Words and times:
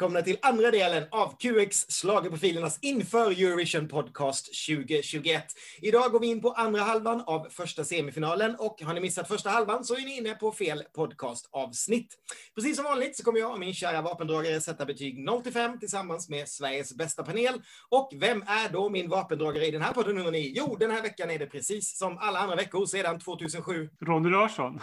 välkomna 0.00 0.22
till 0.22 0.36
andra 0.42 0.70
delen 0.70 1.04
av 1.10 1.36
QX 1.38 1.86
Schlagerprofilernas 1.88 2.78
inför 2.82 3.30
Eurovision 3.30 3.88
Podcast 3.88 4.66
2021. 4.68 5.44
Idag 5.80 6.12
går 6.12 6.20
vi 6.20 6.26
in 6.26 6.40
på 6.40 6.52
andra 6.52 6.82
halvan 6.82 7.22
av 7.26 7.46
första 7.50 7.84
semifinalen 7.84 8.54
och 8.58 8.82
har 8.82 8.94
ni 8.94 9.00
missat 9.00 9.28
första 9.28 9.50
halvan 9.50 9.84
så 9.84 9.94
är 9.94 10.00
ni 10.00 10.16
inne 10.16 10.34
på 10.34 10.52
fel 10.52 10.82
podcastavsnitt. 10.94 12.14
Precis 12.54 12.76
som 12.76 12.84
vanligt 12.84 13.16
så 13.16 13.24
kommer 13.24 13.40
jag 13.40 13.52
och 13.52 13.58
min 13.58 13.74
kära 13.74 14.02
vapendragare 14.02 14.60
sätta 14.60 14.86
betyg 14.86 15.18
0 15.18 15.42
till 15.42 15.52
5 15.52 15.78
tillsammans 15.78 16.28
med 16.28 16.48
Sveriges 16.48 16.96
bästa 16.96 17.22
panel. 17.22 17.62
Och 17.88 18.12
vem 18.16 18.42
är 18.42 18.72
då 18.72 18.88
min 18.88 19.08
vapendragare 19.08 19.66
i 19.66 19.70
den 19.70 19.82
här 19.82 19.92
podden 19.92 20.18
undrar 20.18 20.32
ni? 20.32 20.52
Jo, 20.56 20.76
den 20.80 20.90
här 20.90 21.02
veckan 21.02 21.30
är 21.30 21.38
det 21.38 21.46
precis 21.46 21.98
som 21.98 22.18
alla 22.18 22.38
andra 22.38 22.56
veckor 22.56 22.86
sedan 22.86 23.20
2007. 23.20 23.88
Ronny 24.00 24.30
Larsson. 24.30 24.80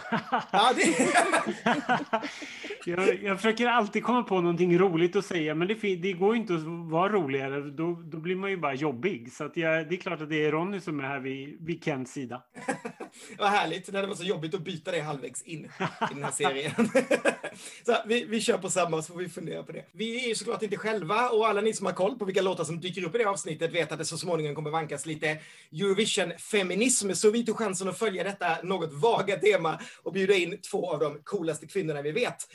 Ja, 0.52 0.72
det... 0.76 1.08
jag, 2.90 3.22
jag 3.22 3.36
försöker 3.36 3.66
alltid 3.66 4.02
komma 4.02 4.22
på 4.22 4.40
någonting 4.40 4.78
roligt 4.78 5.07
att 5.16 5.24
säga, 5.24 5.54
men 5.54 5.68
det, 5.68 5.96
det 5.96 6.12
går 6.12 6.36
inte 6.36 6.54
att 6.54 6.62
vara 6.90 7.12
roligare. 7.12 7.60
Då, 7.60 8.02
då 8.04 8.18
blir 8.18 8.36
man 8.36 8.50
ju 8.50 8.56
bara 8.56 8.74
jobbig. 8.74 9.32
Så 9.32 9.50
jag, 9.54 9.88
det 9.88 9.94
är 9.94 9.96
klart 9.96 10.20
att 10.20 10.30
det 10.30 10.44
är 10.44 10.52
Ronny 10.52 10.80
som 10.80 11.00
är 11.00 11.04
här 11.04 11.20
vid, 11.20 11.56
vid 11.60 11.84
Kents 11.84 12.12
sida. 12.12 12.42
Vad 13.38 13.48
härligt. 13.48 13.92
Det 13.92 14.06
var 14.06 14.14
så 14.14 14.24
jobbigt 14.24 14.54
att 14.54 14.60
byta 14.60 14.90
det 14.90 15.00
halvvägs 15.00 15.42
in 15.42 15.64
i 15.64 15.70
den 16.14 16.24
här 16.24 16.30
serien. 16.30 16.72
så 17.86 17.96
vi, 18.06 18.24
vi 18.24 18.40
kör 18.40 18.58
på 18.58 18.70
samma 18.70 19.02
så 19.02 19.12
får 19.12 19.20
vi 19.20 19.28
fundera 19.28 19.62
på 19.62 19.72
det. 19.72 19.84
Vi 19.92 20.24
är 20.24 20.28
ju 20.28 20.34
såklart 20.34 20.62
inte 20.62 20.76
själva 20.76 21.28
och 21.28 21.48
alla 21.48 21.60
ni 21.60 21.72
som 21.72 21.86
har 21.86 21.92
koll 21.92 22.18
på 22.18 22.24
vilka 22.24 22.42
låtar 22.42 22.64
som 22.64 22.80
dyker 22.80 23.04
upp 23.04 23.14
i 23.14 23.18
det 23.18 23.24
avsnittet 23.24 23.74
vet 23.74 23.92
att 23.92 23.98
det 23.98 24.04
så 24.04 24.18
småningom 24.18 24.54
kommer 24.54 24.70
vankas 24.70 25.06
lite 25.06 25.38
Eurovision-feminism. 25.72 27.12
Så 27.12 27.30
vi 27.30 27.46
tog 27.46 27.56
chansen 27.56 27.88
att 27.88 27.98
följa 27.98 28.24
detta 28.24 28.56
något 28.62 28.92
vaga 28.92 29.36
tema 29.36 29.80
och 30.02 30.12
bjuda 30.12 30.34
in 30.34 30.60
två 30.70 30.92
av 30.92 30.98
de 30.98 31.18
coolaste 31.24 31.66
kvinnorna 31.66 32.02
vi 32.02 32.12
vet. 32.12 32.48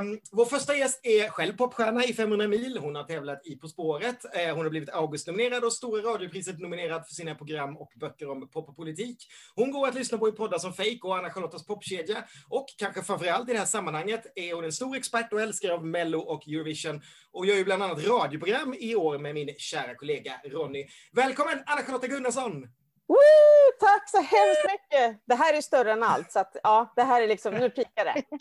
Um, 0.00 0.20
vår 0.30 0.44
första 0.44 0.76
gäst 0.76 1.00
är 1.02 1.28
själv 1.28 1.56
popstjärna 1.56 1.91
i 2.00 2.14
500 2.14 2.48
mil. 2.48 2.78
Hon 2.78 2.94
har 2.94 3.04
tävlat 3.04 3.46
i 3.46 3.56
På 3.56 3.68
spåret. 3.68 4.24
Eh, 4.34 4.54
hon 4.54 4.64
har 4.64 4.70
blivit 4.70 4.88
Augustnominerad, 4.88 5.64
och 5.64 5.72
Stora 5.72 6.02
radiopriset 6.02 6.58
nominerad 6.58 7.06
för 7.06 7.14
sina 7.14 7.34
program 7.34 7.76
och 7.76 7.92
böcker 8.00 8.30
om 8.30 8.48
pop 8.48 8.68
och 8.68 8.76
politik. 8.76 9.18
Hon 9.54 9.70
går 9.70 9.88
att 9.88 9.94
lyssna 9.94 10.18
på 10.18 10.28
i 10.28 10.32
poddar 10.32 10.58
som 10.58 10.72
Fake 10.72 10.98
och 11.02 11.16
Anna-Charlottas 11.16 11.66
popkedja. 11.66 12.24
Och 12.48 12.66
kanske 12.78 13.02
framförallt 13.02 13.48
i 13.48 13.52
det 13.52 13.58
här 13.58 13.66
sammanhanget 13.66 14.32
är 14.34 14.54
hon 14.54 14.64
en 14.64 14.72
stor 14.72 14.96
expert 14.96 15.32
och 15.32 15.40
älskare 15.40 15.72
av 15.72 15.86
Mello 15.86 16.18
och 16.18 16.48
Eurovision 16.48 17.02
och 17.32 17.46
gör 17.46 17.56
ju 17.56 17.64
bland 17.64 17.82
annat 17.82 18.06
radioprogram 18.06 18.74
i 18.78 18.94
år 18.94 19.18
med 19.18 19.34
min 19.34 19.54
kära 19.58 19.94
kollega 19.94 20.32
Ronny. 20.44 20.86
Välkommen 21.12 21.62
Anna-Charlotta 21.66 22.06
Gunnarsson! 22.06 22.81
Woo! 23.12 23.78
Tack 23.80 24.10
så 24.10 24.16
hemskt 24.16 24.64
mycket! 24.72 25.22
Det 25.24 25.34
här 25.34 25.54
är 25.54 25.60
större 25.60 25.92
än 25.92 26.02
allt, 26.02 26.32
så 26.32 26.38
att, 26.38 26.56
ja, 26.62 26.92
det 26.96 27.02
här 27.02 27.22
är 27.22 27.28
liksom, 27.28 27.54
nu 27.54 27.70
pikar 27.70 28.04
det. 28.04 28.22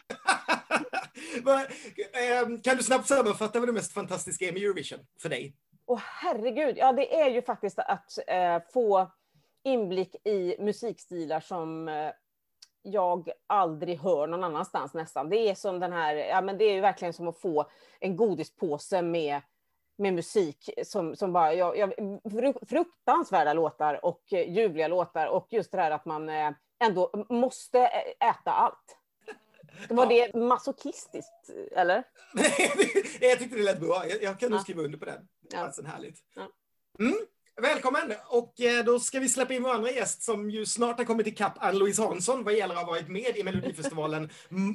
Ehm, 2.13 2.61
kan 2.61 2.77
du 2.77 2.83
snabbt 2.83 3.07
sammanfatta 3.07 3.59
vad 3.59 3.69
det 3.69 3.73
mest 3.73 3.93
fantastiska 3.93 4.45
är 4.45 4.51
med 4.51 4.61
Eurovision 4.61 4.99
för 5.21 5.29
dig? 5.29 5.55
Åh 5.85 5.99
herregud, 6.03 6.77
ja 6.77 6.91
det 6.91 7.21
är 7.21 7.29
ju 7.29 7.41
faktiskt 7.41 7.79
att 7.79 8.17
eh, 8.27 8.59
få 8.73 9.11
inblick 9.63 10.15
i 10.27 10.55
musikstilar 10.59 11.39
som 11.39 11.87
eh, 11.87 12.11
jag 12.81 13.29
aldrig 13.47 13.99
hör 13.99 14.27
någon 14.27 14.43
annanstans 14.43 14.93
nästan. 14.93 15.29
Det 15.29 15.49
är 15.49 15.55
som 15.55 15.79
den 15.79 15.93
här, 15.93 16.15
ja 16.15 16.41
men 16.41 16.57
det 16.57 16.65
är 16.65 16.73
ju 16.73 16.81
verkligen 16.81 17.13
som 17.13 17.27
att 17.27 17.41
få 17.41 17.69
en 17.99 18.15
godispåse 18.15 19.01
med, 19.01 19.41
med 20.01 20.13
musik 20.13 20.69
som, 20.83 21.15
som 21.15 21.33
bara, 21.33 21.53
jag, 21.53 21.77
jag, 21.77 21.93
fruktansvärda 22.69 23.53
låtar 23.53 24.05
och 24.05 24.23
ljuvliga 24.29 24.87
låtar 24.87 25.27
och 25.27 25.47
just 25.49 25.71
det 25.71 25.77
här 25.77 25.91
att 25.91 26.05
man 26.05 26.29
eh, 26.29 26.51
ändå 26.83 27.25
måste 27.29 27.79
äta 28.19 28.51
allt. 28.51 28.97
Var 29.89 30.11
ja. 30.11 30.27
det 30.33 30.39
masochistiskt, 30.39 31.49
eller? 31.71 32.03
jag 33.21 33.39
tyckte 33.39 33.57
det 33.57 33.63
lät 33.63 33.79
bra. 33.79 34.03
Jag, 34.09 34.23
jag 34.23 34.39
kan 34.39 34.51
nog 34.51 34.61
skriva 34.61 34.81
under 34.81 34.97
på 34.97 35.05
den. 35.05 35.27
Det 35.41 35.57
var 35.57 35.73
ja. 35.77 35.83
härligt. 35.87 36.19
Ja. 36.35 36.47
Mm. 36.99 37.17
Välkommen! 37.73 38.13
Och 38.27 38.61
eh, 38.61 38.85
då 38.85 38.99
ska 38.99 39.19
vi 39.19 39.29
släppa 39.29 39.53
in 39.53 39.63
vår 39.63 39.73
andra 39.73 39.91
gäst 39.91 40.23
som 40.23 40.49
ju 40.49 40.65
snart 40.65 40.97
har 40.97 41.05
kommit 41.05 41.27
ikapp 41.27 41.63
Ann-Louise 41.63 42.01
Hansson 42.01 42.43
vad 42.43 42.53
gäller 42.53 42.75
att 42.75 42.81
ha 42.81 42.87
varit 42.87 43.07
med 43.07 43.37
i 43.37 43.43
Melodifestivalen 43.43 44.29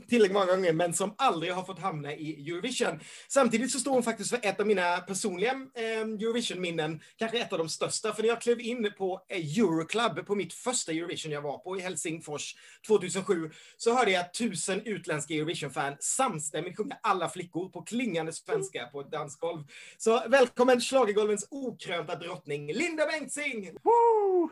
tillräckligt 0.09 0.33
många 0.33 0.47
gånger 0.47 0.73
men 0.73 0.95
som 0.95 1.15
aldrig 1.19 1.53
har 1.53 1.65
fått 1.65 1.79
hamna 1.79 2.15
i 2.15 2.51
Eurovision. 2.51 3.01
Samtidigt 3.29 3.71
så 3.71 3.79
står 3.79 3.93
hon 3.93 4.03
faktiskt 4.03 4.31
för 4.31 4.39
ett 4.43 4.61
av 4.61 4.67
mina 4.67 4.99
personliga 4.99 5.53
eh, 5.53 6.01
Eurovision-minnen, 6.01 7.01
kanske 7.17 7.39
ett 7.39 7.53
av 7.53 7.59
de 7.59 7.69
största, 7.69 8.13
för 8.13 8.23
när 8.23 8.29
jag 8.29 8.41
klev 8.41 8.61
in 8.61 8.93
på 8.99 9.21
eh, 9.29 9.59
Euroclub 9.59 10.27
på 10.27 10.35
mitt 10.35 10.55
första 10.55 10.93
Eurovision 10.93 11.33
jag 11.33 11.43
var 11.43 11.59
på 11.59 11.79
i 11.79 11.81
Helsingfors 11.81 12.55
2007 12.87 13.51
så 13.77 13.97
hörde 13.97 14.11
jag 14.11 14.35
tusen 14.35 14.83
utländska 14.85 15.35
Eurovision-fan 15.35 15.97
samstämmigt 16.01 16.77
sjunga 16.77 16.97
alla 17.03 17.29
flickor 17.29 17.69
på 17.69 17.83
klingande 17.83 18.33
svenska 18.33 18.87
på 18.87 19.01
ett 19.01 19.11
dansgolv. 19.11 19.65
Så 19.99 20.23
välkommen 20.29 20.81
schlagergolvens 20.81 21.47
okrönta 21.51 22.15
drottning 22.15 22.73
Linda 22.87 23.07
Bengtzing! 23.07 23.71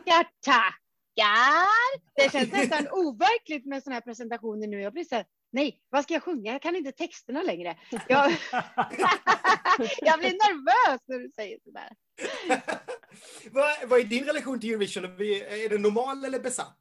Ja, 0.05 0.23
tackar! 0.45 0.75
Det 2.15 2.31
känns 2.31 2.51
nästan 2.51 2.87
overkligt 2.91 3.65
med 3.65 3.83
sådana 3.83 3.95
här 3.95 4.01
presentationer 4.01 4.67
nu. 4.67 4.81
Jag 4.81 4.93
blir 4.93 5.03
så 5.03 5.15
här, 5.15 5.25
nej, 5.51 5.81
vad 5.89 6.03
ska 6.03 6.13
jag 6.13 6.23
sjunga? 6.23 6.51
Jag 6.51 6.61
kan 6.61 6.75
inte 6.75 6.91
texterna 6.91 7.41
längre. 7.41 7.77
Jag, 7.89 8.31
jag 10.01 10.19
blir 10.19 10.31
nervös 10.31 11.01
när 11.05 11.19
du 11.19 11.31
säger 11.35 11.59
sådär. 11.63 11.89
vad, 13.51 13.89
vad 13.89 13.99
är 13.99 14.03
din 14.03 14.23
relation 14.23 14.59
till 14.59 14.69
Eurovision? 14.69 15.05
Är 15.05 15.69
det 15.69 15.77
normal 15.77 16.25
eller 16.25 16.39
besatt? 16.39 16.79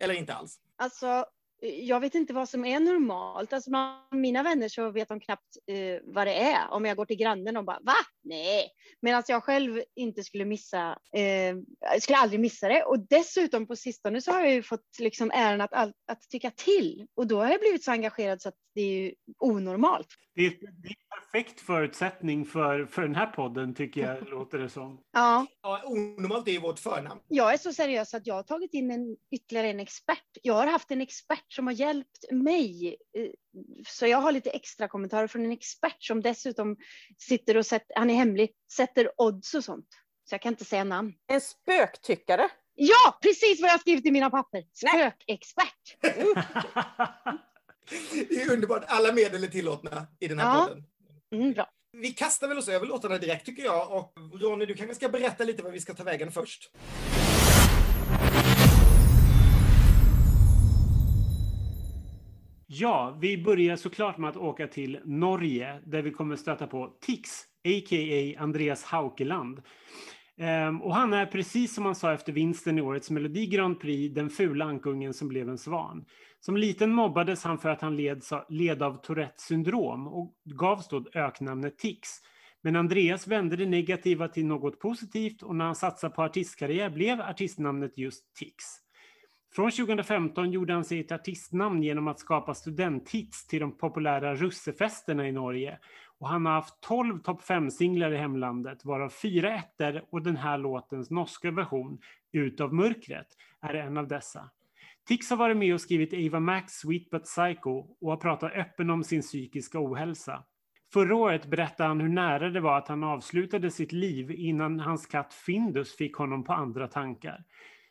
Eller 0.00 0.14
inte 0.14 0.34
alls? 0.34 0.58
Alltså, 0.76 1.26
jag 1.64 2.00
vet 2.00 2.14
inte 2.14 2.32
vad 2.32 2.48
som 2.48 2.64
är 2.64 2.80
normalt. 2.80 3.52
Alltså 3.52 3.70
bland 3.70 4.02
mina 4.12 4.42
vänner 4.42 4.68
så 4.68 4.90
vet 4.90 5.08
de 5.08 5.20
knappt 5.20 5.56
eh, 5.66 6.00
vad 6.04 6.26
det 6.26 6.34
är. 6.34 6.70
Om 6.70 6.84
jag 6.84 6.96
går 6.96 7.06
till 7.06 7.16
grannen 7.16 7.56
och 7.56 7.64
bara 7.64 7.80
va? 7.80 7.96
Nej. 8.24 8.70
Medan 9.00 9.22
jag 9.28 9.44
själv 9.44 9.82
inte 9.96 10.24
skulle 10.24 10.44
missa, 10.44 10.98
eh, 11.16 11.56
skulle 12.00 12.18
aldrig 12.18 12.40
missa 12.40 12.68
det. 12.68 12.82
Och 12.82 13.08
dessutom 13.08 13.66
på 13.66 13.76
sistone 13.76 14.20
så 14.20 14.32
har 14.32 14.40
jag 14.40 14.52
ju 14.52 14.62
fått 14.62 14.98
liksom 14.98 15.30
äran 15.30 15.60
att, 15.60 15.72
att 16.06 16.28
tycka 16.30 16.50
till. 16.50 17.06
Och 17.14 17.26
då 17.26 17.40
har 17.40 17.50
jag 17.50 17.60
blivit 17.60 17.84
så 17.84 17.90
engagerad 17.90 18.42
så 18.42 18.48
att 18.48 18.58
det 18.74 18.82
är 18.82 19.14
onormalt. 19.38 20.08
Det 20.34 20.46
är, 20.46 20.50
det 20.50 20.88
är 20.88 20.96
perfekt 21.20 21.60
förutsättning 21.60 22.44
för, 22.44 22.86
för 22.86 23.02
den 23.02 23.14
här 23.14 23.26
podden 23.26 23.74
tycker 23.74 24.00
jag, 24.00 24.28
låter 24.30 24.58
det 24.58 24.68
som. 24.68 25.00
Ja. 25.12 25.46
ja 25.62 25.82
onormalt 25.84 26.48
är 26.48 26.60
vårt 26.60 26.78
förnamn. 26.78 27.20
Jag 27.28 27.52
är 27.52 27.58
så 27.58 27.72
seriös 27.72 28.14
att 28.14 28.26
jag 28.26 28.34
har 28.34 28.42
tagit 28.42 28.74
in 28.74 28.90
en, 28.90 29.16
ytterligare 29.30 29.68
en 29.68 29.80
expert. 29.80 30.36
Jag 30.42 30.54
har 30.54 30.66
haft 30.66 30.90
en 30.90 31.00
expert 31.00 31.52
som 31.52 31.66
har 31.66 31.74
hjälpt 31.74 32.30
mig. 32.30 32.96
Eh, 33.16 33.30
så 33.86 34.06
jag 34.06 34.18
har 34.18 34.32
lite 34.32 34.50
extra 34.50 34.88
kommentarer 34.88 35.26
från 35.26 35.44
en 35.44 35.52
expert 35.52 36.02
som 36.02 36.22
dessutom 36.22 36.76
sitter 37.18 37.56
och 37.56 37.66
sätter, 37.66 37.96
han 37.96 38.10
är 38.10 38.14
hemlig, 38.14 38.50
sätter 38.72 39.10
odds 39.16 39.54
och 39.54 39.64
sånt. 39.64 39.88
Så 40.24 40.34
jag 40.34 40.42
kan 40.42 40.52
inte 40.52 40.64
säga 40.64 40.84
namn. 40.84 41.14
En 41.26 41.40
spöktyckare? 41.40 42.48
Ja, 42.74 43.18
precis 43.22 43.62
vad 43.62 43.70
jag 43.70 43.80
skrivit 43.80 44.06
i 44.06 44.10
mina 44.10 44.30
papper. 44.30 44.64
Spökexpert. 44.72 45.96
Det 48.28 48.42
är 48.42 48.52
underbart. 48.52 48.84
Alla 48.86 49.12
medel 49.12 49.44
är 49.44 49.48
tillåtna 49.48 50.06
i 50.20 50.28
den 50.28 50.38
här 50.38 50.56
ja. 50.56 50.66
podden. 50.66 50.84
Mm, 51.34 51.52
bra. 51.52 51.70
Vi 51.92 52.10
kastar 52.10 52.48
väl 52.48 52.58
oss 52.58 52.68
över 52.68 52.86
låtarna 52.86 53.18
direkt 53.18 53.46
tycker 53.46 53.64
jag. 53.64 53.92
Och 53.92 54.12
Ronny, 54.40 54.66
du 54.66 54.74
kanske 54.74 54.94
ska 54.94 55.08
berätta 55.08 55.44
lite 55.44 55.62
vad 55.62 55.72
vi 55.72 55.80
ska 55.80 55.94
ta 55.94 56.04
vägen 56.04 56.32
först. 56.32 56.70
Ja, 62.66 63.18
vi 63.20 63.38
börjar 63.42 63.76
såklart 63.76 64.18
med 64.18 64.30
att 64.30 64.36
åka 64.36 64.66
till 64.66 65.00
Norge 65.04 65.80
där 65.86 66.02
vi 66.02 66.10
kommer 66.10 66.36
stöta 66.36 66.66
på 66.66 66.96
Tix, 67.00 67.30
a.k.a. 67.68 68.42
Andreas 68.42 68.84
Haukeland. 68.84 69.62
Um, 70.68 70.82
och 70.82 70.94
han 70.94 71.12
är 71.12 71.26
precis 71.26 71.74
som 71.74 71.84
han 71.84 71.94
sa 71.94 72.12
efter 72.12 72.32
vinsten 72.32 72.78
i 72.78 72.82
årets 72.82 73.10
Melodi 73.10 73.46
Grand 73.46 73.80
Prix 73.80 74.14
den 74.14 74.30
fula 74.30 74.64
ankungen 74.64 75.14
som 75.14 75.28
blev 75.28 75.48
en 75.48 75.58
svan. 75.58 76.04
Som 76.44 76.56
liten 76.56 76.94
mobbades 76.94 77.44
han 77.44 77.58
för 77.58 77.68
att 77.68 77.80
han 77.80 77.96
led, 77.96 78.22
led 78.48 78.82
av 78.82 78.96
Tourettes 78.96 79.44
syndrom 79.44 80.06
och 80.06 80.34
gavs 80.44 80.88
då 80.88 81.04
öknamnet 81.14 81.78
Tix. 81.78 82.08
Men 82.60 82.76
Andreas 82.76 83.26
vände 83.26 83.56
det 83.56 83.66
negativa 83.66 84.28
till 84.28 84.46
något 84.46 84.80
positivt 84.80 85.42
och 85.42 85.56
när 85.56 85.64
han 85.64 85.74
satsade 85.74 86.14
på 86.14 86.22
artistkarriär 86.22 86.90
blev 86.90 87.20
artistnamnet 87.20 87.98
just 87.98 88.34
Tix. 88.34 88.64
Från 89.54 89.70
2015 89.70 90.50
gjorde 90.50 90.72
han 90.72 90.84
sig 90.84 91.00
ett 91.00 91.12
artistnamn 91.12 91.82
genom 91.82 92.08
att 92.08 92.20
skapa 92.20 92.54
studenthits 92.54 93.46
till 93.46 93.60
de 93.60 93.76
populära 93.76 94.34
russefesterna 94.34 95.28
i 95.28 95.32
Norge. 95.32 95.78
Och 96.18 96.28
han 96.28 96.46
har 96.46 96.52
haft 96.52 96.80
12 96.80 97.18
topp 97.18 97.42
5-singlar 97.42 98.12
i 98.12 98.16
hemlandet, 98.16 98.84
varav 98.84 99.08
fyra 99.08 99.54
ettor 99.54 100.04
och 100.10 100.22
den 100.22 100.36
här 100.36 100.58
låtens 100.58 101.10
norska 101.10 101.50
version, 101.50 101.98
Ut 102.32 102.60
av 102.60 102.74
mörkret, 102.74 103.28
är 103.60 103.74
en 103.74 103.96
av 103.96 104.08
dessa. 104.08 104.50
Tix 105.08 105.30
har 105.30 105.36
varit 105.36 105.56
med 105.56 105.74
och 105.74 105.80
skrivit 105.80 106.14
Ava 106.14 106.40
Max 106.40 106.72
Sweet 106.72 107.10
But 107.10 107.24
Psycho 107.24 107.70
och 108.00 108.10
har 108.10 108.16
pratat 108.16 108.52
öppen 108.52 108.90
om 108.90 109.04
sin 109.04 109.22
psykiska 109.22 109.80
ohälsa. 109.80 110.44
Förra 110.92 111.16
året 111.16 111.46
berättade 111.46 111.88
han 111.88 112.00
hur 112.00 112.08
nära 112.08 112.50
det 112.50 112.60
var 112.60 112.78
att 112.78 112.88
han 112.88 113.04
avslutade 113.04 113.70
sitt 113.70 113.92
liv 113.92 114.30
innan 114.30 114.80
hans 114.80 115.06
katt 115.06 115.34
Findus 115.34 115.96
fick 115.96 116.16
honom 116.16 116.44
på 116.44 116.52
andra 116.52 116.88
tankar. 116.88 117.44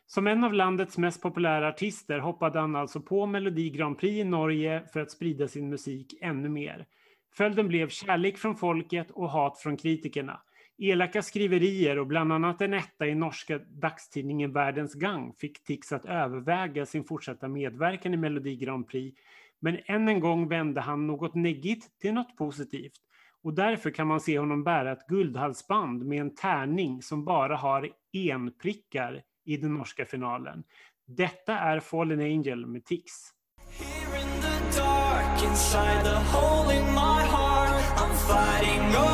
Som 0.06 0.26
en 0.26 0.44
av 0.44 0.52
landets 0.52 0.98
mest 0.98 1.22
populära 1.22 1.68
artister 1.68 2.18
hoppade 2.18 2.60
han 2.60 2.76
alltså 2.76 3.00
på 3.00 3.26
Melodi 3.26 3.70
Grand 3.70 3.98
Prix 3.98 4.20
i 4.20 4.24
Norge 4.24 4.84
för 4.92 5.00
att 5.00 5.10
sprida 5.10 5.48
sin 5.48 5.68
musik 5.68 6.14
ännu 6.20 6.48
mer. 6.48 6.86
Följden 7.36 7.68
blev 7.68 7.88
kärlek 7.88 8.38
från 8.38 8.56
folket 8.56 9.10
och 9.10 9.30
hat 9.30 9.58
från 9.58 9.76
kritikerna. 9.76 10.40
Elaka 10.78 11.22
skriverier 11.22 11.98
och 11.98 12.06
bland 12.06 12.32
annat 12.32 12.60
en 12.60 12.74
etta 12.74 13.06
i 13.06 13.14
norska 13.14 13.58
dagstidningen 13.58 14.52
Världens 14.52 14.94
Gang 14.94 15.34
fick 15.38 15.64
Tix 15.64 15.92
att 15.92 16.04
överväga 16.04 16.86
sin 16.86 17.04
fortsatta 17.04 17.48
medverkan 17.48 18.14
i 18.14 18.16
Melodi 18.16 18.56
Grand 18.56 18.88
Prix. 18.88 19.20
Men 19.60 19.78
än 19.86 20.08
en 20.08 20.20
gång 20.20 20.48
vände 20.48 20.80
han 20.80 21.06
något 21.06 21.34
neggigt 21.34 22.00
till 22.00 22.14
något 22.14 22.36
positivt. 22.36 23.00
Och 23.42 23.54
därför 23.54 23.90
kan 23.90 24.06
man 24.06 24.20
se 24.20 24.38
honom 24.38 24.64
bära 24.64 24.92
ett 24.92 25.06
guldhalsband 25.06 26.06
med 26.06 26.20
en 26.20 26.34
tärning 26.34 27.02
som 27.02 27.24
bara 27.24 27.56
har 27.56 27.88
enprickar 28.12 29.22
i 29.44 29.56
den 29.56 29.74
norska 29.74 30.04
finalen. 30.04 30.64
Detta 31.06 31.58
är 31.58 31.80
Fallen 31.80 32.20
Angel 32.20 32.66
med 32.66 32.84
Tix. 32.84 33.12
Here 33.78 34.20
in 34.20 34.40
the 34.40 34.80
dark, 34.80 35.42
inside 35.42 36.04
the 36.04 36.18
hole 36.32 36.76
in 36.76 36.84
my 36.94 37.22
heart 37.22 37.82
I'm 37.96 38.14
fighting 38.28 38.96
over 38.96 39.13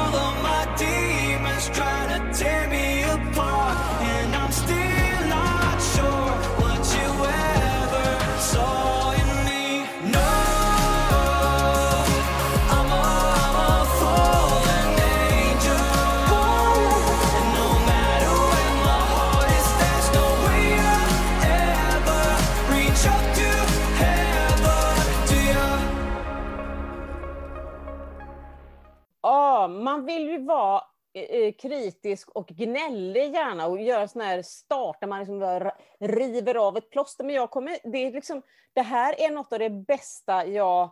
man 29.71 30.05
vill 30.07 30.29
ju 30.29 30.45
vara 30.45 30.83
eh, 31.15 31.23
eh, 31.23 31.53
kritisk 31.53 32.29
och 32.31 32.47
gnällig 32.47 33.35
gärna 33.35 33.67
och 33.67 33.81
göra 33.81 34.09
sån 34.09 34.23
här 34.23 34.43
start 34.43 34.97
där 35.01 35.09
man 35.09 35.19
liksom 35.19 35.71
river 36.01 36.55
av 36.55 36.77
ett 36.77 36.91
plåster. 36.91 37.25
Men 37.25 37.35
jag 37.35 37.51
kommer, 37.51 37.79
det, 37.93 37.99
är 37.99 38.13
liksom, 38.13 38.43
det 38.73 38.83
här 38.83 39.21
är 39.21 39.31
något 39.31 39.53
av 39.53 39.59
det 39.59 39.71
bästa 39.71 40.47
jag 40.47 40.91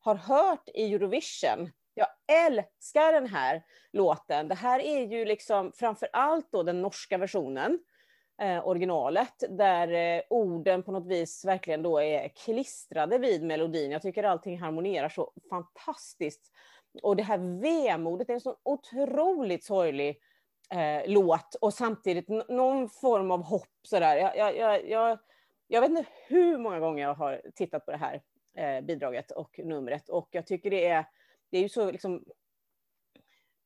har 0.00 0.14
hört 0.14 0.68
i 0.74 0.94
Eurovision. 0.94 1.70
Jag 1.94 2.08
älskar 2.46 3.12
den 3.12 3.26
här 3.26 3.62
låten. 3.92 4.48
Det 4.48 4.54
här 4.54 4.80
är 4.80 5.06
ju 5.06 5.24
liksom 5.24 5.72
framför 5.74 6.08
allt 6.12 6.52
då 6.52 6.62
den 6.62 6.82
norska 6.82 7.18
versionen, 7.18 7.78
eh, 8.42 8.66
originalet, 8.66 9.44
där 9.48 9.88
eh, 9.92 10.22
orden 10.30 10.82
på 10.82 10.92
något 10.92 11.06
vis 11.06 11.44
verkligen 11.44 11.82
då 11.82 11.98
är 11.98 12.28
klistrade 12.28 13.18
vid 13.18 13.42
melodin. 13.42 13.90
Jag 13.90 14.02
tycker 14.02 14.24
allting 14.24 14.60
harmonerar 14.60 15.08
så 15.08 15.32
fantastiskt 15.50 16.52
och 17.02 17.16
det 17.16 17.22
här 17.22 17.60
vemodet 17.60 18.28
är 18.28 18.34
en 18.34 18.40
så 18.40 18.56
otroligt 18.62 19.64
sorglig 19.64 20.20
eh, 20.70 21.02
låt 21.06 21.54
och 21.60 21.74
samtidigt 21.74 22.28
någon 22.48 22.88
form 22.88 23.30
av 23.30 23.42
hopp 23.42 23.78
sådär. 23.82 24.16
Jag, 24.16 24.36
jag, 24.36 24.56
jag, 24.56 24.88
jag, 24.88 25.18
jag 25.66 25.80
vet 25.80 25.90
inte 25.90 26.06
hur 26.28 26.58
många 26.58 26.80
gånger 26.80 27.02
jag 27.02 27.14
har 27.14 27.42
tittat 27.54 27.86
på 27.86 27.90
det 27.90 27.96
här 27.96 28.22
eh, 28.56 28.84
bidraget 28.84 29.30
och 29.30 29.60
numret. 29.64 30.08
Och 30.08 30.28
jag 30.30 30.46
tycker 30.46 30.70
det 30.70 30.86
är, 30.86 31.04
det 31.50 31.58
är 31.58 31.62
ju 31.62 31.68
så 31.68 31.90
liksom, 31.90 32.24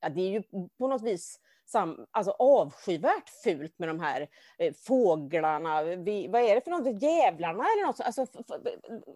ja, 0.01 0.09
det 0.09 0.21
är 0.21 0.31
ju 0.31 0.43
på 0.79 0.89
något 0.89 1.03
vis 1.03 1.41
sam, 1.67 2.07
alltså 2.11 2.31
avskyvärt 2.31 3.29
fult 3.45 3.79
med 3.79 3.89
de 3.89 4.01
här 4.01 4.29
eh, 4.59 4.75
fåglarna, 4.87 5.83
vi, 5.83 6.29
vad 6.29 6.43
är 6.43 6.55
det 6.55 6.61
för 6.61 6.71
något, 6.71 7.03
jävlarna 7.03 7.65
eller 7.65 7.87
något, 7.87 8.01
alltså, 8.01 8.27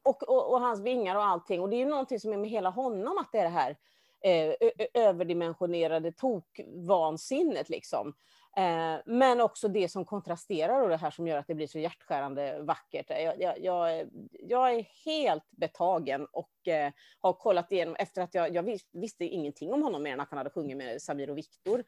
och, 0.02 0.22
och, 0.22 0.52
och 0.52 0.60
hans 0.60 0.80
vingar 0.80 1.16
och 1.16 1.24
allting. 1.24 1.60
Och 1.60 1.70
det 1.70 1.76
är 1.76 1.78
ju 1.78 1.86
någonting 1.86 2.20
som 2.20 2.32
är 2.32 2.36
med 2.36 2.50
hela 2.50 2.70
honom 2.70 3.18
att 3.18 3.32
det 3.32 3.38
är 3.38 3.44
det 3.44 3.48
här 3.48 3.70
eh, 3.70 3.76
Eh, 4.24 4.54
överdimensionerade 4.94 6.12
tokvansinnet 6.12 7.68
liksom. 7.68 8.14
Eh, 8.56 8.96
men 9.06 9.40
också 9.40 9.68
det 9.68 9.88
som 9.88 10.04
kontrasterar 10.04 10.82
och 10.82 10.88
det 10.88 10.96
här 10.96 11.10
som 11.10 11.26
gör 11.26 11.38
att 11.38 11.46
det 11.46 11.54
blir 11.54 11.66
så 11.66 11.78
hjärtskärande 11.78 12.62
vackert. 12.62 13.06
Jag, 13.10 13.40
jag, 13.40 13.58
jag, 13.60 14.08
jag 14.30 14.74
är 14.74 14.86
helt 15.04 15.50
betagen 15.50 16.26
och 16.32 16.68
eh, 16.68 16.92
har 17.18 17.32
kollat 17.32 17.72
igenom 17.72 17.96
efter 17.98 18.22
att 18.22 18.34
jag, 18.34 18.54
jag 18.54 18.78
visste 18.92 19.24
ingenting 19.24 19.72
om 19.72 19.82
honom 19.82 20.02
mer 20.02 20.12
än 20.12 20.20
att 20.20 20.30
han 20.30 20.38
hade 20.38 20.50
sjungit 20.50 20.76
med 20.76 21.02
Samir 21.02 21.30
och 21.30 21.38
Viktor. 21.38 21.84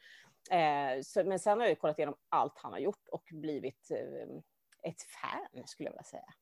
Eh, 0.50 1.03
så, 1.03 1.25
men 1.25 1.39
sen 1.39 1.61
har 1.61 1.67
jag 1.67 1.81
kollat 1.81 1.99
igenom 1.99 2.17
allt 2.29 2.59
han 2.59 2.73
har 2.73 2.79
gjort 2.79 3.09
och 3.09 3.25
blivit 3.32 3.91
eh, 3.91 4.91
ett 4.91 5.03
fan 5.03 5.67
skulle 5.67 5.87
jag 5.87 5.93
vilja 5.93 6.03
säga. 6.03 6.35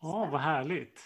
Ja, 0.00 0.28
vad 0.32 0.40
härligt. 0.40 1.00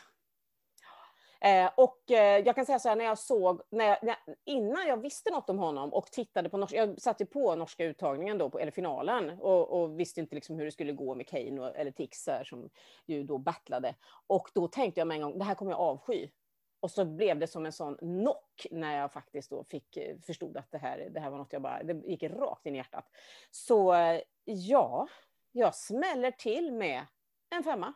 Eh, 1.41 1.71
och 1.77 2.11
eh, 2.11 2.39
jag 2.39 2.55
kan 2.55 2.67
säga 2.67 2.79
så 2.79 2.89
här, 2.89 2.97
när 2.97 3.05
jag 3.05 3.19
såg, 3.19 3.63
när 3.71 3.85
jag, 3.85 3.99
när, 4.03 4.17
innan 4.45 4.87
jag 4.87 4.97
visste 4.97 5.31
något 5.31 5.51
om 5.51 5.59
honom 5.59 5.93
och 5.93 6.07
tittade 6.07 6.49
på 6.49 6.57
norska, 6.57 6.77
jag 6.77 7.01
satte 7.01 7.27
på 7.27 7.55
norska 7.55 7.85
uttagningen 7.85 8.39
då, 8.39 8.51
på, 8.51 8.59
eller 8.59 8.73
finalen, 8.73 9.31
och, 9.31 9.81
och 9.81 10.01
visste 10.01 10.21
inte 10.21 10.35
liksom 10.35 10.57
hur 10.57 10.65
det 10.65 10.73
skulle 10.73 10.93
gå 10.93 11.15
med 11.15 11.29
Kane 11.29 11.61
och, 11.61 11.77
eller 11.77 11.91
Tix 11.91 12.29
som 12.45 12.71
ju 13.07 13.25
då 13.25 13.39
battlade. 13.39 13.95
Och 14.27 14.51
då 14.55 14.69
tänkte 14.69 15.01
jag 15.01 15.09
med 15.09 15.15
en 15.15 15.23
gång, 15.23 15.39
det 15.39 15.45
här 15.45 15.55
kommer 15.55 15.73
jag 15.73 15.81
avsky. 15.81 16.29
Och 16.81 16.91
så 16.91 17.05
blev 17.05 17.39
det 17.39 17.47
som 17.47 17.67
en 17.67 17.73
sån 17.73 17.97
knock 17.97 18.67
när 18.71 18.99
jag 18.99 19.13
faktiskt 19.13 19.51
då 19.51 19.65
fick, 19.65 19.97
eh, 19.97 20.17
förstod 20.27 20.57
att 20.57 20.71
det 20.71 20.79
här, 20.79 21.09
det 21.11 21.21
här 21.21 21.31
var 21.31 21.39
något 21.39 21.53
jag 21.53 21.63
bara, 21.63 21.83
det 21.83 22.07
gick 22.07 22.23
rakt 22.23 22.67
in 22.67 22.75
i 22.75 22.79
hjärtat. 22.79 23.05
Så 23.51 23.95
eh, 23.95 24.21
ja, 24.45 25.09
jag 25.53 25.75
smäller 25.75 26.31
till 26.31 26.73
med 26.73 27.07
en 27.51 27.63
femma. 27.63 27.95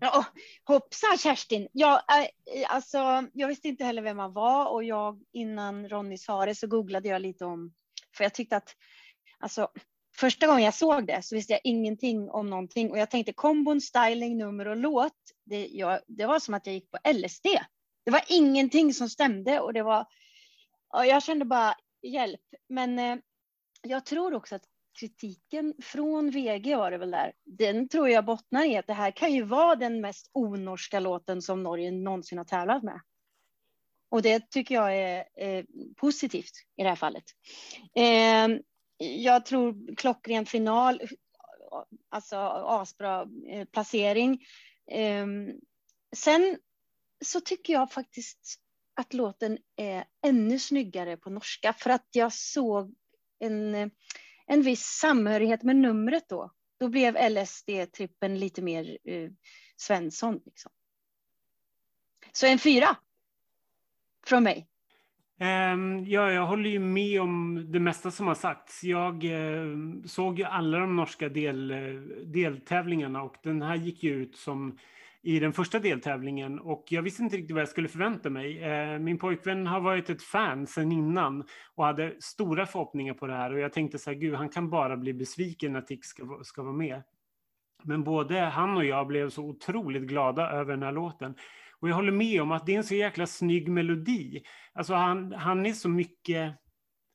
Ja, 0.00 0.24
hoppsan 0.64 1.18
Kerstin. 1.18 1.68
Jag, 1.72 1.94
eh, 1.94 2.74
alltså, 2.74 3.28
jag 3.32 3.48
visste 3.48 3.68
inte 3.68 3.84
heller 3.84 4.02
vem 4.02 4.18
han 4.18 4.32
var 4.32 4.68
och 4.72 4.84
jag 4.84 5.22
innan 5.32 5.88
Ronny 5.88 6.18
sa 6.18 6.46
det 6.46 6.54
så 6.54 6.66
googlade 6.66 7.08
jag 7.08 7.22
lite 7.22 7.44
om, 7.44 7.74
för 8.16 8.24
jag 8.24 8.34
tyckte 8.34 8.56
att 8.56 8.76
alltså, 9.38 9.68
första 10.16 10.46
gången 10.46 10.64
jag 10.64 10.74
såg 10.74 11.06
det 11.06 11.22
så 11.22 11.34
visste 11.36 11.52
jag 11.52 11.60
ingenting 11.64 12.30
om 12.30 12.50
någonting 12.50 12.90
och 12.90 12.98
jag 12.98 13.10
tänkte 13.10 13.32
kombon, 13.32 13.80
styling, 13.80 14.38
nummer 14.38 14.68
och 14.68 14.76
låt. 14.76 15.12
Det, 15.44 15.66
jag, 15.66 16.00
det 16.06 16.26
var 16.26 16.40
som 16.40 16.54
att 16.54 16.66
jag 16.66 16.74
gick 16.74 16.90
på 16.90 16.98
LSD. 17.12 17.46
Det 18.04 18.10
var 18.10 18.22
ingenting 18.28 18.94
som 18.94 19.08
stämde 19.08 19.60
och 19.60 19.72
det 19.72 19.82
var, 19.82 20.06
jag 20.90 21.22
kände 21.22 21.44
bara 21.44 21.74
hjälp. 22.02 22.40
Men 22.68 22.98
eh, 22.98 23.16
jag 23.82 24.06
tror 24.06 24.34
också 24.34 24.54
att 24.54 24.64
kritiken 24.94 25.74
från 25.82 26.30
VG 26.30 26.76
var 26.76 26.90
det 26.90 26.98
väl 26.98 27.10
där. 27.10 27.32
Den 27.44 27.88
tror 27.88 28.08
jag 28.08 28.24
bottnar 28.24 28.64
i 28.64 28.76
att 28.76 28.86
det 28.86 28.92
här 28.92 29.10
kan 29.10 29.32
ju 29.32 29.42
vara 29.42 29.76
den 29.76 30.00
mest 30.00 30.30
onorska 30.32 31.00
låten 31.00 31.42
som 31.42 31.62
Norge 31.62 31.90
någonsin 31.90 32.38
har 32.38 32.44
tävlat 32.44 32.82
med. 32.82 33.00
Och 34.08 34.22
det 34.22 34.50
tycker 34.50 34.74
jag 34.74 34.96
är 34.96 35.24
eh, 35.36 35.64
positivt 35.96 36.52
i 36.76 36.82
det 36.82 36.88
här 36.88 36.96
fallet. 36.96 37.24
Eh, 37.96 38.58
jag 38.98 39.46
tror 39.46 39.96
klockren 39.96 40.46
final, 40.46 41.00
alltså 42.08 42.36
asbra 42.36 43.28
eh, 43.48 43.64
placering. 43.64 44.44
Eh, 44.90 45.26
sen 46.16 46.58
så 47.24 47.40
tycker 47.40 47.72
jag 47.72 47.92
faktiskt 47.92 48.60
att 48.94 49.14
låten 49.14 49.58
är 49.76 50.04
ännu 50.26 50.58
snyggare 50.58 51.16
på 51.16 51.30
norska 51.30 51.72
för 51.72 51.90
att 51.90 52.08
jag 52.10 52.32
såg 52.32 52.94
en 53.38 53.74
eh, 53.74 53.88
en 54.46 54.62
viss 54.62 54.84
samhörighet 54.84 55.62
med 55.62 55.76
numret 55.76 56.28
då. 56.28 56.50
Då 56.80 56.88
blev 56.88 57.16
LSD-trippen 57.16 58.38
lite 58.38 58.62
mer 58.62 58.98
eh, 59.04 59.30
Svensson. 59.76 60.40
Liksom. 60.44 60.72
Så 62.32 62.46
en 62.46 62.58
fyra 62.58 62.96
från 64.26 64.42
mig. 64.42 64.68
Um, 65.40 66.04
ja, 66.06 66.32
jag 66.32 66.46
håller 66.46 66.70
ju 66.70 66.78
med 66.78 67.20
om 67.20 67.64
det 67.72 67.80
mesta 67.80 68.10
som 68.10 68.26
har 68.26 68.34
sagts. 68.34 68.84
Jag 68.84 69.24
uh, 69.24 70.02
såg 70.04 70.38
ju 70.38 70.44
alla 70.44 70.78
de 70.78 70.96
norska 70.96 71.28
del, 71.28 71.70
uh, 71.70 72.00
deltävlingarna 72.26 73.22
och 73.22 73.36
den 73.42 73.62
här 73.62 73.76
gick 73.76 74.02
ju 74.02 74.14
ut 74.14 74.36
som 74.36 74.78
i 75.24 75.38
den 75.40 75.52
första 75.52 75.78
deltävlingen 75.78 76.58
och 76.58 76.84
jag 76.88 77.02
visste 77.02 77.22
inte 77.22 77.36
riktigt 77.36 77.54
vad 77.54 77.60
jag 77.60 77.68
skulle 77.68 77.88
förvänta 77.88 78.30
mig. 78.30 78.62
Eh, 78.62 78.98
min 78.98 79.18
pojkvän 79.18 79.66
har 79.66 79.80
varit 79.80 80.10
ett 80.10 80.22
fan 80.22 80.66
sedan 80.66 80.92
innan 80.92 81.44
och 81.74 81.84
hade 81.84 82.14
stora 82.20 82.66
förhoppningar 82.66 83.14
på 83.14 83.26
det 83.26 83.34
här 83.34 83.52
och 83.52 83.58
jag 83.58 83.72
tänkte 83.72 83.98
så 83.98 84.10
här, 84.10 84.18
gud, 84.18 84.34
han 84.34 84.48
kan 84.48 84.70
bara 84.70 84.96
bli 84.96 85.14
besviken 85.14 85.72
när 85.72 85.80
Tix 85.80 86.08
ska, 86.08 86.40
ska 86.42 86.62
vara 86.62 86.72
med. 86.72 87.02
Men 87.82 88.04
både 88.04 88.40
han 88.40 88.76
och 88.76 88.84
jag 88.84 89.06
blev 89.06 89.30
så 89.30 89.44
otroligt 89.44 90.02
glada 90.02 90.50
över 90.50 90.72
den 90.72 90.82
här 90.82 90.92
låten. 90.92 91.34
Och 91.80 91.88
jag 91.88 91.94
håller 91.94 92.12
med 92.12 92.42
om 92.42 92.52
att 92.52 92.66
det 92.66 92.74
är 92.74 92.78
en 92.78 92.84
så 92.84 92.94
jäkla 92.94 93.26
snygg 93.26 93.68
melodi. 93.68 94.42
Alltså 94.72 94.94
han, 94.94 95.32
han 95.32 95.66
är 95.66 95.72
så 95.72 95.88
mycket 95.88 96.54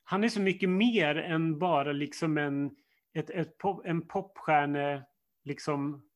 han 0.04 0.24
är 0.24 0.30
så 0.30 0.42
mycket 0.42 0.70
mer 0.70 1.16
än 1.16 1.60
bara 1.60 1.92
liksom 1.92 2.38
en, 2.38 2.72
ett, 3.14 3.30
ett 3.30 3.58
pop, 3.58 3.86
en 3.86 4.08
popstjärne, 4.08 5.04
liksom 5.44 6.09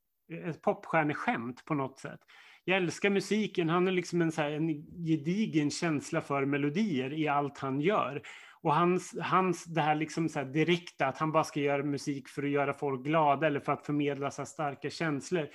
ett 0.48 0.62
popstjärneskämt 0.62 1.66
på 1.66 1.74
något 1.74 2.00
sätt. 2.00 2.20
Jag 2.66 2.78
älskar 2.78 3.10
musiken, 3.10 3.70
han 3.70 3.86
har 3.86 3.94
liksom 3.94 4.22
en, 4.22 4.32
så 4.32 4.42
här, 4.42 4.52
en 4.52 4.68
gedigen 5.06 5.72
känsla 5.72 6.22
för 6.22 6.46
melodier 6.46 7.14
i 7.14 7.28
allt 7.28 7.58
han 7.58 7.82
gör. 7.82 8.22
Och 8.62 8.74
hans, 8.74 9.16
hans 9.22 9.64
det 9.64 9.82
här, 9.82 9.96
liksom 9.96 10.30
så 10.30 10.40
här 10.40 10.46
direkta, 10.46 11.08
att 11.08 11.18
han 11.18 11.32
bara 11.32 11.44
ska 11.44 11.60
göra 11.60 11.84
musik 11.84 12.30
för 12.30 12.44
att 12.44 12.50
göra 12.50 12.74
folk 12.74 13.04
glada 13.04 13.48
eller 13.48 13.60
för 13.60 13.72
att 13.72 13.86
förmedla 13.86 14.32
så 14.32 14.46
starka 14.46 14.90
känslor, 14.90 15.48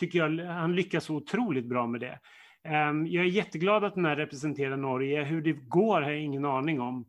tycker 0.00 0.18
jag 0.18 0.46
han 0.46 0.76
lyckas 0.76 1.04
så 1.04 1.14
otroligt 1.14 1.66
bra 1.66 1.86
med 1.86 2.00
det. 2.00 2.18
Um, 2.68 3.06
jag 3.06 3.24
är 3.24 3.28
jätteglad 3.28 3.84
att 3.84 3.94
den 3.94 4.04
här 4.04 4.16
representerar 4.16 4.76
Norge. 4.76 5.24
Hur 5.24 5.42
det 5.42 5.52
går 5.52 6.02
har 6.02 6.10
jag 6.10 6.20
ingen 6.20 6.44
aning 6.44 6.80
om. 6.80 7.04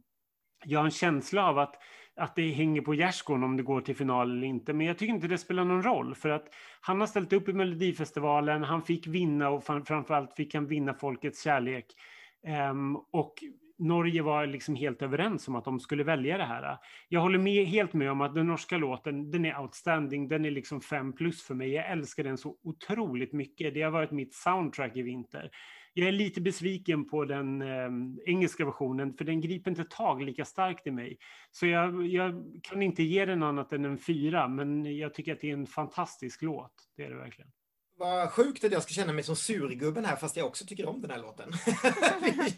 Jag 0.65 0.79
har 0.79 0.85
en 0.85 0.91
känsla 0.91 1.49
av 1.49 1.59
att 1.59 1.75
att 2.17 2.35
det 2.35 2.51
hänger 2.51 2.81
på 2.81 2.95
gärdsgården 2.95 3.43
om 3.43 3.57
det 3.57 3.63
går 3.63 3.81
till 3.81 3.95
final 3.95 4.31
eller 4.31 4.47
inte. 4.47 4.73
Men 4.73 4.87
jag 4.87 4.97
tycker 4.97 5.13
inte 5.13 5.27
det 5.27 5.37
spelar 5.37 5.65
någon 5.65 5.83
roll 5.83 6.15
för 6.15 6.29
att 6.29 6.53
han 6.81 6.99
har 6.99 7.07
ställt 7.07 7.33
upp 7.33 7.49
i 7.49 7.53
Melodifestivalen. 7.53 8.63
Han 8.63 8.81
fick 8.81 9.07
vinna 9.07 9.49
och 9.49 9.63
framförallt 9.63 10.33
fick 10.33 10.55
han 10.55 10.67
vinna 10.67 10.93
folkets 10.93 11.43
kärlek. 11.43 11.85
Um, 12.71 12.95
och 12.95 13.33
Norge 13.77 14.21
var 14.21 14.45
liksom 14.45 14.75
helt 14.75 15.01
överens 15.01 15.47
om 15.47 15.55
att 15.55 15.65
de 15.65 15.79
skulle 15.79 16.03
välja 16.03 16.37
det 16.37 16.43
här. 16.43 16.77
Jag 17.09 17.21
håller 17.21 17.39
med, 17.39 17.65
helt 17.65 17.93
med 17.93 18.11
om 18.11 18.21
att 18.21 18.35
den 18.35 18.47
norska 18.47 18.77
låten, 18.77 19.31
den 19.31 19.45
är 19.45 19.59
outstanding. 19.59 20.27
Den 20.27 20.45
är 20.45 20.51
liksom 20.51 20.81
fem 20.81 21.13
plus 21.13 21.43
för 21.43 21.55
mig. 21.55 21.71
Jag 21.71 21.91
älskar 21.91 22.23
den 22.23 22.37
så 22.37 22.55
otroligt 22.63 23.33
mycket. 23.33 23.73
Det 23.73 23.81
har 23.81 23.91
varit 23.91 24.11
mitt 24.11 24.33
soundtrack 24.33 24.97
i 24.97 25.01
vinter. 25.01 25.49
Jag 25.97 26.07
är 26.07 26.11
lite 26.11 26.41
besviken 26.41 27.09
på 27.09 27.25
den 27.25 27.61
eh, 27.61 27.89
engelska 28.25 28.65
versionen, 28.65 29.13
för 29.13 29.25
den 29.25 29.41
griper 29.41 29.71
inte 29.71 29.83
tag 29.83 30.21
lika 30.21 30.45
starkt 30.45 30.87
i 30.87 30.91
mig. 30.91 31.17
Så 31.51 31.65
jag, 31.65 32.07
jag, 32.07 32.59
kan 32.63 32.81
inte 32.81 33.03
ge 33.03 33.25
den 33.25 33.43
annat 33.43 33.73
än 33.73 33.85
en 33.85 33.97
fyra, 33.97 34.47
men 34.47 34.97
jag 34.97 35.13
tycker 35.13 35.33
att 35.33 35.41
det 35.41 35.49
är 35.49 35.53
en 35.53 35.67
fantastisk 35.67 36.41
låt. 36.41 36.73
Det 36.97 37.03
är 37.03 37.09
det 37.09 37.15
verkligen. 37.15 37.51
Vad 37.97 38.31
sjukt 38.31 38.63
att 38.63 38.71
jag 38.71 38.83
ska 38.83 38.93
känna 38.93 39.13
mig 39.13 39.23
som 39.23 39.35
surgubben 39.35 40.05
här 40.05 40.15
fast 40.15 40.37
jag 40.37 40.45
också 40.45 40.65
tycker 40.65 40.85
om 40.85 41.01
den 41.01 41.11
här 41.11 41.17
låten. 41.17 41.53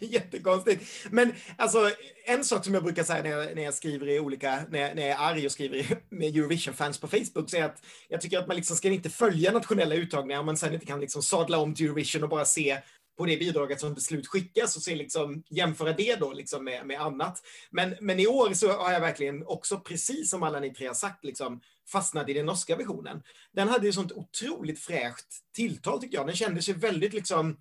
Jättekonstigt. 0.00 1.06
Men 1.10 1.32
alltså, 1.56 1.90
en 2.24 2.44
sak 2.44 2.64
som 2.64 2.74
jag 2.74 2.82
brukar 2.82 3.04
säga 3.04 3.22
när 3.22 3.30
jag, 3.30 3.56
när 3.56 3.62
jag 3.62 3.74
skriver 3.74 4.08
i 4.08 4.20
olika, 4.20 4.60
när 4.70 4.78
jag, 4.78 4.96
när 4.96 5.02
jag 5.02 5.10
är 5.10 5.30
arg 5.30 5.46
och 5.46 5.52
skriver 5.52 5.98
med 6.08 6.36
Eurovision-fans 6.36 7.00
på 7.00 7.08
Facebook, 7.08 7.50
så 7.50 7.56
är 7.56 7.64
att 7.64 7.82
jag 8.08 8.20
tycker 8.20 8.38
att 8.38 8.46
man 8.46 8.56
liksom 8.56 8.76
ska 8.76 8.88
inte 8.88 9.10
följa 9.10 9.52
nationella 9.52 9.94
uttagningar 9.94 10.40
om 10.40 10.46
man 10.46 10.56
sen 10.56 10.74
inte 10.74 10.86
kan 10.86 11.00
liksom 11.00 11.22
sadla 11.22 11.58
om 11.58 11.74
till 11.74 11.86
Eurovision 11.86 12.22
och 12.22 12.28
bara 12.28 12.44
se 12.44 12.78
på 13.18 13.26
det 13.26 13.36
bidraget 13.36 13.80
som 13.80 13.94
beslut 13.94 14.26
skickas 14.26 14.76
och 14.76 14.82
se 14.82 14.94
liksom, 14.94 15.42
jämföra 15.50 15.92
det 15.92 16.16
då 16.16 16.32
liksom 16.32 16.64
med, 16.64 16.86
med 16.86 17.00
annat. 17.00 17.42
Men, 17.70 17.96
men 18.00 18.20
i 18.20 18.26
år 18.26 18.54
så 18.54 18.72
har 18.72 18.92
jag 18.92 19.00
verkligen 19.00 19.46
också, 19.46 19.80
precis 19.80 20.30
som 20.30 20.42
alla 20.42 20.60
ni 20.60 20.74
tre 20.74 20.86
har 20.86 20.94
sagt, 20.94 21.24
liksom, 21.24 21.60
fastnat 21.88 22.28
i 22.28 22.32
den 22.32 22.46
norska 22.46 22.76
versionen. 22.76 23.22
Den 23.52 23.68
hade 23.68 23.86
ju 23.86 23.92
sånt 23.92 24.12
otroligt 24.12 24.80
fräscht 24.80 25.26
tilltal 25.54 26.00
tycker 26.00 26.16
jag. 26.16 26.26
Den 26.26 26.36
kändes 26.36 26.68
ju 26.68 26.72
väldigt 26.72 27.12
liksom 27.12 27.56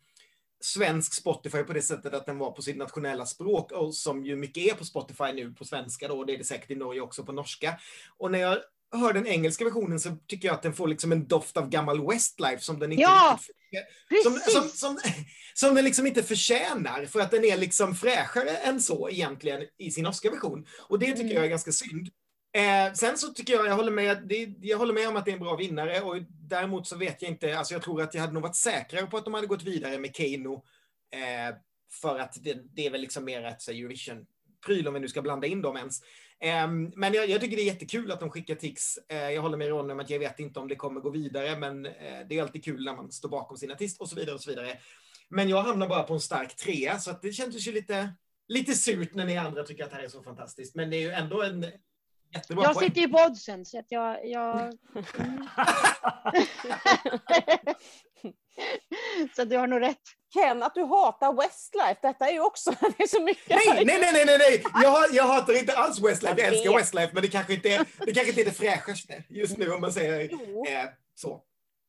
svensk 0.59 1.13
Spotify 1.13 1.63
på 1.63 1.73
det 1.73 1.81
sättet 1.81 2.13
att 2.13 2.25
den 2.25 2.37
var 2.37 2.51
på 2.51 2.61
sitt 2.61 2.77
nationella 2.77 3.25
språk 3.25 3.71
och 3.71 3.95
som 3.95 4.25
ju 4.25 4.35
mycket 4.35 4.63
är 4.63 4.73
på 4.73 4.85
Spotify 4.85 5.33
nu 5.33 5.51
på 5.51 5.65
svenska 5.65 6.07
då, 6.07 6.17
och 6.17 6.25
det 6.25 6.33
är 6.33 6.37
det 6.37 6.43
säkert 6.43 6.71
i 6.71 6.75
Norge 6.75 7.01
också 7.01 7.23
på 7.23 7.31
norska. 7.31 7.79
Och 8.17 8.31
när 8.31 8.39
jag 8.39 8.57
hör 8.91 9.13
den 9.13 9.27
engelska 9.27 9.65
versionen 9.65 9.99
så 9.99 10.17
tycker 10.27 10.47
jag 10.47 10.55
att 10.55 10.61
den 10.61 10.73
får 10.73 10.87
liksom 10.87 11.11
en 11.11 11.27
doft 11.27 11.57
av 11.57 11.69
gammal 11.69 12.07
Westlife 12.07 12.63
som 12.63 12.79
den 12.79 12.91
inte 12.91 13.01
ja, 13.01 13.39
riktigt, 14.09 14.23
som, 14.23 14.33
som, 14.33 14.69
som, 14.69 14.99
som, 15.53 15.75
den 15.75 15.85
liksom 15.85 16.07
inte 16.07 16.23
förtjänar 16.23 17.05
för 17.05 17.19
att 17.19 17.31
den 17.31 17.45
är 17.45 17.57
liksom 17.57 17.95
fräschare 17.95 18.49
än 18.49 18.81
så 18.81 19.09
egentligen 19.09 19.63
i 19.77 19.91
sin 19.91 20.03
norska 20.03 20.29
version. 20.29 20.65
Och 20.79 20.99
det 20.99 21.05
tycker 21.05 21.21
mm. 21.21 21.35
jag 21.35 21.45
är 21.45 21.49
ganska 21.49 21.71
synd. 21.71 22.09
Eh, 22.53 22.93
sen 22.93 23.17
så 23.17 23.27
tycker 23.27 23.53
jag, 23.53 23.67
jag 23.67 23.75
håller, 23.75 23.91
med, 23.91 24.23
det, 24.27 24.53
jag 24.61 24.77
håller 24.77 24.93
med 24.93 25.07
om 25.07 25.15
att 25.15 25.25
det 25.25 25.31
är 25.31 25.33
en 25.33 25.39
bra 25.39 25.55
vinnare 25.55 26.01
och 26.01 26.17
däremot 26.29 26.87
så 26.87 26.97
vet 26.97 27.21
jag 27.21 27.31
inte, 27.31 27.57
alltså 27.57 27.73
jag 27.73 27.83
tror 27.83 28.01
att 28.01 28.13
jag 28.13 28.21
hade 28.21 28.33
nog 28.33 28.43
varit 28.43 28.55
säkrare 28.55 29.05
på 29.05 29.17
att 29.17 29.25
de 29.25 29.33
hade 29.33 29.47
gått 29.47 29.63
vidare 29.63 29.99
med 29.99 30.15
Keino 30.15 30.63
eh, 31.13 31.55
för 32.01 32.19
att 32.19 32.43
det, 32.43 32.57
det, 32.75 32.85
är 32.85 32.91
väl 32.91 33.01
liksom 33.01 33.25
mer 33.25 33.45
ett 33.45 33.67
Eurovision-pryl 33.67 34.87
om 34.87 34.93
vi 34.93 34.99
nu 34.99 35.07
ska 35.07 35.21
blanda 35.21 35.47
in 35.47 35.61
dem 35.61 35.77
ens. 35.77 36.01
Um, 36.43 36.91
men 36.95 37.13
jag, 37.13 37.29
jag, 37.29 37.41
tycker 37.41 37.57
det 37.57 37.63
är 37.63 37.65
jättekul 37.65 38.11
att 38.11 38.19
de 38.19 38.29
skickar 38.29 38.55
Tix. 38.55 38.97
Uh, 39.13 39.31
jag 39.31 39.41
håller 39.41 39.57
med 39.57 39.67
Ronny 39.67 39.93
om 39.93 39.99
att 39.99 40.09
jag 40.09 40.19
vet 40.19 40.39
inte 40.39 40.59
om 40.59 40.67
det 40.67 40.75
kommer 40.75 41.01
gå 41.01 41.09
vidare, 41.09 41.59
men 41.59 41.85
uh, 41.85 41.91
det 42.29 42.37
är 42.37 42.41
alltid 42.41 42.63
kul 42.63 42.85
när 42.85 42.95
man 42.95 43.11
står 43.11 43.29
bakom 43.29 43.57
sin 43.57 43.71
artist 43.71 44.01
och 44.01 44.09
så 44.09 44.15
vidare 44.15 44.35
och 44.35 44.41
så 44.41 44.49
vidare. 44.49 44.77
Men 45.29 45.49
jag 45.49 45.61
hamnar 45.61 45.87
bara 45.87 46.03
på 46.03 46.13
en 46.13 46.19
stark 46.19 46.55
trea, 46.55 46.99
så 46.99 47.11
att 47.11 47.21
det 47.21 47.31
kändes 47.31 47.67
ju 47.67 47.71
lite, 47.71 48.09
lite 48.47 48.73
surt 48.73 49.13
när 49.13 49.25
ni 49.25 49.37
andra 49.37 49.63
tycker 49.63 49.83
att 49.83 49.89
det 49.89 49.95
här 49.95 50.03
är 50.03 50.09
så 50.09 50.23
fantastiskt. 50.23 50.75
Men 50.75 50.89
det 50.89 50.97
är 50.97 51.01
ju 51.01 51.11
ändå 51.11 51.41
en 51.41 51.65
jättebra 52.33 52.63
Jag 52.63 52.73
poäng. 52.73 52.89
sitter 52.89 53.01
ju 53.01 53.07
på 53.07 53.17
oddsen, 53.17 53.65
så 53.65 53.79
att 53.79 53.85
jag... 53.89 54.29
jag... 54.29 54.77
så 59.35 59.43
du 59.43 59.57
har 59.57 59.67
nog 59.67 59.81
rätt. 59.81 60.01
Ken, 60.33 60.63
att 60.63 60.75
du 60.75 60.83
hatar 60.83 61.33
Westlife, 61.33 61.97
detta 62.01 62.29
är 62.29 62.33
ju 62.33 62.39
också, 62.39 62.71
det 62.97 63.03
är 63.03 63.07
så 63.07 63.21
mycket. 63.21 63.49
Nej, 63.49 63.85
nej, 63.85 63.99
nej, 64.01 64.25
nej, 64.25 64.37
nej, 64.37 64.63
jag, 64.83 65.05
jag 65.11 65.23
hatar 65.23 65.59
inte 65.59 65.77
alls 65.77 65.99
Westlife, 65.99 66.41
jag 66.41 66.47
älskar 66.47 66.77
Westlife, 66.77 67.09
men 67.13 67.23
det 67.23 67.29
kanske 67.29 67.53
inte 67.53 67.69
är 67.69 67.85
det, 68.05 68.13
kanske 68.13 68.29
inte 68.29 68.41
är 68.41 68.45
det 68.45 68.51
fräschaste 68.51 69.23
just 69.29 69.57
nu 69.57 69.71
om 69.71 69.81
man 69.81 69.93
säger 69.93 70.21
eh, 70.23 70.89
så. 71.15 71.43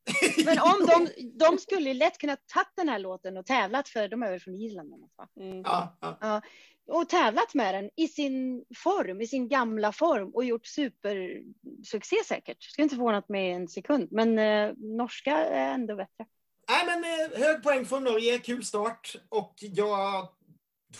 Men 0.44 0.58
om 0.58 0.87
de, 0.87 1.08
de 1.38 1.58
skulle 1.58 1.94
lätt 1.94 2.18
kunna 2.18 2.37
tagit 2.37 2.73
den 2.76 2.88
här 2.88 2.99
låten 2.99 3.37
och 3.37 3.47
tävlat 3.47 3.88
för, 3.88 4.08
de 4.08 4.23
är 4.23 4.30
väl 4.30 4.40
från 4.40 4.54
Irland? 4.54 4.94
Mm. 5.40 5.62
Ja, 5.62 5.99
ja. 6.00 6.18
ja, 6.20 6.42
och 6.88 7.09
tävlat 7.09 7.54
med 7.54 7.75
den 7.75 7.90
i 7.97 8.09
sin 8.09 8.64
form, 8.76 9.21
i 9.21 9.26
sin 9.26 9.49
gamla 9.49 9.92
form 9.92 10.30
och 10.35 10.45
gjort 10.45 10.66
supersuccé 10.66 12.16
säkert. 12.26 12.62
Skulle 12.62 12.83
inte 12.83 12.97
förvånat 12.97 13.28
mig 13.28 13.50
en 13.50 13.68
sekund, 13.68 14.09
men 14.11 14.38
eh, 14.38 14.73
norska 14.76 15.37
är 15.37 15.75
ändå 15.75 15.97
bättre. 15.97 16.26
Nej, 16.68 16.87
men 16.87 17.04
eh, 17.04 17.47
hög 17.47 17.62
poäng 17.62 17.85
från 17.85 18.04
Norge, 18.04 18.38
kul 18.38 18.64
start 18.64 19.16
och 19.28 19.54
jag 19.59 20.28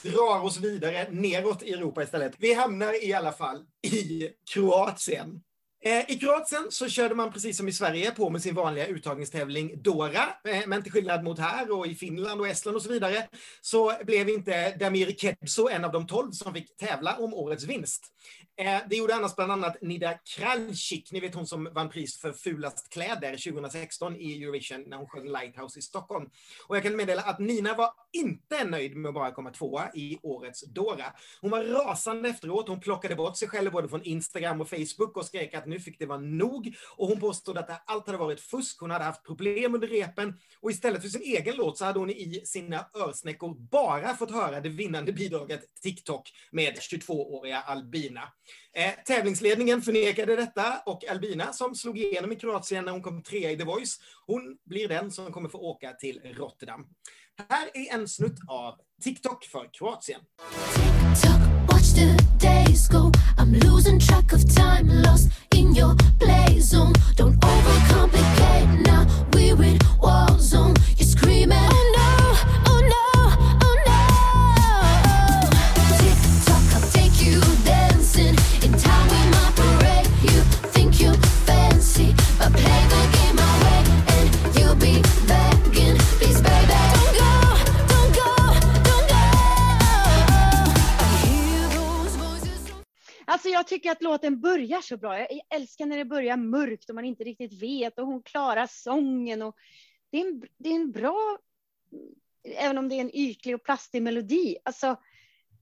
drar 0.03 0.45
oss 0.45 0.61
vidare 0.61 1.07
neråt 1.11 1.63
i 1.63 1.73
Europa 1.73 2.03
istället. 2.03 2.35
Vi 2.39 2.55
hamnar 2.55 3.05
i 3.05 3.13
alla 3.13 3.33
fall 3.33 3.67
i 3.83 4.29
Kroatien. 4.55 5.43
Eh, 5.89 6.11
I 6.11 6.19
Kroatien 6.19 6.67
så 6.71 6.89
körde 6.89 7.15
man 7.15 7.33
precis 7.33 7.57
som 7.57 7.69
i 7.69 7.73
Sverige 7.73 8.11
på 8.11 8.31
med 8.31 8.43
sin 8.43 8.55
vanliga 8.55 8.87
uttagningstävling 8.87 9.83
Dora, 9.83 10.23
eh, 10.45 10.63
men 10.67 10.83
till 10.83 10.93
skillnad 10.93 11.25
mot 11.25 11.39
här 11.39 11.71
och 11.71 11.87
i 11.87 11.95
Finland 11.95 12.41
och 12.41 12.49
Estland 12.49 12.77
och 12.77 12.83
så 12.83 12.89
vidare 12.89 13.29
så 13.61 13.93
blev 14.05 14.29
inte 14.29 14.77
Damir 14.77 15.13
Kebso 15.13 15.69
en 15.69 15.85
av 15.85 15.93
de 15.93 16.07
tolv 16.07 16.33
som 16.33 16.55
fick 16.55 16.77
tävla 16.77 17.17
om 17.17 17.35
årets 17.35 17.65
vinst. 17.65 18.07
Eh, 18.61 18.81
det 18.91 18.97
gjorde 18.97 19.15
annars 19.15 19.37
bland 19.37 19.53
annat 19.53 19.83
Nida 19.83 20.15
Kraljcik, 20.37 21.13
ni 21.13 21.21
vet 21.21 21.35
hon 21.35 21.47
som 21.47 21.69
vann 21.73 21.89
pris 21.89 22.21
för 22.21 22.33
fulast 22.33 22.89
kläder 22.89 23.53
2016 23.53 24.17
i 24.17 24.43
Eurovision 24.43 24.85
när 24.87 24.97
hon 24.97 25.09
sjöng 25.09 25.29
Lighthouse 25.29 25.79
i 25.79 25.83
Stockholm. 25.83 26.31
Och 26.67 26.77
jag 26.77 26.83
kan 26.83 26.97
meddela 26.97 27.23
att 27.23 27.39
Nina 27.39 27.75
var 27.75 27.91
inte 28.13 28.65
nöjd 28.65 28.97
med 28.97 29.09
att 29.09 29.15
bara 29.15 29.31
komma 29.31 29.51
tvåa 29.51 29.91
i 29.95 30.19
årets 30.23 30.65
Dora. 30.67 31.05
Hon 31.41 31.51
var 31.51 31.65
rasande 31.65 32.29
efteråt, 32.29 32.69
hon 32.69 32.81
plockade 32.81 33.17
bort 33.17 33.37
sig 33.37 33.49
själv 33.49 33.73
både 33.73 33.89
från 33.89 34.03
Instagram 34.03 34.61
och 34.61 34.69
Facebook 34.69 35.17
och 35.17 35.25
skrek 35.25 35.55
att 35.55 35.67
nu 35.67 35.81
fick 35.81 35.99
det 35.99 36.07
vara 36.07 36.19
nog. 36.19 36.77
Och 36.97 37.09
hon 37.09 37.21
påstod 37.21 37.59
att 37.59 37.83
allt 37.91 38.07
hade 38.07 38.19
varit 38.19 38.41
fusk, 38.41 38.81
hon 38.81 38.91
hade 38.91 39.05
haft 39.05 39.25
problem 39.25 39.75
under 39.75 39.89
repen 39.89 40.39
och 40.61 40.71
istället 40.71 41.03
för 41.03 41.09
sin 41.09 41.23
egen 41.23 41.57
låt 41.57 41.79
så 41.79 41.85
hade 41.85 41.99
hon 41.99 42.11
i 42.11 42.43
sina 42.45 42.87
örsnäckor 42.95 43.55
bara 43.55 44.15
fått 44.15 44.31
höra 44.31 44.61
det 44.61 44.69
vinnande 44.69 45.13
bidraget 45.13 45.61
TikTok 45.83 46.31
med 46.51 46.75
22-åriga 46.75 47.61
Albina. 47.61 48.33
Eh, 48.77 48.93
tävlingsledningen 49.07 49.83
förnekade 49.83 50.37
detta 50.37 50.83
och 50.87 51.09
Albina 51.11 51.53
som 51.53 51.75
slog 51.75 51.99
igenom 51.99 52.33
i 52.33 52.37
Kroatien 52.37 52.85
när 52.85 52.93
hon 52.93 53.03
kom 53.03 53.23
trea 53.23 53.51
i 53.51 53.57
The 53.57 53.65
Voice, 53.65 53.99
hon 54.27 54.57
blir 54.67 54.89
den 54.89 55.11
som 55.11 55.33
kommer 55.33 55.49
få 55.49 55.59
åka 55.59 55.93
till 55.93 56.21
Rotterdam. 56.37 56.87
Här 57.49 57.69
är 57.75 57.95
en 57.95 58.09
snutt 58.09 58.39
av 58.49 58.75
TikTok 59.05 59.45
för 59.45 59.69
Kroatien. 59.73 60.21
TikTok, 60.75 61.41
watch 61.71 61.95
the 61.95 62.17
days 62.47 62.89
go 62.89 63.13
I'm 63.39 63.53
losing 63.53 64.01
track 64.01 64.33
of 64.33 64.45
time 64.55 65.03
lost 65.03 65.29
in 65.55 65.77
your 65.77 65.95
play 66.19 66.61
zone 66.61 66.93
Don't 67.17 67.37
overcomplicate 67.45 68.87
now 68.87 69.07
we're 69.33 69.63
in 69.65 69.79
war 70.03 70.28
Alltså 93.49 93.59
jag 93.59 93.67
tycker 93.67 93.91
att 93.91 94.03
låten 94.03 94.41
börjar 94.41 94.81
så 94.81 94.97
bra. 94.97 95.19
Jag 95.19 95.41
älskar 95.51 95.87
när 95.87 95.97
det 95.97 96.05
börjar 96.05 96.37
mörkt 96.37 96.89
och 96.89 96.95
man 96.95 97.05
inte 97.05 97.25
riktigt 97.25 97.63
vet 97.63 97.99
och 97.99 98.07
hon 98.07 98.23
klarar 98.23 98.67
sången. 98.67 99.43
Och 99.43 99.57
det, 100.11 100.21
är 100.21 100.27
en, 100.27 100.43
det 100.59 100.71
är 100.71 100.75
en 100.75 100.93
bra, 100.93 101.39
även 102.57 102.79
om 102.79 102.89
det 102.89 102.95
är 102.95 103.01
en 103.01 103.17
ytlig 103.17 103.55
och 103.55 103.65
plastig 103.65 104.03
melodi. 104.03 104.57
Alltså, 104.65 104.97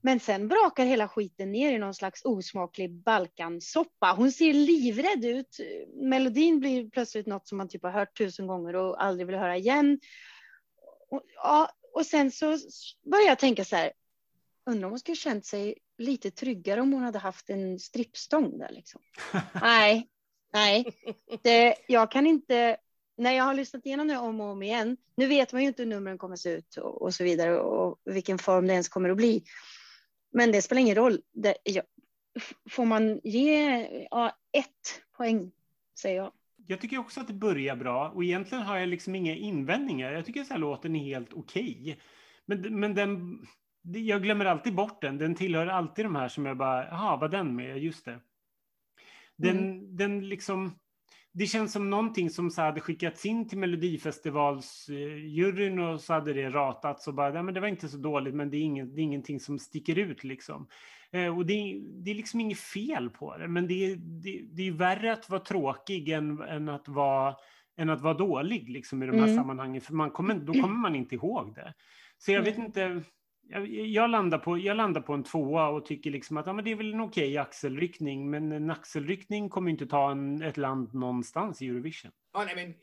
men 0.01 0.19
sen 0.19 0.47
brakar 0.47 0.85
hela 0.85 1.07
skiten 1.07 1.51
ner 1.51 1.71
i 1.71 1.77
någon 1.77 1.93
slags 1.93 2.25
osmaklig 2.25 2.91
balkansoppa. 2.91 4.13
Hon 4.17 4.31
ser 4.31 4.53
livrädd 4.53 5.25
ut. 5.25 5.57
Melodin 5.93 6.59
blir 6.59 6.89
plötsligt 6.89 7.27
något 7.27 7.47
som 7.47 7.57
man 7.57 7.69
typ 7.69 7.83
har 7.83 7.91
hört 7.91 8.17
tusen 8.17 8.47
gånger 8.47 8.75
och 8.75 9.03
aldrig 9.03 9.27
vill 9.27 9.35
höra 9.35 9.57
igen. 9.57 9.99
Och, 11.09 11.23
ja, 11.35 11.71
och 11.93 12.05
sen 12.05 12.31
så 12.31 12.57
börjar 13.11 13.27
jag 13.27 13.39
tänka 13.39 13.65
så 13.65 13.75
här, 13.75 13.91
undrar 14.65 14.85
om 14.85 14.91
hon 14.91 14.99
skulle 14.99 15.15
känt 15.15 15.45
sig 15.45 15.77
lite 15.97 16.31
tryggare 16.31 16.81
om 16.81 16.93
hon 16.93 17.03
hade 17.03 17.19
haft 17.19 17.49
en 17.49 17.79
strippstång 17.79 18.57
där 18.57 18.69
liksom. 18.71 19.01
nej, 19.61 20.07
nej, 20.53 20.85
det, 21.43 21.75
jag 21.87 22.11
kan 22.11 22.27
inte 22.27 22.77
när 23.17 23.31
jag 23.31 23.43
har 23.43 23.53
lyssnat 23.53 23.85
igenom 23.85 24.07
det 24.07 24.17
om 24.17 24.41
och 24.41 24.47
om 24.47 24.63
igen, 24.63 24.97
nu 25.15 25.27
vet 25.27 25.53
man 25.53 25.61
ju 25.61 25.67
inte 25.67 25.83
hur 25.83 25.89
numren 25.89 26.17
kommer 26.17 26.35
se 26.35 26.49
ut 26.49 26.77
och, 26.77 27.01
och 27.01 27.13
så 27.13 27.23
vidare 27.23 27.59
och 27.59 27.99
vilken 28.05 28.37
form 28.37 28.67
det 28.67 28.73
ens 28.73 28.89
kommer 28.89 29.09
att 29.09 29.17
bli. 29.17 29.43
Men 30.31 30.51
det 30.51 30.61
spelar 30.61 30.81
ingen 30.81 30.95
roll. 30.95 31.21
Det, 31.33 31.57
ja, 31.63 31.81
får 32.69 32.85
man 32.85 33.19
ge 33.23 33.87
ja, 34.11 34.37
ett 34.51 35.01
poäng, 35.17 35.51
säger 35.99 36.17
jag. 36.17 36.31
Jag 36.67 36.81
tycker 36.81 36.97
också 36.97 37.19
att 37.19 37.27
det 37.27 37.33
börjar 37.33 37.75
bra 37.75 38.09
och 38.09 38.23
egentligen 38.23 38.63
har 38.63 38.77
jag 38.77 38.89
liksom 38.89 39.15
inga 39.15 39.35
invändningar. 39.35 40.11
Jag 40.11 40.25
tycker 40.25 40.41
att 40.41 40.49
här 40.49 40.57
låten 40.57 40.95
är 40.95 41.03
helt 41.03 41.33
okej. 41.33 41.77
Okay. 41.81 41.95
Men, 42.45 42.79
men 42.79 42.95
den, 42.95 43.39
jag 43.93 44.23
glömmer 44.23 44.45
alltid 44.45 44.75
bort 44.75 45.01
den. 45.01 45.17
Den 45.17 45.35
tillhör 45.35 45.67
alltid 45.67 46.05
de 46.05 46.15
här 46.15 46.27
som 46.27 46.45
jag 46.45 46.57
bara, 46.57 46.87
jaha, 46.87 47.17
var 47.17 47.29
den 47.29 47.55
med? 47.55 47.77
Just 47.77 48.05
det. 48.05 48.19
Den, 49.35 49.57
mm. 49.57 49.95
den 49.95 50.29
liksom, 50.29 50.71
det 51.31 51.45
känns 51.45 51.73
som 51.73 51.89
någonting 51.89 52.29
som 52.29 52.51
så 52.51 52.61
hade 52.61 52.81
skickats 52.81 53.25
in 53.25 53.47
till 53.47 53.57
Melodifestivalsjuryn 53.57 55.79
och 55.79 56.01
så 56.01 56.13
hade 56.13 56.33
det 56.33 56.49
ratats 56.49 57.07
och 57.07 57.13
bara, 57.13 57.33
nej 57.33 57.43
men 57.43 57.53
det 57.53 57.59
var 57.59 57.67
inte 57.67 57.89
så 57.89 57.97
dåligt 57.97 58.35
men 58.35 58.49
det 58.49 58.57
är, 58.57 58.61
ingen, 58.61 58.95
det 58.95 59.01
är 59.01 59.03
ingenting 59.03 59.39
som 59.39 59.59
sticker 59.59 59.97
ut 59.97 60.23
liksom. 60.23 60.67
Eh, 61.11 61.37
och 61.37 61.45
det 61.45 61.53
är, 61.53 61.79
det 62.03 62.11
är 62.11 62.15
liksom 62.15 62.39
inget 62.39 62.59
fel 62.59 63.09
på 63.09 63.37
det, 63.37 63.47
men 63.47 63.67
det 63.67 63.85
är, 63.85 63.95
det, 63.95 64.41
det 64.51 64.67
är 64.67 64.71
värre 64.71 65.13
att 65.13 65.29
vara 65.29 65.41
tråkig 65.41 66.09
än, 66.09 66.41
än, 66.41 66.69
att 66.69 66.87
vara, 66.87 67.35
än 67.77 67.89
att 67.89 68.01
vara 68.01 68.13
dålig 68.13 68.69
liksom, 68.69 69.03
i 69.03 69.05
de 69.05 69.17
här 69.17 69.23
mm. 69.23 69.35
sammanhangen, 69.35 69.81
för 69.81 69.93
man 69.93 70.11
kommer, 70.11 70.35
då 70.35 70.53
kommer 70.53 70.77
man 70.77 70.95
inte 70.95 71.15
ihåg 71.15 71.55
det. 71.55 71.73
Så 72.17 72.31
jag 72.31 72.41
vet 72.41 72.57
inte, 72.57 73.03
jag, 73.49 73.67
jag, 73.67 74.09
landar 74.09 74.37
på, 74.37 74.57
jag 74.57 74.77
landar 74.77 75.01
på 75.01 75.13
en 75.13 75.23
tvåa 75.23 75.67
och 75.67 75.85
tycker 75.85 76.11
liksom 76.11 76.37
att 76.37 76.47
ja, 76.47 76.53
men 76.53 76.65
det 76.65 76.71
är 76.71 76.75
väl 76.75 76.93
en 76.93 77.01
okej 77.01 77.27
okay 77.27 77.37
axelryckning, 77.37 78.29
men 78.29 78.51
en 78.51 78.69
axelryckning 78.69 79.49
kommer 79.49 79.71
inte 79.71 79.85
ta 79.85 80.11
en, 80.11 80.41
ett 80.41 80.57
land 80.57 80.93
någonstans 80.93 81.61
i 81.61 81.67
Eurovision. 81.67 82.11
Ja, 82.33 82.43
nej, 82.45 82.55
men 82.55 82.69
eh, 82.69 82.75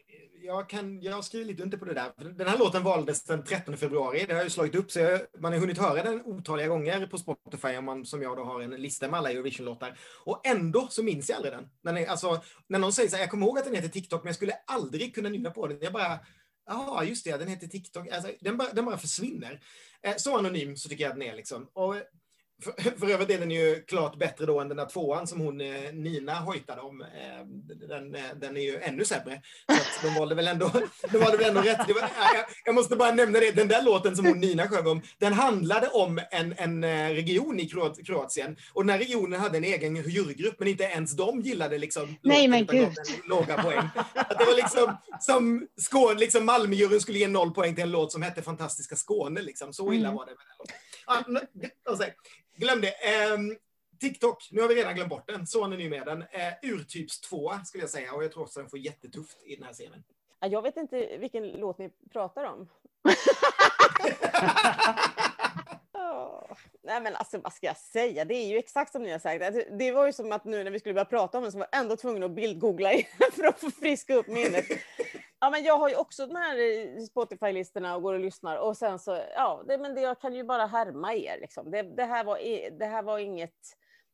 jag, 0.44 0.68
kan, 0.68 1.00
jag 1.00 1.25
skriver 1.25 1.47
lite 1.47 1.62
under 1.62 1.78
på 1.78 1.85
det 1.85 1.94
där. 1.94 2.33
Den 2.33 2.49
här 2.49 2.59
låten 2.59 2.83
valdes 2.83 3.25
den 3.25 3.44
13 3.44 3.76
februari. 3.76 4.25
Det 4.28 4.35
har 4.35 4.44
ju 4.44 4.50
slagit 4.50 4.75
upp, 4.75 4.90
så 4.90 4.99
jag, 4.99 5.21
man 5.38 5.52
har 5.52 5.61
hunnit 5.61 5.78
höra 5.78 6.02
den 6.02 6.23
otaliga 6.25 6.68
gånger 6.68 7.06
på 7.06 7.18
Spotify, 7.18 7.76
om 7.76 7.85
man 7.85 8.04
som 8.04 8.23
jag 8.23 8.37
då 8.37 8.44
har 8.44 8.61
en 8.61 8.71
lista 8.71 9.09
med 9.09 9.18
alla 9.18 9.30
Eurovision-låtar. 9.30 9.99
Och 10.25 10.47
ändå 10.47 10.87
så 10.90 11.02
minns 11.02 11.28
jag 11.28 11.37
aldrig 11.37 11.54
den. 11.54 11.68
När, 11.83 12.00
är, 12.00 12.06
alltså, 12.06 12.42
när 12.68 12.78
någon 12.78 12.92
säger 12.92 13.09
så 13.09 13.16
här, 13.16 13.23
jag 13.23 13.30
kommer 13.30 13.47
ihåg 13.47 13.59
att 13.59 13.64
den 13.64 13.75
heter 13.75 13.88
TikTok, 13.88 14.23
men 14.23 14.28
jag 14.28 14.37
skulle 14.37 14.54
aldrig 14.66 15.14
kunna 15.14 15.28
nynna 15.28 15.50
på 15.50 15.66
den. 15.66 15.78
Jag 15.80 15.92
bara, 15.92 16.18
ja 16.66 17.04
just 17.04 17.25
det, 17.25 17.37
den 17.37 17.49
heter 17.49 17.66
TikTok. 17.66 18.09
Alltså, 18.09 18.33
den, 18.40 18.56
bara, 18.56 18.73
den 18.73 18.85
bara 18.85 18.99
försvinner. 18.99 19.61
Eh, 20.02 20.16
så 20.16 20.38
anonym 20.38 20.76
så 20.76 20.88
tycker 20.88 21.04
jag 21.04 21.11
att 21.11 21.18
den 21.18 21.28
är. 21.28 21.37
Liksom. 21.37 21.71
Och 21.73 21.94
för, 22.62 22.73
för 22.99 23.11
övrigt 23.11 23.30
är 23.30 23.38
den 23.38 23.50
ju 23.50 23.84
klart 23.88 24.18
bättre 24.18 24.46
då 24.46 24.61
än 24.61 24.68
den 24.68 24.76
där 24.76 24.87
tvåan 24.87 25.26
som 25.26 25.40
hon 25.40 25.61
eh, 25.61 25.92
Nina 25.92 26.34
hojtade 26.34 26.80
om. 26.80 27.00
Eh, 27.00 27.46
den, 27.88 28.14
eh, 28.14 28.23
den 28.40 28.56
är 28.56 28.61
ju 28.61 28.78
ännu 28.78 29.04
sämre. 29.04 29.42
Så 30.00 30.06
de 30.06 30.14
valde 30.14 30.34
väl 30.34 30.49
ändå, 30.49 30.70
de 31.12 31.18
valde 31.18 31.37
väl 31.37 31.49
ändå 31.49 31.61
rätt. 31.61 31.78
Var, 31.78 32.00
jag, 32.34 32.44
jag, 32.64 32.75
måste 32.75 32.96
bara 32.96 33.12
nämna 33.12 33.40
det, 33.40 33.50
den 33.50 33.68
där 33.68 33.82
låten 33.82 34.16
som 34.16 34.26
hon 34.26 34.40
Nina 34.40 34.68
sjöng 34.68 34.87
om, 34.87 35.02
den 35.18 35.32
handlade 35.32 35.88
om 35.88 36.20
en, 36.30 36.54
en 36.58 36.84
region 37.14 37.61
i 37.61 37.68
Kroatien. 38.06 38.56
Och 38.73 38.82
den 38.82 38.90
här 38.90 38.99
regionen 38.99 39.40
hade 39.40 39.58
en 39.58 39.64
egen 39.64 39.96
jurygrupp, 39.96 40.58
men 40.58 40.68
inte 40.68 40.84
ens 40.84 41.16
de 41.16 41.40
gillade 41.40 41.78
liksom 41.78 42.16
Nej, 42.23 42.49
men 42.49 42.66
gud. 42.66 42.92
låga 43.28 43.62
poäng. 43.62 43.88
Att 44.14 44.38
det 44.38 44.44
var 44.44 44.57
liksom 44.57 44.96
som 45.20 45.66
Skåne, 45.76 46.20
liksom 46.20 46.44
Malmöjuryn 46.44 47.00
skulle 47.00 47.18
ge 47.18 47.28
noll 47.28 47.55
poäng 47.55 47.74
till 47.74 47.85
en 47.85 47.90
låt 47.90 48.12
som 48.12 48.22
hette 48.22 48.42
Fantastiska 48.42 48.96
Skåne. 48.96 49.42
Liksom. 49.42 49.72
Så 49.72 49.92
illa 49.92 50.09
mm. 50.09 50.16
var 50.16 50.26
det 50.26 50.33
med 50.33 50.38
den 50.48 50.57
låten. 50.59 50.76
Ah, 51.07 51.22
Glöm 52.56 52.80
det. 52.80 52.88
Eh, 52.88 53.38
TikTok, 54.00 54.48
nu 54.50 54.60
har 54.60 54.68
vi 54.68 54.74
redan 54.74 54.94
glömt 54.94 55.10
bort 55.10 55.28
den. 55.28 55.46
Sonen 55.46 55.80
är 55.80 55.88
med 55.88 56.06
den. 56.06 56.22
Eh, 56.22 56.52
urtyps 56.62 57.20
2 57.20 57.52
skulle 57.64 57.82
jag 57.82 57.90
säga 57.90 58.12
och 58.12 58.24
jag 58.24 58.32
tror 58.32 58.42
också 58.42 58.60
den 58.60 58.68
får 58.68 58.78
jättetufft 58.78 59.42
i 59.44 59.56
den 59.56 59.64
här 59.64 59.72
scenen. 59.72 60.04
Jag 60.40 60.62
vet 60.62 60.76
inte 60.76 61.16
vilken 61.16 61.48
låt 61.48 61.78
ni 61.78 61.90
pratar 62.12 62.44
om. 62.44 62.68
oh. 65.92 66.56
Nej 66.82 67.00
men 67.00 67.16
alltså 67.16 67.38
vad 67.38 67.52
ska 67.52 67.66
jag 67.66 67.76
säga, 67.76 68.24
det 68.24 68.34
är 68.34 68.46
ju 68.46 68.58
exakt 68.58 68.92
som 68.92 69.02
ni 69.02 69.10
har 69.10 69.18
sagt. 69.18 69.44
Det 69.78 69.92
var 69.92 70.06
ju 70.06 70.12
som 70.12 70.32
att 70.32 70.44
nu 70.44 70.64
när 70.64 70.70
vi 70.70 70.80
skulle 70.80 70.94
börja 70.94 71.04
prata 71.04 71.38
om 71.38 71.42
den 71.42 71.52
så 71.52 71.58
var 71.58 71.68
jag 71.72 71.80
ändå 71.80 71.96
tvungen 71.96 72.22
att 72.22 72.30
bildgoogla 72.30 72.90
för 73.32 73.44
att 73.44 73.60
få 73.60 73.70
friska 73.70 74.14
upp 74.14 74.28
minnet. 74.28 74.66
Ja, 75.44 75.50
men 75.50 75.64
jag 75.64 75.78
har 75.78 75.88
ju 75.88 75.96
också 75.96 76.26
de 76.26 76.37
här 76.37 76.57
eh, 76.57 77.00
Spotify-listorna 77.00 77.96
och 77.96 78.02
går 78.02 78.14
och 78.14 78.20
lyssnar 78.20 78.57
och 78.57 78.76
sen 78.76 78.98
så, 78.98 79.20
ja, 79.35 79.64
det, 79.68 79.78
men 79.78 79.94
det, 79.94 80.00
jag 80.00 80.20
kan 80.20 80.35
ju 80.35 80.44
bara 80.44 80.66
härma 80.66 81.14
er 81.14 81.38
liksom. 81.40 81.70
Det, 81.70 81.83
det, 81.83 82.04
här 82.04 82.24
var, 82.24 82.38
det 82.78 82.87
här 82.87 83.02
var 83.02 83.18
inget 83.18 83.54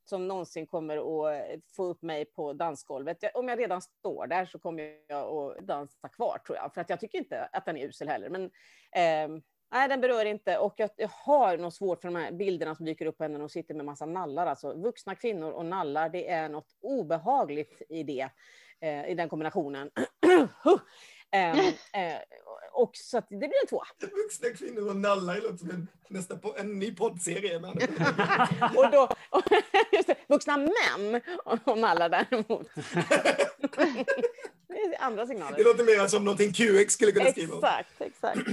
som 0.04 0.28
någonsin 0.28 0.66
kommer 0.66 0.96
att 0.96 1.50
eh, 1.50 1.60
få 1.76 1.84
upp 1.84 2.02
mig 2.02 2.24
på 2.24 2.52
dansgolvet. 2.52 3.16
Jag, 3.20 3.36
om 3.36 3.48
jag 3.48 3.58
redan 3.58 3.82
står 3.82 4.26
där 4.26 4.46
så 4.46 4.58
kommer 4.58 4.96
jag 5.08 5.28
att 5.28 5.66
dansa 5.66 6.08
kvar 6.08 6.38
tror 6.46 6.58
jag, 6.58 6.74
för 6.74 6.80
att 6.80 6.90
jag 6.90 7.00
tycker 7.00 7.18
inte 7.18 7.48
att 7.52 7.66
den 7.66 7.76
är 7.76 7.86
usel 7.86 8.08
heller. 8.08 8.28
Men 8.28 8.44
eh, 8.92 9.42
nej, 9.72 9.88
den 9.88 10.00
berör 10.00 10.24
inte 10.24 10.58
och 10.58 10.74
jag, 10.76 10.90
jag 10.96 11.10
har 11.12 11.58
något 11.58 11.74
svårt 11.74 12.00
för 12.00 12.08
de 12.08 12.16
här 12.16 12.32
bilderna 12.32 12.74
som 12.74 12.86
dyker 12.86 13.06
upp 13.06 13.18
på 13.18 13.24
henne 13.24 13.44
och 13.44 13.50
sitter 13.50 13.74
med 13.74 13.84
massa 13.84 14.06
nallar. 14.06 14.46
Alltså 14.46 14.74
vuxna 14.74 15.14
kvinnor 15.14 15.50
och 15.50 15.66
nallar, 15.66 16.08
det 16.08 16.28
är 16.28 16.48
något 16.48 16.76
obehagligt 16.80 17.82
i 17.88 18.02
det, 18.02 18.28
eh, 18.80 19.10
i 19.10 19.14
den 19.14 19.28
kombinationen. 19.28 19.90
Um, 21.36 21.58
uh, 21.58 21.74
och 22.72 22.90
så 22.94 23.18
att 23.18 23.28
det 23.28 23.36
blir 23.36 23.62
en 23.62 23.68
tvåa. 23.68 23.86
Vuxna 24.00 24.48
kvinnor 24.48 24.88
och 24.88 24.96
nallar 24.96 25.36
låter 25.36 25.56
som 25.56 25.70
en, 25.70 25.88
nästa 26.08 26.36
po 26.36 26.54
en 26.56 26.78
ny 26.78 26.94
poddserie. 26.94 27.56
och 28.76 28.90
då, 28.90 29.08
och, 29.30 29.42
just 29.92 30.06
det, 30.06 30.16
vuxna 30.28 30.56
män 30.56 31.20
och 31.44 31.78
nallar 31.78 32.08
däremot. 32.08 32.68
det 34.68 34.74
är 34.74 35.02
andra 35.02 35.26
signaler. 35.26 35.56
Det 35.56 35.64
låter 35.64 35.84
mer 35.84 36.06
som 36.06 36.24
någonting 36.24 36.52
QX 36.52 36.94
skulle 36.94 37.12
kunna 37.12 37.30
skriva 37.30 37.54
om. 37.54 37.64
Exakt, 37.64 38.00
exakt. 38.00 38.38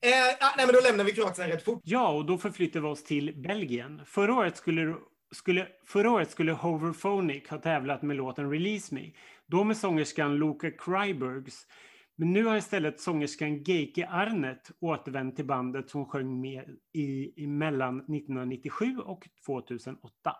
eh, 0.00 0.48
nej, 0.56 0.66
men 0.66 0.72
då 0.74 0.80
lämnar 0.80 1.04
vi 1.04 1.12
Kroatien 1.12 1.48
rätt 1.48 1.64
fort. 1.64 1.80
Ja, 1.84 2.08
och 2.08 2.26
då 2.26 2.38
förflyttar 2.38 2.80
vi 2.80 2.86
oss 2.86 3.04
till 3.04 3.34
Belgien. 3.36 4.02
Förra 4.06 4.34
året 4.34 4.56
skulle 4.56 4.94
skulle, 5.32 5.68
förra 5.86 6.10
året 6.10 6.30
skulle 6.30 6.52
Hoverphonic 6.52 7.48
ha 7.48 7.58
tävlat 7.58 8.02
med 8.02 8.16
låten 8.16 8.50
Release 8.50 8.94
Me. 8.94 9.10
Då 9.46 9.64
med 9.64 9.76
sångerskan 9.76 10.36
Luca 10.36 10.70
Krybergs. 10.70 11.66
Men 12.16 12.32
nu 12.32 12.44
har 12.44 12.56
istället 12.56 13.00
sångerskan 13.00 13.62
Geike 13.62 14.08
Arnett 14.08 14.70
återvänt 14.80 15.36
till 15.36 15.46
bandet 15.46 15.90
som 15.90 16.06
sjöng 16.06 16.40
med 16.40 16.76
i, 16.92 17.42
i 17.42 17.46
mellan 17.46 17.96
1997 18.00 18.98
och 18.98 19.28
2008. 19.46 20.36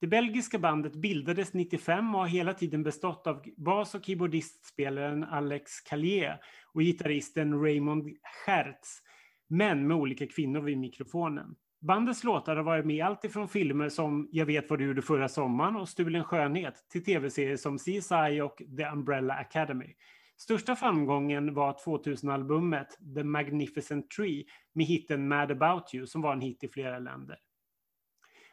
Det 0.00 0.06
belgiska 0.06 0.58
bandet 0.58 0.94
bildades 0.94 1.54
95 1.54 2.14
och 2.14 2.20
har 2.20 2.28
hela 2.28 2.54
tiden 2.54 2.82
bestått 2.82 3.26
av 3.26 3.42
bas 3.56 3.94
och 3.94 4.04
keyboardistspelaren 4.04 5.24
Alex 5.24 5.80
Callier 5.80 6.40
och 6.74 6.80
gitarristen 6.80 7.62
Raymond 7.62 8.16
Schertz, 8.22 9.02
men 9.48 9.86
med 9.86 9.96
olika 9.96 10.26
kvinnor 10.26 10.60
vid 10.60 10.78
mikrofonen. 10.78 11.54
Bandets 11.84 12.24
låtar 12.24 12.56
har 12.56 12.62
varit 12.62 12.86
med 12.86 13.04
allt 13.04 13.24
ifrån 13.24 13.48
filmer 13.48 13.88
som 13.88 14.28
Jag 14.32 14.46
vet 14.46 14.70
vad 14.70 14.78
du 14.78 14.86
gjorde 14.86 15.02
förra 15.02 15.28
sommaren 15.28 15.76
och 15.76 15.88
Stulen 15.88 16.24
skönhet 16.24 16.74
till 16.88 17.04
tv-serier 17.04 17.56
som 17.56 17.78
CSI 17.78 18.40
och 18.40 18.62
The 18.76 18.84
Umbrella 18.84 19.34
Academy. 19.34 19.94
Största 20.36 20.76
framgången 20.76 21.54
var 21.54 21.72
2000-albumet 21.72 22.86
The 23.14 23.24
Magnificent 23.24 24.10
Tree 24.10 24.44
med 24.72 24.86
hitten 24.86 25.28
Mad 25.28 25.50
about 25.50 25.94
you 25.94 26.06
som 26.06 26.22
var 26.22 26.32
en 26.32 26.40
hit 26.40 26.64
i 26.64 26.68
flera 26.68 26.98
länder. 26.98 27.38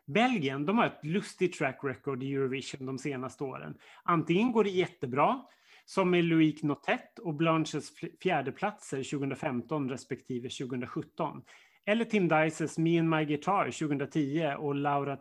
Belgien 0.05 0.65
de 0.65 0.77
har 0.77 0.85
ett 0.85 1.05
lustigt 1.05 1.57
track 1.57 1.79
record 1.83 2.23
i 2.23 2.33
Eurovision 2.33 2.85
de 2.85 2.97
senaste 2.97 3.43
åren. 3.43 3.77
Antingen 4.03 4.51
går 4.51 4.63
det 4.63 4.69
jättebra, 4.69 5.41
som 5.85 6.09
med 6.09 6.23
Loic 6.23 6.63
Notet 6.63 7.19
och 7.19 7.33
Blanches 7.33 7.91
fjärdeplatser 8.23 8.97
2015 8.97 9.89
respektive 9.89 10.49
2017. 10.49 11.41
Eller 11.85 12.05
Tim 12.05 12.27
Dices 12.27 12.77
Me 12.77 12.99
and 12.99 13.09
My 13.09 13.25
Guitar 13.25 13.71
2010 13.71 14.55
och 14.57 14.75
Laura 14.75 15.17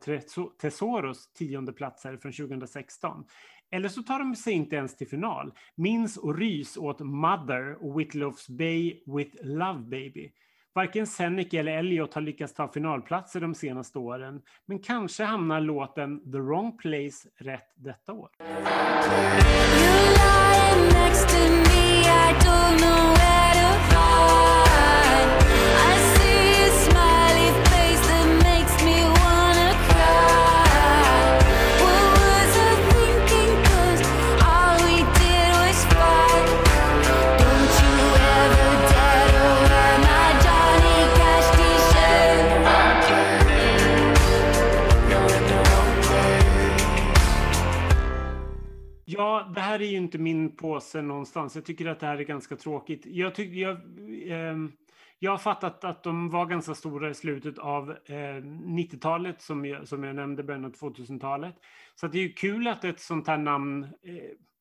Tesoros 0.60 1.32
tionde 1.32 1.72
platser 1.72 2.16
från 2.16 2.32
2016. 2.32 3.24
Eller 3.72 3.88
så 3.88 4.02
tar 4.02 4.18
de 4.18 4.36
sig 4.36 4.52
inte 4.52 4.76
ens 4.76 4.96
till 4.96 5.08
final. 5.08 5.52
Minns 5.74 6.16
och 6.16 6.38
rys 6.38 6.76
åt 6.76 7.00
Mother 7.00 7.84
och 7.84 8.00
Whitlofs 8.00 8.48
Bay 8.48 9.02
with 9.06 9.36
Love 9.42 9.80
Baby. 9.80 10.32
Varken 10.74 11.06
Senek 11.06 11.54
eller 11.54 11.72
Elliot 11.72 12.14
har 12.14 12.22
lyckats 12.22 12.54
ta 12.54 12.68
finalplatser 12.68 13.40
de 13.40 13.54
senaste 13.54 13.98
åren, 13.98 14.42
men 14.66 14.78
kanske 14.78 15.24
hamnar 15.24 15.60
låten 15.60 16.32
The 16.32 16.38
Wrong 16.38 16.76
Place 16.76 17.28
rätt 17.38 17.72
detta 17.76 18.12
år. 18.12 18.30
Här 49.70 49.82
är 49.82 49.86
ju 49.86 49.96
inte 49.96 50.18
min 50.18 50.56
påse 50.56 51.02
någonstans. 51.02 51.54
Jag 51.54 51.64
tycker 51.64 51.86
att 51.86 52.00
det 52.00 52.06
här 52.06 52.18
är 52.18 52.24
ganska 52.24 52.56
tråkigt. 52.56 53.06
Jag, 53.06 53.34
tyck, 53.34 53.54
jag, 53.54 53.76
eh, 54.26 54.56
jag 55.18 55.30
har 55.30 55.38
fattat 55.38 55.84
att 55.84 56.02
de 56.02 56.30
var 56.30 56.46
ganska 56.46 56.74
stora 56.74 57.10
i 57.10 57.14
slutet 57.14 57.58
av 57.58 57.90
eh, 57.90 58.14
90-talet, 58.14 59.42
som 59.42 59.64
jag, 59.64 59.88
som 59.88 60.04
jag 60.04 60.16
nämnde, 60.16 60.42
början 60.42 60.64
av 60.64 60.72
2000-talet. 60.72 61.54
Så 61.94 62.06
det 62.06 62.18
är 62.18 62.22
ju 62.22 62.32
kul 62.32 62.68
att 62.68 62.84
ett 62.84 63.00
sånt 63.00 63.26
här 63.26 63.38
namn 63.38 63.84
eh, 63.84 63.90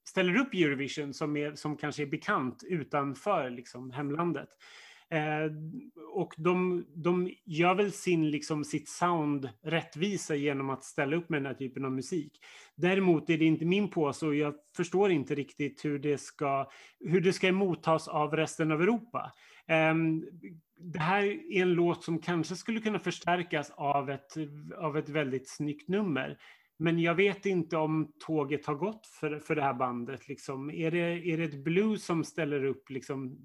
ställer 0.10 0.36
upp 0.38 0.54
Eurovision 0.54 1.14
som, 1.14 1.38
är, 1.38 1.56
som 1.56 1.78
kanske 1.78 2.04
är 2.04 2.08
bekant 2.08 2.64
utanför 2.68 3.50
liksom, 3.50 3.92
hemlandet. 3.92 4.50
Eh, 5.12 5.52
och 6.14 6.34
de, 6.38 6.86
de 6.96 7.32
gör 7.46 7.76
väl 7.76 7.92
sin, 7.92 8.30
liksom, 8.30 8.64
sitt 8.64 8.90
sound 8.90 9.50
rättvisa 9.62 10.36
genom 10.36 10.70
att 10.70 10.84
ställa 10.84 11.16
upp 11.16 11.30
med 11.30 11.40
den 11.40 11.46
här 11.46 11.54
typen 11.54 11.86
av 11.86 11.92
musik. 11.92 12.40
Däremot 12.76 13.30
är 13.30 13.38
det 13.38 13.46
inte 13.46 13.66
min 13.66 13.90
påse 13.90 14.26
och 14.26 14.36
jag 14.36 14.54
förstår 14.76 15.12
inte 15.12 15.36
riktigt 15.36 15.86
hur 15.86 16.00
det 16.00 16.18
ska, 16.18 16.70
hur 17.00 17.22
det 17.22 17.34
ska 17.34 17.48
emottas 17.48 18.08
av 18.08 18.36
resten 18.36 18.72
av 18.72 18.82
Europa. 18.82 19.32
Eh, 19.68 19.96
det 20.80 21.00
här 21.00 21.24
är 21.24 21.62
en 21.62 21.74
låt 21.74 22.04
som 22.04 22.20
kanske 22.20 22.56
skulle 22.56 22.80
kunna 22.80 23.00
förstärkas 23.00 23.72
av 23.72 24.10
ett, 24.10 24.34
av 24.78 24.98
ett 24.98 25.10
väldigt 25.10 25.50
snyggt 25.50 25.88
nummer. 25.88 26.38
Men 26.80 27.00
jag 27.00 27.16
vet 27.16 27.46
inte 27.46 27.78
om 27.78 28.12
tåget 28.20 28.66
har 28.66 28.76
gått 28.76 29.08
för, 29.08 29.40
för 29.40 29.56
det 29.56 29.62
här 29.62 29.74
bandet. 29.74 30.28
Liksom. 30.28 30.72
Är, 30.72 30.92
det, 30.92 31.00
är 31.00 31.38
det 31.38 31.44
ett 31.44 31.64
blues 31.64 32.06
som 32.06 32.24
ställer 32.24 32.64
upp 32.64 32.90
liksom, 32.90 33.38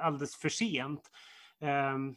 alldeles 0.00 0.36
för 0.36 0.48
sent? 0.48 1.10
Um, 1.60 2.16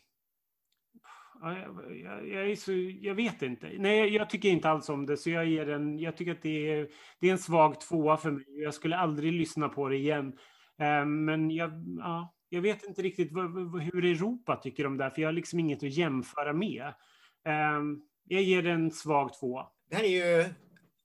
jag, 1.41 1.97
jag, 2.03 2.49
jag, 2.49 2.57
så, 2.57 2.71
jag, 3.01 3.15
vet 3.15 3.41
inte. 3.41 3.71
Nej, 3.77 4.15
jag 4.15 4.29
tycker 4.29 4.49
inte 4.49 4.69
alls 4.69 4.89
om 4.89 5.05
det, 5.05 5.17
så 5.17 5.29
jag 5.29 5.45
ger 5.45 5.69
en, 5.69 5.99
jag 5.99 6.17
tycker 6.17 6.31
att 6.31 6.41
det 6.41 6.71
är, 6.71 6.87
det 7.19 7.27
är 7.27 7.31
en 7.31 7.37
svag 7.37 7.81
tvåa 7.81 8.17
för 8.17 8.31
mig. 8.31 8.45
Jag 8.47 8.73
skulle 8.73 8.97
aldrig 8.97 9.33
lyssna 9.33 9.69
på 9.69 9.89
det 9.89 9.97
igen. 9.97 10.37
Um, 11.01 11.25
men 11.25 11.51
jag, 11.51 11.71
ja, 11.97 12.33
jag 12.49 12.61
vet 12.61 12.83
inte 12.83 13.01
riktigt 13.01 13.31
hur 13.93 14.05
Europa 14.05 14.55
tycker 14.55 14.87
om 14.87 14.97
det 14.97 15.03
här, 15.03 15.11
för 15.11 15.21
jag 15.21 15.27
har 15.27 15.33
liksom 15.33 15.59
inget 15.59 15.83
att 15.83 15.93
jämföra 15.93 16.53
med. 16.53 16.93
Um, 17.77 18.01
jag 18.23 18.41
ger 18.41 18.67
en 18.67 18.91
svag 18.91 19.33
tvåa. 19.33 19.67
Det 19.89 19.95
här 19.95 20.03
är 20.03 20.37
ju 20.37 20.45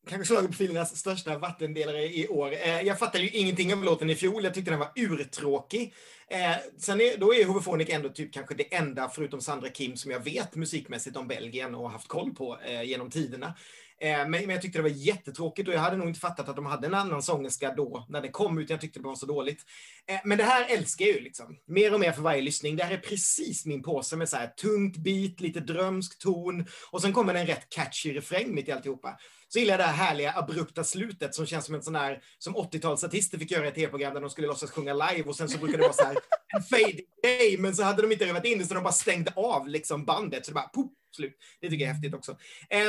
kanske 0.08 0.26
schlagerprofilernas 0.26 0.90
på 0.90 0.96
filernas 0.96 0.96
största 0.96 1.38
vattendelare 1.38 2.04
i 2.04 2.28
år. 2.28 2.52
Eh, 2.52 2.80
jag 2.80 2.98
fattade 2.98 3.24
ju 3.24 3.30
ingenting 3.30 3.72
av 3.72 3.84
låten 3.84 4.10
i 4.10 4.14
fjol. 4.14 4.44
Jag 4.44 4.54
tyckte 4.54 4.70
den 4.70 4.80
var 4.80 4.92
urtråkig. 4.96 5.94
Eh, 6.28 6.56
sen 6.78 7.00
är, 7.00 7.16
då 7.18 7.34
är 7.34 7.44
Hovephonic 7.44 7.88
ändå 7.90 8.08
typ 8.08 8.32
kanske 8.32 8.54
det 8.54 8.74
enda, 8.74 9.08
förutom 9.08 9.40
Sandra 9.40 9.68
Kim, 9.68 9.96
som 9.96 10.10
jag 10.10 10.20
vet 10.20 10.54
musikmässigt 10.54 11.16
om 11.16 11.28
Belgien 11.28 11.74
och 11.74 11.90
haft 11.90 12.08
koll 12.08 12.34
på 12.34 12.58
eh, 12.66 12.82
genom 12.82 13.10
tiderna. 13.10 13.54
Eh, 14.00 14.18
men, 14.18 14.30
men 14.30 14.50
jag 14.50 14.62
tyckte 14.62 14.78
det 14.78 14.82
var 14.82 14.88
jättetråkigt 14.88 15.68
och 15.68 15.74
jag 15.74 15.80
hade 15.80 15.96
nog 15.96 16.08
inte 16.08 16.20
fattat 16.20 16.48
att 16.48 16.56
de 16.56 16.66
hade 16.66 16.86
en 16.86 16.94
annan 16.94 17.22
sångerska 17.22 17.74
då, 17.74 18.06
när 18.08 18.20
det 18.20 18.28
kom, 18.28 18.58
utan 18.58 18.74
jag 18.74 18.80
tyckte 18.80 18.98
det 18.98 19.06
var 19.06 19.14
så 19.14 19.26
dåligt. 19.26 19.62
Eh, 20.06 20.20
men 20.24 20.38
det 20.38 20.44
här 20.44 20.66
älskar 20.76 21.04
jag 21.04 21.14
ju 21.14 21.20
liksom. 21.20 21.56
Mer 21.66 21.94
och 21.94 22.00
mer 22.00 22.12
för 22.12 22.22
varje 22.22 22.42
lyssning. 22.42 22.76
Det 22.76 22.84
här 22.84 22.94
är 22.94 22.98
precis 22.98 23.66
min 23.66 23.82
påse 23.82 24.16
med 24.16 24.28
så 24.28 24.36
här 24.36 24.46
tungt 24.46 24.96
beat, 24.96 25.40
lite 25.40 25.60
drömsk 25.60 26.18
ton 26.18 26.66
och 26.90 27.02
sen 27.02 27.12
kommer 27.12 27.34
det 27.34 27.40
en 27.40 27.46
rätt 27.46 27.68
catchy 27.68 28.14
refräng 28.14 28.54
mitt 28.54 28.68
i 28.68 28.72
alltihopa. 28.72 29.18
Så 29.54 29.60
gillar 29.60 29.72
jag 29.72 29.80
det 29.80 29.84
här 29.84 30.06
härliga 30.06 30.32
abrupta 30.32 30.84
slutet 30.84 31.34
som 31.34 31.46
känns 31.46 31.64
som 31.66 31.74
en 31.74 31.82
sån 31.82 31.94
här, 31.94 32.22
som 32.38 32.56
80-talsartister 32.56 33.38
fick 33.38 33.50
göra 33.50 33.64
i 33.64 33.68
ett 33.68 33.74
tv-program 33.74 34.14
där 34.14 34.20
de 34.20 34.30
skulle 34.30 34.46
låtsas 34.46 34.70
sjunga 34.70 34.92
live 34.92 35.22
och 35.22 35.36
sen 35.36 35.48
så 35.48 35.58
brukade 35.58 35.78
det 35.78 35.82
vara 35.82 35.92
så 35.92 36.04
här 36.04 36.16
en 36.56 36.62
fade 36.62 37.02
grej, 37.22 37.56
men 37.58 37.76
så 37.76 37.82
hade 37.82 38.02
de 38.02 38.12
inte 38.12 38.26
övat 38.26 38.44
in 38.44 38.58
det 38.58 38.66
så 38.66 38.74
de 38.74 38.82
bara 38.82 38.92
stängde 38.92 39.32
av 39.36 39.68
liksom 39.68 40.04
bandet 40.04 40.46
så 40.46 40.50
det 40.50 40.54
bara 40.54 40.68
poof, 40.68 40.90
slut. 41.16 41.36
Det 41.60 41.70
tycker 41.70 41.84
jag 41.84 41.90
är 41.90 41.94
häftigt 41.94 42.14
också. 42.14 42.36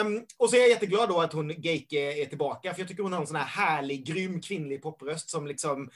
Um, 0.01 0.25
och 0.37 0.49
så 0.49 0.55
är 0.55 0.59
jag 0.59 0.69
jätteglad 0.69 1.09
då 1.09 1.21
att 1.21 1.33
hon 1.33 1.49
Geike 1.49 2.21
är 2.21 2.25
tillbaka, 2.25 2.73
för 2.73 2.81
jag 2.81 2.87
tycker 2.87 3.03
hon 3.03 3.13
har 3.13 3.21
en 3.21 3.27
sån 3.27 3.35
här 3.35 3.45
härlig, 3.45 4.05
grym 4.05 4.41
kvinnlig 4.41 4.81
popröst 4.81 5.29
som 5.29 5.47
liksom 5.47 5.89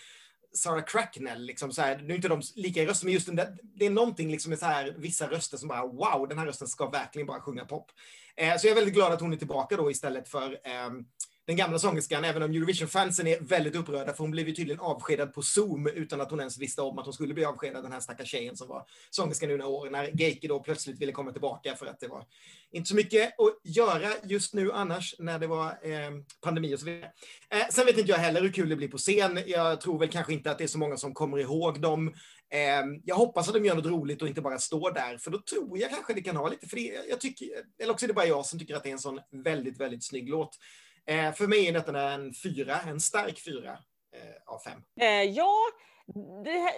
Sarah 0.53 0.83
Cracknell, 0.83 1.45
liksom 1.45 1.71
så 1.71 1.81
här, 1.81 1.97
nu 1.97 2.13
är 2.13 2.15
inte 2.15 2.27
de 2.27 2.41
lika 2.55 2.83
i 2.83 2.85
rösten, 2.85 3.07
men 3.07 3.13
just 3.13 3.25
den 3.25 3.35
där, 3.35 3.57
det 3.63 3.85
är 3.85 3.89
någonting 3.89 4.31
liksom 4.31 4.49
med 4.49 4.59
så 4.59 4.65
här, 4.65 4.95
vissa 4.97 5.27
röster 5.27 5.57
som 5.57 5.69
bara 5.69 5.85
wow, 5.85 6.27
den 6.29 6.37
här 6.37 6.45
rösten 6.45 6.67
ska 6.67 6.89
verkligen 6.89 7.27
bara 7.27 7.41
sjunga 7.41 7.65
pop. 7.65 7.91
Eh, 8.35 8.57
så 8.57 8.67
jag 8.67 8.71
är 8.71 8.75
väldigt 8.75 8.93
glad 8.93 9.11
att 9.11 9.21
hon 9.21 9.33
är 9.33 9.37
tillbaka 9.37 9.77
då 9.77 9.91
istället 9.91 10.29
för 10.29 10.51
eh, 10.51 10.89
den 11.49 11.57
gamla 11.57 11.79
sångerskan, 11.79 12.23
även 12.23 12.43
om 12.43 12.51
Eurovision-fansen 12.51 13.27
är 13.27 13.39
väldigt 13.39 13.75
upprörda, 13.75 14.13
för 14.13 14.23
hon 14.23 14.31
blev 14.31 14.47
ju 14.47 14.55
tydligen 14.55 14.79
avskedad 14.79 15.33
på 15.33 15.41
Zoom 15.41 15.87
utan 15.87 16.21
att 16.21 16.29
hon 16.31 16.39
ens 16.39 16.57
visste 16.57 16.81
om 16.81 16.99
att 16.99 17.05
hon 17.05 17.13
skulle 17.13 17.33
bli 17.33 17.45
avskedad, 17.45 17.83
den 17.83 17.91
här 17.91 17.99
stackars 17.99 18.27
tjejen 18.27 18.55
som 18.55 18.67
var 18.67 18.85
sångerska 19.09 19.47
nu 19.47 19.57
några 19.57 19.71
år, 19.71 19.89
när 19.89 20.21
Geike 20.21 20.47
då 20.47 20.59
plötsligt 20.59 21.01
ville 21.01 21.11
komma 21.11 21.31
tillbaka 21.31 21.75
för 21.75 21.85
att 21.85 21.99
det 21.99 22.07
var 22.07 22.25
inte 22.71 22.89
så 22.89 22.95
mycket 22.95 23.27
att 23.39 23.75
göra 23.75 24.09
just 24.23 24.53
nu 24.53 24.71
annars, 24.71 25.15
när 25.19 25.39
det 25.39 25.47
var 25.47 25.65
eh, 25.65 26.11
pandemi 26.41 26.75
och 26.75 26.79
så 26.79 26.85
vidare. 26.85 27.11
Eh, 27.49 27.67
sen 27.69 27.85
vet 27.85 27.97
inte 27.97 28.11
jag 28.11 28.17
heller 28.17 28.41
hur 28.41 28.51
kul 28.51 28.69
det 28.69 28.75
blir 28.75 28.87
på 28.87 28.97
scen. 28.97 29.39
Jag 29.45 29.81
tror 29.81 29.99
väl 29.99 30.09
kanske 30.09 30.33
inte 30.33 30.51
att 30.51 30.57
det 30.57 30.63
är 30.63 30.67
så 30.67 30.79
många 30.79 30.97
som 30.97 31.13
kommer 31.13 31.37
ihåg 31.39 31.81
dem. 31.81 32.07
Eh, 32.53 32.85
jag 33.03 33.15
hoppas 33.15 33.47
att 33.47 33.53
de 33.53 33.65
gör 33.65 33.75
något 33.75 33.85
roligt 33.85 34.21
och 34.21 34.27
inte 34.27 34.41
bara 34.41 34.59
står 34.59 34.91
där, 34.91 35.17
för 35.17 35.31
då 35.31 35.41
tror 35.41 35.77
jag 35.77 35.89
kanske 35.89 36.13
det 36.13 36.21
kan 36.21 36.35
ha 36.35 36.49
lite, 36.49 36.67
för 36.67 36.75
det, 36.75 36.99
jag 37.09 37.19
tycker, 37.19 37.47
eller 37.79 37.93
också 37.93 38.05
är 38.05 38.07
det 38.07 38.13
bara 38.13 38.25
jag 38.25 38.45
som 38.45 38.59
tycker 38.59 38.75
att 38.75 38.83
det 38.83 38.89
är 38.89 38.93
en 38.93 38.99
sån 38.99 39.19
väldigt, 39.43 39.79
väldigt 39.79 40.05
snygg 40.05 40.29
låt. 40.29 40.57
Eh, 41.05 41.33
för 41.33 41.47
mig 41.47 41.67
är 41.67 41.73
detta 41.73 42.11
en 42.11 42.33
fyra, 42.33 42.79
en 42.87 42.99
stark 42.99 43.39
fyra 43.39 43.77
eh, 44.15 44.53
av 44.53 44.59
fem. 44.59 44.83
Eh, 45.01 45.23
ja, 45.23 45.55
det 46.43 46.51
här... 46.51 46.73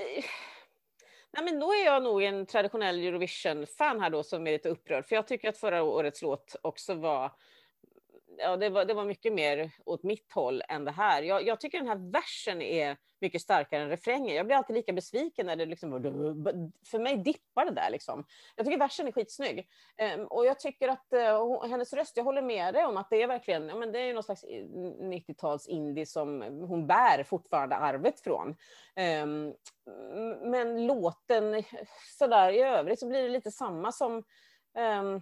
Nej, 1.34 1.46
men 1.46 1.60
då 1.60 1.74
är 1.74 1.86
jag 1.86 2.04
nog 2.04 2.24
en 2.24 2.46
traditionell 2.46 3.04
Eurovision-fan 3.04 4.00
här 4.00 4.10
då 4.10 4.24
som 4.24 4.48
är 4.48 4.52
lite 4.52 4.70
upprörd, 4.70 5.06
för 5.06 5.16
jag 5.16 5.28
tycker 5.28 5.50
att 5.50 5.58
förra 5.58 5.84
årets 5.84 6.22
låt 6.22 6.56
också 6.62 6.94
var 6.94 7.32
ja, 8.42 8.58
det, 8.58 8.70
var, 8.70 8.86
det 8.86 8.94
var 8.94 9.06
mycket 9.06 9.34
mer 9.34 9.72
åt 9.86 10.04
mitt 10.04 10.34
håll 10.34 10.64
än 10.70 10.86
det 10.86 10.92
här. 10.92 11.22
Jag, 11.24 11.48
jag, 11.48 11.60
tycker 11.60 11.78
den 11.78 11.88
här 11.88 12.12
versen 12.12 12.62
är 12.62 12.98
mycket 13.22 13.42
starkare 13.42 13.82
än 13.82 13.90
refrängen. 13.90 14.36
Jag 14.36 14.46
blir 14.46 14.56
alltid 14.56 14.76
lika 14.76 14.94
besviken 14.94 15.46
när 15.46 15.56
det 15.56 15.66
liksom, 15.66 15.92
för 16.92 17.00
mig 17.00 17.18
dippar 17.18 17.66
det 17.66 17.72
där 17.72 17.90
liksom. 17.90 18.26
Jag 18.56 18.66
tycker 18.66 18.80
versen 18.80 19.08
är 19.08 19.12
skitsnygg. 19.12 19.68
Um, 20.16 20.28
och 20.28 20.46
jag 20.46 20.60
tycker 20.60 20.88
att 20.88 21.08
uh, 21.14 21.70
hennes 21.70 21.94
röst, 21.94 22.18
jag 22.18 22.24
håller 22.24 22.42
med 22.42 22.74
dig 22.74 22.86
om 22.86 22.98
att 22.98 23.10
det 23.10 23.22
är 23.22 23.28
verkligen, 23.28 23.70
ja, 23.70 23.76
men 23.76 23.92
det 23.92 24.00
är 24.00 24.14
någon 24.14 24.24
slags 24.24 24.46
90-tals 24.46 25.68
indie 25.68 26.06
som 26.06 26.42
hon 26.42 26.88
bär 26.88 27.24
fortfarande 27.24 27.76
arvet 27.76 28.20
från. 28.20 28.56
Um, 28.96 29.54
men 30.52 30.88
låten 30.88 31.64
sådär 32.18 32.52
i 32.52 32.60
övrigt 32.60 33.00
så 33.00 33.08
blir 33.08 33.24
det 33.24 33.30
lite 33.30 33.52
samma 33.52 33.92
som 33.92 34.24
um, 34.78 35.22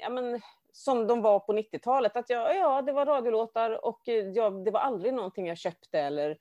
ja, 0.00 0.10
men, 0.10 0.40
som 0.72 1.06
de 1.06 1.22
var 1.22 1.40
på 1.40 1.52
90-talet. 1.52 2.16
Att 2.16 2.30
jag, 2.30 2.56
ja, 2.56 2.82
det 2.82 2.92
var 2.92 3.06
radiolåtar 3.06 3.84
och 3.84 4.08
eh, 4.08 4.28
jag, 4.28 4.64
det 4.64 4.70
var 4.70 4.80
aldrig 4.80 5.14
någonting 5.14 5.46
jag 5.46 5.58
köpte 5.58 6.00
eller, 6.00 6.38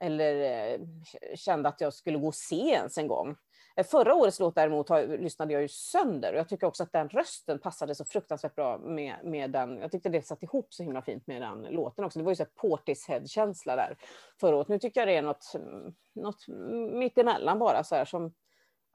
eller 0.00 0.34
eh, 0.72 0.80
kände 1.34 1.68
att 1.68 1.80
jag 1.80 1.94
skulle 1.94 2.18
gå 2.18 2.26
och 2.26 2.34
se 2.34 2.68
ens 2.68 2.98
en 2.98 3.08
gång. 3.08 3.36
Eh, 3.76 3.86
förra 3.86 4.14
årets 4.14 4.40
låt 4.40 4.54
däremot 4.54 4.88
har, 4.88 5.18
lyssnade 5.18 5.52
jag 5.52 5.62
ju 5.62 5.68
sönder 5.68 6.32
och 6.32 6.38
jag 6.38 6.48
tycker 6.48 6.66
också 6.66 6.82
att 6.82 6.92
den 6.92 7.08
rösten 7.08 7.58
passade 7.58 7.94
så 7.94 8.04
fruktansvärt 8.04 8.54
bra 8.54 8.78
med, 8.78 9.14
med 9.24 9.50
den. 9.50 9.78
Jag 9.78 9.90
tyckte 9.90 10.08
det 10.08 10.22
satt 10.22 10.42
ihop 10.42 10.74
så 10.74 10.82
himla 10.82 11.02
fint 11.02 11.26
med 11.26 11.42
den 11.42 11.62
låten 11.62 12.04
också. 12.04 12.18
Det 12.18 12.24
var 12.24 12.32
ju 12.32 12.36
såhär 12.36 12.50
Portishead-känsla 12.54 13.76
där 13.76 13.96
förra 14.40 14.56
året. 14.56 14.68
Nu 14.68 14.78
tycker 14.78 15.00
jag 15.00 15.08
det 15.08 15.16
är 15.16 15.22
något, 15.22 15.54
mm, 15.54 15.94
något 16.14 16.48
mittemellan 16.92 17.58
bara 17.58 17.84
så 17.84 17.94
här 17.94 18.04
som 18.04 18.32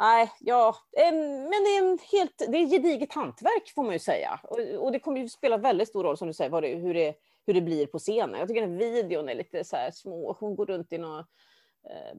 Nej, 0.01 0.31
ja, 0.39 0.75
eh, 0.97 1.13
men 1.13 1.49
det 1.49 1.77
är, 1.77 1.91
en 1.91 1.99
helt, 2.11 2.37
det 2.37 2.57
är 2.57 2.69
gediget 2.69 3.13
hantverk 3.13 3.73
får 3.75 3.83
man 3.83 3.93
ju 3.93 3.99
säga. 3.99 4.39
Och, 4.43 4.59
och 4.59 4.91
det 4.91 4.99
kommer 4.99 5.19
ju 5.19 5.29
spela 5.29 5.57
väldigt 5.57 5.89
stor 5.89 6.03
roll 6.03 6.17
som 6.17 6.27
du 6.27 6.33
säger, 6.33 6.61
det, 6.61 6.67
hur, 6.67 6.93
det, 6.93 7.15
hur 7.45 7.53
det 7.53 7.61
blir 7.61 7.85
på 7.85 7.99
scenen. 7.99 8.39
Jag 8.39 8.47
tycker 8.47 8.61
den 8.61 8.77
videon 8.77 9.29
är 9.29 9.35
lite 9.35 9.63
så 9.63 9.75
här 9.75 9.91
små, 9.91 10.37
hon 10.39 10.55
går 10.55 10.65
runt 10.65 10.93
i 10.93 10.97
några 10.97 11.19
eh, 11.89 12.17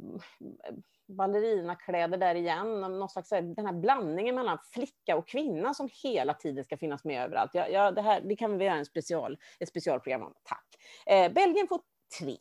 ballerinakläder 1.08 2.18
där 2.18 2.34
igen. 2.34 2.80
Någon 2.80 3.08
slags, 3.08 3.28
den 3.28 3.66
här 3.66 3.72
blandningen 3.72 4.34
mellan 4.34 4.58
flicka 4.72 5.16
och 5.16 5.28
kvinna 5.28 5.74
som 5.74 5.88
hela 6.02 6.34
tiden 6.34 6.64
ska 6.64 6.76
finnas 6.76 7.04
med 7.04 7.24
överallt. 7.24 7.50
Ja, 7.54 7.68
ja, 7.68 7.90
det, 7.90 8.02
här, 8.02 8.20
det 8.20 8.36
kan 8.36 8.58
vi 8.58 8.64
göra 8.64 8.76
en 8.76 8.86
special, 8.86 9.38
ett 9.60 9.68
specialprogram 9.68 10.22
om. 10.22 10.34
Tack. 10.42 10.66
Eh, 11.06 11.32
Belgien 11.32 11.68
får 11.68 11.80
tre. 12.18 12.36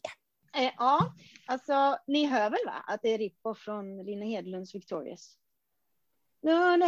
Eh, 0.53 0.71
ja, 0.77 1.13
alltså 1.45 1.97
ni 2.07 2.25
hör 2.25 2.49
väl 2.49 2.65
va? 2.65 2.83
att 2.87 3.01
det 3.01 3.09
är 3.09 3.17
Rippo 3.17 3.55
från 3.55 4.03
Lina 4.05 4.25
Hedlunds 4.25 4.75
Victorious? 4.75 5.37
No, 6.41 6.75
no. 6.77 6.87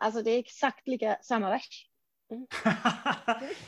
Alltså 0.00 0.22
det 0.22 0.30
är 0.30 0.38
exakt 0.38 0.88
lika 0.88 1.18
samma 1.22 1.50
vers. 1.50 1.86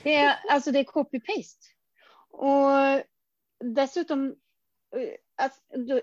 Det 0.02 0.14
är, 0.14 0.36
alltså 0.48 0.72
det 0.72 0.78
är 0.78 0.84
copy-paste. 0.84 1.66
Och 2.30 3.02
dessutom, 3.74 4.36
alltså, 5.36 5.60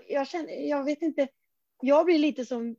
jag, 0.08 0.26
känner, 0.26 0.68
jag 0.68 0.84
vet 0.84 1.02
inte, 1.02 1.28
jag 1.80 2.06
blir 2.06 2.18
lite 2.18 2.44
som 2.44 2.76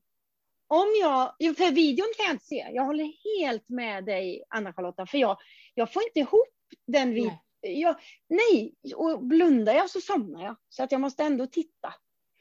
om 0.72 0.88
jag, 1.02 1.58
för 1.58 1.72
videon 1.72 2.08
kan 2.18 2.26
jag 2.26 2.34
inte 2.34 2.46
se. 2.46 2.68
Jag 2.72 2.86
håller 2.86 3.40
helt 3.40 3.70
med 3.70 4.06
dig, 4.06 4.44
Anna-Charlotta, 4.50 5.06
för 5.06 5.18
jag, 5.18 5.38
jag 5.74 5.94
får 5.94 6.04
inte 6.04 6.20
ihop 6.20 6.50
den 6.88 7.14
videon. 7.14 7.38
Jag, 7.62 7.96
nej, 8.30 8.76
och 8.96 9.24
blundar 9.24 9.74
jag 9.74 9.90
så 9.90 10.02
somnar 10.02 10.44
jag. 10.44 10.56
Så 10.70 10.84
att 10.84 10.92
jag 10.92 11.02
måste 11.02 11.24
ändå 11.24 11.48
titta. 11.48 11.94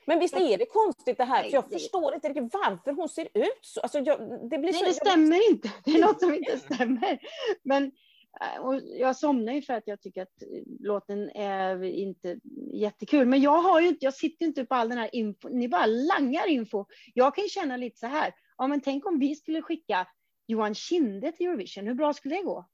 Men 0.07 0.19
visst 0.19 0.35
är 0.35 0.59
det 0.59 0.67
konstigt 0.67 1.19
det 1.19 1.25
här? 1.25 1.43
Nej, 1.43 1.51
För 1.51 1.57
jag 1.57 1.71
förstår 1.71 2.15
inte 2.15 2.29
riktigt 2.29 2.55
varför 2.55 2.93
hon 2.93 3.09
ser 3.09 3.29
ut 3.35 3.59
så. 3.61 3.81
Alltså 3.81 3.99
jag, 3.99 4.21
det 4.51 4.59
blir 4.59 4.73
Nej, 4.73 4.81
så 4.81 4.85
det 4.85 4.95
stämmer 4.95 5.51
inte. 5.51 5.71
Det 5.85 5.91
är 5.91 6.01
något 6.01 6.21
som 6.21 6.35
inte 6.35 6.59
stämmer. 6.59 7.19
Men 7.63 7.93
Eh, 8.41 8.61
och 8.63 8.81
jag 8.85 9.17
somnar 9.17 9.53
ju 9.53 9.63
för 9.63 9.75
att 9.75 9.87
jag 9.87 10.01
tycker 10.01 10.23
att 10.23 10.43
eh, 10.43 10.63
låten 10.81 11.31
är 11.31 11.85
inte 11.85 12.41
jättekul. 12.73 13.27
Men 13.27 13.41
jag 13.41 13.63
har 13.63 13.81
ju 13.81 13.89
inte, 13.89 14.05
jag 14.05 14.15
sitter 14.15 14.47
inte 14.47 14.65
på 14.65 14.75
all 14.75 14.89
den 14.89 14.99
här 14.99 15.15
info. 15.15 15.49
Ni 15.49 15.69
bara 15.69 15.87
langar 15.87 16.47
info. 16.47 16.87
Jag 17.15 17.35
kan 17.35 17.45
ju 17.45 17.49
känna 17.49 17.77
lite 17.77 17.99
så 17.99 18.07
här. 18.07 18.35
Ja, 18.57 18.67
men 18.67 18.81
tänk 18.81 19.07
om 19.07 19.19
vi 19.19 19.35
skulle 19.35 19.63
skicka 19.63 20.07
Johan 20.47 20.75
Kinde 20.75 21.33
till 21.33 21.47
Eurovision. 21.47 21.87
Hur 21.87 21.95
bra 21.95 22.13
skulle 22.13 22.35
det 22.35 22.43
gå? 22.43 22.69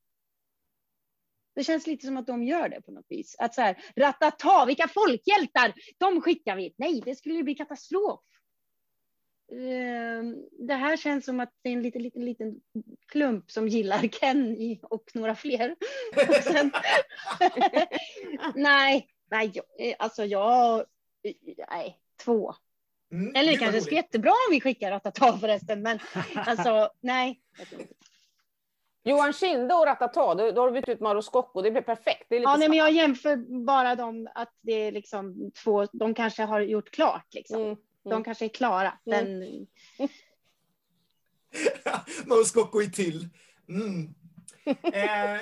Det 1.54 1.64
känns 1.64 1.86
lite 1.86 2.06
som 2.06 2.16
att 2.16 2.26
de 2.26 2.44
gör 2.44 2.68
det 2.68 2.80
på 2.80 2.92
något 2.92 3.06
vis. 3.08 3.36
Att 3.38 3.54
så 3.54 3.60
här, 3.60 3.76
ratata, 3.96 4.66
vilka 4.66 4.88
folkhjältar, 4.88 5.74
de 5.98 6.20
skickar 6.20 6.56
vi. 6.56 6.74
Nej, 6.78 7.02
det 7.04 7.14
skulle 7.14 7.34
ju 7.34 7.42
bli 7.42 7.54
katastrof. 7.54 8.20
Eh, 9.52 10.22
Det 10.66 10.74
här 10.74 10.96
känns 10.96 11.24
som 11.24 11.40
att 11.40 11.52
det 11.62 11.68
är 11.68 11.72
en 11.72 11.82
liten, 11.82 12.02
liten, 12.02 12.24
liten 12.24 12.60
klump 13.08 13.50
som 13.50 13.68
gillar 13.68 14.08
Kenny 14.20 14.80
och 14.82 15.10
några 15.14 15.34
fler. 15.34 15.76
Och 16.28 16.34
sen... 16.34 16.70
nej, 18.54 19.08
nej, 19.30 19.50
jag- 19.54 19.88
eh, 19.88 19.94
alltså 19.98 20.24
jag, 20.24 20.84
nej, 21.70 22.00
två. 22.24 22.54
Mm, 23.12 23.32
Eller 23.36 23.52
det 23.52 23.58
kanske 23.58 23.80
skulle 23.80 23.96
jättebra 23.96 24.30
om 24.30 24.50
vi 24.54 24.60
skickar 24.60 24.90
Ratata 24.90 25.38
förresten, 25.38 25.82
men 25.82 25.98
alltså 26.36 26.90
nej. 27.00 27.40
Johan 29.04 29.32
Kinde 29.32 29.74
och 29.74 29.86
Ratata, 29.86 30.34
då, 30.34 30.50
då 30.50 30.60
har 30.60 30.70
du 30.70 30.80
bytt 30.80 30.88
ut 30.88 31.00
Mauro 31.00 31.22
Scocco, 31.22 31.62
det 31.62 31.70
blir 31.70 31.82
perfekt. 31.82 32.26
Det 32.28 32.36
är 32.36 32.40
lite 32.40 32.50
Ja, 32.50 32.56
nej, 32.56 32.68
men 32.68 32.78
jag 32.78 32.92
jämför 32.92 33.64
bara 33.66 33.94
dem 33.94 34.28
att 34.34 34.52
det 34.60 34.72
är 34.72 34.92
liksom 34.92 35.50
två, 35.64 35.84
de 35.92 36.14
kanske 36.14 36.42
har 36.42 36.60
gjort 36.60 36.90
klart 36.90 37.34
liksom. 37.34 37.62
Mm, 37.62 37.76
De 38.06 38.12
mm. 38.12 38.24
kanske 38.24 38.44
är 38.44 38.48
klara. 38.48 38.92
Mm. 39.06 39.40
Den, 39.40 39.66
Mauro 42.26 42.44
Scocco 42.44 42.82
i 42.82 42.90
till. 42.90 43.28
Mm. 43.68 44.14
eh, 44.92 45.34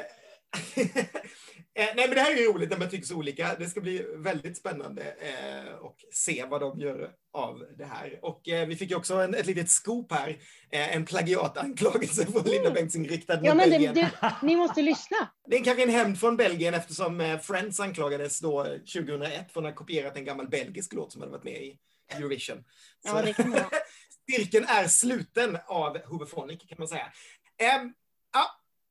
eh, 1.75 1.91
nej 1.97 2.09
men 2.09 2.11
det 2.11 2.21
här 2.21 2.33
är 2.33 2.37
ju 2.37 2.53
roligt 2.53 2.71
när 2.71 2.79
man 2.79 2.91
tycker 2.91 3.07
så 3.07 3.17
olika. 3.17 3.55
Det 3.59 3.67
ska 3.67 3.81
bli 3.81 4.07
väldigt 4.17 4.57
spännande 4.57 5.03
eh, 5.03 5.75
och 5.75 5.97
se 6.13 6.45
vad 6.49 6.61
de 6.61 6.79
gör 6.79 7.11
av 7.33 7.67
det 7.79 7.85
här. 7.85 8.19
Och 8.23 8.49
eh, 8.49 8.69
vi 8.69 8.77
fick 8.77 8.91
ju 8.91 8.97
också 8.97 9.15
en, 9.15 9.35
ett 9.35 9.47
litet 9.47 9.71
scoop 9.71 10.13
här. 10.13 10.29
Eh, 10.71 10.97
en 10.97 11.05
plagiatanklagelse 11.05 12.27
från 12.27 12.43
Linda 12.43 12.71
Bengtzing 12.71 13.09
riktad 13.09 13.37
mot 13.37 13.45
ja, 13.45 13.55
men 13.55 13.71
det, 13.71 13.79
Belgien. 13.79 13.95
det, 13.95 14.35
ni 14.43 14.57
måste 14.57 14.83
lyssna. 14.83 15.17
Det 15.47 15.57
är 15.57 15.65
kanske 15.65 15.83
en 15.83 15.91
hämnd 15.91 16.21
från 16.21 16.37
Belgien 16.37 16.75
eftersom 16.75 17.21
eh, 17.21 17.39
Friends 17.39 17.81
anklagades 17.81 18.41
då 18.41 18.65
2001 18.65 19.53
för 19.53 19.61
att 19.61 19.67
ha 19.67 19.75
kopierat 19.75 20.17
en 20.17 20.25
gammal 20.25 20.49
belgisk 20.49 20.93
låt 20.93 21.13
som 21.13 21.21
hade 21.21 21.33
varit 21.33 21.45
med 21.45 21.63
i 21.63 21.79
Eurovision. 22.09 22.65
Ja, 23.03 23.13
vara. 23.13 23.71
cirkeln 24.31 24.65
är 24.65 24.89
sluten 24.89 25.59
av 25.67 25.99
Hooverphonic 25.99 26.61
kan 26.69 26.79
man 26.79 26.89
säga. 26.89 27.13
Ehm, 27.59 27.93
ja, 28.33 28.47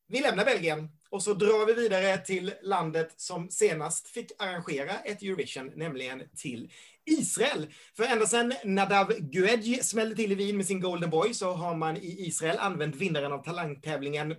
vi 0.08 0.21
lämnar 0.21 0.45
Belgien 0.45 0.89
och 1.10 1.23
så 1.23 1.34
drar 1.34 1.65
vi 1.65 1.73
vidare 1.73 2.17
till 2.17 2.54
landet 2.62 3.13
som 3.17 3.49
senast 3.49 4.08
fick 4.08 4.32
arrangera 4.39 4.99
ett 4.99 5.21
Eurovision, 5.21 5.71
nämligen 5.76 6.23
till 6.36 6.71
Israel. 7.06 7.73
För 7.95 8.04
ända 8.04 8.26
sedan 8.26 8.54
Nadav 8.63 9.13
Guedj 9.19 9.84
smällde 9.84 10.15
till 10.15 10.32
i 10.32 10.36
Wien 10.36 10.58
med 10.58 10.65
sin 10.65 10.82
Golden 10.82 11.10
Boy 11.10 11.34
så 11.34 11.54
har 11.54 11.76
man 11.76 11.97
i 11.97 12.28
Israel 12.28 12.58
använt 12.60 12.95
vinnaren 12.95 13.32
av 13.32 13.43
talangtävlingen 13.43 14.36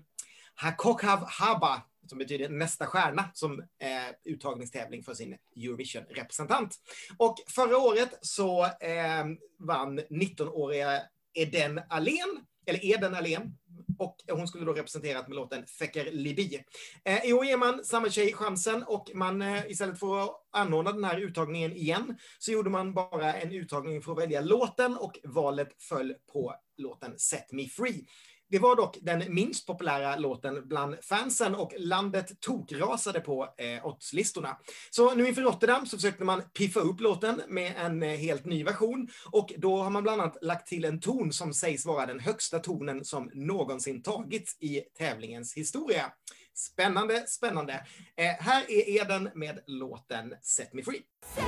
Hakokhav 0.54 1.24
Haba, 1.28 1.82
som 2.06 2.18
betyder 2.18 2.48
nästa 2.48 2.86
stjärna, 2.86 3.30
som 3.34 3.60
eh, 3.60 4.14
uttagningstävling 4.24 5.02
för 5.02 5.14
sin 5.14 5.36
Eurovision-representant. 5.56 6.76
Och 7.18 7.36
förra 7.48 7.78
året 7.78 8.18
så 8.20 8.64
eh, 8.64 9.24
vann 9.58 10.00
19-åriga 10.00 11.02
Eden 11.34 11.80
Alén, 11.88 12.44
eller 12.66 12.84
Eden 12.84 13.14
Alén, 13.14 13.56
och 13.98 14.16
hon 14.30 14.48
skulle 14.48 14.64
då 14.64 14.72
representerat 14.72 15.28
med 15.28 15.36
låten 15.36 15.66
'Fekker 15.66 16.12
Libi. 16.12 16.64
Eh, 17.04 17.24
I 17.24 17.32
år 17.32 17.44
ger 17.44 17.56
man 17.56 17.84
samma 17.84 18.10
tjej 18.10 18.32
chansen 18.32 18.82
och 18.82 19.10
man 19.14 19.42
eh, 19.42 19.66
istället 19.66 20.00
för 20.00 20.24
att 20.24 20.30
anordna 20.50 20.92
den 20.92 21.04
här 21.04 21.20
uttagningen 21.20 21.72
igen 21.72 22.18
så 22.38 22.52
gjorde 22.52 22.70
man 22.70 22.94
bara 22.94 23.34
en 23.34 23.52
uttagning 23.52 24.02
för 24.02 24.12
att 24.12 24.18
välja 24.18 24.40
låten 24.40 24.96
och 24.96 25.18
valet 25.24 25.82
föll 25.82 26.14
på 26.32 26.54
låten 26.76 27.18
Set 27.18 27.52
Me 27.52 27.68
Free. 27.68 28.06
Det 28.54 28.60
var 28.60 28.76
dock 28.76 28.98
den 29.02 29.34
minst 29.34 29.66
populära 29.66 30.16
låten 30.16 30.68
bland 30.68 31.04
fansen 31.04 31.54
och 31.54 31.72
landet 31.78 32.40
tokrasade 32.40 33.20
på 33.20 33.54
eh, 33.58 33.86
oddslistorna. 33.86 34.56
Så 34.90 35.14
nu 35.14 35.28
inför 35.28 35.42
Rotterdam 35.42 35.86
så 35.86 35.96
försökte 35.96 36.24
man 36.24 36.42
piffa 36.42 36.80
upp 36.80 37.00
låten 37.00 37.42
med 37.48 37.74
en 37.76 38.02
eh, 38.02 38.08
helt 38.08 38.44
ny 38.44 38.64
version 38.64 39.08
och 39.32 39.52
då 39.56 39.82
har 39.82 39.90
man 39.90 40.02
bland 40.02 40.20
annat 40.20 40.38
lagt 40.42 40.68
till 40.68 40.84
en 40.84 41.00
ton 41.00 41.32
som 41.32 41.54
sägs 41.54 41.86
vara 41.86 42.06
den 42.06 42.20
högsta 42.20 42.58
tonen 42.58 43.04
som 43.04 43.30
någonsin 43.34 44.02
tagits 44.02 44.56
i 44.60 44.80
tävlingens 44.98 45.54
historia. 45.54 46.12
Spännande, 46.54 47.24
spännande. 47.26 47.72
Eh, 48.16 48.44
här 48.44 48.70
är 48.70 49.02
Eden 49.02 49.30
med 49.34 49.60
låten 49.66 50.34
Set 50.42 50.72
Me 50.72 50.82
Free. 50.82 51.02
Set 51.36 51.44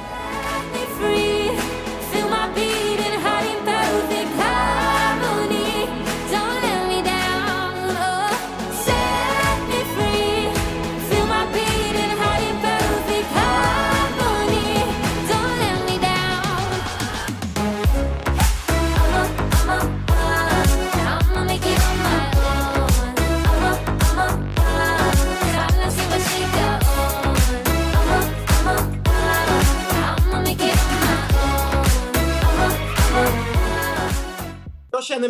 me 0.72 0.86
free, 0.98 1.15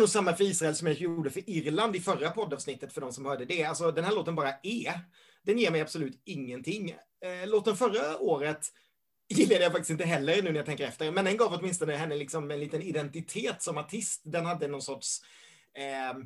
Jag 0.07 0.11
samma 0.11 0.33
för 0.33 0.43
Israel 0.43 0.75
som 0.75 0.87
jag 0.87 0.97
gjorde 0.97 1.29
för 1.29 1.49
Irland 1.49 1.95
i 1.95 1.99
förra 1.99 2.29
poddavsnittet 2.29 2.93
för 2.93 3.01
de 3.01 3.13
som 3.13 3.25
hörde 3.25 3.45
det. 3.45 3.63
Alltså 3.63 3.91
den 3.91 4.03
här 4.03 4.15
låten 4.15 4.35
bara 4.35 4.53
är. 4.63 4.99
Den 5.43 5.57
ger 5.59 5.71
mig 5.71 5.81
absolut 5.81 6.21
ingenting. 6.25 6.95
Eh, 7.25 7.49
låten 7.49 7.77
förra 7.77 8.19
året 8.19 8.67
gillade 9.29 9.63
jag 9.63 9.71
faktiskt 9.71 9.89
inte 9.89 10.05
heller 10.05 10.41
nu 10.41 10.49
när 10.49 10.55
jag 10.55 10.65
tänker 10.65 10.87
efter. 10.87 11.11
Men 11.11 11.25
den 11.25 11.37
gav 11.37 11.53
åtminstone 11.53 11.95
henne 11.95 12.15
liksom 12.15 12.51
en 12.51 12.59
liten 12.59 12.81
identitet 12.81 13.61
som 13.61 13.77
artist. 13.77 14.21
Den 14.25 14.45
hade 14.45 14.67
någon 14.67 14.81
sorts... 14.81 15.21
Eh, 15.77 16.17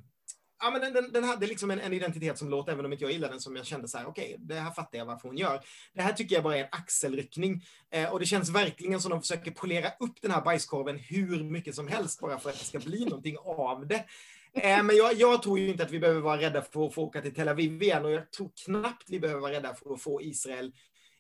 ja, 0.62 0.72
men 0.72 0.82
den, 0.82 0.94
den, 0.94 1.12
den 1.12 1.24
hade 1.24 1.48
liksom 1.48 1.72
en, 1.72 1.80
en 1.80 1.94
identitet 1.94 2.38
som 2.38 2.50
låt, 2.50 2.70
även 2.70 2.86
om 2.86 2.94
inte 2.94 3.04
jag 3.04 3.12
gillade 3.12 3.34
den, 3.34 3.42
som 3.42 3.56
jag 3.56 3.66
kände 3.66 3.88
så 3.88 3.98
här, 3.98 4.06
okej, 4.08 4.36
det 4.40 4.56
här 4.56 4.72
fattar 4.72 4.98
jag 4.98 5.06
varför 5.06 5.28
hon 5.28 5.38
gör. 5.38 5.62
Det 5.94 6.02
här 6.02 6.14
tycker 6.14 6.36
jag 6.36 6.44
bara 6.44 6.58
är 6.58 6.64
en 6.64 6.70
axelryckning. 6.72 7.64
Eh, 7.92 8.12
och 8.14 8.20
det 8.20 8.26
känns 8.26 8.50
verkligen 8.50 9.02
som 9.02 9.12
de 9.12 9.22
försöker 9.22 9.52
polera 9.52 9.90
upp 10.00 10.22
den 10.22 10.32
här 10.32 10.42
bajskorven 10.42 10.98
hur 10.98 11.44
mycket 11.44 11.76
som 11.76 11.88
helst 11.88 12.20
bara 12.20 12.40
för 12.40 12.50
att 12.50 12.60
det 12.60 12.66
ska 12.66 12.80
bli 12.80 13.06
någonting 13.06 13.38
av 13.38 13.88
det. 13.88 14.06
Eh, 14.54 14.84
men 14.84 14.96
jag, 14.96 15.14
jag 15.14 15.44
tror 15.44 15.60
ju 15.60 15.70
inte 15.70 15.84
att 15.84 15.92
vi 15.92 16.00
behöver 16.00 16.22
vara 16.22 16.42
rädda 16.42 16.62
för 16.62 16.86
att 16.86 16.94
få 16.94 17.04
åka 17.04 17.22
till 17.22 17.34
Tel 17.34 17.48
Aviv 17.48 17.84
igen 17.84 18.06
och 18.06 18.12
jag 18.12 18.32
tror 18.32 18.52
knappt 18.66 19.10
vi 19.10 19.20
behöver 19.20 19.42
vara 19.42 19.52
rädda 19.52 19.74
för 19.74 19.94
att 19.94 20.02
få 20.02 20.22
Israel 20.22 20.72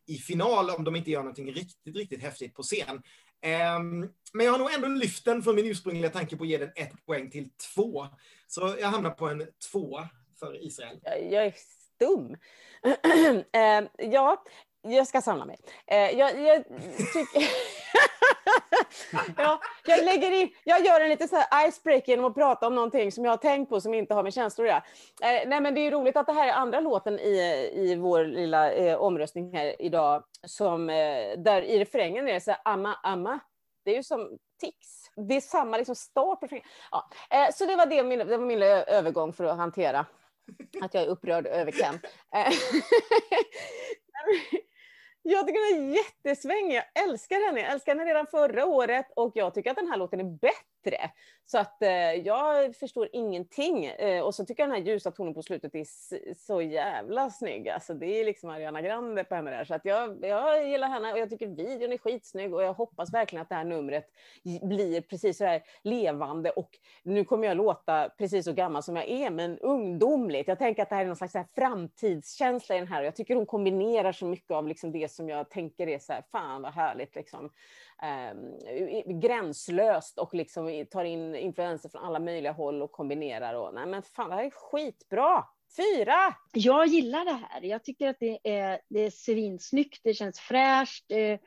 i 0.07 0.17
final 0.17 0.69
om 0.69 0.83
de 0.83 0.95
inte 0.95 1.11
gör 1.11 1.19
någonting 1.19 1.53
riktigt, 1.53 1.95
riktigt 1.95 2.21
häftigt 2.21 2.53
på 2.53 2.63
scen. 2.63 3.01
Ehm, 3.41 4.09
men 4.33 4.45
jag 4.45 4.51
har 4.51 4.59
nog 4.59 4.73
ändå 4.73 4.87
lyft 4.87 5.25
den 5.25 5.43
från 5.43 5.55
min 5.55 5.65
ursprungliga 5.65 6.09
tanke 6.09 6.37
på 6.37 6.43
att 6.43 6.49
ge 6.49 6.57
den 6.57 6.71
ett 6.75 7.05
poäng 7.05 7.29
till 7.29 7.49
två. 7.75 8.07
Så 8.53 8.75
jag 8.79 8.87
hamnar 8.87 9.09
på 9.09 9.27
en 9.27 9.47
två 9.71 9.99
för 10.39 10.65
Israel. 10.65 10.99
Jag, 11.03 11.31
jag 11.31 11.45
är 11.45 11.53
stum. 11.57 12.37
Eh, 13.53 13.83
ja, 13.97 14.43
jag 14.81 15.07
ska 15.07 15.21
samla 15.21 15.45
mig. 15.45 15.57
Eh, 15.87 15.97
jag, 15.97 16.39
jag 16.39 16.63
tycker... 17.13 17.49
ja, 19.37 19.61
jag, 19.85 20.05
lägger 20.05 20.31
in, 20.31 20.49
jag 20.63 20.85
gör 20.85 21.01
en 21.01 21.09
liten 21.09 21.27
här 21.31 21.67
icebreaker 21.67 22.09
genom 22.09 22.25
att 22.25 22.35
prata 22.35 22.67
om 22.67 22.75
någonting 22.75 23.11
som 23.11 23.25
jag 23.25 23.31
har 23.31 23.37
tänkt 23.37 23.69
på 23.69 23.81
som 23.81 23.93
inte 23.93 24.13
har 24.13 24.23
med 24.23 24.33
känslor 24.33 24.67
att 24.67 24.71
göra. 24.71 24.83
Eh, 25.33 25.47
nej, 25.47 25.61
men 25.61 25.75
det 25.75 25.81
är 25.81 25.91
roligt 25.91 26.17
att 26.17 26.27
det 26.27 26.33
här 26.33 26.47
är 26.47 26.53
andra 26.53 26.79
låten 26.79 27.19
i, 27.19 27.37
i 27.75 27.95
vår 27.95 28.25
lilla 28.25 28.71
eh, 28.71 28.97
omröstning 28.97 29.55
här 29.55 29.81
idag, 29.81 30.23
som, 30.47 30.89
eh, 30.89 31.37
där 31.37 31.61
i 31.61 31.79
refrängen 31.79 32.27
är 32.27 32.33
det 32.33 32.41
så 32.41 32.51
här 32.51 32.61
amma, 32.65 32.93
amma. 33.03 33.39
Det 33.85 33.91
är 33.91 33.95
ju 33.95 34.03
som 34.03 34.37
tics. 34.59 35.00
Det 35.15 35.35
är 35.35 35.41
samma 35.41 35.77
liksom 35.77 35.95
start 35.95 36.39
på. 36.39 36.47
Ja, 36.91 37.09
eh, 37.29 37.53
så 37.53 37.65
det 37.65 37.75
var, 37.75 37.85
det, 37.85 38.03
min, 38.03 38.19
det 38.19 38.37
var 38.37 38.45
min 38.45 38.59
lilla 38.59 38.83
övergång 38.83 39.33
för 39.33 39.43
att 39.43 39.57
hantera 39.57 40.05
att 40.81 40.93
jag 40.93 41.03
är 41.03 41.07
upprörd 41.07 41.47
över 41.47 41.71
Ken. 41.71 41.99
Eh, 42.35 42.53
jag 45.21 45.47
tycker 45.47 45.75
den 45.75 45.91
är 45.91 45.95
jättesvängig. 45.95 46.75
Jag 46.75 47.03
älskar 47.03 47.47
henne. 47.47 47.61
Jag 47.61 47.71
älskade 47.71 47.99
henne 47.99 48.09
redan 48.09 48.27
förra 48.27 48.65
året 48.65 49.05
och 49.15 49.31
jag 49.35 49.53
tycker 49.53 49.71
att 49.71 49.77
den 49.77 49.89
här 49.89 49.97
låten 49.97 50.19
är 50.19 50.23
bättre. 50.23 51.11
Så 51.51 51.57
att 51.57 51.81
eh, 51.81 52.13
jag 52.13 52.75
förstår 52.75 53.09
ingenting. 53.13 53.85
Eh, 53.85 54.23
och 54.23 54.35
så 54.35 54.45
tycker 54.45 54.63
jag 54.63 54.69
den 54.69 54.77
här 54.77 54.91
ljusa 54.91 55.11
tonen 55.11 55.33
på 55.33 55.41
slutet 55.41 55.75
är 55.75 55.85
så 56.33 56.61
jävla 56.61 57.29
snygg. 57.29 57.69
Alltså 57.69 57.93
det 57.93 58.05
är 58.05 58.25
liksom 58.25 58.49
Ariana 58.49 58.81
Grande 58.81 59.23
på 59.23 59.35
henne 59.35 59.51
där. 59.51 59.65
Så 59.65 59.73
att 59.73 59.85
jag, 59.85 60.25
jag 60.25 60.69
gillar 60.69 60.87
henne 60.87 61.11
och 61.11 61.19
jag 61.19 61.29
tycker 61.29 61.47
videon 61.47 61.91
är 61.91 61.97
skitsnygg 61.97 62.53
och 62.53 62.63
jag 62.63 62.73
hoppas 62.73 63.13
verkligen 63.13 63.41
att 63.41 63.49
det 63.49 63.55
här 63.55 63.63
numret 63.63 64.05
blir 64.43 65.01
precis 65.01 65.37
så 65.37 65.45
här 65.45 65.61
levande 65.83 66.49
och 66.49 66.69
nu 67.03 67.25
kommer 67.25 67.47
jag 67.47 67.57
låta 67.57 68.09
precis 68.17 68.45
så 68.45 68.53
gammal 68.53 68.83
som 68.83 68.95
jag 68.95 69.09
är, 69.09 69.29
men 69.29 69.59
ungdomligt. 69.59 70.47
Jag 70.47 70.59
tänker 70.59 70.83
att 70.83 70.89
det 70.89 70.95
här 70.95 71.03
är 71.03 71.07
någon 71.07 71.15
slags 71.15 71.33
så 71.33 71.37
här 71.37 71.47
framtidskänsla 71.55 72.75
i 72.75 72.79
den 72.79 72.87
här 72.87 73.01
och 73.01 73.07
jag 73.07 73.15
tycker 73.15 73.35
hon 73.35 73.45
kombinerar 73.45 74.11
så 74.11 74.25
mycket 74.25 74.51
av 74.51 74.67
liksom 74.67 74.91
det 74.91 75.11
som 75.11 75.29
jag 75.29 75.49
tänker 75.49 75.87
är 75.87 75.99
så 75.99 76.13
här, 76.13 76.23
fan 76.31 76.61
vad 76.61 76.73
härligt 76.73 77.15
liksom. 77.15 77.49
Eh, 78.03 78.33
gränslöst 79.19 80.19
och 80.19 80.33
liksom 80.33 80.85
tar 80.91 81.03
in 81.03 81.35
influenser 81.35 81.89
från 81.89 82.03
alla 82.03 82.19
möjliga 82.19 82.51
håll 82.51 82.81
och 82.81 82.91
kombinerar 82.91 83.53
och 83.53 83.73
nej 83.73 83.85
men 83.85 84.03
fan 84.03 84.29
det 84.29 84.35
här 84.35 84.43
är 84.43 84.49
skitbra! 84.49 85.45
Fyra! 85.77 86.35
Jag 86.51 86.87
gillar 86.87 87.25
det 87.25 87.31
här. 87.49 87.61
Jag 87.61 87.83
tycker 87.83 88.07
att 88.07 88.19
det 88.19 88.39
är, 88.43 88.81
det 88.89 88.99
är 88.99 89.09
svinsnyggt, 89.09 89.99
det 90.03 90.13
känns 90.13 90.39
fräscht. 90.39 91.11
Eh, 91.11 91.39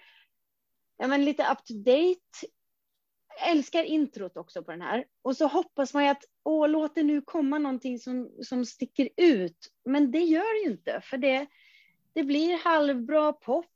ja, 0.96 1.06
men 1.06 1.24
lite 1.24 1.42
up 1.42 1.64
to 1.64 1.74
date. 1.74 2.46
Jag 3.40 3.50
älskar 3.50 3.84
introt 3.84 4.36
också 4.36 4.62
på 4.62 4.70
den 4.70 4.82
här. 4.82 5.04
Och 5.22 5.36
så 5.36 5.46
hoppas 5.46 5.94
man 5.94 6.04
ju 6.04 6.10
att 6.10 6.24
åh, 6.44 6.68
låt 6.68 6.94
det 6.94 7.02
nu 7.02 7.20
komma 7.20 7.58
någonting 7.58 7.98
som, 7.98 8.30
som 8.42 8.66
sticker 8.66 9.08
ut. 9.16 9.68
Men 9.84 10.10
det 10.10 10.22
gör 10.22 10.54
det 10.54 10.68
ju 10.68 10.76
inte, 10.76 11.00
för 11.00 11.16
det, 11.16 11.46
det 12.12 12.24
blir 12.24 12.58
halvbra 12.64 13.32
pop. 13.32 13.66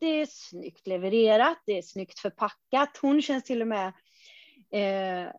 Det 0.00 0.06
är 0.06 0.26
snyggt 0.26 0.86
levererat, 0.86 1.58
det 1.66 1.78
är 1.78 1.82
snyggt 1.82 2.18
förpackat. 2.18 2.96
Hon 3.02 3.22
känns 3.22 3.44
till 3.44 3.62
och 3.62 3.68
med 3.68 3.92
eh, 4.70 5.22
eh, 5.22 5.30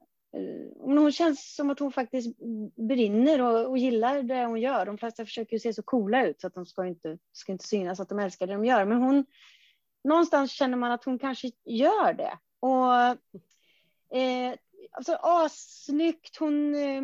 hon 0.80 1.12
känns 1.12 1.56
som 1.56 1.70
att 1.70 1.80
hon 1.80 1.92
faktiskt 1.92 2.38
brinner 2.76 3.42
och, 3.42 3.70
och 3.70 3.78
gillar 3.78 4.24
det 4.24 4.46
hon 4.46 4.62
gör. 4.62 4.86
De 4.86 4.98
flesta 4.98 5.26
försöker 5.26 5.54
ju 5.54 5.60
se 5.60 5.74
så 5.74 5.84
coola 5.84 6.26
ut 6.26 6.42
så 6.42 6.48
att 6.48 6.54
de 6.54 6.66
ska 6.66 6.86
inte, 6.86 7.18
ska 7.32 7.52
inte 7.52 7.68
synas 7.68 8.00
att 8.00 8.10
de 8.10 8.20
älskar 8.20 8.48
det 8.48 8.54
de 8.54 8.66
gör. 8.66 8.86
Men 8.86 8.98
hon, 8.98 9.26
någonstans 10.04 10.52
känner 10.52 10.78
man 10.78 10.92
att 10.92 11.04
hon 11.04 11.20
kanske 11.20 11.52
gör 11.66 12.14
det. 12.14 12.38
Och 12.60 12.94
eh, 14.18 14.54
alltså 14.92 15.14
assnyggt. 15.22 16.38
Hon, 16.38 16.76
eh, 16.76 17.02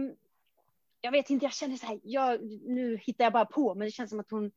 jag 1.02 1.12
vet 1.12 1.30
inte, 1.30 1.46
jag 1.46 1.54
känner 1.54 1.76
så 1.76 1.86
här, 1.86 2.00
jag, 2.04 2.44
nu 2.66 2.98
hittar 2.98 3.24
jag 3.24 3.34
bara 3.34 3.46
på, 3.46 3.76
men 3.76 3.86
det 3.86 3.92
känns 3.92 4.10
som 4.10 4.20
att 4.20 4.32
hon, 4.32 4.52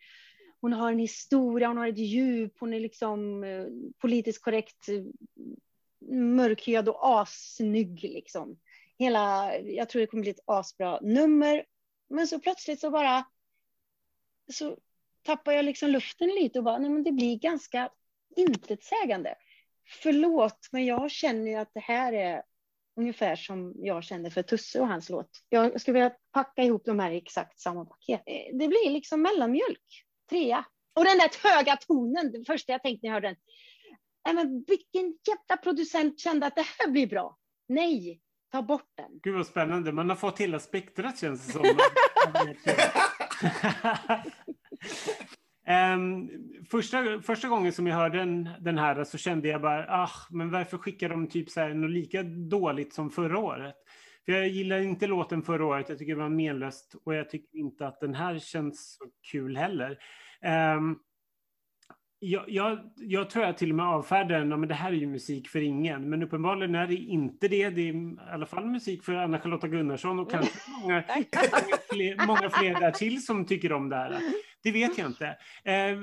hon 0.60 0.72
har 0.72 0.92
en 0.92 0.98
historia, 0.98 1.68
hon 1.68 1.78
har 1.78 1.88
ett 1.88 1.98
djup, 1.98 2.52
hon 2.60 2.74
är 2.74 2.80
liksom 2.80 3.44
eh, 3.44 3.66
politiskt 3.98 4.42
korrekt 4.42 4.88
eh, 4.88 5.02
mörkhyad 6.10 6.88
och 6.88 7.20
assnygg 7.20 8.02
liksom. 8.02 8.58
Hela, 8.98 9.56
jag 9.58 9.88
tror 9.88 10.00
det 10.00 10.06
kommer 10.06 10.22
bli 10.22 10.30
ett 10.30 10.44
asbra 10.46 11.00
nummer. 11.02 11.64
Men 12.08 12.26
så 12.26 12.40
plötsligt 12.40 12.80
så 12.80 12.90
bara 12.90 13.24
så 14.52 14.76
tappar 15.22 15.52
jag 15.52 15.64
liksom 15.64 15.90
luften 15.90 16.28
lite 16.28 16.58
och 16.58 16.64
bara, 16.64 16.78
nej 16.78 16.90
men 16.90 17.02
det 17.02 17.12
blir 17.12 17.38
ganska 17.38 17.90
intetsägande. 18.36 19.34
Förlåt, 20.02 20.68
men 20.72 20.86
jag 20.86 21.10
känner 21.10 21.50
ju 21.50 21.56
att 21.56 21.74
det 21.74 21.80
här 21.80 22.12
är 22.12 22.42
ungefär 22.96 23.36
som 23.36 23.74
jag 23.76 24.04
kände 24.04 24.30
för 24.30 24.42
Tusse 24.42 24.80
och 24.80 24.88
hans 24.88 25.10
låt. 25.10 25.30
Jag 25.48 25.80
skulle 25.80 25.94
vilja 25.94 26.16
packa 26.32 26.62
ihop 26.62 26.84
de 26.84 26.98
här 26.98 27.10
i 27.10 27.16
exakt 27.16 27.60
samma 27.60 27.84
paket. 27.84 28.22
Eh, 28.26 28.56
det 28.58 28.68
blir 28.68 28.90
liksom 28.90 29.22
mellanmjölk, 29.22 30.05
trea. 30.30 30.64
Och 30.94 31.04
den 31.04 31.18
där 31.18 31.50
höga 31.50 31.76
tonen, 31.76 32.32
det 32.32 32.44
första 32.44 32.72
jag 32.72 32.82
tänkte 32.82 33.06
när 33.06 33.08
jag 33.08 33.14
hörde 33.14 33.28
den. 33.28 33.36
Nej, 34.24 34.34
men 34.34 34.64
vilken 34.66 35.18
jävla 35.28 35.62
producent 35.62 36.20
kände 36.20 36.46
att 36.46 36.56
det 36.56 36.66
här 36.78 36.90
blir 36.90 37.06
bra? 37.06 37.38
Nej, 37.68 38.20
ta 38.52 38.62
bort 38.62 38.90
den. 38.96 39.20
Gud 39.22 39.34
vad 39.34 39.46
spännande. 39.46 39.92
Man 39.92 40.08
har 40.08 40.16
fått 40.16 40.40
hela 40.40 40.60
spektrat 40.60 41.18
känns 41.18 41.46
det 41.46 41.52
som. 41.52 41.62
Ehm, 45.66 46.28
första, 46.70 47.20
första 47.22 47.48
gången 47.48 47.72
som 47.72 47.86
jag 47.86 47.96
hörde 47.96 48.18
den, 48.18 48.48
den 48.60 48.78
här 48.78 49.04
så 49.04 49.18
kände 49.18 49.48
jag 49.48 49.62
bara, 49.62 49.86
ah, 49.88 50.10
men 50.30 50.50
varför 50.50 50.78
skickar 50.78 51.08
de 51.08 51.28
typ 51.28 51.50
så 51.50 51.60
här 51.60 51.74
något 51.74 51.90
lika 51.90 52.22
dåligt 52.22 52.94
som 52.94 53.10
förra 53.10 53.38
året? 53.38 53.74
För 54.26 54.32
jag 54.32 54.48
gillar 54.48 54.80
inte 54.80 55.06
låten 55.06 55.42
förra 55.42 55.66
året, 55.66 55.88
jag 55.88 55.98
tycker 55.98 56.14
det 56.14 56.22
var 56.22 56.28
menlöst 56.28 56.96
och 57.04 57.14
jag 57.14 57.30
tycker 57.30 57.58
inte 57.58 57.86
att 57.86 58.00
den 58.00 58.14
här 58.14 58.38
känns 58.38 58.96
så 58.98 59.04
kul 59.30 59.56
heller. 59.56 59.98
Ehm, 60.42 60.96
jag, 62.18 62.44
jag, 62.48 62.78
jag 62.96 63.30
tror 63.30 63.44
jag 63.44 63.58
till 63.58 63.70
och 63.70 63.76
med 63.76 63.86
avfärdar 63.86 64.38
den, 64.38 64.60
men 64.60 64.68
det 64.68 64.74
här 64.74 64.92
är 64.92 64.96
ju 64.96 65.06
musik 65.06 65.48
för 65.48 65.60
ingen. 65.60 66.10
Men 66.10 66.22
uppenbarligen 66.22 66.74
är 66.74 66.86
det 66.86 66.94
inte 66.94 67.48
det. 67.48 67.70
Det 67.70 67.88
är 67.88 67.94
i 67.94 68.16
alla 68.30 68.46
fall 68.46 68.66
musik 68.66 69.04
för 69.04 69.12
Anna-Charlotta 69.12 69.68
Gunnarsson 69.68 70.18
och 70.18 70.30
kanske 70.30 70.52
många, 70.82 70.94
många, 71.08 71.76
fler, 71.90 72.26
många 72.26 72.50
fler 72.50 72.80
där 72.80 72.90
till 72.90 73.24
som 73.24 73.46
tycker 73.46 73.72
om 73.72 73.88
det 73.88 73.96
här. 73.96 74.20
Det 74.62 74.72
vet 74.72 74.98
jag 74.98 75.06
inte. 75.06 75.26
Eh, 75.64 75.98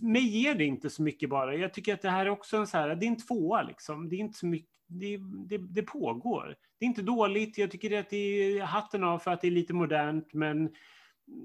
mig 0.00 0.26
ger 0.42 0.54
det 0.54 0.64
inte 0.64 0.90
så 0.90 1.02
mycket 1.02 1.30
bara. 1.30 1.54
Jag 1.54 1.74
tycker 1.74 1.94
att 1.94 2.02
det 2.02 2.10
här 2.10 2.26
är 2.26 2.30
också 2.30 2.56
en 2.56 2.66
så 2.66 2.78
här, 2.78 2.94
det 2.94 3.06
är 3.06 3.08
en 3.08 3.26
tvåa 3.26 3.62
liksom. 3.62 4.08
Det 4.08 4.16
är 4.16 4.20
inte 4.20 4.38
så 4.38 4.46
mycket, 4.46 4.70
det, 4.88 5.18
det, 5.48 5.58
det 5.58 5.82
pågår. 5.82 6.54
Det 6.78 6.84
är 6.84 6.88
inte 6.88 7.02
dåligt. 7.02 7.58
Jag 7.58 7.70
tycker 7.70 8.00
att 8.00 8.10
det 8.10 8.16
är 8.16 8.62
hatten 8.62 9.04
av 9.04 9.18
för 9.18 9.30
att 9.30 9.40
det 9.40 9.46
är 9.46 9.50
lite 9.50 9.74
modernt, 9.74 10.34
men 10.34 10.70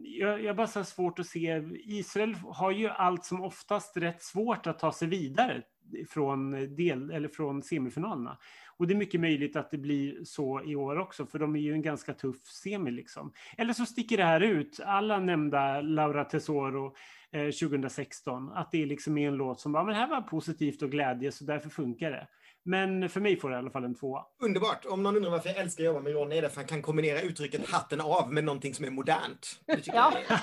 jag, 0.03 0.43
jag 0.43 0.55
bara 0.55 0.67
så 0.67 0.83
svårt 0.83 1.19
att 1.19 1.27
se. 1.27 1.63
Israel 1.85 2.35
har 2.45 2.71
ju 2.71 2.89
allt 2.89 3.25
som 3.25 3.41
oftast 3.41 3.97
rätt 3.97 4.23
svårt 4.23 4.67
att 4.67 4.79
ta 4.79 4.91
sig 4.91 5.07
vidare 5.07 5.61
från, 6.09 6.51
del, 6.75 7.11
eller 7.11 7.27
från 7.27 7.63
semifinalerna. 7.63 8.37
Och 8.77 8.87
det 8.87 8.93
är 8.93 8.97
mycket 8.97 9.21
möjligt 9.21 9.55
att 9.55 9.71
det 9.71 9.77
blir 9.77 10.23
så 10.23 10.63
i 10.63 10.75
år 10.75 10.99
också, 10.99 11.25
för 11.25 11.39
de 11.39 11.55
är 11.55 11.59
ju 11.59 11.73
en 11.73 11.81
ganska 11.81 12.13
tuff 12.13 12.45
semi. 12.45 12.91
Liksom. 12.91 13.33
Eller 13.57 13.73
så 13.73 13.85
sticker 13.85 14.17
det 14.17 14.23
här 14.23 14.41
ut, 14.41 14.79
alla 14.85 15.19
nämnda 15.19 15.81
Laura 15.81 16.25
Tesoro 16.25 16.95
eh, 17.33 17.49
2016, 17.69 18.51
att 18.51 18.71
det 18.71 18.81
är 18.81 18.85
liksom 18.85 19.17
en 19.17 19.33
låt 19.33 19.59
som 19.59 19.71
bara, 19.71 19.83
men 19.83 19.93
det 19.93 19.99
här 19.99 20.09
var 20.09 20.21
positivt 20.21 20.81
och 20.81 20.91
glädje, 20.91 21.31
så 21.31 21.43
därför 21.43 21.69
funkar 21.69 22.11
det. 22.11 22.27
Men 22.65 23.09
för 23.09 23.21
mig 23.21 23.39
får 23.39 23.49
det 23.49 23.55
i 23.55 23.57
alla 23.57 23.69
fall 23.69 23.83
en 23.83 23.95
tvåa. 23.95 24.25
Underbart. 24.41 24.85
Om 24.85 25.03
någon 25.03 25.15
undrar 25.15 25.31
varför 25.31 25.49
jag 25.49 25.57
älskar 25.57 25.83
att 25.83 25.85
jobba 25.85 25.99
med 25.99 26.13
Ronny 26.13 26.37
är 26.37 26.41
det 26.41 26.49
för 26.49 26.61
att 26.61 26.69
han 26.69 26.77
kan 26.77 26.81
kombinera 26.81 27.21
uttrycket 27.21 27.69
hatten 27.69 28.01
av 28.01 28.33
med 28.33 28.43
någonting 28.43 28.73
som 28.73 28.85
är 28.85 28.89
modernt. 28.89 29.59
Ja. 29.85 30.13
är... 30.17 30.39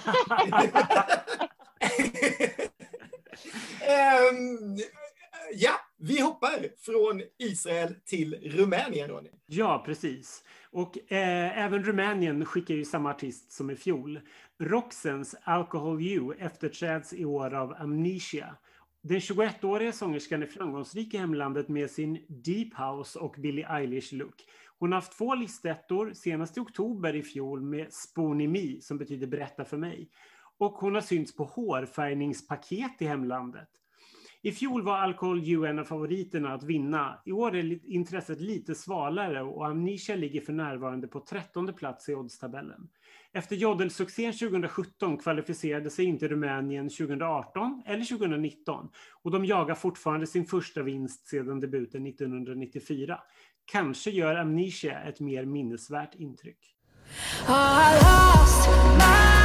Ehm, 3.80 4.76
ja, 5.54 5.72
vi 5.98 6.20
hoppar 6.20 6.68
från 6.78 7.22
Israel 7.38 7.94
till 8.06 8.34
Rumänien, 8.34 9.08
Ronny. 9.08 9.30
Ja, 9.46 9.82
precis. 9.86 10.44
Och 10.70 11.12
eh, 11.12 11.58
även 11.58 11.84
Rumänien 11.84 12.44
skickar 12.44 12.74
ju 12.74 12.84
samma 12.84 13.10
artist 13.10 13.52
som 13.52 13.70
i 13.70 13.76
fjol. 13.76 14.20
Roxens 14.60 15.34
Alcohol 15.44 16.02
You 16.02 16.34
efterträds 16.38 17.12
i 17.12 17.24
år 17.24 17.54
av 17.54 17.74
Amnesia. 17.78 18.56
Den 19.02 19.18
21-åriga 19.18 19.92
sångerskan 19.92 20.42
är 20.42 20.46
framgångsrik 20.46 21.14
i 21.14 21.18
hemlandet 21.18 21.68
med 21.68 21.90
sin 21.90 22.24
Deep 22.28 22.74
House 22.74 23.18
och 23.18 23.34
Billie 23.38 23.64
Eilish-look. 23.64 24.34
Hon 24.78 24.92
har 24.92 25.00
haft 25.00 25.18
två 25.18 25.34
listettor, 25.34 26.12
senast 26.14 26.56
i 26.56 26.60
oktober 26.60 27.16
i 27.16 27.22
fjol 27.22 27.62
med 27.62 27.92
Spoony 27.92 28.48
Me, 28.48 28.80
som 28.80 28.98
betyder 28.98 29.26
berätta 29.26 29.64
för 29.64 29.76
mig. 29.76 30.10
Och 30.58 30.72
hon 30.72 30.94
har 30.94 31.02
synts 31.02 31.36
på 31.36 31.44
hårfärgningspaket 31.44 33.02
i 33.02 33.04
hemlandet. 33.04 33.68
I 34.42 34.52
fjol 34.52 34.82
var 34.82 34.98
Alcohol 34.98 35.48
U 35.48 35.66
en 35.66 35.78
av 35.78 35.84
favoriterna 35.84 36.54
att 36.54 36.62
vinna. 36.62 37.22
I 37.24 37.32
år 37.32 37.56
är 37.56 37.86
intresset 37.86 38.40
lite 38.40 38.74
svalare 38.74 39.42
och 39.42 39.66
Amnesia 39.66 40.16
ligger 40.16 40.40
för 40.40 40.52
närvarande 40.52 41.08
på 41.08 41.20
13 41.20 41.74
plats 41.74 42.08
i 42.08 42.14
oddstabellen. 42.14 42.88
Efter 43.32 43.56
jodelsuccén 43.56 44.32
2017 44.32 45.18
kvalificerade 45.18 45.90
sig 45.90 46.04
inte 46.04 46.28
Rumänien 46.28 46.88
2018 46.88 47.82
eller 47.86 48.04
2019 48.04 48.88
och 49.22 49.30
de 49.30 49.44
jagar 49.44 49.74
fortfarande 49.74 50.26
sin 50.26 50.46
första 50.46 50.82
vinst 50.82 51.28
sedan 51.28 51.60
debuten 51.60 52.06
1994. 52.06 53.18
Kanske 53.64 54.10
gör 54.10 54.34
Amnesia 54.34 55.00
ett 55.00 55.20
mer 55.20 55.44
minnesvärt 55.44 56.14
intryck. 56.14 56.76
Oh, 57.48 57.96
I 57.96 59.39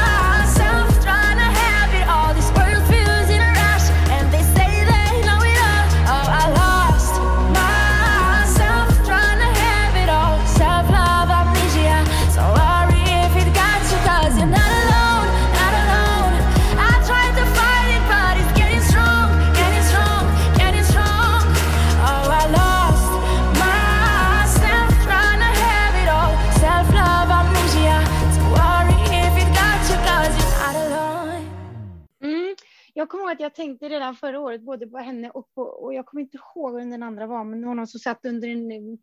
Jag 33.05 33.09
kommer 33.09 33.23
ihåg 33.23 33.31
att 33.31 33.39
jag 33.39 33.55
tänkte 33.55 33.89
redan 33.89 34.15
förra 34.15 34.39
året 34.39 34.61
både 34.61 34.87
på 34.87 34.97
henne 34.97 35.29
och 35.29 35.53
på, 35.53 35.61
och 35.61 35.93
jag 35.93 36.05
kommer 36.05 36.23
inte 36.23 36.37
ihåg 36.37 36.75
vem 36.75 36.89
den 36.89 37.03
andra 37.03 37.27
var, 37.27 37.43
men 37.43 37.61
någon 37.61 37.87
som 37.87 37.99
satt 37.99 38.25
under 38.25 38.47
en, 38.47 38.97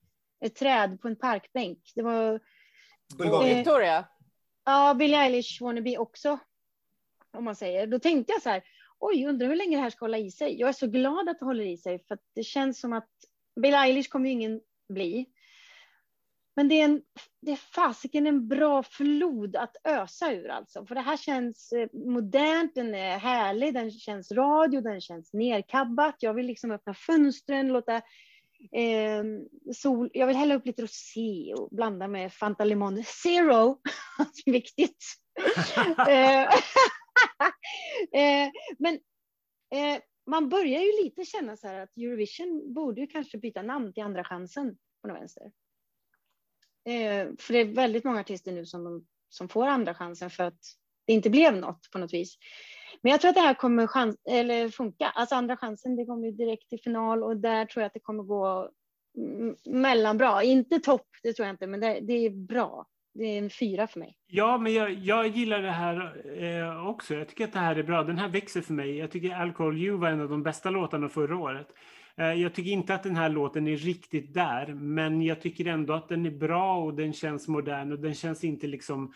ett 0.45 0.55
träd 0.55 1.01
på 1.01 1.09
en 1.09 1.17
parkbänk. 1.17 1.93
Det 1.95 2.03
var 2.03 2.41
Bulgarien. 3.19 3.57
Victoria. 3.57 4.09
Ja, 4.65 4.95
Billie 4.95 5.17
Eilish 5.17 5.63
wannabe 5.63 5.99
också. 5.99 6.39
Om 7.33 7.45
man 7.45 7.57
säger. 7.57 7.87
Då 7.87 7.99
tänkte 7.99 8.33
jag 8.33 8.43
så 8.43 8.49
här, 8.49 8.63
oj, 8.99 9.27
undrar 9.27 9.49
hur 9.49 9.57
länge 9.57 9.77
det 9.77 9.83
här 9.83 9.91
ska 9.91 10.05
hålla 10.05 10.19
i 10.19 10.31
sig. 10.31 10.61
Jag 10.61 10.69
är 10.69 10.73
så 10.73 10.87
glad 10.87 11.29
att 11.29 11.39
det 11.39 11.45
håller 11.45 11.65
i 11.65 11.77
sig, 11.77 12.05
för 12.07 12.15
att 12.15 12.25
det 12.35 12.45
känns 12.45 12.81
som 12.81 12.93
att 12.93 13.11
Billie 13.61 13.77
Eilish 13.77 14.09
kommer 14.09 14.27
ju 14.27 14.33
ingen 14.33 14.61
bli. 14.89 15.27
Men 16.57 16.69
det 16.69 16.81
är, 16.81 16.85
en, 16.85 17.03
det 17.41 17.53
är 17.53 17.57
fasiken 17.57 18.27
en 18.27 18.49
bra 18.49 18.83
flod 18.83 19.57
att 19.57 19.77
ösa 19.85 20.33
ur 20.33 20.49
alltså. 20.49 20.87
För 20.87 20.95
det 20.95 21.01
här 21.01 21.17
känns 21.17 21.73
eh, 21.73 21.89
modernt, 21.93 22.75
den 22.75 22.95
är 22.95 23.19
härlig, 23.19 23.75
den 23.75 23.91
känns 23.91 24.33
radio, 24.33 24.81
den 24.81 25.01
känns 25.01 25.33
nerkabbat. 25.33 26.17
Jag 26.19 26.35
vill 26.35 26.47
liksom 26.47 26.71
öppna 26.71 26.95
fönstren, 26.95 27.69
låta 27.69 27.97
eh, 28.73 29.25
sol, 29.75 30.11
jag 30.13 30.27
vill 30.27 30.37
hälla 30.37 30.55
upp 30.55 30.67
lite 30.67 30.83
rosé 30.83 31.55
och 31.55 31.69
blanda 31.71 32.09
med 32.09 32.33
Fanta 32.33 32.65
Limon 32.65 33.05
Zero. 33.05 33.81
Viktigt. 34.47 35.05
Eh, 36.09 36.43
eh, 38.13 38.51
men 38.79 38.95
eh, 39.75 40.01
man 40.27 40.49
börjar 40.49 40.81
ju 40.81 41.05
lite 41.05 41.25
känna 41.25 41.57
så 41.57 41.67
här 41.67 41.81
att 41.81 41.97
Eurovision 41.97 42.75
borde 42.75 43.01
ju 43.01 43.07
kanske 43.07 43.39
byta 43.39 43.63
namn 43.63 43.93
till 43.93 44.03
Andra 44.03 44.25
chansen 44.25 44.77
på 45.03 45.09
något 45.09 45.17
vänster. 45.17 45.53
Eh, 46.85 47.29
för 47.39 47.53
det 47.53 47.59
är 47.59 47.75
väldigt 47.75 48.05
många 48.05 48.21
artister 48.21 48.53
nu 48.53 48.67
som, 48.67 49.07
som 49.29 49.49
får 49.49 49.67
andra 49.67 49.95
chansen 49.95 50.31
för 50.31 50.45
att 50.45 50.61
det 51.07 51.13
inte 51.13 51.31
blev 51.31 51.57
något 51.57 51.91
på 51.93 51.99
något 51.99 52.15
vis. 52.15 52.39
Men 53.03 53.13
jag 53.13 53.21
tror 53.21 53.29
att 53.29 53.35
det 53.35 53.41
här 53.41 53.55
kommer 53.55 53.87
chans, 53.87 54.17
eller 54.31 54.69
funka. 54.69 55.07
Alltså 55.07 55.35
andra 55.35 55.57
chansen, 55.57 55.97
det 55.97 56.05
kommer 56.05 56.27
ju 56.27 56.33
direkt 56.33 56.69
till 56.69 56.81
final 56.81 57.23
och 57.23 57.37
där 57.37 57.65
tror 57.65 57.81
jag 57.83 57.87
att 57.87 57.95
det 57.95 58.01
kommer 58.01 58.23
gå 58.23 58.71
mm, 59.17 59.57
mellanbra. 59.67 60.43
Inte 60.43 60.79
topp, 60.79 61.07
det 61.23 61.33
tror 61.33 61.47
jag 61.47 61.55
inte, 61.55 61.67
men 61.67 61.81
det, 61.81 62.01
det 62.01 62.27
är 62.27 62.31
bra. 62.31 62.87
Det 63.15 63.25
är 63.25 63.39
en 63.39 63.51
fyra 63.51 63.87
för 63.87 63.99
mig. 63.99 64.17
Ja, 64.27 64.59
men 64.59 64.75
jag, 64.75 64.93
jag 64.93 65.27
gillar 65.27 65.63
det 65.63 65.71
här 65.71 66.23
eh, 66.43 66.89
också. 66.89 67.15
Jag 67.15 67.29
tycker 67.29 67.45
att 67.45 67.53
det 67.53 67.59
här 67.59 67.77
är 67.77 67.83
bra. 67.83 68.03
Den 68.03 68.19
här 68.19 68.29
växer 68.29 68.61
för 68.61 68.73
mig. 68.73 68.97
Jag 68.97 69.11
tycker 69.11 69.35
Alcohol 69.35 69.79
You 69.79 69.99
var 69.99 70.09
en 70.09 70.21
av 70.21 70.29
de 70.29 70.43
bästa 70.43 70.71
låtarna 70.71 71.09
förra 71.09 71.37
året. 71.37 71.69
Eh, 72.17 72.33
jag 72.33 72.55
tycker 72.55 72.71
inte 72.71 72.95
att 72.95 73.03
den 73.03 73.17
här 73.17 73.29
låten 73.29 73.69
är 73.69 73.77
riktigt 73.77 74.35
där, 74.35 74.75
men 74.75 75.23
jag 75.23 75.41
tycker 75.41 75.67
ändå 75.67 75.93
att 75.93 76.09
den 76.09 76.27
är 76.27 76.31
bra 76.31 76.77
och 76.79 76.95
den 76.95 77.13
känns 77.13 77.49
modern 77.49 77.93
och 77.93 77.99
den 77.99 78.15
känns 78.15 78.45
inte 78.45 78.67
liksom 78.67 79.13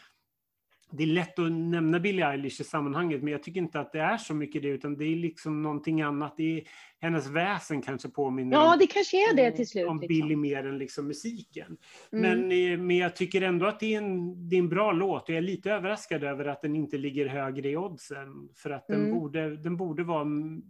det 0.91 1.03
är 1.03 1.07
lätt 1.07 1.39
att 1.39 1.53
nämna 1.53 2.01
Billie 2.01 2.23
Eilish 2.23 2.61
i 2.61 2.65
sammanhanget, 2.65 3.23
men 3.23 3.33
jag 3.33 3.43
tycker 3.43 3.61
inte 3.61 3.81
att 3.81 3.93
det 3.93 4.01
är 4.01 4.17
så 4.17 4.35
mycket 4.35 4.63
det, 4.63 4.69
utan 4.69 4.97
det 4.97 5.05
är 5.05 5.17
liksom 5.17 5.63
någonting 5.63 6.03
annat. 6.03 6.35
Det 6.37 6.59
är 6.59 6.63
hennes 7.01 7.27
väsen 7.29 7.83
kanske 7.83 8.09
påminner 8.09 8.57
Ja, 8.57 8.77
det 8.81 8.87
kanske 8.87 9.17
är 9.17 9.37
det 9.37 9.51
till 9.51 9.69
slut. 9.69 9.87
om 9.89 10.01
liksom. 10.01 10.09
Billy 10.09 10.37
mer 10.37 10.67
än 10.67 10.79
liksom 10.79 11.07
musiken. 11.07 11.77
Mm. 12.13 12.23
Men, 12.49 12.53
eh, 12.73 12.79
men 12.79 12.97
jag 12.97 13.17
tycker 13.17 13.43
ändå 13.43 13.67
att 13.67 13.81
det 13.81 13.95
är, 13.95 13.99
en, 13.99 14.49
det 14.49 14.57
är 14.57 14.61
en 14.61 14.69
bra 14.69 14.93
låt 14.93 15.23
och 15.23 15.31
jag 15.31 15.37
är 15.39 15.43
lite 15.43 15.73
överraskad 15.73 16.25
över 16.25 16.45
att 16.45 16.63
den 16.63 16.77
inte 16.77 16.99
ligger 16.99 17.27
högre 17.27 17.69
i 17.69 17.77
oddsen. 17.77 18.49
För 18.55 18.71
att 18.71 18.87
den, 18.87 19.01
Mm. 19.01 19.15
borde, 19.15 19.57
den 19.57 19.77
borde 19.77 20.05
vara 20.05 20.25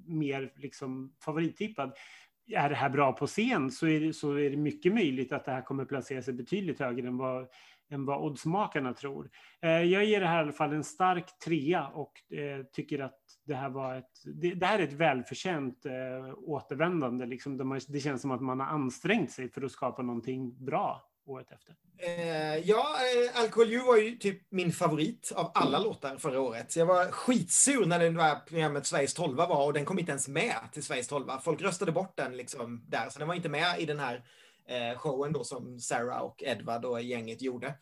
mer 0.06 0.52
liksom 0.56 1.12
favorittippad. 1.24 1.92
Är 2.52 2.68
det 2.68 2.74
här 2.74 2.88
bra 2.90 3.12
på 3.12 3.26
scen 3.26 3.70
så 3.70 3.86
är, 3.86 4.00
det, 4.00 4.12
så 4.12 4.32
är 4.32 4.50
det 4.50 4.56
mycket 4.56 4.94
möjligt 4.94 5.32
att 5.32 5.44
det 5.44 5.50
här 5.50 5.62
kommer 5.62 5.84
placera 5.84 6.22
sig 6.22 6.34
betydligt 6.34 6.78
högre 6.80 7.08
än 7.08 7.16
vad, 7.16 7.46
än 7.90 8.04
vad 8.04 8.20
oddsmakarna 8.20 8.94
tror. 8.94 9.30
Eh, 9.62 9.70
jag 9.70 10.04
ger 10.04 10.20
det 10.20 10.26
här 10.26 10.38
i 10.38 10.42
alla 10.42 10.52
fall 10.52 10.72
en 10.72 10.84
stark 10.84 11.38
trea 11.38 11.88
och 11.88 12.32
eh, 12.32 12.64
tycker 12.72 12.98
att 12.98 13.18
det 13.44 13.54
här 13.54 13.70
var 13.70 13.94
ett, 13.94 14.10
det, 14.24 14.54
det 14.54 14.66
här 14.66 14.78
är 14.78 14.82
ett 14.82 14.92
välförtjänt 14.92 15.86
eh, 15.86 16.34
återvändande. 16.36 17.26
Liksom, 17.26 17.56
de 17.56 17.80
det 17.88 18.00
känns 18.00 18.22
som 18.22 18.30
att 18.30 18.42
man 18.42 18.60
har 18.60 18.66
ansträngt 18.66 19.30
sig 19.30 19.52
för 19.52 19.62
att 19.62 19.72
skapa 19.72 20.02
någonting 20.02 20.64
bra 20.64 21.02
året 21.26 21.52
efter. 21.52 21.74
Ja, 22.64 22.86
Alcohol 23.34 23.72
You 23.72 23.86
var 23.86 23.96
ju 23.96 24.16
typ 24.16 24.42
min 24.50 24.72
favorit 24.72 25.32
av 25.36 25.50
alla 25.54 25.78
låtar 25.78 26.16
förra 26.16 26.40
året. 26.40 26.76
Jag 26.76 26.86
var 26.86 27.04
skitsur 27.04 27.86
när 27.86 27.98
den 27.98 28.16
var 28.16 28.34
programmet 28.46 28.86
Sveriges 28.86 29.14
12 29.14 29.36
var 29.36 29.66
och 29.66 29.72
den 29.72 29.84
kom 29.84 29.98
inte 29.98 30.10
ens 30.10 30.28
med 30.28 30.54
till 30.72 30.82
Sveriges 30.82 31.08
12. 31.08 31.24
Folk 31.42 31.62
röstade 31.62 31.92
bort 31.92 32.16
den 32.16 32.36
liksom 32.36 32.84
där, 32.88 33.08
så 33.08 33.18
den 33.18 33.28
var 33.28 33.34
inte 33.34 33.48
med 33.48 33.80
i 33.80 33.86
den 33.86 33.98
här 33.98 34.24
eh, 34.68 34.98
showen 34.98 35.32
då 35.32 35.44
som 35.44 35.80
Sarah 35.80 36.20
och 36.20 36.42
Edward 36.42 36.84
och 36.84 37.02
gänget 37.02 37.42
gjorde. 37.42 37.74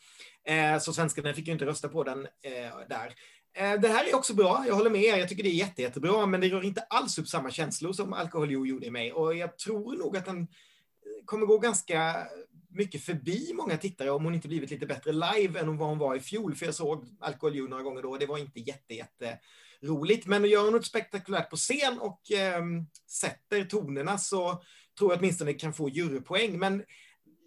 Eh, 0.45 0.79
så 0.79 0.93
svenskarna 0.93 1.35
fick 1.35 1.47
ju 1.47 1.53
inte 1.53 1.67
rösta 1.67 1.89
på 1.89 2.05
den 2.05 2.27
eh, 2.43 2.79
där. 2.89 3.15
Eh, 3.57 3.81
det 3.81 3.89
här 3.89 4.09
är 4.09 4.15
också 4.15 4.35
bra, 4.35 4.65
jag 4.67 4.75
håller 4.75 4.91
med 4.91 5.03
er. 5.03 5.17
Jag 5.17 5.29
tycker 5.29 5.43
det 5.43 5.49
är 5.49 5.55
jätte, 5.55 5.83
jättebra, 5.83 6.27
men 6.27 6.41
det 6.41 6.49
rör 6.49 6.65
inte 6.65 6.81
alls 6.81 7.19
upp 7.19 7.29
samma 7.29 7.51
känslor 7.51 7.93
som 7.93 8.13
Alcohol 8.13 8.53
You 8.53 8.67
gjorde 8.67 8.87
i 8.87 8.91
mig. 8.91 9.13
Och 9.13 9.35
jag 9.35 9.59
tror 9.59 9.97
nog 9.97 10.17
att 10.17 10.25
den 10.25 10.41
eh, 10.41 11.25
kommer 11.25 11.47
gå 11.47 11.59
ganska 11.59 12.27
mycket 12.69 13.05
förbi 13.05 13.53
många 13.55 13.77
tittare 13.77 14.11
om 14.11 14.25
hon 14.25 14.35
inte 14.35 14.49
blivit 14.49 14.71
lite 14.71 14.87
bättre 14.87 15.13
live 15.13 15.61
än 15.61 15.77
vad 15.77 15.89
hon 15.89 15.99
var 15.99 16.17
i 16.17 16.21
fjol. 16.21 16.55
För 16.55 16.67
jag 16.67 16.75
såg 16.75 17.07
Alcohol 17.21 17.57
You 17.57 17.69
några 17.69 17.83
gånger 17.83 18.03
då 18.03 18.11
och 18.11 18.19
det 18.19 18.27
var 18.27 18.39
inte 18.39 18.61
jätte, 18.61 18.95
jätte 18.95 19.39
roligt. 19.83 20.27
Men 20.27 20.45
gör 20.45 20.65
hon 20.65 20.73
något 20.73 20.87
spektakulärt 20.87 21.51
på 21.51 21.57
scen 21.57 21.99
och 21.99 22.33
eh, 22.33 22.63
sätter 23.11 23.65
tonerna 23.65 24.19
så 24.19 24.63
tror 24.99 25.13
jag 25.13 25.19
åtminstone 25.19 25.53
kan 25.53 25.73
få 25.73 25.89
jurypoäng. 25.89 26.59
Men 26.59 26.85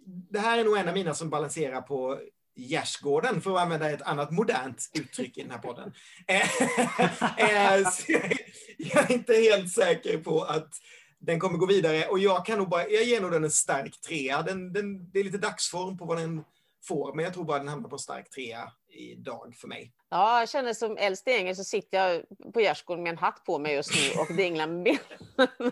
det 0.06 0.40
här 0.40 0.58
är 0.58 0.64
nog 0.64 0.78
en 0.78 0.88
av 0.88 0.94
mina 0.94 1.14
som 1.14 1.30
balanserar 1.30 1.82
på 1.82 2.20
gärdsgården, 2.58 3.42
för 3.42 3.56
att 3.56 3.62
använda 3.62 3.90
ett 3.90 4.02
annat 4.02 4.32
modernt 4.32 4.92
uttryck 4.94 5.38
i 5.38 5.42
den 5.42 5.52
här 5.52 5.58
podden. 5.58 5.94
Eh, 6.28 6.62
eh, 7.38 7.84
jag, 8.78 9.10
är 9.10 9.12
inte 9.12 9.34
helt 9.34 9.72
säker 9.72 10.18
på 10.18 10.44
att 10.44 10.70
den 11.20 11.40
kommer 11.40 11.58
gå 11.58 11.66
vidare 11.66 12.08
och 12.08 12.20
jag 12.20 12.46
kan 12.46 12.58
nog 12.58 12.70
bara, 12.70 12.88
jag 12.88 13.04
ger 13.04 13.22
nog 13.22 13.32
den 13.32 13.44
en 13.44 13.52
stark 13.52 14.02
trea. 14.02 14.42
Den, 14.42 14.74
den, 14.74 15.12
det 15.12 15.20
är 15.20 15.24
lite 15.24 15.38
dagsform 15.38 15.98
på 15.98 16.06
vad 16.06 16.18
den 16.18 16.44
får, 16.88 17.14
men 17.14 17.26
jag 17.26 17.34
tror 17.34 17.44
bara 17.44 17.58
den 17.58 17.68
hamnar 17.68 17.90
på 17.90 17.98
stark 17.98 18.30
trea 18.30 18.72
idag 18.90 19.56
för 19.56 19.68
mig. 19.68 19.94
Ja, 20.10 20.40
jag 20.40 20.50
känner 20.50 20.74
som 20.74 20.98
äldst 20.98 21.28
i 21.28 21.32
gänget 21.32 21.58
så 21.58 21.64
sitter 21.64 21.98
jag 21.98 22.24
på 22.54 22.62
gärdsgården 22.62 23.04
med 23.04 23.12
en 23.12 23.18
hatt 23.18 23.44
på 23.46 23.60
mig 23.60 23.74
just 23.74 23.92
nu 23.96 24.22
och 24.22 24.36
dinglar 24.36 24.68
med 24.68 24.84
benen 24.84 25.72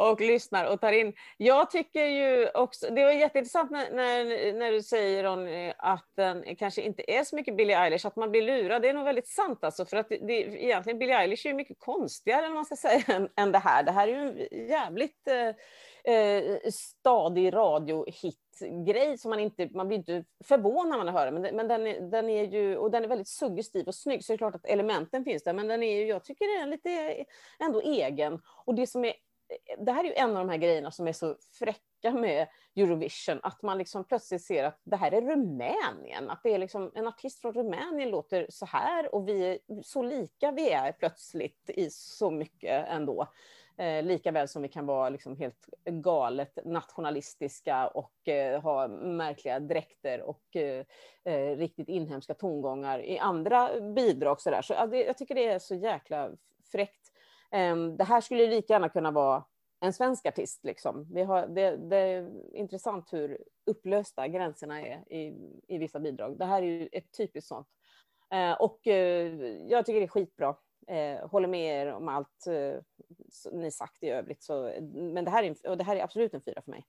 och 0.00 0.20
lyssnar 0.20 0.64
och 0.64 0.80
tar 0.80 0.92
in. 0.92 1.12
Jag 1.36 1.70
tycker 1.70 2.04
ju 2.04 2.48
också, 2.54 2.90
det 2.90 3.04
var 3.04 3.12
jätteintressant 3.12 3.70
när, 3.70 3.90
när, 3.94 4.52
när 4.52 4.72
du 4.72 4.82
säger 4.82 5.24
Ron, 5.24 5.72
att 5.78 6.08
den 6.16 6.56
kanske 6.56 6.82
inte 6.82 7.10
är 7.10 7.24
så 7.24 7.36
mycket 7.36 7.56
Billie 7.56 7.74
Eilish, 7.74 8.06
att 8.06 8.16
man 8.16 8.30
blir 8.30 8.42
lurad. 8.42 8.82
Det 8.82 8.88
är 8.88 8.94
nog 8.94 9.04
väldigt 9.04 9.28
sant 9.28 9.64
alltså, 9.64 9.84
för 9.84 9.96
att 9.96 10.08
det, 10.08 10.16
det, 10.16 10.64
egentligen 10.64 10.98
Billie 10.98 11.12
Eilish 11.12 11.46
är 11.46 11.50
ju 11.50 11.56
mycket 11.56 11.78
konstigare 11.78 12.46
än 12.46 12.52
man 12.52 12.64
ska 12.64 12.76
säga 12.76 13.02
än, 13.06 13.28
än 13.36 13.52
det 13.52 13.58
här. 13.58 13.82
Det 13.82 13.92
här 13.92 14.08
är 14.08 14.12
ju 14.12 14.48
en 14.50 14.68
jävligt 14.68 15.28
eh, 15.28 16.14
eh, 16.14 16.58
stadig 16.72 17.54
radiohit-grej 17.54 19.18
som 19.18 19.30
man 19.30 19.40
inte, 19.40 19.68
man 19.74 19.88
blir 19.88 19.98
inte 19.98 20.24
förvånad 20.44 20.98
när 20.98 21.04
man 21.04 21.14
hör 21.14 21.32
den, 21.32 21.42
men, 21.42 21.56
men 21.56 21.68
den, 21.68 22.10
den 22.10 22.28
är 22.28 22.44
ju, 22.44 22.76
och 22.76 22.90
den 22.90 23.04
är 23.04 23.08
väldigt 23.08 23.28
suggestiv 23.28 23.86
och 23.86 23.94
snygg, 23.94 24.24
så 24.24 24.32
det 24.32 24.34
är 24.34 24.38
klart 24.38 24.54
att 24.54 24.66
elementen 24.66 25.24
finns 25.24 25.42
där, 25.42 25.52
men 25.52 25.68
den 25.68 25.82
är 25.82 26.00
ju, 26.00 26.06
jag 26.06 26.24
tycker 26.24 26.58
den 26.58 26.68
är 26.68 26.70
lite 26.70 27.24
ändå 27.58 27.80
egen. 27.80 28.40
Och 28.64 28.74
det 28.74 28.86
som 28.86 29.04
är 29.04 29.12
det 29.78 29.92
här 29.92 30.04
är 30.04 30.08
ju 30.08 30.14
en 30.14 30.30
av 30.30 30.46
de 30.46 30.48
här 30.48 30.56
grejerna 30.56 30.90
som 30.90 31.08
är 31.08 31.12
så 31.12 31.36
fräcka 31.58 32.12
med 32.12 32.48
Eurovision, 32.76 33.40
att 33.42 33.62
man 33.62 33.78
liksom 33.78 34.04
plötsligt 34.04 34.42
ser 34.42 34.64
att 34.64 34.80
det 34.84 34.96
här 34.96 35.12
är 35.12 35.22
Rumänien, 35.22 36.30
att 36.30 36.40
det 36.42 36.54
är 36.54 36.58
liksom 36.58 36.92
en 36.94 37.06
artist 37.06 37.40
från 37.40 37.52
Rumänien 37.52 38.10
låter 38.10 38.46
så 38.48 38.66
här 38.66 39.14
och 39.14 39.28
vi 39.28 39.46
är 39.46 39.58
så 39.82 40.02
lika 40.02 40.52
vi 40.52 40.70
är 40.70 40.92
plötsligt 40.92 41.70
i 41.70 41.90
så 41.90 42.30
mycket 42.30 42.88
ändå. 42.88 43.26
Eh, 43.80 44.02
lika 44.02 44.30
väl 44.30 44.48
som 44.48 44.62
vi 44.62 44.68
kan 44.68 44.86
vara 44.86 45.08
liksom 45.08 45.36
helt 45.36 45.68
galet 45.84 46.58
nationalistiska 46.64 47.88
och 47.88 48.28
eh, 48.28 48.62
ha 48.62 48.88
märkliga 48.88 49.60
dräkter 49.60 50.20
och 50.20 50.56
eh, 50.56 50.84
eh, 51.24 51.56
riktigt 51.56 51.88
inhemska 51.88 52.34
tongångar 52.34 52.98
i 52.98 53.18
andra 53.18 53.80
bidrag. 53.80 54.40
Så, 54.40 54.50
där. 54.50 54.62
så 54.62 54.72
ja, 54.72 54.86
det, 54.86 55.04
jag 55.04 55.18
tycker 55.18 55.34
det 55.34 55.46
är 55.46 55.58
så 55.58 55.74
jäkla 55.74 56.30
fräckt. 56.72 57.12
Ehm, 57.50 57.96
det 57.96 58.04
här 58.04 58.20
skulle 58.20 58.46
lika 58.46 58.72
gärna 58.72 58.88
kunna 58.88 59.10
vara 59.10 59.44
en 59.80 59.92
svensk 59.92 60.26
artist. 60.26 60.64
Liksom. 60.64 61.06
Vi 61.10 61.22
har, 61.22 61.46
det, 61.46 61.76
det 61.76 61.96
är 61.96 62.30
intressant 62.54 63.12
hur 63.12 63.38
upplösta 63.66 64.28
gränserna 64.28 64.80
är 64.80 65.12
i, 65.12 65.34
i 65.68 65.78
vissa 65.78 66.00
bidrag. 66.00 66.38
Det 66.38 66.44
här 66.44 66.62
är 66.62 66.66
ju 66.66 66.88
ett 66.92 67.12
typiskt 67.16 67.48
sånt. 67.48 67.68
Ehm, 68.30 68.56
och 68.58 68.86
eh, 68.86 69.32
jag 69.68 69.86
tycker 69.86 70.00
det 70.00 70.06
är 70.06 70.08
skitbra. 70.08 70.56
Ehm, 70.88 71.28
håller 71.28 71.48
med 71.48 71.86
er 71.86 71.92
om 71.92 72.08
allt 72.08 72.46
eh, 72.46 72.80
ni 73.52 73.70
sagt 73.70 74.02
i 74.02 74.08
övrigt. 74.08 74.42
Så, 74.42 74.72
men 74.92 75.24
det 75.24 75.30
här, 75.30 75.42
är, 75.42 75.70
och 75.70 75.76
det 75.76 75.84
här 75.84 75.96
är 75.96 76.04
absolut 76.04 76.34
en 76.34 76.42
fyra 76.42 76.62
för 76.62 76.70
mig. 76.70 76.84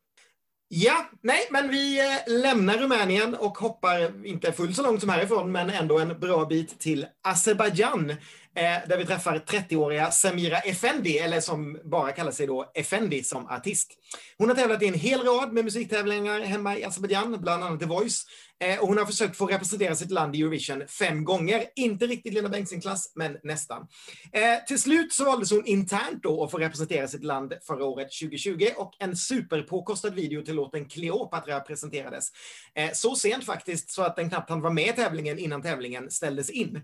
Ja, 0.73 1.05
nej, 1.21 1.39
men 1.49 1.69
vi 1.69 1.99
eh, 1.99 2.33
lämnar 2.41 2.77
Rumänien 2.77 3.35
och 3.35 3.57
hoppar 3.57 4.25
inte 4.25 4.51
fullt 4.51 4.75
så 4.75 4.83
långt 4.83 4.99
som 4.99 5.09
härifrån, 5.09 5.51
men 5.51 5.69
ändå 5.69 5.99
en 5.99 6.19
bra 6.19 6.45
bit 6.45 6.79
till 6.79 7.05
Azerbajdzjan 7.21 8.13
eh, 8.55 8.87
där 8.87 8.97
vi 8.97 9.05
träffar 9.05 9.39
30-åriga 9.39 10.11
Samira 10.11 10.57
Effendi, 10.57 11.17
eller 11.17 11.39
som 11.39 11.79
bara 11.83 12.11
kallar 12.11 12.31
sig 12.31 12.47
då 12.47 12.71
Effendi 12.73 13.23
som 13.23 13.47
artist. 13.47 13.91
Hon 14.37 14.49
har 14.49 14.55
tävlat 14.55 14.81
i 14.81 14.87
en 14.87 14.93
hel 14.93 15.21
rad 15.21 15.53
med 15.53 15.65
musiktävlingar 15.65 16.39
hemma 16.39 16.77
i 16.77 16.83
Azerbajdzjan, 16.83 17.41
bland 17.41 17.63
annat 17.63 17.79
The 17.79 17.85
Voice. 17.85 18.25
Eh, 18.61 18.79
och 18.79 18.87
hon 18.87 18.97
har 18.97 19.05
försökt 19.05 19.37
få 19.37 19.45
representera 19.45 19.95
sitt 19.95 20.11
land 20.11 20.35
i 20.35 20.41
Eurovision 20.41 20.87
fem 20.87 21.23
gånger. 21.23 21.65
Inte 21.75 22.07
riktigt 22.07 22.33
Lena 22.33 22.49
Bengtzing-klass, 22.49 23.11
men 23.15 23.37
nästan. 23.43 23.87
Eh, 24.33 24.65
till 24.67 24.81
slut 24.81 25.13
så 25.13 25.25
valdes 25.25 25.51
hon 25.51 25.65
internt 25.65 26.23
då 26.23 26.43
att 26.43 26.51
få 26.51 26.57
representera 26.57 27.07
sitt 27.07 27.23
land 27.23 27.53
förra 27.67 27.85
året 27.85 28.07
2020 28.21 28.67
och 28.77 28.93
en 28.99 29.15
superpåkostad 29.15 30.09
video 30.09 30.41
till 30.41 30.55
låten 30.55 30.85
Cleopatra 30.89 31.59
presenterades. 31.59 32.27
Eh, 32.75 32.89
så 32.93 33.15
sent 33.15 33.45
faktiskt 33.45 33.91
så 33.91 34.01
att 34.01 34.15
den 34.15 34.29
knappt 34.29 34.49
hann 34.49 34.61
vara 34.61 34.73
med 34.73 34.87
i 34.87 34.93
tävlingen 34.93 35.39
innan 35.39 35.61
tävlingen 35.61 36.11
ställdes 36.11 36.49
in. 36.49 36.81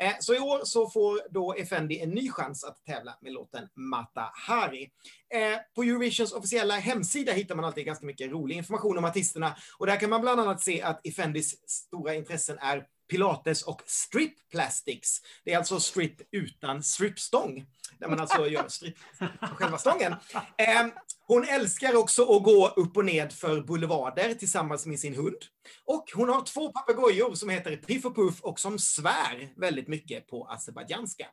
Eh, 0.00 0.12
så 0.20 0.34
i 0.34 0.38
år 0.38 0.60
så 0.64 0.90
får 0.90 1.20
då 1.30 1.54
Effendi 1.54 2.00
en 2.00 2.10
ny 2.10 2.30
chans 2.30 2.64
att 2.64 2.84
tävla 2.86 3.18
med 3.20 3.32
låten 3.32 3.68
Mata 3.74 4.30
Hari. 4.34 4.90
Eh, 5.34 5.58
på 5.74 5.82
Eurovisions 5.82 6.32
officiella 6.32 6.74
hemsida 6.74 7.32
hittar 7.32 7.54
man 7.54 7.64
alltid 7.64 7.86
ganska 7.86 8.06
mycket 8.06 8.30
rolig 8.30 8.56
information 8.56 8.98
om 8.98 9.04
artisterna 9.04 9.56
och 9.78 9.86
där 9.86 9.96
kan 9.96 10.10
man 10.10 10.20
bland 10.20 10.40
annat 10.40 10.60
se 10.60 10.82
att 10.82 11.06
Effendis 11.06 11.68
stora 11.70 12.14
intressen 12.14 12.58
är 12.58 12.86
pilates 13.10 13.62
och 13.62 13.82
strip 13.86 14.50
plastics. 14.50 15.20
Det 15.44 15.52
är 15.52 15.58
alltså 15.58 15.80
strip 15.80 16.20
utan 16.32 16.82
stripstång, 16.82 17.66
där 17.98 18.08
man 18.08 18.20
alltså 18.20 18.48
gör 18.48 18.68
strip 18.68 18.96
på 19.40 19.54
själva 19.54 19.78
stången. 19.78 20.14
Eh, 20.58 20.86
Hon 21.26 21.44
älskar 21.44 21.96
också 21.96 22.36
att 22.36 22.42
gå 22.42 22.68
upp 22.68 22.96
och 22.96 23.04
ned 23.04 23.32
för 23.32 23.60
boulevarder 23.60 24.34
tillsammans 24.34 24.86
med 24.86 25.00
sin 25.00 25.14
hund. 25.14 25.36
Och 25.84 26.04
hon 26.14 26.28
har 26.28 26.42
två 26.42 26.72
papegojor 26.72 27.34
som 27.34 27.48
heter 27.48 27.76
Piff 27.76 28.04
och 28.04 28.16
Puff 28.16 28.40
och 28.40 28.60
som 28.60 28.78
svär 28.78 29.52
väldigt 29.56 29.88
mycket 29.88 30.26
på 30.28 30.46
azerbajdzjanska. 30.46 31.26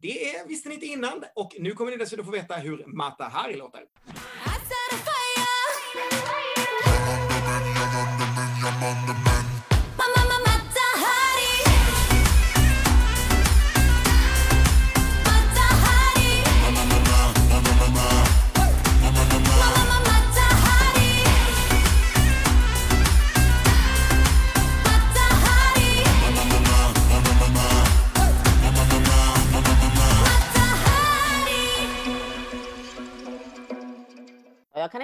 Det 0.00 0.48
visste 0.48 0.68
ni 0.68 0.74
inte 0.74 0.86
innan 0.86 1.24
och 1.34 1.56
nu 1.58 1.74
kommer 1.74 1.90
ni 1.90 1.96
dessutom 1.96 2.24
få 2.24 2.30
veta 2.30 2.56
hur 2.56 2.84
Mata 2.86 3.24
Hari 3.24 3.56
låter. 3.56 3.82
I 9.28 9.31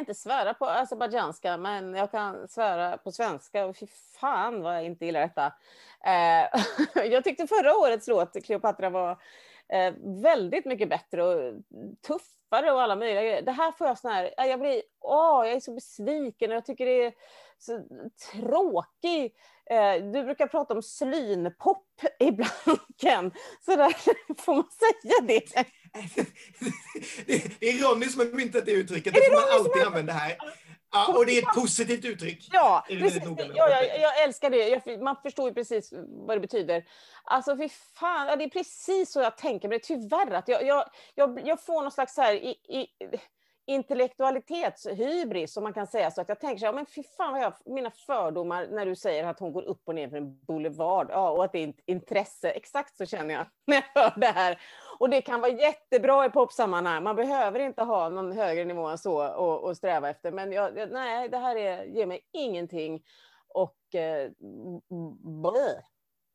inte 0.09 0.21
svära 0.21 0.55
på 0.55 0.67
azerbajdzjanska, 0.67 1.57
men 1.57 1.95
jag 1.95 2.11
kan 2.11 2.49
svära 2.49 2.99
på 2.99 3.13
svenska. 3.13 3.67
Och 3.67 3.77
fy 3.77 3.87
fan 4.21 4.63
vad 4.63 4.77
jag 4.77 4.85
inte 4.85 5.07
gillar 5.07 5.21
detta. 5.21 5.47
Eh, 6.05 6.63
jag 7.11 7.25
tyckte 7.25 7.47
förra 7.47 7.77
årets 7.77 8.09
låt, 8.09 8.45
Cleopatra, 8.45 8.91
var 8.91 9.11
eh, 9.73 9.95
väldigt 10.23 10.65
mycket 10.65 10.89
bättre 10.89 11.25
och 11.25 11.55
tuffare 12.07 12.73
och 12.73 12.83
alla 12.83 12.97
möjliga 12.97 13.23
grejer. 13.23 13.43
Det 13.43 13.53
här 13.53 13.73
får 13.73 13.87
jag 13.87 13.99
sån 13.99 14.11
här, 14.11 14.35
jag 14.37 14.61
blir, 14.61 14.83
åh, 15.01 15.47
jag 15.47 15.53
är 15.53 15.61
så 15.61 15.75
besviken 15.75 16.51
och 16.51 16.57
jag 16.57 16.65
tycker 16.65 16.87
det 16.87 17.05
är 17.05 17.13
så 17.59 17.85
tråkig. 18.33 19.35
Eh, 19.71 20.05
du 20.13 20.25
brukar 20.25 20.47
prata 20.47 20.75
om 20.75 20.83
slynpop 20.83 21.87
ibland, 22.19 22.81
Ken. 23.01 23.31
Så 23.65 23.77
där 23.77 23.97
får 24.43 24.55
man 24.55 24.69
säga 24.71 25.21
det 25.23 25.65
det, 27.27 27.69
är 27.69 27.89
Ronny 27.89 28.07
som 28.07 28.21
har 28.21 28.27
myntat 28.37 28.67
det 28.67 28.73
uttrycket. 28.73 29.17
Är 29.17 29.21
Det 29.21 29.27
det 29.27 29.31
får 29.37 29.41
man 29.51 29.59
alltid 29.59 29.83
har- 29.83 29.87
använda 29.87 30.13
här. 30.13 30.37
Ja, 30.93 31.15
och 31.17 31.27
det 31.27 31.33
är 31.39 31.43
ett 31.43 31.55
positivt 31.55 32.05
uttryck. 32.05 32.49
Ja, 32.53 32.87
Är 32.89 33.01
precis. 33.01 33.23
Ja, 33.55 33.69
jag, 33.69 34.01
jag 34.01 34.23
älskar 34.23 34.51
det. 34.51 34.69
Jag, 34.87 35.03
man 35.03 35.17
förstår 35.23 35.49
ju 35.49 35.55
precis 35.55 35.93
vad 36.09 36.37
det 36.37 36.41
betyder. 36.41 36.85
Alltså, 37.25 37.57
fy 37.57 37.69
fan, 37.95 38.27
ja, 38.27 38.37
det 38.37 38.45
är 38.45 38.49
precis 38.51 39.13
så 39.13 39.21
jag 39.21 39.37
tänker. 39.37 39.69
Men 39.69 39.79
det 39.79 39.91
är 39.91 39.99
tyvärr 39.99 40.31
att 40.35 40.49
jag, 40.49 40.67
jag, 40.67 40.85
jag, 41.15 41.41
jag 41.47 41.65
får 41.65 41.83
någon 41.83 41.93
slags 41.93 42.15
så 42.15 42.23
här 42.23 42.35
i, 42.35 42.49
i, 42.51 42.87
intellektualitetshybris, 43.69 45.53
som 45.53 45.63
man 45.63 45.73
kan 45.73 45.87
säga. 45.87 46.11
Så 46.11 46.21
att 46.21 46.29
jag 46.29 46.41
tänker 46.41 46.59
så 46.59 46.67
här, 46.67 46.73
men 46.73 46.87
fy 46.87 47.03
fan 47.03 47.33
vad 47.33 47.43
jag, 47.43 47.53
mina 47.65 47.91
fördomar 47.91 48.67
när 48.67 48.87
du 48.87 48.97
säger 48.97 49.25
att 49.25 49.41
hon 49.41 49.53
går 49.53 49.63
upp 49.63 49.83
och 49.85 49.95
ner 49.95 50.09
för 50.09 50.17
en 50.17 50.45
boulevard. 50.45 51.07
Ja, 51.11 51.31
och 51.31 51.45
att 51.45 51.53
det 51.53 51.59
är 51.59 51.69
ett 51.69 51.81
intresse. 51.87 52.51
Exakt 52.51 52.97
så 52.97 53.07
känner 53.07 53.35
jag 53.35 53.47
när 53.67 53.77
jag 53.77 54.03
hör 54.03 54.21
det 54.21 54.27
här. 54.27 54.61
Och 54.99 55.11
det 55.11 55.21
kan 55.21 55.41
vara 55.41 55.53
jättebra 55.53 56.27
i 56.27 56.31
popsammanhang. 56.31 57.03
Man 57.03 57.17
behöver 57.17 57.61
inte 57.61 57.83
ha 57.83 58.09
någon 58.09 58.33
högre 58.33 58.65
nivå 58.65 58.87
än 58.87 58.99
så 58.99 59.29
och, 59.29 59.65
och 59.65 59.77
sträva 59.77 60.11
efter. 60.11 60.33
Men 60.33 60.53
jag, 60.53 60.79
jag, 60.79 60.91
nej, 60.91 61.29
det 61.29 61.39
här 61.39 61.57
är, 61.57 61.85
ger 61.85 62.07
mig 62.07 62.21
ingenting. 62.33 63.03
Och 63.49 63.95
eh. 63.95 64.31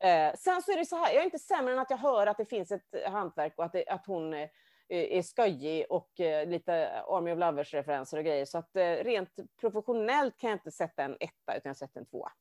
Eh, 0.04 0.34
sen 0.34 0.62
så 0.62 0.72
är 0.72 0.76
det 0.76 0.86
så 0.86 0.96
här, 0.96 1.12
jag 1.12 1.20
är 1.20 1.24
inte 1.24 1.38
sämre 1.38 1.72
än 1.72 1.78
att 1.78 1.90
jag 1.90 1.96
hör 1.96 2.26
att 2.26 2.36
det 2.36 2.44
finns 2.44 2.72
ett 2.72 2.94
hantverk 3.06 3.52
och 3.56 3.64
att, 3.64 3.72
det, 3.72 3.84
att 3.88 4.06
hon 4.06 4.34
eh, 4.34 4.48
är 4.88 5.22
skojig 5.22 5.86
och 5.88 6.20
eh, 6.20 6.48
lite 6.48 7.02
Army 7.02 7.32
of 7.32 7.38
Lovers-referenser 7.38 8.18
och 8.18 8.24
grejer. 8.24 8.44
Så 8.44 8.58
att 8.58 8.76
eh, 8.76 8.82
rent 8.82 9.30
professionellt 9.60 10.38
kan 10.38 10.50
jag 10.50 10.56
inte 10.56 10.70
sätta 10.70 11.02
en 11.02 11.16
etta, 11.20 11.56
utan 11.56 11.70
jag 11.70 11.76
sätter 11.76 12.00
en 12.00 12.06
tvåa. 12.06 12.32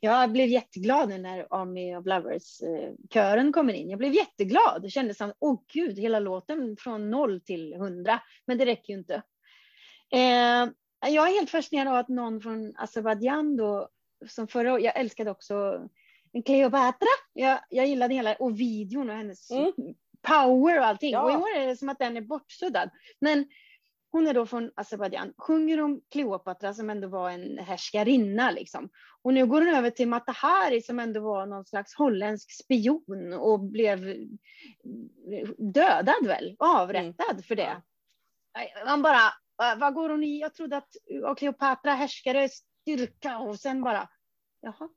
Jag 0.00 0.32
blev 0.32 0.48
jätteglad 0.48 1.08
nu 1.08 1.18
när 1.18 1.46
Army 1.50 1.96
of 1.96 2.06
Lovers-kören 2.06 3.52
kommer 3.52 3.72
in. 3.72 3.90
Jag 3.90 3.98
blev 3.98 4.12
jätteglad. 4.12 4.82
Det 4.82 4.90
kändes 4.90 5.16
som, 5.16 5.32
åh 5.38 5.60
gud, 5.72 5.98
hela 5.98 6.20
låten 6.20 6.76
från 6.76 7.10
noll 7.10 7.40
till 7.40 7.74
hundra. 7.74 8.20
Men 8.46 8.58
det 8.58 8.66
räcker 8.66 8.92
ju 8.92 8.98
inte. 8.98 9.22
Eh, 10.12 10.68
jag 11.12 11.28
är 11.28 11.34
helt 11.34 11.50
fascinerad 11.50 11.88
av 11.88 11.94
att 11.94 12.08
någon 12.08 12.40
från 12.40 12.74
Azerbajdzjan 12.76 13.56
då, 13.56 13.88
som 14.28 14.48
förra 14.48 14.72
året, 14.72 14.84
jag 14.84 14.96
älskade 14.96 15.30
också 15.30 15.88
Cleopatra. 16.44 17.08
Jag, 17.32 17.60
jag 17.68 17.86
gillade 17.86 18.14
hela, 18.14 18.34
och 18.34 18.60
videon 18.60 19.10
och 19.10 19.16
hennes 19.16 19.50
Mm. 19.50 19.72
Power 20.22 20.78
och 20.78 20.86
allting. 20.86 21.12
Ja. 21.12 21.22
Och 21.22 21.30
i 21.32 21.36
år 21.36 21.56
är 21.56 21.66
det 21.66 21.76
som 21.76 21.88
att 21.88 21.98
den 21.98 22.16
är 22.16 22.20
bortsuddad. 22.20 22.90
Men 23.20 23.46
hon 24.10 24.26
är 24.26 24.34
då 24.34 24.46
från 24.46 24.70
Azerbajdzjan, 24.76 25.32
sjunger 25.38 25.80
om 25.80 26.00
Kleopatra 26.10 26.74
som 26.74 26.90
ändå 26.90 27.08
var 27.08 27.30
en 27.30 27.58
härskarinna 27.58 28.50
liksom. 28.50 28.88
Och 29.22 29.34
nu 29.34 29.46
går 29.46 29.60
hon 29.60 29.74
över 29.74 29.90
till 29.90 30.08
Matahari 30.08 30.82
som 30.82 30.98
ändå 30.98 31.20
var 31.20 31.46
någon 31.46 31.64
slags 31.64 31.94
holländsk 31.94 32.52
spion 32.64 33.32
och 33.32 33.60
blev 33.60 33.98
dödad 35.58 36.26
väl, 36.26 36.56
avrättad 36.58 37.44
för 37.44 37.56
det. 37.56 37.82
Man 38.86 39.02
bara, 39.02 39.18
"Va- 39.56 39.76
vad 39.78 39.94
går 39.94 40.08
hon 40.10 40.24
i? 40.24 40.40
Jag 40.40 40.54
trodde 40.54 40.76
att 40.76 40.96
Kleopatra 41.36 41.94
härskade 41.94 42.48
styrka 42.48 43.38
och 43.38 43.60
sen 43.60 43.82
bara, 43.82 44.08
jaha, 44.60 44.88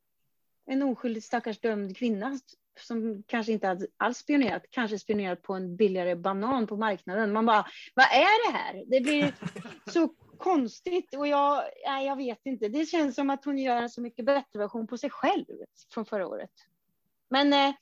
en 0.66 0.84
oskyldig 0.84 1.24
stackars 1.24 1.60
dömd 1.60 1.98
kvinna 1.98 2.40
som 2.80 3.24
kanske 3.28 3.52
inte 3.52 3.88
alls 3.98 4.18
spionerat, 4.18 4.64
kanske 4.70 5.00
spionerat 5.00 5.42
på 5.42 5.54
en 5.54 5.76
billigare 5.76 6.16
banan 6.16 6.68
på 6.68 6.78
marknaden. 6.78 7.34
Man 7.34 7.46
bara, 7.46 7.66
vad 7.94 8.06
är 8.06 8.52
det 8.52 8.58
här? 8.58 8.84
Det 8.88 9.02
blir 9.02 9.34
så 9.92 10.10
konstigt 10.38 11.16
och 11.16 11.28
jag, 11.28 11.64
nej, 11.88 12.06
jag 12.06 12.16
vet 12.16 12.46
inte. 12.46 12.68
Det 12.68 12.86
känns 12.86 13.16
som 13.16 13.30
att 13.30 13.46
hon 13.46 13.58
gör 13.58 13.82
en 13.82 13.90
så 13.90 14.02
mycket 14.02 14.26
bättre 14.26 14.60
version 14.60 14.88
på 14.88 14.98
sig 14.98 15.10
själv 15.10 15.46
från 15.94 16.06
förra 16.06 16.28
året. 16.28 16.52
Men 17.30 17.54
eh, 17.54 17.76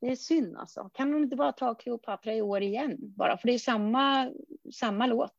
det 0.00 0.06
är 0.06 0.16
synd 0.16 0.56
alltså. 0.56 0.90
Kan 0.94 1.12
hon 1.12 1.22
inte 1.22 1.36
bara 1.36 1.52
ta 1.52 1.74
Cleopatra 1.74 2.34
i 2.34 2.42
år 2.42 2.62
igen 2.62 2.96
bara? 2.98 3.38
För 3.38 3.48
det 3.48 3.54
är 3.54 3.58
samma, 3.58 4.32
samma 4.74 5.06
låt. 5.06 5.38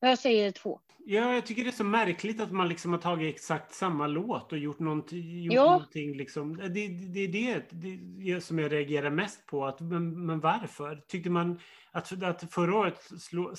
Jag 0.00 0.18
säger 0.18 0.50
två. 0.50 0.80
Ja, 1.12 1.34
jag 1.34 1.46
tycker 1.46 1.64
det 1.64 1.70
är 1.70 1.72
så 1.72 1.84
märkligt 1.84 2.40
att 2.40 2.52
man 2.52 2.68
liksom 2.68 2.92
har 2.92 2.98
tagit 2.98 3.34
exakt 3.34 3.74
samma 3.74 4.06
låt 4.06 4.52
och 4.52 4.58
gjort, 4.58 4.78
någonting, 4.78 5.42
gjort 5.42 5.54
Ja. 5.54 5.64
någonting. 5.72 6.16
Liksom. 6.16 6.56
Det, 6.56 6.68
det, 6.68 7.26
det 7.26 7.50
är 7.52 7.64
det, 7.70 7.96
det 8.34 8.40
som 8.40 8.58
jag 8.58 8.72
reagerar 8.72 9.10
mest 9.10 9.46
på. 9.46 9.66
Att, 9.66 9.80
men, 9.80 10.26
men 10.26 10.40
varför? 10.40 11.02
Tyckte 11.08 11.30
man 11.30 11.60
att, 11.90 12.22
att 12.22 12.52
förra 12.52 12.76
årets 12.76 13.08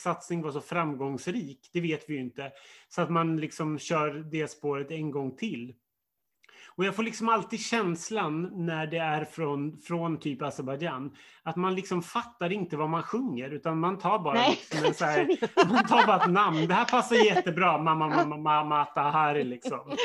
satsning 0.01 0.41
var 0.41 0.51
så 0.51 0.61
framgångsrik? 0.61 1.69
Det 1.73 1.81
vet 1.81 2.09
vi 2.09 2.13
ju 2.13 2.19
inte. 2.19 2.51
Så 2.89 3.01
att 3.01 3.11
man 3.11 3.37
liksom 3.37 3.79
kör 3.79 4.13
det 4.31 4.47
spåret 4.47 4.91
en 4.91 5.11
gång 5.11 5.35
till. 5.35 5.73
Och 6.81 6.85
jag 6.85 6.95
får 6.95 7.03
liksom 7.03 7.29
alltid 7.29 7.59
känslan 7.59 8.65
när 8.65 8.87
det 8.87 8.97
är 8.97 9.25
från, 9.25 9.77
från 9.77 10.19
typ 10.19 10.41
Azerbajdzjan 10.41 11.15
att 11.43 11.55
man 11.55 11.75
liksom 11.75 12.03
fattar 12.03 12.51
inte 12.51 12.77
vad 12.77 12.89
man 12.89 13.03
sjunger 13.03 13.49
utan 13.49 13.79
man 13.79 13.99
tar 13.99 14.19
bara 14.19 14.33
Nej. 14.33 14.59
liksom 14.71 14.93
så 14.93 15.05
här, 15.05 15.27
man 15.69 15.87
tar 15.87 16.07
bara 16.07 16.23
ett 16.23 16.31
namn. 16.31 16.67
Det 16.67 16.73
här 16.73 16.85
passar 16.85 17.15
jättebra, 17.15 17.77
mamma, 17.77 18.07
mamma, 18.07 18.37
mamma, 18.37 18.85
Tahari 18.85 19.43
liksom. 19.43 19.95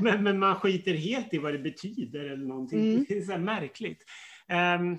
Men, 0.00 0.22
men 0.22 0.38
man 0.38 0.54
skiter 0.54 0.94
helt 0.94 1.34
i 1.34 1.38
vad 1.38 1.52
det 1.52 1.58
betyder 1.58 2.32
eller 2.32 2.46
någonting. 2.46 2.92
Mm. 2.92 3.04
Det 3.08 3.18
är 3.18 3.22
så 3.22 3.38
märkligt. 3.38 4.04
Ehm, 4.48 4.98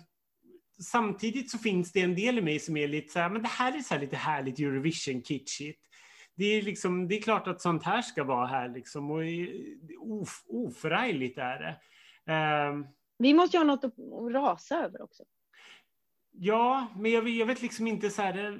samtidigt 0.92 1.52
så 1.52 1.58
finns 1.58 1.92
det 1.92 2.02
en 2.02 2.16
del 2.16 2.38
i 2.38 2.42
mig 2.42 2.60
som 2.60 2.78
är 2.78 2.88
lite 2.88 3.14
så 3.14 3.20
här, 3.20 3.30
men 3.30 3.42
det 3.42 3.50
här 3.50 3.78
är 3.78 3.80
så 3.80 3.94
här 3.94 4.02
lite 4.02 4.18
härligt 4.18 4.60
Eurovision-kitschigt. 4.60 5.80
Det 6.36 6.46
är, 6.46 6.62
liksom, 6.62 7.08
det 7.08 7.18
är 7.18 7.22
klart 7.22 7.48
att 7.48 7.62
sånt 7.62 7.84
här 7.84 8.02
ska 8.02 8.24
vara 8.24 8.46
här 8.48 8.70
liksom 8.70 9.12
och 9.12 9.22
of, 10.22 10.44
oförargligt 10.48 11.38
är 11.38 11.60
det. 11.60 11.78
Ehm, 12.34 12.86
Vi 13.18 13.34
måste 13.34 13.58
ju 13.58 13.60
ha 13.60 13.66
något 13.66 13.84
att 13.84 13.94
rasa 14.34 14.76
över 14.86 15.02
också. 15.02 15.24
Ja, 16.32 16.88
men 16.96 17.12
jag, 17.12 17.22
vet- 17.22 17.36
jag 17.36 17.46
vet 17.46 17.62
liksom 17.62 17.88
inte 17.88 18.10
så 18.10 18.22
här... 18.22 18.34
Det, 18.34 18.60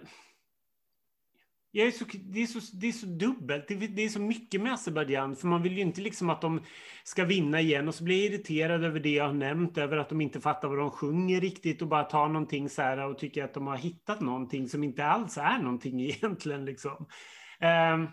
jag 1.74 1.88
är 1.88 1.92
så, 1.92 2.06
det, 2.24 2.42
är 2.42 2.46
så, 2.48 2.60
det 2.78 2.88
är 2.88 2.92
så 2.92 3.06
dubbelt. 3.06 3.68
Det, 3.68 3.76
det 3.76 4.02
är 4.02 4.10
så 4.10 4.20
mycket 4.22 4.62
med 4.62 4.74
Azerbajdzjan. 4.74 5.36
För 5.36 5.48
man 5.48 5.62
vill 5.62 5.74
ju 5.76 5.82
inte 5.82 6.02
liksom 6.02 6.30
att 6.30 6.42
de 6.42 6.62
ska 7.04 7.26
vinna 7.26 7.62
igen. 7.62 7.88
Och 7.88 7.96
så 7.96 8.04
blir 8.04 8.24
jag 8.24 8.34
irriterad 8.34 8.84
över 8.84 9.00
det 9.00 9.10
jag 9.10 9.26
har 9.28 9.34
nämnt. 9.34 9.78
Över 9.78 9.98
att 9.98 10.10
de 10.10 10.22
inte 10.22 10.42
fattar 10.42 10.68
vad 10.68 10.78
de 10.78 10.92
sjunger 10.92 11.42
riktigt. 11.42 11.82
Och 11.82 11.88
bara 11.88 12.04
tar 12.04 12.28
någonting 12.28 12.70
så 12.70 12.82
här 12.82 12.98
och 13.10 13.18
tycker 13.18 13.44
att 13.44 13.54
de 13.54 13.68
har 13.68 13.78
hittat 13.78 14.22
någonting 14.22 14.70
som 14.70 14.84
inte 14.84 15.06
alls 15.06 15.38
är 15.38 15.58
någonting 15.60 16.02
egentligen. 16.10 16.66
Liksom. 16.66 17.06
Ehm, 17.62 18.08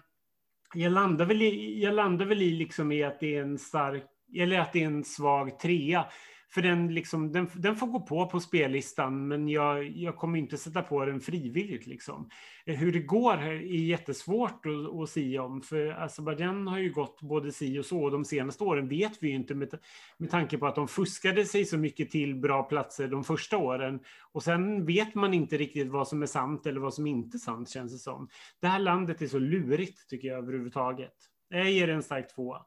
jag 0.74 0.92
landar 0.92 1.24
väl 1.24 1.42
i, 1.42 1.82
jag 1.82 1.94
landar 1.94 2.26
väl 2.26 2.42
i, 2.42 2.50
liksom 2.50 2.92
i 2.92 3.04
att 3.04 3.20
det 3.20 3.36
är 3.36 3.42
en 3.42 3.58
stark... 3.58 4.04
Eller 4.36 4.60
att 4.60 4.72
det 4.72 4.82
är 4.82 4.86
en 4.86 5.04
svag 5.04 5.58
trea. 5.58 6.06
För 6.50 6.62
den, 6.62 6.94
liksom, 6.94 7.32
den, 7.32 7.50
den 7.54 7.76
får 7.76 7.86
gå 7.86 8.00
på 8.00 8.26
på 8.26 8.40
spellistan, 8.40 9.28
men 9.28 9.48
jag, 9.48 9.84
jag 9.84 10.16
kommer 10.16 10.38
inte 10.38 10.56
sätta 10.56 10.82
på 10.82 11.04
den 11.04 11.20
frivilligt. 11.20 11.86
Liksom. 11.86 12.28
Hur 12.66 12.92
det 12.92 13.00
går 13.00 13.34
är 13.34 13.60
jättesvårt 13.62 14.66
att, 14.66 15.00
att 15.00 15.10
sia 15.10 15.42
om, 15.42 15.62
för 15.62 15.86
Azerbajdzjan 15.86 16.66
har 16.66 16.78
ju 16.78 16.92
gått 16.92 17.20
både 17.20 17.52
si 17.52 17.78
och 17.78 17.84
så, 17.84 18.02
och 18.04 18.10
de 18.10 18.24
senaste 18.24 18.64
åren 18.64 18.88
vet 18.88 19.22
vi 19.22 19.28
ju 19.28 19.34
inte 19.34 19.54
med, 19.54 19.78
med 20.18 20.30
tanke 20.30 20.58
på 20.58 20.66
att 20.66 20.74
de 20.74 20.88
fuskade 20.88 21.44
sig 21.44 21.64
så 21.64 21.78
mycket 21.78 22.10
till 22.10 22.34
bra 22.34 22.62
platser 22.62 23.08
de 23.08 23.24
första 23.24 23.56
åren. 23.56 24.00
Och 24.32 24.42
sen 24.42 24.86
vet 24.86 25.14
man 25.14 25.34
inte 25.34 25.56
riktigt 25.56 25.88
vad 25.88 26.08
som 26.08 26.22
är 26.22 26.26
sant 26.26 26.66
eller 26.66 26.80
vad 26.80 26.94
som 26.94 27.06
inte 27.06 27.36
är 27.36 27.38
sant, 27.38 27.70
känns 27.70 27.92
det 27.92 27.98
som. 27.98 28.28
Det 28.60 28.66
här 28.66 28.78
landet 28.78 29.22
är 29.22 29.26
så 29.26 29.38
lurigt, 29.38 30.08
tycker 30.08 30.28
jag 30.28 30.38
överhuvudtaget. 30.38 31.14
Jag 31.48 31.70
ger 31.70 31.86
det 31.86 31.92
en 31.92 32.02
stark 32.02 32.34
tvåa. 32.34 32.62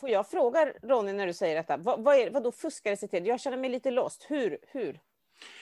Får 0.00 0.10
jag 0.10 0.30
fråga 0.30 0.72
Ronny 0.82 1.12
när 1.12 1.26
du 1.26 1.32
säger 1.32 1.56
detta, 1.56 1.76
vad, 1.76 2.04
vad, 2.04 2.16
är, 2.16 2.30
vad 2.30 2.42
då 2.42 2.52
fuskade 2.52 2.96
sig 2.96 3.08
till? 3.08 3.26
Jag 3.26 3.40
känner 3.40 3.56
mig 3.56 3.70
lite 3.70 3.90
lost. 3.90 4.26
Hur? 4.28 4.58
Hur? 4.72 5.00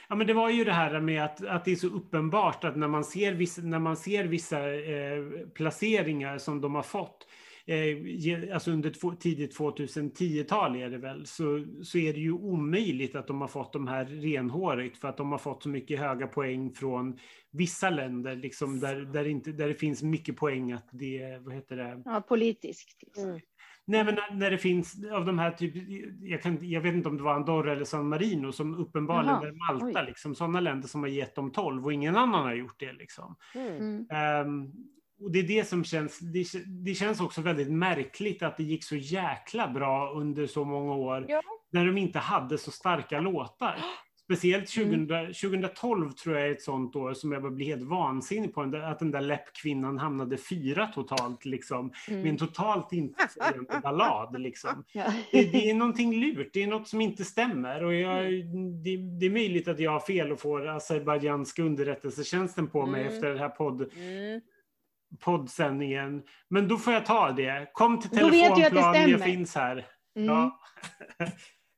Ja, 0.09 0.15
men 0.15 0.27
det 0.27 0.35
var 0.35 0.51
ju 0.51 0.65
det 0.65 0.73
här 0.73 1.01
med 1.01 1.25
att, 1.25 1.47
att 1.47 1.65
det 1.65 1.73
är 1.73 1.77
så 1.77 1.87
uppenbart 1.87 2.65
att 2.65 2.77
när 2.77 2.89
man 2.89 3.05
ser 3.05 3.33
vissa, 3.33 3.62
när 3.62 3.79
man 3.79 3.97
ser 3.97 4.25
vissa 4.25 4.75
eh, 4.75 5.25
placeringar 5.55 6.39
som 6.39 6.61
de 6.61 6.75
har 6.75 6.83
fått, 6.83 7.27
eh, 7.67 8.55
alltså 8.55 8.71
under 8.71 8.91
två, 8.91 9.12
tidigt 9.12 9.59
2010-tal 9.59 10.77
är 10.77 10.91
det 10.91 10.99
väl, 10.99 11.27
så, 11.27 11.67
så 11.83 11.99
är 11.99 12.12
det 12.12 12.21
ju 12.21 12.33
omöjligt 12.33 13.17
att 13.17 13.27
de 13.27 13.41
har 13.41 13.49
fått 13.49 13.73
de 13.73 13.89
här 13.89 14.05
renhårigt 14.05 14.99
för 14.99 15.09
att 15.09 15.17
de 15.17 15.33
har 15.33 15.39
fått 15.39 15.62
så 15.62 15.69
mycket 15.69 16.01
höga 16.01 16.27
poäng 16.27 16.75
från 16.75 17.19
vissa 17.51 17.91
länder, 17.91 18.37
liksom 18.37 18.81
där, 18.81 18.97
där, 18.97 19.27
inte, 19.27 19.53
där 19.53 19.69
det 19.69 19.75
finns 19.75 20.03
mycket 20.03 20.37
poäng 20.37 20.73
att 20.73 20.89
det, 20.93 21.39
vad 21.41 21.55
heter 21.55 21.77
det, 21.77 22.03
Ja, 22.05 22.21
politiskt. 22.21 23.03
Liksom. 23.03 23.25
Mm. 23.25 23.41
Nej, 23.87 24.05
men 24.05 24.14
när, 24.14 24.35
när 24.35 24.51
det 24.51 24.59
finns 24.59 24.97
av 25.12 25.24
de 25.26 25.39
här 25.39 25.51
typ, 25.51 25.74
jag, 26.20 26.43
kan, 26.43 26.59
jag 26.70 26.80
vet 26.80 26.95
inte 26.95 27.09
om 27.09 27.16
det 27.16 27.22
var 27.22 27.35
Andorra 27.35 27.72
eller 27.72 27.85
San 27.85 28.09
Marino 28.09 28.53
som 28.53 28.74
uppenbarligen 28.74 29.35
Jaha, 29.35 29.49
är 29.49 29.53
Malta, 29.80 30.01
oj. 30.01 30.07
liksom, 30.07 30.35
sådana 30.35 30.61
länder 30.61 30.89
som 30.89 31.03
har 31.03 31.09
gett 31.09 31.35
dem 31.35 31.53
12 31.53 31.85
och 31.85 31.93
ingen 31.93 32.16
annan 32.16 32.45
har 32.45 32.55
gjort 32.55 32.80
det. 32.80 32.93
Liksom. 32.93 33.37
Mm. 33.55 34.07
Ehm, 34.11 34.72
och 35.20 35.32
det 35.32 35.39
är 35.39 35.43
det 35.43 35.68
som 35.68 35.85
känns, 35.85 36.18
det, 36.18 36.47
det 36.85 36.95
känns 36.95 37.20
också 37.20 37.41
väldigt 37.41 37.72
märkligt 37.72 38.43
att 38.43 38.57
det 38.57 38.62
gick 38.62 38.85
så 38.85 38.97
jäkla 38.97 39.68
bra 39.68 40.11
under 40.12 40.47
så 40.47 40.64
många 40.64 40.95
år 40.95 41.26
Ja. 41.28 41.41
när 41.70 41.87
de 41.87 41.99
inte 41.99 42.18
hade 42.18 42.59
så 42.59 42.70
starka 42.70 43.20
låtar. 43.20 43.76
Speciellt 44.25 44.66
2000, 44.75 44.95
Mm. 45.11 45.27
2012 45.33 46.12
tror 46.12 46.37
jag 46.37 46.47
är 46.47 46.53
ett 46.53 46.62
sånt 46.62 46.97
år 46.97 47.14
som 47.14 47.33
jag 47.33 47.43
bara 47.43 47.51
blir 47.53 47.66
helt 47.66 47.83
vansinnig 47.83 48.55
på, 48.55 48.62
att 48.62 48.99
den 48.99 49.11
där 49.11 49.20
läppkvinnan 49.20 49.99
hamnade 49.99 50.37
fyra 50.37 50.87
totalt, 50.87 51.45
liksom, 51.45 51.93
med 52.09 52.16
en 52.18 52.22
Mm. 52.25 52.37
totalt 52.37 52.93
intetsägande 52.93 53.81
ballad. 53.83 54.41
Liksom. 54.41 54.85
Ja. 54.93 55.05
Det, 55.33 55.45
det 55.53 55.70
är 55.70 55.75
någonting 55.75 56.14
lurt, 56.20 56.51
det 56.53 56.62
är 56.62 56.66
något 56.66 56.89
som 56.89 57.01
inte 57.01 57.25
stämmer. 57.25 57.85
Och 57.85 57.95
jag, 57.95 58.25
det, 58.85 58.97
det 59.20 59.27
är 59.27 59.31
möjligt 59.31 59.68
att 59.68 59.81
jag 59.81 59.91
har 59.91 60.01
fel 60.01 60.33
och 60.33 60.41
får 60.41 60.68
azerbajdzjanska 60.68 61.62
underrättelsetjänsten 61.62 62.66
på 62.66 62.87
mig 62.87 63.01
Mm. 63.01 63.14
efter 63.14 63.29
den 63.29 63.39
här 63.39 63.49
podd, 63.49 63.91
Mm. 63.97 64.41
poddsändningen. 65.18 66.22
Men 66.49 66.68
då 66.68 66.77
får 66.77 66.93
jag 66.93 67.07
ta 67.07 67.33
det. 67.33 67.70
Kom 67.72 68.01
till 68.01 68.11
telefonplan, 68.11 69.11
jag 69.11 69.25
finns 69.25 69.55
här. 69.55 69.87
Mm. 70.16 70.29
Ja. 70.29 70.61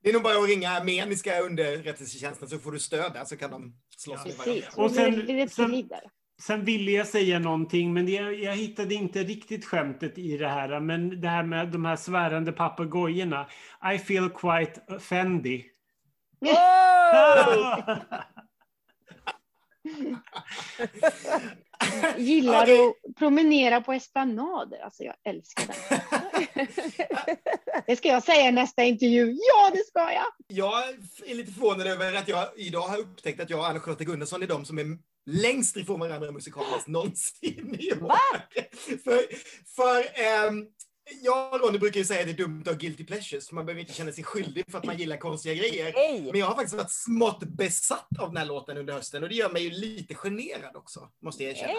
Det 0.06 0.10
är 0.10 0.14
nog 0.14 0.22
bara 0.22 0.38
att 0.38 0.48
ringa 0.48 0.70
armeniska 0.70 1.40
underrättelsetjänsten 1.40 2.48
så 2.48 2.58
får 2.58 2.72
du 2.72 2.78
stöd 2.78 3.12
där 3.12 3.24
så 3.24 3.36
kan 3.36 3.50
de 3.50 3.74
slåss 3.96 4.20
Ja. 4.24 4.30
med 4.30 4.36
varandra. 4.36 4.66
Och 4.84 4.90
sen- 4.90 5.48
sen, 5.48 5.90
sen- 6.42 6.64
ville 6.64 6.90
jag 6.90 7.06
säga 7.06 7.38
någonting, 7.38 7.92
men 7.94 8.08
jag, 8.08 8.34
jag 8.34 8.56
hittade 8.56 8.94
inte 8.94 9.22
riktigt 9.22 9.64
skämtet 9.64 10.18
i 10.18 10.36
det 10.36 10.48
här. 10.48 10.80
Men 10.80 11.20
det 11.20 11.28
här 11.28 11.42
med 11.42 11.68
de 11.68 11.84
här 11.84 11.96
svärande 11.96 12.52
papegojorna. 12.52 13.46
I 13.94 13.98
feel 13.98 14.30
quite 14.30 14.80
offendy. 14.94 15.64
Oh! 16.40 17.98
Gillar 22.16 22.62
Okej. 22.62 22.88
att 23.08 23.14
promenera 23.18 23.80
på 23.80 23.92
esplanader. 23.92 24.78
Alltså 24.84 25.02
jag 25.02 25.14
älskar 25.24 25.64
det. 25.66 26.02
Det 27.86 27.96
ska 27.96 28.08
jag 28.08 28.22
säga 28.22 28.48
i 28.48 28.52
nästa 28.52 28.84
intervju. 28.84 29.32
Ja, 29.32 29.70
det 29.74 29.86
ska 29.86 30.12
jag! 30.12 30.26
Jag 30.48 30.88
är 31.26 31.34
lite 31.34 31.52
förvånad 31.52 31.86
över 31.86 32.14
att 32.14 32.28
jag 32.28 32.48
idag 32.56 32.88
har 32.88 32.98
upptäckt 32.98 33.40
att 33.40 33.50
jag 33.50 33.58
och 33.58 33.68
Anna-Charlotta 33.68 34.04
Gunnarsson 34.04 34.42
är 34.42 34.46
de 34.46 34.64
som 34.64 34.78
är 34.78 34.98
längst 35.26 35.76
ifrån 35.76 36.00
varandra 36.00 36.32
musikaliskt 36.32 36.86
någonsin 36.86 37.76
i 37.78 37.92
år. 37.92 38.16
För, 39.04 39.20
för 39.76 40.20
ehm, 40.20 40.66
jag 41.22 41.54
och 41.54 41.60
Ronny 41.60 41.78
brukar 41.78 41.98
ju 41.98 42.04
säga 42.04 42.20
att 42.20 42.26
det 42.26 42.32
är 42.32 42.36
dumt 42.36 42.60
att 42.60 42.66
ha 42.66 42.74
guilty 42.74 43.04
pleasures, 43.04 43.48
för 43.48 43.54
man 43.54 43.66
behöver 43.66 43.80
inte 43.80 43.92
känna 43.92 44.12
sig 44.12 44.24
skyldig 44.24 44.64
för 44.70 44.78
att 44.78 44.84
man 44.84 44.98
gillar 44.98 45.16
konstiga 45.16 45.54
grejer. 45.54 45.92
Hej! 45.92 46.20
Men 46.32 46.40
jag 46.40 46.46
har 46.46 46.54
faktiskt 46.54 46.76
varit 46.76 46.90
smått 46.90 47.40
besatt 47.40 48.18
av 48.18 48.28
den 48.28 48.36
här 48.36 48.44
låten 48.44 48.76
under 48.76 48.94
hösten 48.94 49.22
och 49.22 49.28
det 49.28 49.34
gör 49.34 49.50
mig 49.50 49.62
ju 49.62 49.70
lite 49.70 50.14
generad 50.14 50.76
också, 50.76 51.08
måste 51.22 51.44
jag 51.44 51.52
erkänna. 51.52 51.72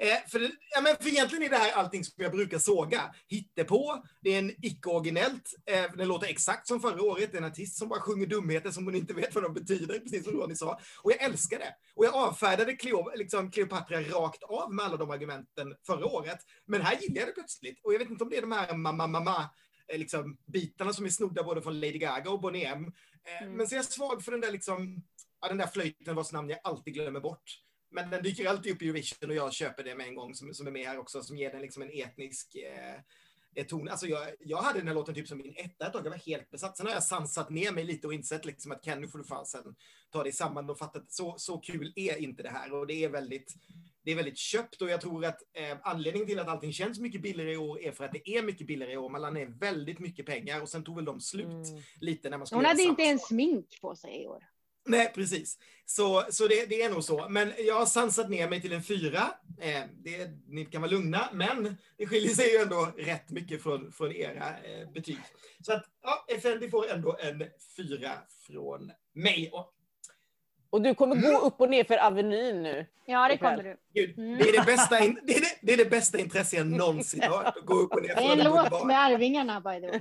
Eh, 0.00 0.18
för, 0.28 0.50
ja, 0.74 0.80
men 0.82 0.96
för 1.00 1.08
egentligen 1.08 1.44
är 1.44 1.48
det 1.48 1.56
här 1.56 1.72
allting 1.72 2.04
som 2.04 2.24
jag 2.24 2.32
brukar 2.32 2.58
såga. 2.58 3.14
Hittepå, 3.28 4.04
det 4.20 4.34
är 4.34 4.38
en 4.38 4.50
icke-originellt, 4.62 5.54
eh, 5.66 5.96
den 5.96 6.08
låter 6.08 6.26
exakt 6.26 6.68
som 6.68 6.80
förra 6.80 7.02
året, 7.02 7.32
det 7.32 7.38
är 7.38 7.42
en 7.42 7.48
artist 7.48 7.78
som 7.78 7.88
bara 7.88 8.00
sjunger 8.00 8.26
dumheter 8.26 8.70
som 8.70 8.84
hon 8.84 8.94
inte 8.94 9.14
vet 9.14 9.34
vad 9.34 9.44
de 9.44 9.54
betyder, 9.54 9.98
precis 9.98 10.24
som 10.24 10.32
Ronny 10.32 10.54
sa. 10.54 10.80
Och 11.02 11.10
jag 11.12 11.22
älskar 11.22 11.58
det. 11.58 11.74
Och 11.96 12.04
jag 12.04 12.14
avfärdade 12.14 12.72
Cleo, 12.72 13.10
liksom 13.14 13.50
Cleopatra 13.50 14.00
rakt 14.00 14.42
av 14.42 14.74
med 14.74 14.84
alla 14.84 14.96
de 14.96 15.10
argumenten 15.10 15.74
förra 15.86 16.06
året. 16.06 16.38
Men 16.66 16.80
här 16.82 16.98
gillar 17.00 17.20
jag 17.20 17.28
det 17.28 17.32
plötsligt. 17.32 17.80
Och 17.84 17.94
jag 17.94 17.98
vet 17.98 18.10
inte 18.10 18.24
om 18.24 18.30
det 18.30 18.36
är 18.36 18.40
de 18.40 18.52
här 18.52 18.73
mamma, 18.74 19.06
mamma, 19.06 19.50
eh, 19.88 19.98
liksom, 19.98 20.36
bitarna 20.46 20.92
som 20.92 21.04
är 21.04 21.10
snodda 21.10 21.42
både 21.42 21.62
från 21.62 21.80
Lady 21.80 21.98
Gaga 21.98 22.30
och 22.30 22.40
Boney 22.40 22.64
M. 22.64 22.84
Eh, 22.84 23.42
Mm. 23.42 23.56
Men 23.56 23.68
så 23.68 23.74
är 23.74 23.76
jag 23.76 23.84
svag 23.84 24.24
för 24.24 24.32
den 24.32 24.40
där, 24.40 24.52
liksom, 24.52 25.02
ja, 25.40 25.48
den 25.48 25.58
där 25.58 25.66
flöjten 25.66 26.14
vars 26.16 26.32
namn 26.32 26.50
jag 26.50 26.58
alltid 26.64 26.94
glömmer 26.94 27.20
bort. 27.20 27.60
Men 27.90 28.10
den 28.10 28.22
dyker 28.22 28.48
alltid 28.48 28.72
upp 28.72 28.82
i 28.82 28.88
Eurovision 28.88 29.30
och 29.30 29.36
jag 29.36 29.52
köper 29.52 29.84
det 29.84 29.94
med 29.94 30.06
en 30.08 30.14
gång 30.14 30.34
som, 30.34 30.54
som 30.54 30.66
är 30.66 30.70
med 30.70 30.86
här 30.86 30.98
också, 30.98 31.22
som 31.22 31.36
ger 31.36 31.50
den 31.52 31.60
liksom 31.60 31.82
en 31.82 31.90
etnisk 31.92 32.54
eh, 32.54 32.94
eh, 33.54 33.66
ton. 33.66 33.88
Alltså 33.88 34.06
jag, 34.06 34.28
jag 34.40 34.62
hade 34.62 34.78
den 34.78 34.88
här 34.88 34.94
låten 34.94 35.14
typ 35.14 35.28
som 35.28 35.38
min 35.38 35.54
etta 35.56 35.86
ett 35.86 35.92
tag, 35.92 36.06
jag 36.06 36.10
var 36.10 36.18
helt 36.18 36.50
besatt. 36.50 36.76
Sen 36.76 36.86
har 36.86 36.94
jag 36.94 37.02
sansat 37.02 37.50
ner 37.50 37.72
mig 37.72 37.84
lite 37.84 38.06
och 38.06 38.14
insett 38.14 38.44
liksom 38.44 38.72
att 38.72 38.84
Ken, 38.84 39.00
nu 39.00 39.08
får 39.08 39.18
du 39.18 39.24
fan 39.24 39.46
sen 39.46 39.74
ta 40.10 40.22
dig 40.22 40.32
samman 40.32 40.70
och 40.70 40.78
fatta 40.78 40.98
att 40.98 41.12
så, 41.12 41.34
så 41.38 41.58
kul 41.58 41.92
är 41.96 42.16
inte 42.16 42.42
det 42.42 42.50
här. 42.50 42.72
Och 42.72 42.86
det 42.86 43.04
är 43.04 43.08
väldigt, 43.08 43.54
det 44.04 44.12
är 44.12 44.16
väldigt 44.16 44.38
köpt 44.38 44.82
och 44.82 44.90
jag 44.90 45.00
tror 45.00 45.24
att 45.24 45.42
eh, 45.52 45.78
anledningen 45.82 46.28
till 46.28 46.38
att 46.38 46.48
allting 46.48 46.72
känns 46.72 46.98
mycket 46.98 47.22
billigare 47.22 47.52
i 47.52 47.56
år 47.56 47.80
är 47.82 47.92
för 47.92 48.04
att 48.04 48.12
det 48.12 48.30
är 48.30 48.42
mycket 48.42 48.66
billigare 48.66 48.92
i 48.92 48.96
år. 48.96 49.08
Man 49.08 49.22
la 49.22 49.30
ner 49.30 49.46
väldigt 49.46 49.98
mycket 49.98 50.26
pengar 50.26 50.62
och 50.62 50.68
sen 50.68 50.84
tog 50.84 50.96
väl 50.96 51.04
de 51.04 51.20
slut 51.20 51.44
Mm. 51.44 51.82
lite 52.00 52.30
när 52.30 52.38
man 52.38 52.46
skulle 52.46 52.58
Hon 52.58 52.64
hade 52.64 52.82
inte 52.82 53.02
ens 53.02 53.26
smink 53.26 53.80
på 53.80 53.96
sig 53.96 54.22
i 54.22 54.26
år. 54.26 54.44
Nej, 54.86 55.12
precis. 55.14 55.58
Så, 55.86 56.24
så 56.30 56.48
det, 56.48 56.66
det 56.66 56.82
är 56.82 56.90
nog 56.90 57.04
så. 57.04 57.28
Men 57.28 57.52
jag 57.58 57.74
har 57.78 57.86
sansat 57.86 58.30
ner 58.30 58.48
mig 58.48 58.60
till 58.60 58.72
en 58.72 58.82
fyra. 58.82 59.34
Eh, 59.60 59.82
det, 60.04 60.30
ni 60.46 60.64
kan 60.64 60.82
vara 60.82 60.90
lugna, 60.90 61.28
men 61.32 61.76
det 61.98 62.06
skiljer 62.06 62.34
sig 62.34 62.52
ju 62.52 62.58
ändå 62.58 62.92
rätt 62.96 63.30
mycket 63.30 63.62
från, 63.62 63.92
från 63.92 64.12
era 64.12 64.48
eh, 64.58 64.90
betyg. 64.92 65.18
Så 65.60 65.72
att, 65.72 65.84
ja, 66.02 66.24
Effendi 66.28 66.70
får 66.70 66.90
ändå 66.90 67.16
en 67.20 67.44
fyra 67.76 68.12
från 68.46 68.92
mig. 69.14 69.50
Och, 69.52 69.70
Och 70.74 70.82
du 70.82 70.94
kommer 70.94 71.16
gå 71.16 71.38
upp 71.38 71.60
och 71.60 71.70
ner 71.70 71.84
för 71.84 72.06
Avenyn 72.06 72.62
nu. 72.62 72.86
Ja, 73.06 73.28
det 73.28 73.38
kommer 73.38 73.62
du. 73.92 74.02
Mm. 74.02 74.38
det, 74.38 74.48
är 74.48 74.52
det, 74.52 74.66
bästa 74.66 75.04
in, 75.04 75.20
det, 75.22 75.36
är 75.36 75.40
det, 75.40 75.58
det 75.62 75.72
är 75.72 75.76
det 75.76 75.90
bästa 75.90 76.18
intresse 76.18 76.56
jag 76.56 76.66
någonsin 76.66 77.22
har 77.22 77.28
hört. 77.36 77.56
Att 77.56 77.64
gå 77.66 77.74
upp 77.74 77.92
och 77.92 78.02
ner 78.02 78.14
Det 78.14 78.22
är 78.22 78.32
en 78.32 78.38
låt 78.38 78.54
boulevard. 78.54 78.86
med 78.86 78.98
Arvingarna, 79.00 79.60
by 79.60 79.80
the 79.80 79.86
way. 79.88 80.00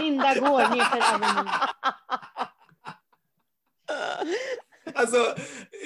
Linda 0.00 0.34
går 0.34 0.58
ner 0.76 0.84
för 0.84 1.14
Avenyn. 1.14 1.50
Alltså, 4.94 5.16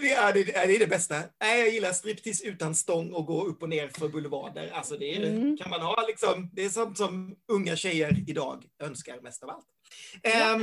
det 0.02 0.12
är 0.12 0.32
det, 0.32 0.56
är 0.56 0.78
det, 0.78 0.86
bästa. 0.86 1.14
Nej, 1.40 1.60
jag 1.60 1.68
gillar 1.70 1.92
striptease 1.92 2.46
utan 2.46 2.74
stång 2.74 3.12
och 3.12 3.26
gå 3.26 3.44
upp 3.44 3.62
och 3.62 3.68
ner 3.68 3.88
för 3.88 4.08
boulevarder. 4.08 4.70
Alltså, 4.74 4.96
det 4.96 5.16
är, 5.16 5.30
Mm. 5.30 5.56
kan 5.56 5.70
man 5.70 5.80
ha 5.80 6.04
liksom, 6.08 6.50
det 6.52 6.64
är 6.64 6.68
sånt 6.68 6.98
som 6.98 7.36
unga 7.52 7.76
tjejer 7.76 8.24
idag 8.30 8.64
önskar 8.82 9.20
mest 9.20 9.42
av 9.42 9.50
allt. 9.50 9.66
Ja. 10.22 10.60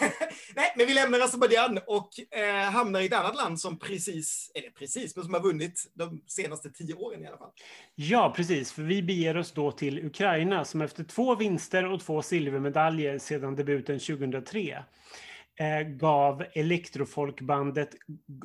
Nej, 0.56 0.72
men 0.76 0.86
vi 0.86 0.94
lämnar 0.94 1.20
Azerbajdzjan 1.20 1.78
och 1.86 2.08
eh, 2.38 2.70
hamnar 2.70 3.00
i 3.00 3.06
ett 3.06 3.12
annat 3.12 3.36
land 3.36 3.60
som 3.60 3.78
precis, 3.78 4.50
eller 4.54 4.70
precis, 4.70 5.16
men 5.16 5.24
som 5.24 5.34
har 5.34 5.40
vunnit 5.40 5.90
de 5.94 6.22
senaste 6.26 6.70
tio 6.70 6.94
åren 6.94 7.24
i 7.24 7.26
alla 7.26 7.38
fall. 7.38 7.50
Ja, 7.94 8.32
precis. 8.36 8.72
För 8.72 8.82
vi 8.82 9.02
beger 9.02 9.36
oss 9.36 9.52
då 9.52 9.72
till 9.72 10.06
Ukraina 10.06 10.64
som 10.64 10.80
efter 10.80 11.04
två 11.04 11.34
vinster 11.34 11.92
och 11.92 12.00
två 12.00 12.22
silvermedaljer 12.22 13.18
sedan 13.18 13.56
debuten 13.56 13.98
2003 13.98 14.84
eh, 15.60 15.80
gav 15.80 16.44
elektrofolkbandet, 16.52 17.90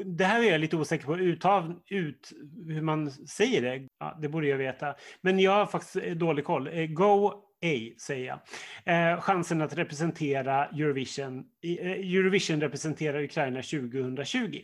det 0.06 0.26
här 0.26 0.44
är 0.44 0.52
jag 0.52 0.62
lite 0.62 0.78
osäker 0.78 1.06
på 1.06 1.18
uttav, 1.18 1.82
ut, 1.88 2.34
hur 2.68 2.82
man 2.82 3.12
säger 3.12 3.62
det, 3.62 3.88
ja, 4.00 4.18
det 4.22 4.30
borde 4.30 4.48
jag 4.48 4.58
veta, 4.58 4.96
men 5.22 5.40
jag 5.40 5.52
har 5.52 5.66
faktiskt 5.66 5.96
eh, 5.96 6.16
dålig 6.16 6.46
koll. 6.46 6.68
Eh, 6.68 6.86
Go 6.86 7.45
ej, 7.62 7.96
säger 8.00 8.26
jag. 8.26 9.14
Eh, 9.14 9.22
chansen 9.22 9.62
att 9.62 9.74
representera 9.74 10.66
Eurovision, 10.66 11.46
eh, 11.64 11.92
Eurovision 11.92 12.62
representerar 12.62 13.24
Ukraina 13.24 13.62
2020. 13.62 14.62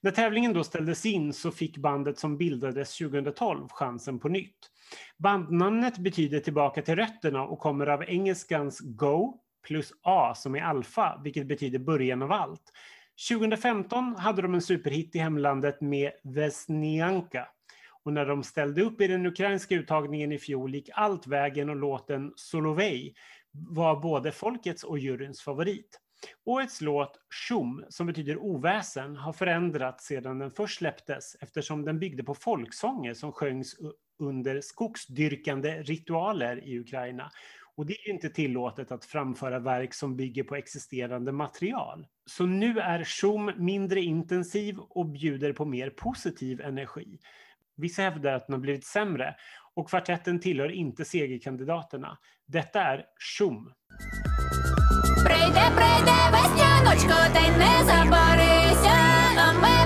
När 0.00 0.10
tävlingen 0.10 0.52
då 0.52 0.64
ställdes 0.64 1.06
in 1.06 1.32
så 1.32 1.50
fick 1.50 1.76
bandet 1.76 2.18
som 2.18 2.36
bildades 2.36 2.98
2012 2.98 3.68
chansen 3.70 4.18
på 4.18 4.28
nytt. 4.28 4.58
Bandnamnet 5.18 5.98
betyder 5.98 6.40
tillbaka 6.40 6.82
till 6.82 6.96
rötterna 6.96 7.42
och 7.42 7.58
kommer 7.58 7.86
av 7.86 8.04
engelskans 8.04 8.80
Go 8.80 9.40
plus 9.66 9.92
A 10.02 10.34
som 10.34 10.54
är 10.54 10.60
alfa, 10.60 11.20
vilket 11.24 11.46
betyder 11.46 11.78
början 11.78 12.22
av 12.22 12.32
allt. 12.32 12.72
2015 13.28 14.16
hade 14.16 14.42
de 14.42 14.54
en 14.54 14.62
superhit 14.62 15.16
i 15.16 15.18
hemlandet 15.18 15.80
med 15.80 16.10
Vesnianka. 16.22 17.48
Och 18.04 18.12
när 18.12 18.26
de 18.26 18.42
ställde 18.42 18.82
upp 18.82 19.00
i 19.00 19.06
den 19.06 19.26
ukrainska 19.26 19.74
uttagningen 19.74 20.32
i 20.32 20.38
fjol 20.38 20.74
gick 20.74 20.90
allt 20.92 21.26
vägen 21.26 21.70
och 21.70 21.76
låten 21.76 22.32
Solovej 22.36 23.14
var 23.52 24.00
både 24.00 24.32
folkets 24.32 24.84
och 24.84 24.98
juryns 24.98 25.40
favorit. 25.40 26.00
Årets 26.44 26.80
låt 26.80 27.18
Shum, 27.48 27.84
som 27.88 28.06
betyder 28.06 28.38
oväsen, 28.38 29.16
har 29.16 29.32
förändrats 29.32 30.06
sedan 30.06 30.38
den 30.38 30.50
först 30.50 30.78
släpptes 30.78 31.36
eftersom 31.40 31.84
den 31.84 31.98
byggde 31.98 32.24
på 32.24 32.34
folksånger 32.34 33.14
som 33.14 33.32
sjöngs 33.32 33.76
under 34.18 34.60
skogsdyrkande 34.60 35.82
ritualer 35.82 36.64
i 36.64 36.78
Ukraina. 36.78 37.30
Och 37.76 37.86
det 37.86 37.92
är 37.92 38.10
inte 38.10 38.30
tillåtet 38.30 38.92
att 38.92 39.04
framföra 39.04 39.58
verk 39.58 39.94
som 39.94 40.16
bygger 40.16 40.44
på 40.44 40.56
existerande 40.56 41.32
material. 41.32 42.06
Så 42.26 42.46
nu 42.46 42.78
är 42.78 43.04
Shum 43.04 43.52
mindre 43.56 44.00
intensiv 44.00 44.78
och 44.78 45.06
bjuder 45.06 45.52
på 45.52 45.64
mer 45.64 45.90
positiv 45.90 46.60
energi. 46.60 47.18
Vissa 47.77 48.01
hävdar 48.01 48.33
att 48.33 48.47
den 48.47 48.53
har 48.53 48.59
blivit 48.59 48.85
sämre 48.85 49.35
och 49.73 49.89
kvartetten 49.89 50.39
tillhör 50.39 50.71
inte 50.71 51.05
segerkandidaterna. 51.05 52.17
Detta 52.45 52.81
är 52.81 53.05
Shum. 53.19 53.73
Прийде, 55.25 55.65
прийде 55.77 56.19
весняночко, 56.31 57.33
та 57.33 57.39
й 57.39 57.51
не 57.51 57.83
забарися, 57.85 58.95
а 59.37 59.53
ми 59.53 59.79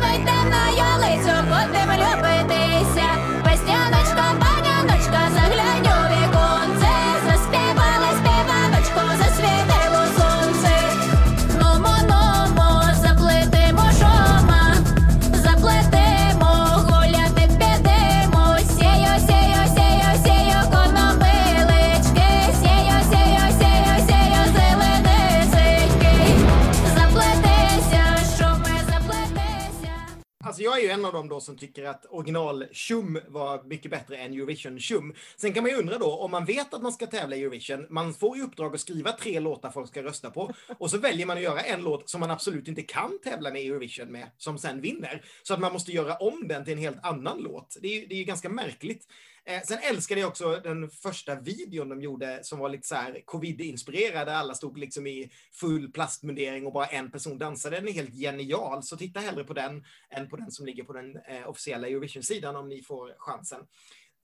jag 31.18 31.28
då 31.28 31.40
som 31.40 31.56
tycker 31.56 31.84
att 31.84 32.06
original-Tjum 32.10 33.20
var 33.28 33.62
mycket 33.64 33.90
bättre 33.90 34.16
än 34.16 34.32
Eurovision-Tjum. 34.32 35.14
Sen 35.36 35.52
kan 35.52 35.62
man 35.62 35.72
ju 35.72 35.78
undra 35.78 35.98
då, 35.98 36.18
om 36.18 36.30
man 36.30 36.44
vet 36.44 36.74
att 36.74 36.82
man 36.82 36.92
ska 36.92 37.06
tävla 37.06 37.36
i 37.36 37.42
Eurovision, 37.42 37.86
man 37.90 38.14
får 38.14 38.36
ju 38.36 38.42
uppdrag 38.42 38.74
att 38.74 38.80
skriva 38.80 39.12
tre 39.12 39.40
låtar 39.40 39.70
folk 39.70 39.88
ska 39.88 40.02
rösta 40.02 40.30
på, 40.30 40.54
och 40.78 40.90
så 40.90 40.98
väljer 40.98 41.26
man 41.26 41.36
att 41.36 41.42
göra 41.42 41.60
en 41.60 41.82
låt 41.82 42.08
som 42.08 42.20
man 42.20 42.30
absolut 42.30 42.68
inte 42.68 42.82
kan 42.82 43.18
tävla 43.24 43.50
med 43.50 43.62
i 43.62 43.68
Eurovision 43.68 44.12
med, 44.12 44.30
som 44.38 44.58
sen 44.58 44.80
vinner. 44.80 45.24
Så 45.42 45.54
att 45.54 45.60
man 45.60 45.72
måste 45.72 45.92
göra 45.92 46.14
om 46.14 46.48
den 46.48 46.64
till 46.64 46.72
en 46.72 46.78
helt 46.78 47.04
annan 47.04 47.38
låt. 47.38 47.76
Det 47.80 47.88
är 47.88 48.00
ju, 48.00 48.06
det 48.06 48.14
är 48.14 48.18
ju 48.18 48.24
ganska 48.24 48.48
märkligt. 48.48 49.06
Eh, 49.48 49.62
sen 49.62 49.78
älskade 49.82 50.20
jag 50.20 50.28
också 50.28 50.60
den 50.64 50.90
första 50.90 51.40
videon 51.40 51.88
de 51.88 52.02
gjorde 52.02 52.40
som 52.42 52.58
var 52.58 52.68
lite 52.68 52.88
så 52.88 52.94
här 52.94 53.22
covid-inspirerad, 53.24 54.26
där 54.26 54.34
alla 54.34 54.54
stod 54.54 54.78
liksom 54.78 55.06
i 55.06 55.30
full 55.52 55.92
plastmundering 55.92 56.66
och 56.66 56.72
bara 56.72 56.86
en 56.86 57.10
person 57.10 57.38
dansade. 57.38 57.76
Den 57.76 57.88
är 57.88 57.92
helt 57.92 58.14
genial, 58.14 58.82
så 58.82 58.96
titta 58.96 59.20
hellre 59.20 59.44
på 59.44 59.54
den 59.54 59.84
än 60.10 60.28
på 60.28 60.36
den 60.36 60.50
som 60.50 60.66
ligger 60.66 60.84
på 60.84 60.92
den 60.92 61.16
eh, 61.16 61.48
officiella 61.48 61.88
Eurovision-sidan 61.88 62.56
om 62.56 62.68
ni 62.68 62.82
får 62.82 63.14
chansen. 63.18 63.60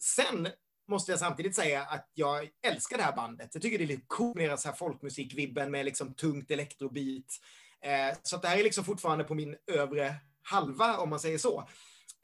Sen 0.02 0.48
måste 0.88 1.12
jag 1.12 1.18
samtidigt 1.18 1.56
säga 1.56 1.82
att 1.82 2.10
jag 2.14 2.48
älskar 2.66 2.96
det 2.96 3.02
här 3.02 3.16
bandet. 3.16 3.50
Jag 3.52 3.62
tycker 3.62 3.78
det 3.78 3.84
är 3.84 3.88
lite 3.88 4.06
coolt 4.06 4.36
med 4.36 4.48
deras 4.48 4.64
här 4.64 4.72
folkmusikvibben 4.72 5.70
med 5.70 5.84
liksom 5.84 6.14
tungt 6.14 6.50
elektrobeat. 6.50 7.40
Eh, 7.80 8.18
så 8.22 8.36
att 8.36 8.42
det 8.42 8.48
här 8.48 8.58
är 8.58 8.64
liksom 8.64 8.84
fortfarande 8.84 9.24
på 9.24 9.34
min 9.34 9.56
övre 9.72 10.14
halva, 10.42 10.98
om 10.98 11.10
man 11.10 11.20
säger 11.20 11.38
så. 11.38 11.68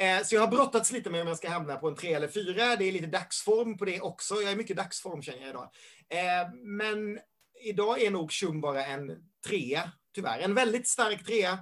Eh, 0.01 0.23
Så 0.25 0.35
jag 0.35 0.41
har 0.43 0.49
brottats 0.49 0.93
lite 0.93 1.11
med 1.11 1.21
om 1.23 1.29
jag 1.29 1.37
ska 1.37 1.51
hamna 1.51 1.77
på 1.77 1.89
en 1.89 1.97
tre 1.97 2.13
eller 2.15 2.29
fyra. 2.29 2.77
Det 2.77 2.85
är 2.85 2.93
lite 2.93 3.07
dagsform 3.07 3.77
på 3.79 3.85
det 3.85 4.01
också. 4.01 4.35
Jag 4.35 4.53
är 4.53 4.57
mycket 4.57 4.77
dagsform 4.77 5.23
känner 5.23 5.41
jag 5.41 5.49
idag. 5.51 5.71
Eh, 6.11 6.49
Men 6.55 7.19
idag 7.65 8.03
är 8.03 8.11
nog 8.11 8.33
Shum 8.33 8.61
bara 8.61 8.85
en 8.87 9.11
trea, 9.49 9.93
tyvärr. 10.15 10.39
En 10.39 10.55
väldigt 10.55 10.89
stark 10.89 11.25
trea, 11.27 11.53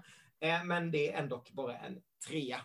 eh, 0.41 0.65
men 0.65 0.91
det 0.91 1.13
är 1.13 1.19
ändå 1.19 1.45
bara 1.53 1.77
en 1.77 1.97
trea. 2.29 2.61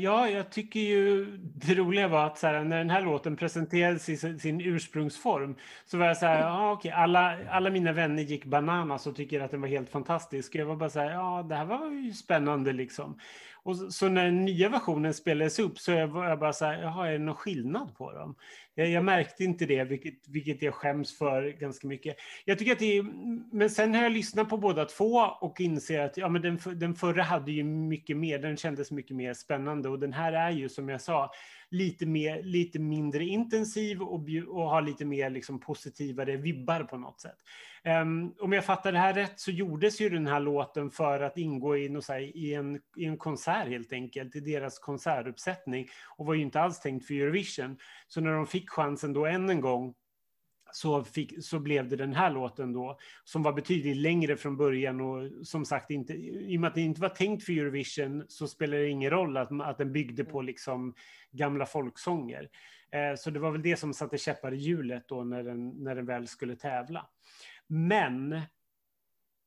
Ja, 0.00 0.28
jag 0.28 0.52
tycker 0.52 0.80
ju 0.80 1.36
det 1.36 1.74
roliga 1.74 2.08
var 2.08 2.26
att 2.26 2.38
så 2.38 2.46
här, 2.46 2.64
när 2.64 2.78
den 2.78 2.90
här 2.90 3.00
låten 3.02 3.36
presenterades 3.36 4.08
i 4.08 4.16
sin, 4.16 4.60
ursprungsform 4.60 5.56
så 5.84 5.98
var 5.98 6.06
jag 6.06 6.16
så 6.16 6.26
här, 6.26 6.40
ja 6.40 6.72
okej, 6.72 6.90
alla, 6.90 7.38
alla 7.50 7.70
mina 7.70 7.92
vänner 7.92 8.22
gick 8.22 8.44
bananas 8.44 9.06
och 9.06 9.16
tycker 9.16 9.40
att 9.40 9.50
den 9.50 9.60
var 9.60 9.68
helt 9.68 9.90
fantastisk. 9.90 10.54
Jag 10.54 10.66
var 10.66 10.76
bara 10.76 10.90
så 10.90 11.00
här, 11.00 11.10
ja 11.10 11.46
det 11.48 11.54
här 11.54 11.64
var 11.64 11.90
ju 11.90 12.12
spännande 12.12 12.72
liksom. 12.72 13.18
Och 13.62 13.76
så, 13.76 13.90
så 13.90 14.08
när 14.08 14.24
den 14.24 14.44
nya 14.44 14.68
versionen 14.68 15.14
spelades 15.14 15.58
upp 15.58 15.78
så 15.78 15.92
jag 15.92 16.08
var 16.08 16.28
jag 16.28 16.38
bara 16.38 16.52
så 16.52 16.64
här, 16.64 16.82
jaha, 16.82 17.08
är 17.08 17.12
det 17.12 17.18
någon 17.18 17.34
skillnad 17.34 17.96
på 17.96 18.12
dem? 18.12 18.34
Jag, 18.74 18.88
jag 18.88 19.04
märkte 19.04 19.44
inte 19.44 19.66
det, 19.66 19.84
vilket, 19.84 20.28
vilket 20.28 20.62
jag 20.62 20.74
skäms 20.74 21.18
för 21.18 21.42
ganska 21.42 21.86
mycket. 21.86 22.16
Jag 22.44 22.58
tycker 22.58 22.72
att 22.72 22.78
det 22.78 22.98
är, 22.98 23.02
men 23.54 23.70
sen 23.70 23.94
har 23.94 24.02
jag 24.02 24.12
lyssnat 24.12 24.48
på 24.48 24.56
båda 24.56 24.84
två 24.84 25.14
och 25.40 25.60
inser 25.60 26.00
att 26.00 26.16
ja, 26.16 26.28
men 26.28 26.42
den, 26.42 26.58
den 26.74 26.94
förra 26.94 27.22
hade 27.22 27.52
ju 27.52 27.64
mycket 27.64 28.16
mer, 28.16 28.38
den 28.38 28.56
kändes 28.56 28.90
mycket 28.90 29.16
mer 29.16 29.34
spännande 29.34 29.88
och 29.88 29.98
den 29.98 30.12
här 30.12 30.32
är 30.32 30.50
ju 30.50 30.68
som 30.68 30.88
jag 30.88 31.00
sa 31.00 31.30
lite, 31.70 32.06
mer, 32.06 32.42
lite 32.42 32.78
mindre 32.78 33.24
intensiv 33.24 34.02
och, 34.02 34.20
och 34.48 34.70
har 34.70 34.82
lite 34.82 35.04
mer 35.04 35.30
liksom, 35.30 35.60
positivare 35.60 36.36
vibbar 36.36 36.84
på 36.84 36.96
något 36.96 37.20
sätt. 37.20 37.36
Um, 37.84 38.34
om 38.40 38.52
jag 38.52 38.64
fattar 38.64 38.92
det 38.92 38.98
här 38.98 39.14
rätt 39.14 39.40
så 39.40 39.50
gjordes 39.50 40.00
ju 40.00 40.08
den 40.08 40.26
här 40.26 40.40
låten 40.40 40.90
för 40.90 41.20
att 41.20 41.38
ingå 41.38 41.76
i, 41.76 41.88
något 41.88 42.08
här, 42.08 42.20
i, 42.20 42.54
en, 42.54 42.80
i 42.96 43.04
en 43.04 43.16
konsert 43.16 43.68
helt 43.68 43.92
enkelt, 43.92 44.36
i 44.36 44.40
deras 44.40 44.78
konsertuppsättning 44.78 45.88
och 46.16 46.26
var 46.26 46.34
ju 46.34 46.42
inte 46.42 46.60
alls 46.60 46.80
tänkt 46.80 47.06
för 47.06 47.14
Eurovision. 47.14 47.78
Så 48.08 48.20
när 48.20 48.32
de 48.32 48.46
fick 48.46 48.70
chansen 48.70 49.12
då 49.12 49.26
än 49.26 49.50
en 49.50 49.60
gång 49.60 49.94
så, 50.72 51.04
fick, 51.04 51.44
så 51.44 51.58
blev 51.58 51.88
det 51.88 51.96
den 51.96 52.14
här 52.14 52.30
låten 52.30 52.72
då, 52.72 52.98
som 53.24 53.42
var 53.42 53.52
betydligt 53.52 53.96
längre 53.96 54.36
från 54.36 54.56
början 54.56 55.00
och 55.00 55.46
som 55.46 55.64
sagt, 55.64 55.90
inte, 55.90 56.12
i 56.12 56.56
och 56.56 56.60
med 56.60 56.68
att 56.68 56.74
det 56.74 56.80
inte 56.80 57.00
var 57.00 57.08
tänkt 57.08 57.44
för 57.44 57.52
Eurovision 57.52 58.24
så 58.28 58.48
spelar 58.48 58.78
det 58.78 58.88
ingen 58.88 59.10
roll 59.10 59.36
att, 59.36 59.60
att 59.60 59.78
den 59.78 59.92
byggde 59.92 60.24
på 60.24 60.42
liksom 60.42 60.94
gamla 61.30 61.66
folksånger. 61.66 62.48
Eh, 62.92 63.16
så 63.16 63.30
det 63.30 63.40
var 63.40 63.50
väl 63.50 63.62
det 63.62 63.76
som 63.76 63.94
satte 63.94 64.18
käppar 64.18 64.54
i 64.54 64.56
hjulet 64.56 65.08
då 65.08 65.24
när 65.24 65.42
den, 65.42 65.68
när 65.68 65.94
den 65.94 66.06
väl 66.06 66.26
skulle 66.28 66.56
tävla. 66.56 67.06
Men 67.66 68.40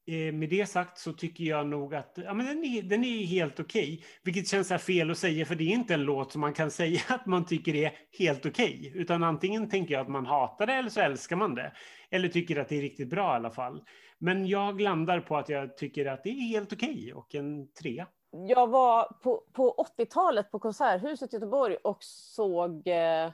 Eh, 0.06 0.34
med 0.34 0.50
det 0.50 0.70
sagt 0.70 0.98
så 0.98 1.14
tycker 1.14 1.44
jag 1.44 1.68
nog 1.68 1.96
att 1.96 2.14
ja, 2.16 2.34
men 2.34 2.46
den, 2.46 2.64
är, 2.64 2.82
den 2.84 3.04
är 3.04 3.26
helt 3.26 3.60
okej. 3.60 4.04
Vilket 4.24 4.48
känns 4.48 4.68
så 4.68 4.74
här 4.74 4.80
fel 4.80 5.12
att 5.12 5.18
säga 5.18 5.46
för 5.46 5.56
det 5.56 5.64
är 5.64 5.74
inte 5.74 5.94
en 5.94 6.04
låt 6.04 6.32
som 6.32 6.42
man 6.42 6.54
kan 6.54 6.72
säga 6.82 7.02
att 7.08 7.26
man 7.26 7.46
tycker 7.46 7.76
är 7.76 7.92
helt 8.20 8.46
okej. 8.46 8.92
Utan 8.96 9.24
antingen 9.24 9.70
tänker 9.70 9.94
jag 9.94 10.02
att 10.02 10.10
man 10.10 10.26
hatar 10.26 10.68
det 10.68 10.74
eller 10.74 10.90
så 10.90 11.00
älskar 11.02 11.36
man 11.36 11.56
det. 11.56 11.74
Eller 12.10 12.30
tycker 12.30 12.60
att 12.60 12.70
det 12.70 12.78
är 12.78 12.82
riktigt 12.82 13.10
bra 13.10 13.34
i 13.34 13.36
alla 13.36 13.52
fall. 13.52 13.84
Men 14.18 14.48
jag 14.48 14.82
landar 14.82 15.20
på 15.20 15.38
att 15.38 15.50
jag 15.50 15.78
tycker 15.78 16.06
att 16.06 16.24
det 16.24 16.30
är 16.30 16.48
helt 16.48 16.74
okej 16.74 17.14
och 17.14 17.36
en 17.36 17.72
trea. 17.74 18.08
Jag 18.48 18.68
var 18.68 19.04
på, 19.24 19.44
på 19.54 19.88
80-talet 19.98 20.52
på 20.52 20.60
Konserthuset 20.60 21.34
i 21.34 21.36
Göteborg 21.36 21.76
och 21.76 21.98
såg 22.04 22.88
eh, 22.88 23.32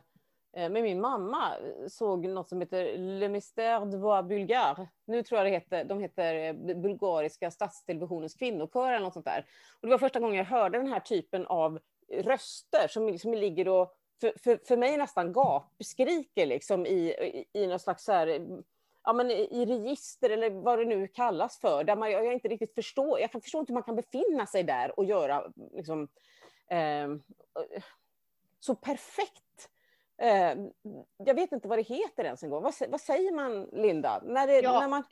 Eh, 0.53 0.61
men 0.61 0.73
med 0.73 0.83
min 0.83 1.01
mamma 1.01 1.57
eh, 1.57 1.87
såg 1.87 2.25
något 2.25 2.49
som 2.49 2.61
heter 2.61 2.97
Le 2.97 3.27
Mystère 3.27 3.91
de 3.91 3.97
Voix 3.97 4.27
Bulgare. 4.27 4.87
Nu 5.05 5.23
tror 5.23 5.37
jag 5.37 5.47
det 5.47 5.51
heter, 5.51 5.83
de 5.83 5.99
heter 5.99 6.35
eh, 6.35 6.53
Bulgariska 6.75 7.51
statstelevisionens 7.51 8.33
kvinnokör 8.33 8.91
eller 8.91 9.05
något 9.05 9.13
sånt 9.13 9.25
där. 9.25 9.45
Och 9.81 9.87
det 9.87 9.91
var 9.91 9.97
första 9.97 10.19
gången 10.19 10.37
jag 10.37 10.45
hörde 10.45 10.77
den 10.77 10.87
här 10.87 10.99
typen 10.99 11.45
av 11.45 11.79
röster 12.11 12.87
som 12.87 13.07
liksom 13.07 13.33
ligger 13.33 13.67
och 13.67 13.95
för, 14.21 14.33
för, 14.43 14.59
för 14.67 14.77
mig 14.77 14.97
nästan 14.97 15.33
gapskriker 15.33 16.45
liksom 16.45 16.85
i, 16.85 17.09
i, 17.09 17.45
i 17.53 17.67
någon 17.67 17.79
slags 17.79 18.03
så 18.03 18.11
här, 18.11 18.47
ja, 19.03 19.13
men 19.13 19.31
i 19.31 19.47
i 19.51 19.65
register 19.65 20.29
eller 20.29 20.49
vad 20.49 20.79
det 20.79 20.85
nu 20.85 21.07
kallas 21.07 21.59
för, 21.59 21.83
där 21.83 21.95
man, 21.95 22.11
jag, 22.11 22.25
jag 22.25 22.33
inte 22.33 22.47
riktigt 22.47 22.75
förstår, 22.75 23.19
jag 23.19 23.31
kan 23.31 23.41
förstå 23.41 23.59
inte 23.59 23.71
hur 23.71 23.75
man 23.75 23.83
kan 23.83 23.95
befinna 23.95 24.45
sig 24.45 24.63
där 24.63 24.99
och 24.99 25.05
göra 25.05 25.51
liksom, 25.71 26.07
ehm, 26.69 27.23
eh, 27.75 27.83
så 28.59 28.75
perfekt. 28.75 29.43
Eh, 30.21 30.55
jag 31.17 31.33
vet 31.35 31.51
inte 31.51 31.67
vad 31.67 31.77
det 31.77 31.81
heter 31.83 32.23
ens 32.23 32.43
en 32.43 32.49
gång. 32.49 32.63
Vad, 32.63 32.73
vad 32.89 33.01
säger 33.01 33.31
man, 33.31 33.63
Linda? 33.63 34.21
När 34.25 34.47
det, 34.47 34.59
Ja. 34.61 34.79
när 34.79 34.87
man, 34.87 35.03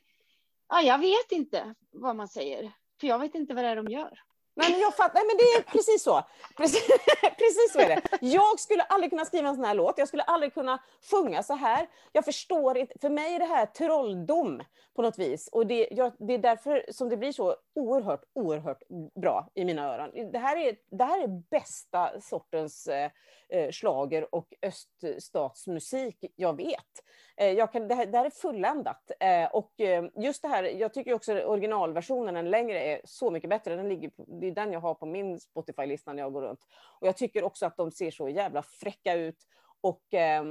Ja, 0.69 0.81
jag 0.81 0.99
vet 0.99 1.31
inte 1.31 1.73
vad 1.91 2.15
man 2.15 2.27
säger, 2.27 2.71
för 2.99 3.07
jag 3.07 3.19
vet 3.19 3.35
inte 3.35 3.53
vad 3.53 3.63
det 3.63 3.69
är 3.69 3.75
de 3.75 3.87
gör. 3.87 4.19
Nej, 4.57 4.71
men 4.71 4.79
jag 4.79 4.95
fattar. 4.95 5.13
Nej, 5.13 5.23
men 5.27 5.37
det 5.37 5.43
är 5.43 5.71
precis 5.71 6.03
så. 6.03 6.23
Precis, 6.57 6.87
precis 7.21 7.73
så 7.73 7.79
är 7.79 7.87
det. 7.87 8.01
Jag 8.21 8.59
skulle 8.59 8.83
aldrig 8.83 9.09
kunna 9.09 9.25
skriva 9.25 9.49
en 9.49 9.55
sån 9.55 9.65
här 9.65 9.73
låt. 9.73 9.97
Jag 9.97 10.07
skulle 10.07 10.23
aldrig 10.23 10.53
kunna 10.53 10.79
sjunga 11.11 11.43
så 11.43 11.53
här. 11.53 11.87
Jag 12.11 12.25
förstår 12.25 12.77
inte. 12.77 12.93
För 13.01 13.09
mig 13.09 13.35
är 13.35 13.39
det 13.39 13.45
här 13.45 13.65
trolldom 13.65 14.61
på 14.95 15.01
något 15.01 15.19
vis. 15.19 15.49
Och 15.51 15.67
det, 15.67 15.87
jag, 15.91 16.13
det 16.19 16.33
är 16.33 16.37
därför 16.37 16.85
som 16.91 17.09
det 17.09 17.17
blir 17.17 17.31
så 17.31 17.55
oerhört, 17.75 18.23
oerhört 18.33 18.83
bra 19.21 19.49
i 19.53 19.65
mina 19.65 19.93
öron. 19.93 20.31
Det 20.31 20.39
här 20.39 20.57
är, 20.57 20.75
det 20.89 21.03
här 21.03 21.23
är 21.23 21.27
bästa 21.27 22.21
sortens 22.21 22.87
eh, 22.87 23.11
eh 23.49 23.71
slager 23.71 24.35
och 24.35 24.53
öststatsmusik 24.61 26.25
jag 26.35 26.57
vet. 26.57 27.03
Eh, 27.37 27.51
jag 27.51 27.71
kan, 27.71 27.87
det, 27.87 27.95
här, 27.95 28.05
det 28.05 28.17
här 28.17 28.25
är 28.25 28.29
fulländat. 28.29 29.11
Eh, 29.19 29.45
och 29.45 29.81
eh, 29.81 30.05
just 30.15 30.41
det 30.41 30.47
här, 30.47 30.63
jag 30.63 30.93
tycker 30.93 31.13
också 31.13 31.33
originalversionen, 31.33 32.33
den 32.33 32.49
längre, 32.49 32.79
är 32.79 33.01
så 33.03 33.31
mycket 33.31 33.49
bättre. 33.49 33.75
Den 33.75 33.89
ligger 33.89 34.09
på, 34.09 34.25
det 34.51 34.61
är 34.61 34.65
den 34.65 34.73
jag 34.73 34.79
har 34.79 34.93
på 34.93 35.05
min 35.05 35.39
Spotify-lista 35.39 36.13
när 36.13 36.23
jag 36.23 36.33
går 36.33 36.41
runt. 36.41 36.67
Och 36.99 37.07
jag 37.07 37.17
tycker 37.17 37.43
också 37.43 37.65
att 37.65 37.77
de 37.77 37.91
ser 37.91 38.11
så 38.11 38.29
jävla 38.29 38.63
fräcka 38.63 39.13
ut. 39.13 39.47
Och 39.81 40.13
eh, 40.13 40.43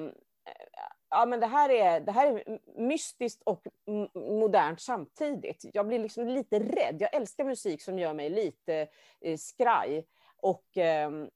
ja, 1.11 1.26
men 1.26 1.40
det 1.40 1.47
här 1.47 1.70
är, 1.70 2.01
det 2.01 2.12
här 2.12 2.26
är 2.26 2.59
mystiskt 2.80 3.42
och 3.42 3.66
modernt 4.14 4.80
samtidigt. 4.80 5.64
Jag 5.72 5.86
blir 5.86 5.99
liksom 5.99 6.28
lite 6.28 6.59
rädd. 6.59 6.97
Jag 6.99 7.14
älskar 7.14 7.44
musik 7.44 7.82
som 7.82 7.99
gör 7.99 8.14
mig 8.14 8.30
lite 8.30 8.88
eh, 9.20 9.36
skraj. 9.36 10.07
Och 10.36 10.76
ehm, 10.76 11.22
eh, 11.22 11.28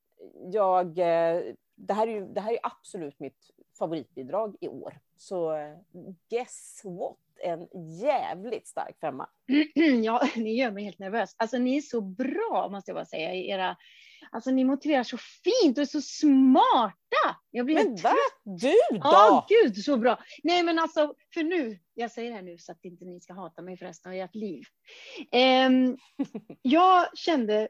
jag, 0.50 0.94
det, 1.74 1.92
här 1.92 2.06
är 2.06 2.12
ju, 2.12 2.26
det 2.26 2.40
här 2.40 2.52
är 2.52 2.58
absolut 2.62 3.20
mitt 3.20 3.50
favoritbidrag 3.78 4.56
i 4.60 4.68
år. 4.68 4.98
Så 5.16 5.52
eh, 5.52 5.76
guess 6.28 6.82
what? 6.84 7.16
En 7.42 7.68
jävligt 8.00 8.68
stark 8.68 9.00
femma. 9.00 9.28
Ja, 10.04 10.28
ni 10.36 10.56
gör 10.56 10.70
mig 10.70 10.84
helt 10.84 10.98
nervös. 10.98 11.34
Alltså 11.36 11.58
ni 11.58 11.76
är 11.76 11.80
så 11.80 12.00
bra 12.00 12.68
måste 12.72 12.90
jag 12.90 12.96
bara 12.96 13.06
säga 13.06 13.34
era, 13.34 13.76
alltså 14.30 14.50
ni 14.50 14.64
motiverar 14.64 15.02
så 15.02 15.18
fint 15.18 15.78
och 15.78 15.82
är 15.82 15.86
så 15.86 16.00
smarta. 16.00 17.36
Jag 17.50 17.66
blir 17.66 17.76
Men 17.76 17.86
helt 17.86 18.04
va? 18.04 18.14
Du 18.44 18.74
då? 18.90 19.00
Ja, 19.02 19.46
gud 19.48 19.76
så 19.84 19.96
bra. 19.96 20.18
Nej 20.42 20.62
men 20.62 20.78
alltså, 20.78 21.14
för 21.34 21.42
nu, 21.42 21.78
jag 21.94 22.10
säger 22.10 22.30
det 22.30 22.36
här 22.36 22.42
nu 22.42 22.58
så 22.58 22.72
att 22.72 22.84
inte 22.84 23.04
ni 23.04 23.20
ska 23.20 23.32
hata 23.32 23.62
mig 23.62 23.76
för 23.76 23.86
resten 23.86 24.12
av 24.12 24.18
ert 24.18 24.34
liv. 24.34 24.64
Ehm, 25.32 25.96
jag 26.62 27.18
kände, 27.18 27.68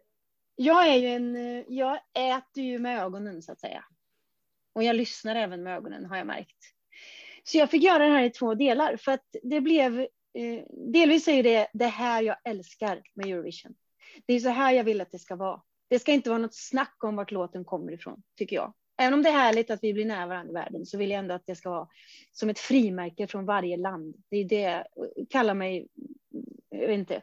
jag 0.56 0.88
är 0.88 0.96
ju 0.96 1.06
en, 1.06 1.64
jag 1.68 1.98
äter 2.14 2.64
ju 2.64 2.78
med 2.78 3.02
ögonen 3.02 3.42
så 3.42 3.52
att 3.52 3.60
säga. 3.60 3.84
Och 4.74 4.82
jag 4.82 4.96
lyssnar 4.96 5.36
även 5.36 5.62
med 5.62 5.76
ögonen 5.76 6.06
har 6.06 6.16
jag 6.16 6.26
märkt. 6.26 6.74
Så 7.44 7.58
jag 7.58 7.70
fick 7.70 7.82
göra 7.82 8.04
den 8.04 8.12
här 8.12 8.24
i 8.24 8.30
två 8.30 8.54
delar 8.54 8.96
för 8.96 9.12
att 9.12 9.36
det 9.42 9.60
blev, 9.60 10.00
eh, 10.00 10.64
delvis 10.92 11.28
är 11.28 11.42
det 11.42 11.66
det 11.72 11.86
här 11.86 12.22
jag 12.22 12.36
älskar 12.44 13.02
med 13.14 13.26
Eurovision. 13.26 13.74
Det 14.26 14.34
är 14.34 14.40
så 14.40 14.48
här 14.48 14.72
jag 14.72 14.84
vill 14.84 15.00
att 15.00 15.10
det 15.10 15.18
ska 15.18 15.36
vara. 15.36 15.60
Det 15.88 15.98
ska 15.98 16.12
inte 16.12 16.30
vara 16.30 16.38
något 16.38 16.54
snack 16.54 17.04
om 17.04 17.16
vart 17.16 17.30
låten 17.30 17.64
kommer 17.64 17.92
ifrån, 17.92 18.22
tycker 18.36 18.56
jag. 18.56 18.74
Även 19.00 19.14
om 19.14 19.22
det 19.22 19.28
är 19.28 19.32
härligt 19.32 19.70
att 19.70 19.78
vi 19.82 19.92
blir 19.92 20.04
nära 20.04 20.26
varandra 20.26 20.50
i 20.50 20.54
världen 20.54 20.86
så 20.86 20.98
vill 20.98 21.10
jag 21.10 21.18
ändå 21.18 21.34
att 21.34 21.46
det 21.46 21.56
ska 21.56 21.70
vara 21.70 21.88
som 22.32 22.50
ett 22.50 22.58
frimärke 22.58 23.26
från 23.26 23.46
varje 23.46 23.76
land. 23.76 24.16
Det 24.30 24.36
är 24.36 24.44
det, 24.44 24.86
jag 24.94 25.28
kallar 25.30 25.54
mig, 25.54 25.88
jag 26.68 26.86
vet 26.88 26.98
inte, 26.98 27.22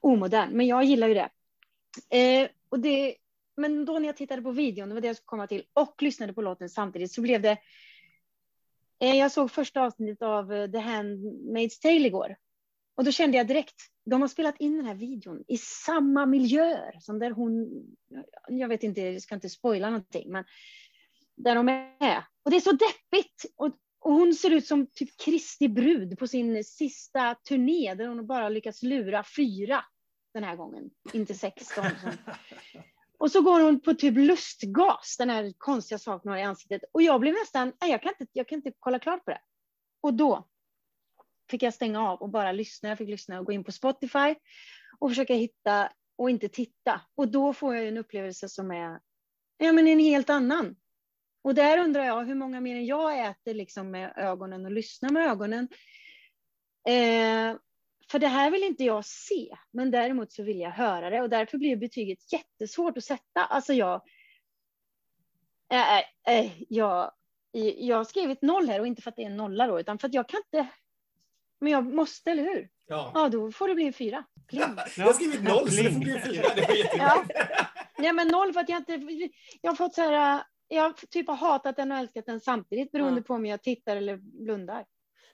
omodern, 0.00 0.50
men 0.52 0.66
jag 0.66 0.84
gillar 0.84 1.08
ju 1.08 1.14
det. 1.14 1.28
Eh, 2.16 2.48
och 2.68 2.80
det. 2.80 3.16
Men 3.56 3.84
då 3.84 3.98
när 3.98 4.06
jag 4.06 4.16
tittade 4.16 4.42
på 4.42 4.50
videon, 4.50 4.88
det 4.88 4.94
var 4.94 5.00
det 5.00 5.06
jag 5.06 5.16
skulle 5.16 5.26
komma 5.26 5.46
till, 5.46 5.62
och 5.72 6.02
lyssnade 6.02 6.32
på 6.32 6.42
låten 6.42 6.68
samtidigt 6.68 7.12
så 7.12 7.20
blev 7.20 7.42
det, 7.42 7.58
Eh, 9.00 9.16
jag 9.16 9.32
såg 9.32 9.50
första 9.50 9.80
avsnittet 9.82 10.22
av 10.22 10.52
eh, 10.52 10.70
The 10.70 10.78
Handmaid's 10.78 11.80
Tale 11.82 12.06
igår. 12.06 12.36
Och 12.96 13.04
då 13.04 13.12
kände 13.12 13.36
jag 13.36 13.46
direkt, 13.46 13.76
de 14.04 14.20
har 14.20 14.28
spelat 14.28 14.60
in 14.60 14.76
den 14.76 14.86
här 14.86 14.94
videon 14.94 15.44
i 15.48 15.58
samma 15.58 16.26
miljöer 16.26 16.98
som 17.00 17.18
där 17.18 17.30
hon, 17.30 17.68
jag 18.48 18.68
vet 18.68 18.82
inte, 18.82 19.00
jag 19.00 19.22
ska 19.22 19.34
inte 19.34 19.48
spoila 19.48 19.90
någonting, 19.90 20.32
men 20.32 20.44
där 21.36 21.54
de 21.54 21.68
är. 21.68 22.24
Och 22.42 22.50
det 22.50 22.56
är 22.56 22.60
så 22.60 22.72
deppigt. 22.72 23.44
Och, 23.56 23.76
och 24.00 24.12
hon 24.12 24.34
ser 24.34 24.50
ut 24.50 24.66
som 24.66 24.86
typ 24.86 25.16
Kristi 25.24 25.68
brud 25.68 26.18
på 26.18 26.26
sin 26.26 26.64
sista 26.64 27.34
turné 27.34 27.94
där 27.94 28.06
hon 28.06 28.26
bara 28.26 28.48
lyckats 28.48 28.82
lura 28.82 29.24
fyra 29.36 29.84
den 30.34 30.44
här 30.44 30.56
gången, 30.56 30.90
inte 31.12 31.34
16. 31.34 31.84
Som. 31.84 32.10
Och 33.18 33.30
så 33.30 33.42
går 33.42 33.60
hon 33.60 33.80
på 33.80 33.94
typ 33.94 34.16
lustgas, 34.16 35.16
den 35.18 35.30
här 35.30 35.52
konstiga 35.58 35.98
saken 35.98 36.20
hon 36.28 36.32
har 36.32 36.38
i 36.38 36.42
ansiktet. 36.42 36.82
Och 36.92 37.02
jag 37.02 37.20
blev 37.20 37.34
nästan, 37.34 37.72
nej 37.80 37.90
jag 37.90 38.02
kan 38.02 38.12
inte, 38.20 38.26
jag 38.32 38.48
kan 38.48 38.56
inte 38.56 38.72
kolla 38.78 38.98
klart 38.98 39.24
på 39.24 39.30
det. 39.30 39.40
Och 40.00 40.14
då 40.14 40.48
fick 41.50 41.62
jag 41.62 41.74
stänga 41.74 42.08
av 42.08 42.18
och 42.18 42.28
bara 42.28 42.52
lyssna. 42.52 42.88
Jag 42.88 42.98
fick 42.98 43.08
lyssna 43.08 43.38
och 43.38 43.46
gå 43.46 43.52
in 43.52 43.64
på 43.64 43.72
Spotify 43.72 44.34
och 44.98 45.10
försöka 45.10 45.34
hitta 45.34 45.92
och 46.16 46.30
inte 46.30 46.48
titta. 46.48 47.00
Och 47.14 47.28
då 47.28 47.52
får 47.52 47.74
jag 47.74 47.88
en 47.88 47.98
upplevelse 47.98 48.48
som 48.48 48.70
är 48.70 49.00
ja, 49.58 49.72
men 49.72 49.88
en 49.88 49.98
helt 49.98 50.30
annan. 50.30 50.76
Och 51.42 51.54
där 51.54 51.78
undrar 51.78 52.04
jag 52.04 52.24
hur 52.24 52.34
många 52.34 52.60
mer 52.60 52.76
än 52.76 52.86
jag 52.86 53.28
äter 53.28 53.54
liksom 53.54 53.90
med 53.90 54.12
ögonen 54.16 54.64
och 54.64 54.72
lyssnar 54.72 55.10
med 55.10 55.26
ögonen. 55.26 55.68
Eh, 56.88 57.56
för 58.10 58.18
det 58.18 58.28
här 58.28 58.50
vill 58.50 58.62
inte 58.62 58.84
jag 58.84 59.04
se, 59.04 59.56
men 59.70 59.90
däremot 59.90 60.32
så 60.32 60.42
vill 60.42 60.60
jag 60.60 60.70
höra 60.70 61.10
det 61.10 61.20
och 61.22 61.30
därför 61.30 61.58
blir 61.58 61.76
betyget 61.76 62.32
jättesvårt 62.32 62.96
att 62.96 63.04
sätta. 63.04 63.44
Alltså 63.44 63.72
jag, 63.72 64.02
äh, 65.72 65.98
äh, 66.38 66.52
jag, 66.68 67.12
jag 67.76 67.96
har 67.96 68.04
skrivit 68.04 68.42
noll 68.42 68.68
här 68.68 68.80
och 68.80 68.86
inte 68.86 69.02
för 69.02 69.10
att 69.10 69.16
det 69.16 69.22
är 69.22 69.26
en 69.26 69.36
nolla 69.36 69.66
då, 69.66 69.80
utan 69.80 69.98
för 69.98 70.08
att 70.08 70.14
jag 70.14 70.28
kan 70.28 70.40
inte. 70.46 70.68
Men 71.60 71.72
jag 71.72 71.94
måste, 71.94 72.30
eller 72.30 72.42
hur? 72.42 72.68
Ja. 72.86 73.12
Ja, 73.14 73.28
då 73.28 73.52
får 73.52 73.68
det 73.68 73.74
bli 73.74 73.86
en 73.86 73.92
fyra. 73.92 74.24
Pling. 74.48 74.62
Jag 74.96 75.04
har 75.04 75.12
skrivit 75.12 75.42
noll 75.42 75.70
så 75.70 75.82
det 75.82 75.92
får 75.92 76.00
bli 76.00 76.16
en 76.16 76.22
fyra. 76.22 76.42
Det 76.54 76.98
var. 76.98 77.26
Nej, 77.98 78.12
men 78.12 78.28
noll 78.28 78.52
för 78.52 78.60
att 78.60 78.68
jag 78.68 78.78
inte. 78.78 78.92
Jag 79.60 79.70
har 79.70 79.76
fått 79.76 79.94
så 79.94 80.02
här. 80.02 80.42
Jag 80.68 80.82
har 80.82 80.92
typ 80.92 81.28
har 81.28 81.34
hatat 81.34 81.76
den 81.76 81.92
och 81.92 81.98
älskat 81.98 82.26
den 82.26 82.40
samtidigt 82.40 82.92
beroende 82.92 83.20
Ja. 83.20 83.24
på 83.24 83.34
om 83.34 83.46
jag 83.46 83.62
tittar 83.62 83.96
eller 83.96 84.16
blundar. 84.16 84.84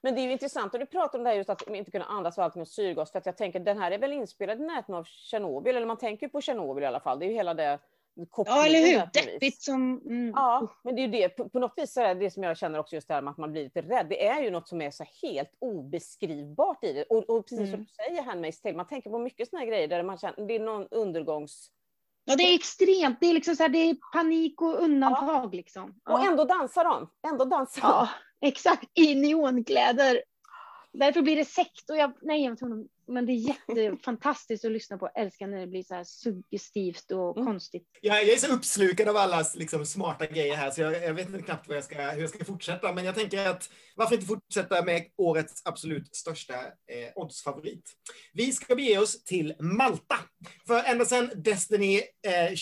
Men 0.05 0.15
det 0.15 0.21
är 0.21 0.23
ju 0.23 0.33
intressant, 0.33 0.75
och 0.75 0.81
du 0.81 0.87
pratar 0.87 1.19
om 1.19 1.25
det 1.25 1.31
här 1.31 1.37
just 1.37 1.51
att 1.51 1.69
inte 1.69 1.91
kunna 1.91 2.05
andas 2.05 2.39
och 2.39 2.45
allt 2.45 2.55
med 2.55 2.69
syrgas, 2.69 3.13
för 3.13 3.19
att 3.19 3.27
jag 3.27 3.37
tänker 3.37 3.61
den 3.61 3.79
här 3.79 3.91
är 3.91 3.99
väl 3.99 4.13
inspelad 4.13 4.61
i 4.61 4.65
närheten 4.65 4.95
av 4.95 5.05
Tjernobyl, 5.05 5.77
eller 5.77 5.87
man 5.87 5.97
tänker 5.97 6.29
på 6.29 6.41
Tjernobyl 6.41 6.85
i 6.85 6.87
alla 6.87 7.01
fall, 7.01 7.19
det 7.19 7.25
är 7.27 7.29
ju 7.29 7.35
hela 7.35 7.55
det 7.55 7.79
Ja, 8.37 8.67
eller 8.67 8.79
hur? 8.79 9.09
Deppigt 9.13 9.63
som... 9.63 10.01
Mm. 10.05 10.33
Ja, 10.37 10.69
men 10.83 10.95
det 10.95 11.01
är 11.01 11.07
ju 11.07 11.13
det, 11.13 11.29
på, 11.29 11.49
på 11.49 11.59
något 11.59 11.73
vis 11.77 11.97
är 11.97 12.15
det 12.15 12.31
som 12.31 12.43
jag 12.43 12.57
känner 12.57 12.79
också 12.79 12.95
just 12.95 13.09
det 13.09 13.15
här 13.15 13.23
med 13.23 13.31
att 13.31 13.39
man 13.39 13.53
blir 13.53 13.65
lite 13.65 13.83
rädd. 13.83 14.07
Det 14.09 14.27
är 14.27 14.43
ju 14.43 14.51
något 14.51 14.69
som 14.69 14.83
är 14.83 14.91
så 14.91 15.05
helt 15.23 15.51
obeskrivbart 15.59 16.85
i 16.85 16.93
det. 16.93 17.05
Och, 17.05 17.31
och 17.31 17.45
precis 17.45 17.71
som 17.71 17.75
Mm. 17.75 17.81
du 17.81 17.93
säger, 17.93 18.23
Handmaid's 18.23 18.63
Tale, 18.63 18.77
man 18.77 18.87
tänker 18.87 19.11
på 19.11 19.19
mycket 19.19 19.49
såna 19.49 19.61
här 19.61 19.67
grejer 19.67 19.89
där 19.89 20.03
man 20.03 20.19
känner, 20.19 20.47
det 20.47 20.55
är 20.55 20.61
någon 20.61 20.89
undergångs... 20.91 21.71
Ja, 22.25 22.37
det 22.37 22.43
är 22.43 22.55
extremt. 22.55 23.21
Det 23.21 23.27
är 23.27 23.35
liksom 23.35 23.57
så 23.57 23.63
här, 23.63 23.71
det 23.71 23.79
är 23.79 23.97
panik 24.13 24.63
och 24.63 24.83
undantag 24.83 25.55
liksom. 25.55 25.91
Och 25.91 25.95
Ja. 26.05 26.27
ändå 26.27 26.45
dansar 26.45 26.85
de, 26.85 27.11
ändå 27.29 27.45
dansar 27.45 27.83
de. 27.83 27.89
ja, 27.89 28.09
exakt. 28.49 28.91
I 28.95 29.15
neonkläder. 29.15 30.23
Därför 30.93 31.23
blir 31.23 31.37
det 31.37 31.45
sekt 31.45 31.91
och 31.91 31.97
jag, 31.97 32.13
nej, 32.23 32.45
jag 32.45 32.59
tror 32.59 32.87
men 33.07 33.27
det 33.27 33.33
är 33.33 33.55
jättefantastiskt 33.79 34.65
att 34.65 34.73
lyssna 34.73 34.99
på. 34.99 35.11
Jag 35.15 35.25
älskar 35.25 35.47
när 35.47 35.61
det 35.61 35.67
blir 35.67 35.83
så 35.83 35.95
här 35.95 36.05
suggestivt 36.05 37.11
och 37.11 37.35
Mm. 37.37 37.47
konstigt. 37.47 37.89
Jag, 38.01 38.23
jag 38.23 38.29
är 38.33 38.37
så 38.37 38.53
uppslukad 38.53 39.09
av 39.09 39.17
allas 39.17 39.57
liksom, 39.57 39.87
smarta 39.87 40.27
grejer 40.27 40.57
här 40.57 40.71
så 40.71 40.81
jag, 40.81 41.03
jag 41.03 41.15
vet 41.15 41.29
inte 41.29 41.43
knappt 41.43 41.69
vad 41.69 41.77
jag 41.77 41.85
ska, 41.85 42.11
hur 42.11 42.21
jag 42.21 42.31
ska 42.31 42.45
fortsätta. 42.45 42.93
Men 42.93 43.05
jag 43.05 43.15
tänker 43.15 43.47
att 43.49 43.71
varför 43.97 44.15
inte 44.15 44.27
fortsätta 44.27 44.85
med 44.85 45.07
årets 45.17 45.63
absolut 45.65 46.17
största 46.17 46.55
eh, 46.55 47.13
oddsfavorit. 47.15 47.91
Vi 48.33 48.53
ska 48.53 48.75
bege 48.75 48.99
oss 48.99 49.25
till 49.25 49.55
Malta. 49.61 50.17
För 50.67 50.83
ända 50.85 51.05
sedan 51.05 51.31
Destiny 51.35 51.97
eh, 51.97 52.55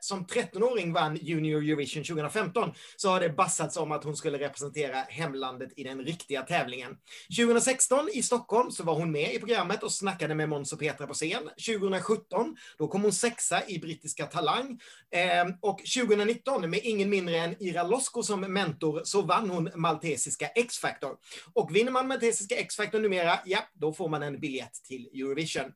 som 0.00 0.26
13-åring 0.26 0.92
vann 0.92 1.16
Junior 1.16 1.62
Eurovision 1.62 2.04
2015 2.04 2.72
så 2.96 3.08
har 3.08 3.20
det 3.20 3.28
bassats 3.28 3.76
om 3.76 3.92
att 3.92 4.04
hon 4.04 4.16
skulle 4.16 4.38
representera 4.38 4.96
hemlandet 5.08 5.72
i 5.76 5.84
den 5.84 6.00
riktiga 6.00 6.42
tävlingen. 6.42 6.96
2016 7.38 8.08
i 8.12 8.22
Stockholm 8.22 8.70
så 8.70 8.84
var 8.84 8.94
hon 8.94 9.12
med 9.12 9.34
i 9.34 9.39
programmet 9.40 9.82
och 9.82 9.92
snackade 9.92 10.34
med 10.34 10.48
Måns 10.48 10.72
och 10.72 10.78
Petra 10.78 11.06
på 11.06 11.14
scen. 11.14 11.50
2017 11.66 12.56
då 12.78 12.88
kom 12.88 13.02
hon 13.02 13.12
sexa 13.12 13.68
i 13.68 13.78
brittiska 13.78 14.26
Talang. 14.26 14.80
Eh, 15.14 15.54
och 15.60 15.78
2019 15.78 16.70
med 16.70 16.80
ingen 16.82 17.10
mindre 17.10 17.36
än 17.36 17.62
Ira 17.62 17.82
Losko 17.82 18.22
som 18.22 18.40
mentor 18.40 19.00
så 19.04 19.22
vann 19.22 19.50
hon 19.50 19.70
maltesiska 19.74 20.46
X-Factor. 20.46 21.16
Och 21.52 21.76
vinner 21.76 21.92
man 21.92 22.08
maltesiska 22.08 22.56
X-Factor 22.56 23.00
numera, 23.00 23.38
ja, 23.44 23.58
då 23.74 23.92
får 23.92 24.08
man 24.08 24.22
en 24.22 24.40
biljett 24.40 24.74
till 24.88 25.06
Eurovision. 25.14 25.72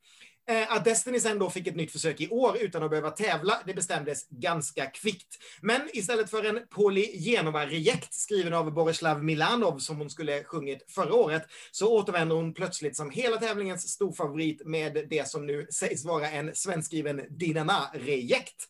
Eh, 0.46 0.72
att 0.72 0.84
Destiny 0.84 1.20
sen 1.20 1.38
då 1.38 1.50
fick 1.50 1.66
ett 1.66 1.76
nytt 1.76 1.92
försök 1.92 2.20
i 2.20 2.28
år 2.28 2.56
utan 2.60 2.82
att 2.82 2.90
behöva 2.90 3.10
tävla, 3.10 3.60
det 3.66 3.74
bestämdes 3.74 4.28
ganska 4.28 4.86
kvickt. 4.86 5.38
Men 5.60 5.80
istället 5.92 6.30
för 6.30 6.44
en 6.44 6.60
Poli 6.70 7.18
Genova-rejekt 7.18 8.14
skriven 8.14 8.54
av 8.54 8.72
Borislav 8.72 9.24
Milanov 9.24 9.78
som 9.78 9.96
hon 9.96 10.10
skulle 10.10 10.44
sjungit 10.44 10.84
förra 10.88 11.14
året, 11.14 11.42
så 11.70 11.92
återvänder 11.92 12.36
hon 12.36 12.54
plötsligt 12.54 12.96
som 12.96 13.10
hela 13.10 13.36
tävlingens 13.36 13.88
storfavorit 13.88 14.66
med 14.66 15.06
det 15.10 15.28
som 15.28 15.46
nu 15.46 15.66
sägs 15.70 16.04
vara 16.04 16.30
en 16.30 16.54
svenskskriven 16.54 17.22
Dinana-rejekt. 17.30 18.68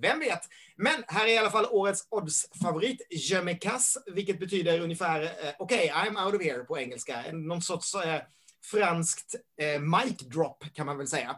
Vem 0.00 0.18
vet? 0.18 0.40
Men 0.76 1.04
här 1.06 1.26
är 1.26 1.32
i 1.32 1.38
alla 1.38 1.50
fall 1.50 1.66
årets 1.70 2.06
odds-favorit, 2.10 3.06
Je 3.10 3.42
me 3.42 3.58
vilket 4.06 4.40
betyder 4.40 4.80
ungefär 4.80 5.22
eh, 5.22 5.28
okej, 5.58 5.90
okay, 5.92 6.10
I'm 6.10 6.24
out 6.26 6.34
of 6.34 6.42
here 6.42 6.64
på 6.64 6.78
engelska. 6.78 7.24
Någon 7.32 7.62
sorts 7.62 7.94
eh, 7.94 8.20
franskt 8.70 9.34
eh, 9.60 9.80
mic 9.80 10.18
drop 10.18 10.64
kan 10.72 10.86
man 10.86 10.98
väl 10.98 11.08
säga. 11.08 11.36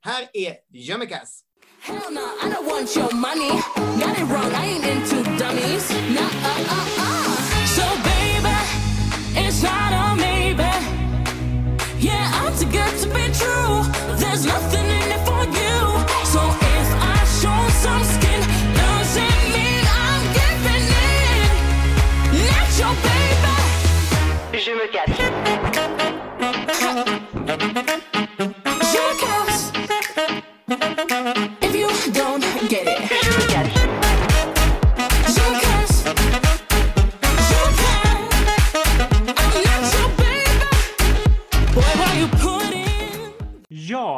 Här 0.00 0.28
är 0.32 0.56
Je. 0.72 0.94
Hell 1.80 2.10
no, 2.10 2.20
I 2.20 2.50
don't 2.50 2.66
want 2.66 2.96
your 2.96 3.14
money. 3.14 3.50
Got 3.98 4.18
it 4.18 4.24
wrong, 4.28 4.52
I 4.52 4.66
ain't 4.66 4.84
into 4.84 5.22
dummies. 5.38 5.90
Nah, 5.90 6.20
uh, 6.20 6.74
uh, 6.74 7.02
uh. 7.04 7.36
So, 7.76 7.84
baby, 8.02 8.56
it's 9.36 9.62
not 9.62 9.92
a 9.92 10.16
maybe. 10.16 10.70
Yeah, 12.00 12.30
I'm 12.34 12.52
too 12.58 12.66
good 12.66 12.94
to 13.02 13.08
be 13.08 13.24
true. 13.32 13.82
There's 14.16 14.44
nothing 14.44 14.67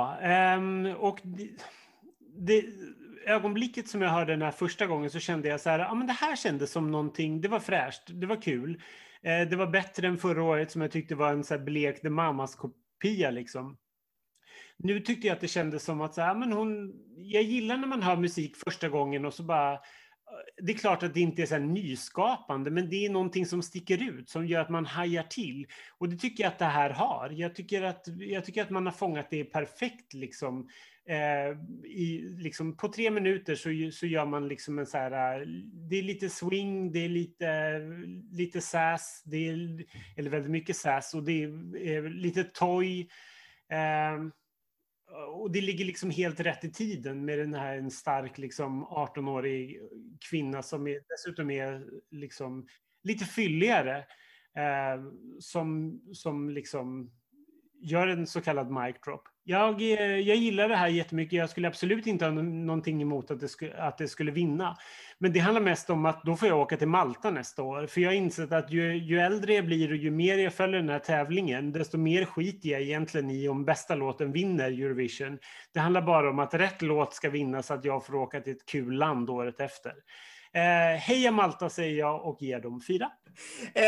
Ja, 0.00 0.96
och 0.96 1.20
det, 1.24 1.48
det, 2.36 2.64
ögonblicket 3.26 3.88
som 3.88 4.02
jag 4.02 4.10
hörde 4.10 4.32
den 4.32 4.42
här 4.42 4.50
första 4.50 4.86
gången 4.86 5.10
så 5.10 5.18
kände 5.18 5.48
jag 5.48 5.60
så 5.60 5.70
här, 5.70 5.78
ja 5.78 5.94
men 5.94 6.06
det 6.06 6.12
här 6.12 6.36
kändes 6.36 6.72
som 6.72 6.90
någonting, 6.90 7.40
det 7.40 7.48
var 7.48 7.60
fräscht, 7.60 8.02
det 8.06 8.26
var 8.26 8.42
kul. 8.42 8.82
Eh, 9.22 9.48
det 9.48 9.56
var 9.56 9.66
bättre 9.66 10.06
än 10.06 10.18
förra 10.18 10.42
året 10.42 10.70
som 10.70 10.82
jag 10.82 10.90
tyckte 10.90 11.14
var 11.14 11.32
en 11.32 11.44
så 11.44 11.54
här 11.54 11.64
blek 11.64 12.02
The 12.02 12.10
Mamas 12.10 12.54
kopia 12.54 13.30
liksom. 13.30 13.76
Nu 14.76 15.00
tyckte 15.00 15.26
jag 15.26 15.34
att 15.34 15.40
det 15.40 15.48
kändes 15.48 15.84
som 15.84 16.00
att 16.00 16.14
så 16.14 16.20
här, 16.20 16.30
ah, 16.30 16.34
men 16.34 16.52
hon, 16.52 16.92
jag 17.16 17.42
gillar 17.42 17.76
när 17.76 17.88
man 17.88 18.02
hör 18.02 18.16
musik 18.16 18.56
första 18.56 18.88
gången 18.88 19.24
och 19.24 19.34
så 19.34 19.42
bara 19.42 19.78
det 20.62 20.72
är 20.72 20.76
klart 20.76 21.02
att 21.02 21.14
det 21.14 21.20
inte 21.20 21.42
är 21.42 21.46
så 21.46 21.54
här 21.54 21.60
nyskapande, 21.60 22.70
men 22.70 22.90
det 22.90 23.06
är 23.06 23.10
någonting 23.10 23.46
som 23.46 23.62
sticker 23.62 24.02
ut, 24.02 24.28
som 24.28 24.46
gör 24.46 24.60
att 24.60 24.70
man 24.70 24.86
hajar 24.86 25.22
till. 25.22 25.66
Och 25.98 26.08
det 26.08 26.16
tycker 26.16 26.44
jag 26.44 26.52
att 26.52 26.58
det 26.58 26.64
här 26.64 26.90
har. 26.90 27.30
Jag 27.30 27.54
tycker 27.54 27.82
att, 27.82 28.04
jag 28.18 28.44
tycker 28.44 28.62
att 28.62 28.70
man 28.70 28.86
har 28.86 28.92
fångat 28.92 29.30
det 29.30 29.44
perfekt. 29.44 30.14
Liksom. 30.14 30.68
Eh, 31.08 31.58
i, 31.90 32.34
liksom, 32.38 32.76
på 32.76 32.88
tre 32.88 33.10
minuter 33.10 33.54
så, 33.54 33.96
så 33.96 34.06
gör 34.06 34.26
man 34.26 34.48
liksom 34.48 34.78
en 34.78 34.86
så 34.86 34.98
här... 34.98 35.44
Det 35.90 35.96
är 35.96 36.02
lite 36.02 36.28
swing, 36.28 36.92
det 36.92 37.04
är 37.04 37.08
lite, 37.08 37.78
lite 38.32 38.60
sass, 38.60 39.22
det 39.24 39.48
är, 39.48 39.84
eller 40.16 40.30
väldigt 40.30 40.50
mycket 40.50 40.76
sass, 40.76 41.14
och 41.14 41.22
det 41.22 41.42
är, 41.42 41.86
eh, 41.86 42.02
lite 42.02 42.44
toy. 42.44 43.00
Eh, 43.70 44.30
och 45.34 45.50
det 45.50 45.60
ligger 45.60 45.84
liksom 45.84 46.10
helt 46.10 46.40
rätt 46.40 46.64
i 46.64 46.72
tiden 46.72 47.24
med 47.24 47.38
den 47.38 47.54
här 47.54 47.76
en 47.76 47.90
stark 47.90 48.38
liksom 48.38 48.84
18-årig 48.86 49.80
kvinna 50.30 50.62
som 50.62 50.86
är, 50.86 51.00
dessutom 51.08 51.50
är 51.50 51.86
liksom 52.10 52.66
lite 53.02 53.24
fylligare. 53.24 54.04
Eh, 54.56 55.02
som, 55.38 56.00
som 56.12 56.50
liksom 56.50 57.10
gör 57.80 58.06
en 58.06 58.26
så 58.26 58.40
kallad 58.40 58.70
mic 58.70 58.96
drop. 59.04 59.28
Jag, 59.44 59.82
eh, 59.82 60.18
jag 60.18 60.36
gillar 60.36 60.68
det 60.68 60.76
här 60.76 60.88
jättemycket. 60.88 61.38
Jag 61.38 61.50
skulle 61.50 61.68
absolut 61.68 62.06
inte 62.06 62.24
ha 62.24 62.32
någonting 62.32 63.02
emot 63.02 63.30
att 63.30 63.40
det, 63.40 63.48
skulle, 63.48 63.82
att 63.82 63.98
det 63.98 64.08
skulle 64.08 64.30
vinna. 64.30 64.76
Men 65.18 65.32
det 65.32 65.38
handlar 65.38 65.60
mest 65.60 65.90
om 65.90 66.06
att 66.06 66.24
då 66.24 66.36
får 66.36 66.48
jag 66.48 66.58
åka 66.58 66.76
till 66.76 66.88
Malta 66.88 67.30
nästa 67.30 67.62
år. 67.62 67.86
För 67.86 68.00
jag 68.00 68.08
har 68.08 68.14
insett 68.14 68.52
att 68.52 68.70
ju, 68.70 68.96
ju 68.96 69.20
äldre 69.20 69.54
jag 69.54 69.66
blir 69.66 69.90
och 69.90 69.96
ju 69.96 70.10
mer 70.10 70.38
jag 70.38 70.54
följer 70.54 70.80
den 70.80 70.88
här 70.88 70.98
tävlingen, 70.98 71.72
desto 71.72 71.98
mer 71.98 72.24
skiter 72.24 72.68
jag 72.68 72.82
egentligen 72.82 73.30
i 73.30 73.48
om 73.48 73.64
bästa 73.64 73.94
låten 73.94 74.32
vinner 74.32 74.70
Eurovision. 74.70 75.38
Det 75.74 75.80
handlar 75.80 76.02
bara 76.02 76.30
om 76.30 76.38
att 76.38 76.54
rätt 76.54 76.82
låt 76.82 77.14
ska 77.14 77.30
vinna 77.30 77.62
så 77.62 77.74
att 77.74 77.84
jag 77.84 78.06
får 78.06 78.14
åka 78.14 78.40
till 78.40 78.52
ett 78.52 78.66
kul 78.66 78.92
land 78.94 79.30
året 79.30 79.60
efter. 79.60 79.92
Eh, 80.54 80.98
heja 80.98 81.30
Malta 81.30 81.70
säger 81.70 81.98
jag 81.98 82.24
och 82.24 82.42
ger 82.42 82.60
dem 82.60 82.80
fyra. 82.80 83.10
Eh, 83.74 83.84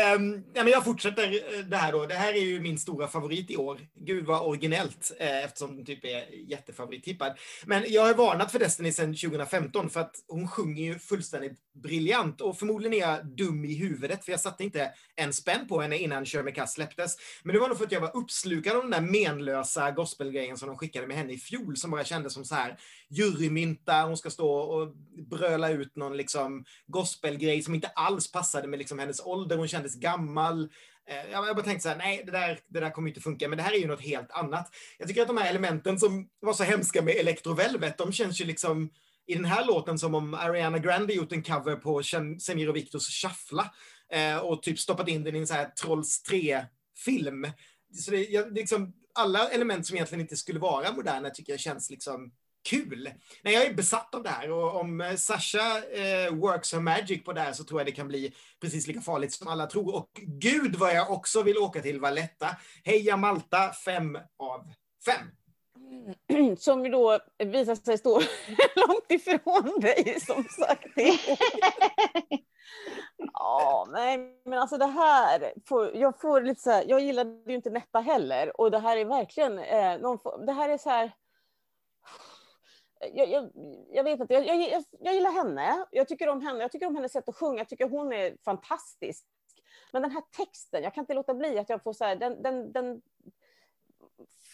ja, 0.53 0.63
men 0.63 0.67
jag 0.67 0.83
fortsätter 0.83 1.23
eh, 1.23 1.65
det 1.65 1.77
här 1.77 1.91
då. 1.91 2.05
Det 2.05 2.13
här 2.13 2.33
är 2.33 2.41
ju 2.41 2.59
min 2.59 2.77
stora 2.77 3.07
favorit 3.07 3.51
i 3.51 3.57
år. 3.57 3.79
Gud 3.95 4.25
vad 4.25 4.41
originellt 4.41 5.11
eh, 5.19 5.43
eftersom 5.43 5.75
den 5.75 5.85
typ 5.85 6.05
är 6.05 6.49
jättefavorittippad. 6.49 7.37
Men 7.65 7.83
jag 7.87 8.05
har 8.05 8.13
varnat 8.13 8.51
för 8.51 8.59
Destiny 8.59 8.91
sedan 8.91 9.15
2015 9.15 9.89
för 9.89 9.99
att 9.99 10.15
hon 10.27 10.47
sjunger 10.47 10.83
ju 10.83 10.99
fullständigt 10.99 11.59
briljant 11.73 12.41
och 12.41 12.59
förmodligen 12.59 12.93
är 12.93 13.07
jag 13.07 13.25
dum 13.25 13.65
i 13.65 13.75
huvudet 13.75 14.25
för 14.25 14.31
jag 14.31 14.39
satte 14.39 14.63
inte 14.63 14.91
en 15.15 15.33
spänn 15.33 15.67
på 15.67 15.81
henne 15.81 15.97
innan 15.97 16.25
Kör 16.25 16.43
med 16.43 16.69
släpptes. 16.69 17.15
Men 17.43 17.53
det 17.53 17.59
var 17.59 17.67
nog 17.67 17.77
för 17.77 17.85
att 17.85 17.91
jag 17.91 18.01
var 18.01 18.17
uppslukad 18.17 18.75
av 18.75 18.81
den 18.81 18.91
där 18.91 19.01
menlösa 19.01 19.91
gospelgrejen 19.91 20.57
som 20.57 20.67
de 20.67 20.77
skickade 20.77 21.07
med 21.07 21.17
henne 21.17 21.33
i 21.33 21.37
fjol 21.37 21.77
som 21.77 21.91
bara 21.91 22.03
kändes 22.03 22.33
som 22.33 22.45
så 22.45 22.55
här 22.55 22.77
jurymynta, 23.13 24.03
hon 24.03 24.17
ska 24.17 24.29
stå 24.29 24.51
och 24.51 24.95
bröla 25.29 25.69
ut 25.69 25.95
någon 25.95 26.17
liksom 26.17 26.65
gospelgrej 26.87 27.61
som 27.61 27.75
inte 27.75 27.87
alls 27.87 28.31
passade 28.31 28.67
med 28.67 28.79
liksom 28.79 28.99
hennes 28.99 29.25
ålder, 29.25 29.57
hon 29.57 29.67
kändes 29.67 29.95
gammal. 29.95 30.69
Eh, 31.09 31.31
jag 31.31 31.55
bara 31.55 31.65
tänkte 31.65 31.83
så 31.83 31.89
här, 31.89 31.97
nej, 31.97 32.23
det 32.25 32.31
där, 32.31 32.59
det 32.67 32.79
där 32.79 32.89
kommer 32.89 33.09
inte 33.09 33.21
funka, 33.21 33.49
men 33.49 33.57
det 33.57 33.63
här 33.63 33.73
är 33.73 33.77
ju 33.77 33.87
något 33.87 34.01
helt 34.01 34.31
annat. 34.31 34.75
Jag 34.97 35.07
tycker 35.07 35.21
att 35.21 35.27
de 35.27 35.37
här 35.37 35.49
elementen 35.49 35.99
som 35.99 36.29
var 36.39 36.53
så 36.53 36.63
hemska 36.63 37.01
med 37.01 37.15
Electrovelvet, 37.15 37.97
de 37.97 38.11
känns 38.11 38.41
ju 38.41 38.45
liksom 38.45 38.89
i 39.25 39.35
den 39.35 39.45
här 39.45 39.65
låten 39.65 39.99
som 39.99 40.15
om 40.15 40.33
Ariana 40.33 40.79
Grande 40.79 41.13
gjort 41.13 41.31
en 41.31 41.43
cover 41.43 41.75
på 41.75 42.03
Semir 42.39 42.69
och 42.69 42.75
Viktors 42.75 43.21
Shuffla 43.21 43.73
eh, 44.13 44.37
och 44.37 44.63
typ 44.63 44.79
stoppat 44.79 45.07
in 45.07 45.23
den 45.23 45.35
i 45.35 45.39
en 45.39 45.47
så 45.47 45.53
här 45.53 45.65
Trolls 45.65 46.23
3-film. 46.29 47.47
Så 47.93 48.11
det, 48.11 48.25
jag, 48.25 48.53
liksom, 48.53 48.93
alla 49.13 49.49
element 49.49 49.87
som 49.87 49.95
egentligen 49.95 50.21
inte 50.21 50.35
skulle 50.35 50.59
vara 50.59 50.91
moderna 50.91 51.29
tycker 51.29 51.53
jag 51.53 51.59
känns 51.59 51.89
liksom 51.89 52.31
kul. 52.69 53.09
Nej, 53.43 53.53
jag 53.53 53.65
är 53.65 53.73
besatt 53.73 54.15
av 54.15 54.23
det 54.23 54.29
här 54.29 54.51
och 54.51 54.79
om 54.79 55.15
Sasha 55.17 55.77
eh, 55.77 56.33
works 56.33 56.73
her 56.73 56.79
magic 56.79 57.23
på 57.23 57.33
det 57.33 57.41
här 57.41 57.53
så 57.53 57.63
tror 57.63 57.79
jag 57.79 57.87
det 57.87 57.91
kan 57.91 58.07
bli 58.07 58.33
precis 58.61 58.87
lika 58.87 59.01
farligt 59.01 59.33
som 59.33 59.47
alla 59.47 59.67
tror. 59.67 59.95
Och 59.95 60.09
gud 60.21 60.75
vad 60.75 60.95
jag 60.95 61.11
också 61.11 61.43
vill 61.43 61.57
åka 61.57 61.81
till 61.81 61.99
Valletta. 61.99 62.47
Heja 62.83 63.17
Malta, 63.17 63.73
fem 63.85 64.17
av 64.37 64.73
fem. 65.05 65.27
Som 66.57 66.85
ju 66.85 66.91
då 66.91 67.19
visar 67.37 67.75
sig 67.75 67.97
stå 67.97 68.11
långt 68.75 69.05
ifrån 69.09 69.79
dig 69.81 70.19
som 70.19 70.43
sagt. 70.43 70.87
Ja, 73.33 73.87
nej, 73.91 74.41
men 74.45 74.59
alltså 74.59 74.77
det 74.77 74.85
här, 74.85 75.53
får, 75.67 75.95
jag 75.95 76.21
får 76.21 76.41
lite 76.41 76.61
så 76.61 76.71
här, 76.71 76.85
jag 76.87 76.99
gillade 76.99 77.43
ju 77.47 77.55
inte 77.55 77.69
Netta 77.69 77.99
heller 77.99 78.61
och 78.61 78.71
det 78.71 78.79
här 78.79 78.97
är 78.97 79.05
verkligen, 79.05 79.59
eh, 79.59 79.97
någon, 79.99 80.45
det 80.45 80.51
här 80.51 80.69
är 80.69 80.77
så 80.77 80.89
här, 80.89 81.11
jag, 83.13 83.29
jag, 83.29 83.51
jag 83.91 84.03
vet 84.03 84.19
inte, 84.19 84.33
jag, 84.33 84.45
jag, 84.45 84.83
jag 84.99 85.13
gillar 85.13 85.31
henne, 85.31 85.85
jag 85.91 86.07
tycker 86.07 86.29
om 86.29 86.41
henne, 86.41 86.59
jag 86.59 86.71
tycker 86.71 86.87
om 86.87 86.95
hennes 86.95 87.11
sätt 87.11 87.29
att 87.29 87.35
sjunga, 87.35 87.57
jag 87.57 87.69
tycker 87.69 87.89
hon 87.89 88.13
är 88.13 88.37
fantastisk. 88.45 89.25
Men 89.91 90.01
den 90.01 90.11
här 90.11 90.23
texten, 90.37 90.83
jag 90.83 90.93
kan 90.93 91.01
inte 91.01 91.13
låta 91.13 91.33
bli 91.33 91.59
att 91.59 91.69
jag 91.69 91.83
får 91.83 91.93
så 91.93 92.05
här, 92.05 92.15
den, 92.15 92.43
den, 92.43 92.71
den 92.71 93.01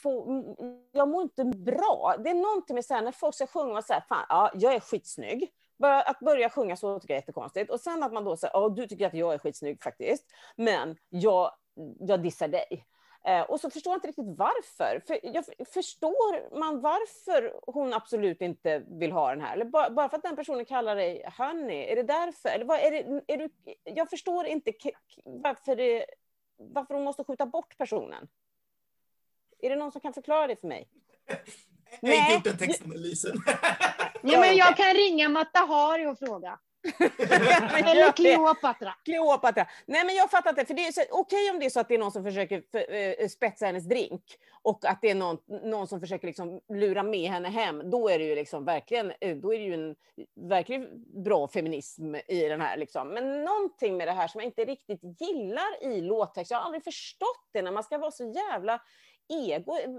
får, 0.01 0.43
jag 0.91 1.09
mår 1.09 1.21
inte 1.21 1.45
bra. 1.45 2.15
Det 2.19 2.29
är 2.29 2.35
någonting 2.35 2.73
med 2.73 2.85
så 2.85 2.93
här, 2.93 3.01
när 3.01 3.11
folk 3.11 3.35
ska 3.35 3.47
sjunga 3.47 3.77
och 3.77 3.83
säga, 3.83 4.03
fan, 4.09 4.25
ja, 4.29 4.51
jag 4.53 4.73
är 4.73 4.79
skitsnygg. 4.79 5.51
Bara 5.77 6.01
att 6.01 6.19
börja 6.19 6.49
sjunga 6.49 6.75
så 6.75 6.99
tycker 6.99 7.13
jag 7.13 7.17
är 7.17 7.21
jättekonstigt. 7.21 7.71
Och 7.71 7.79
sen 7.79 8.03
att 8.03 8.13
man 8.13 8.23
då 8.23 8.37
säger, 8.37 8.53
ja, 8.53 8.69
du 8.69 8.87
tycker 8.87 9.07
att 9.07 9.13
jag 9.13 9.33
är 9.33 9.37
skitsnygg 9.37 9.83
faktiskt, 9.83 10.25
men 10.55 10.97
jag, 11.09 11.51
jag 11.99 12.23
dissar 12.23 12.47
dig. 12.47 12.85
Eh, 13.26 13.41
och 13.41 13.59
så 13.59 13.70
förstår 13.70 13.91
jag 13.91 13.97
inte 13.97 14.07
riktigt 14.07 14.38
varför. 14.38 15.01
För 15.07 15.20
jag 15.24 15.45
förstår 15.74 16.59
man 16.59 16.82
varför 16.82 17.53
hon 17.67 17.93
absolut 17.93 18.41
inte 18.41 18.84
vill 18.88 19.11
ha 19.11 19.30
den 19.30 19.41
här? 19.41 19.53
Eller 19.53 19.65
bara, 19.65 19.89
bara 19.89 20.09
för 20.09 20.17
att 20.17 20.24
den 20.24 20.36
personen 20.36 20.65
kallar 20.65 20.95
dig 20.95 21.30
honey, 21.38 21.91
är 21.91 21.95
det 21.95 22.03
därför? 22.03 22.49
Eller 22.49 22.65
vad, 22.65 22.80
är 22.80 22.91
det, 22.91 23.34
är 23.34 23.38
du, 23.38 23.49
jag 23.84 24.09
förstår 24.09 24.45
inte 24.45 24.74
varför, 25.24 25.76
det, 25.76 26.05
varför 26.57 26.93
hon 26.93 27.03
måste 27.03 27.24
skjuta 27.24 27.45
bort 27.45 27.78
personen. 27.78 28.28
Är 29.59 29.70
det 29.70 29.76
någon 29.76 29.91
som 29.91 30.01
kan 30.01 30.13
förklara 30.13 30.47
det 30.47 30.55
för 30.55 30.67
mig? 30.67 30.89
Jag 32.01 32.15
har 32.15 32.17
inte 32.17 32.34
gjort 32.34 32.43
den 32.43 32.67
textanalysen. 32.67 33.36
Ja, 34.22 34.39
men 34.39 34.55
jag 34.55 34.78
kan 34.78 34.93
ringa 34.93 35.30
Matta 35.30 35.59
Hari 35.59 36.05
och 36.05 36.20
fråga. 36.20 36.59
Eller 37.19 38.11
Kleopatra. 38.15 38.93
Kleopatra. 39.05 39.67
Nej 39.86 40.05
men 40.05 40.15
jag 40.15 40.32
fattar 40.32 40.49
inte, 40.49 40.65
för 40.65 40.73
det 40.73 40.82
är 40.88 40.93
okej 41.11 41.49
om 41.51 41.59
det 41.59 41.65
är 41.65 41.69
så 41.69 41.80
att 41.80 41.88
det 41.88 41.93
är 41.93 41.99
någon 41.99 42.11
som 42.11 42.23
försöker 42.23 42.63
för, 42.71 42.93
eh, 42.93 43.27
spetsa 43.27 43.65
hennes 43.65 43.84
drink 43.84 44.23
och 44.61 44.86
att 44.86 45.01
det 45.01 45.09
är 45.09 45.15
någon, 45.15 45.38
någon 45.63 45.88
som 45.88 45.99
försöker 45.99 46.27
liksom 46.27 46.61
lura 46.69 47.03
med 47.03 47.30
henne 47.30 47.49
hem, 47.49 47.89
då 47.89 48.09
är 48.09 48.19
det 48.19 48.25
ju 48.25 48.36
liksom 48.36 48.65
verkligen, 48.65 49.13
eh, 49.21 49.36
då 49.38 49.53
är 49.53 49.57
det 49.59 49.65
ju 49.65 49.73
en 49.73 49.95
verkligen 50.49 50.88
bra 51.23 51.47
feminism 51.47 52.15
i 52.15 52.41
den 52.49 52.61
här 52.61 52.77
liksom. 52.77 53.07
Men 53.07 53.43
någonting 53.45 53.97
med 53.97 54.07
det 54.07 54.11
här 54.11 54.27
som 54.27 54.41
jag 54.41 54.45
inte 54.47 54.65
riktigt 54.65 55.01
gillar 55.21 55.84
i 55.84 56.01
låttext, 56.01 56.51
jag 56.51 56.57
har 56.57 56.65
aldrig 56.65 56.84
förstått 56.84 57.47
det 57.53 57.61
när 57.61 57.71
man 57.71 57.84
ska 57.84 57.97
vara 57.97 58.11
så 58.11 58.32
jävla 58.36 58.82
ego 59.30 59.77
eh, 59.77 59.89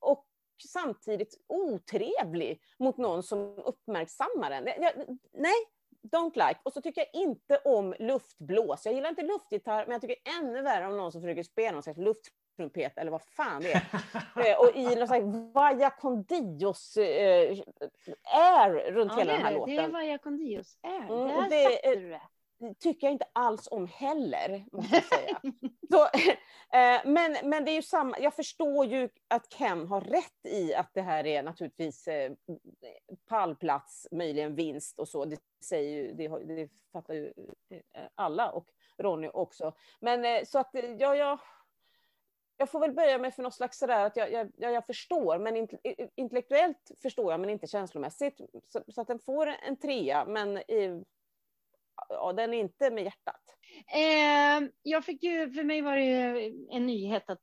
och 0.00 0.24
samtidigt 0.72 1.34
otrevlig 1.48 2.60
mot 2.78 2.96
någon 2.96 3.22
som 3.22 3.58
uppmärksammar 3.58 4.50
en. 4.50 4.66
Jag- 4.66 5.18
Nej, 5.32 5.54
don't 6.10 6.48
like. 6.48 6.60
Och 6.62 6.72
så 6.72 6.80
tycker 6.80 7.00
jag 7.00 7.22
inte 7.22 7.56
om 7.64 7.94
luftblås. 7.98 8.84
Jag 8.84 8.94
gillar 8.94 9.08
inte 9.08 9.22
luftgitarr, 9.22 9.84
men 9.86 9.92
jag 9.92 10.00
tycker 10.00 10.16
ännu 10.40 10.62
värre 10.62 10.86
om 10.86 10.96
någon 10.96 11.12
som 11.12 11.20
försöker 11.20 11.42
spela 11.42 11.72
någon 11.72 11.82
slags 11.82 11.98
lufttrumpet 11.98 12.98
eller 12.98 13.10
vad 13.10 13.22
fan 13.22 13.62
det 13.62 13.72
är. 13.72 13.82
Eh, 14.46 14.58
och 14.58 14.76
i 14.76 14.96
någon 14.96 15.06
slags 15.08 15.24
Vaya 15.54 15.90
Condios 15.90 16.96
eh, 16.96 17.58
air 18.34 18.92
runt 18.92 19.12
Ja, 19.12 19.18
hela 19.18 19.32
den 19.32 19.42
här 19.42 19.52
är 19.52 19.58
det. 19.58 19.66
Det 19.66 19.72
är 19.72 19.76
låten. 19.76 19.92
Vaya 19.92 20.18
Condios 20.18 20.78
är. 20.82 20.88
Mm, 20.88 21.08
Där 21.08 21.50
det 21.50 21.62
satte 21.62 21.94
du 21.94 22.08
det. 22.10 22.20
Tycker 22.78 23.06
jag 23.06 23.12
inte 23.12 23.28
alls 23.32 23.68
om 23.70 23.86
heller, 23.86 24.64
måste 24.72 24.94
jag 24.94 25.04
säga. 25.04 25.40
Så, 25.90 26.04
eh, 26.76 27.00
men, 27.04 27.36
men 27.42 27.64
det 27.64 27.70
är 27.70 27.74
ju 27.74 27.82
samma, 27.82 28.18
jag 28.18 28.34
förstår 28.34 28.86
ju 28.86 29.08
att 29.28 29.48
Ken 29.48 29.86
har 29.86 30.00
rätt 30.00 30.46
i 30.46 30.74
att 30.74 30.94
det 30.94 31.02
här 31.02 31.26
är 31.26 31.42
naturligtvis 31.42 32.08
eh, 32.08 32.32
pallplats, 33.28 34.08
möjligen 34.10 34.54
vinst 34.54 34.98
och 34.98 35.08
så. 35.08 35.24
Det 35.24 35.38
säger 35.64 36.02
ju, 36.02 36.12
det, 36.12 36.28
det 36.28 36.68
fattar 36.92 37.14
ju 37.14 37.32
eh, 37.70 38.04
alla 38.14 38.50
och 38.50 38.66
Ronny 38.98 39.28
också. 39.28 39.72
Men 40.00 40.46
så 40.46 40.58
att 40.58 40.70
ja, 40.98 41.16
jag, 41.16 41.38
jag 42.56 42.70
får 42.70 42.80
väl 42.80 42.92
böja 42.92 43.18
mig 43.18 43.30
för 43.30 43.42
något 43.42 43.54
slags 43.54 43.78
sådär 43.78 44.04
att 44.04 44.16
jag, 44.16 44.32
jag, 44.32 44.50
jag, 44.56 44.86
förstår, 44.86 45.38
men 45.38 45.56
inte, 45.56 45.78
intellektuellt 46.14 46.90
förstår 47.02 47.32
jag, 47.32 47.40
men 47.40 47.50
inte 47.50 47.66
känslomässigt. 47.66 48.40
Så, 48.64 48.82
så 48.88 49.00
att 49.00 49.08
den 49.08 49.18
får 49.18 49.46
en 49.46 49.76
trea, 49.76 50.24
men 50.24 50.56
eh, 50.56 50.98
ja, 52.08 52.32
den 52.32 52.54
är 52.54 52.58
inte 52.58 52.90
med 52.90 53.04
hjärtat. 53.04 53.42
Eh, 53.94 54.68
jag 54.82 55.04
fick 55.04 55.22
ju, 55.22 55.50
för 55.50 55.62
mig 55.62 55.82
var 55.82 55.96
det 55.96 56.04
ju 56.04 56.52
en 56.70 56.86
nyhet 56.86 57.30
att 57.30 57.42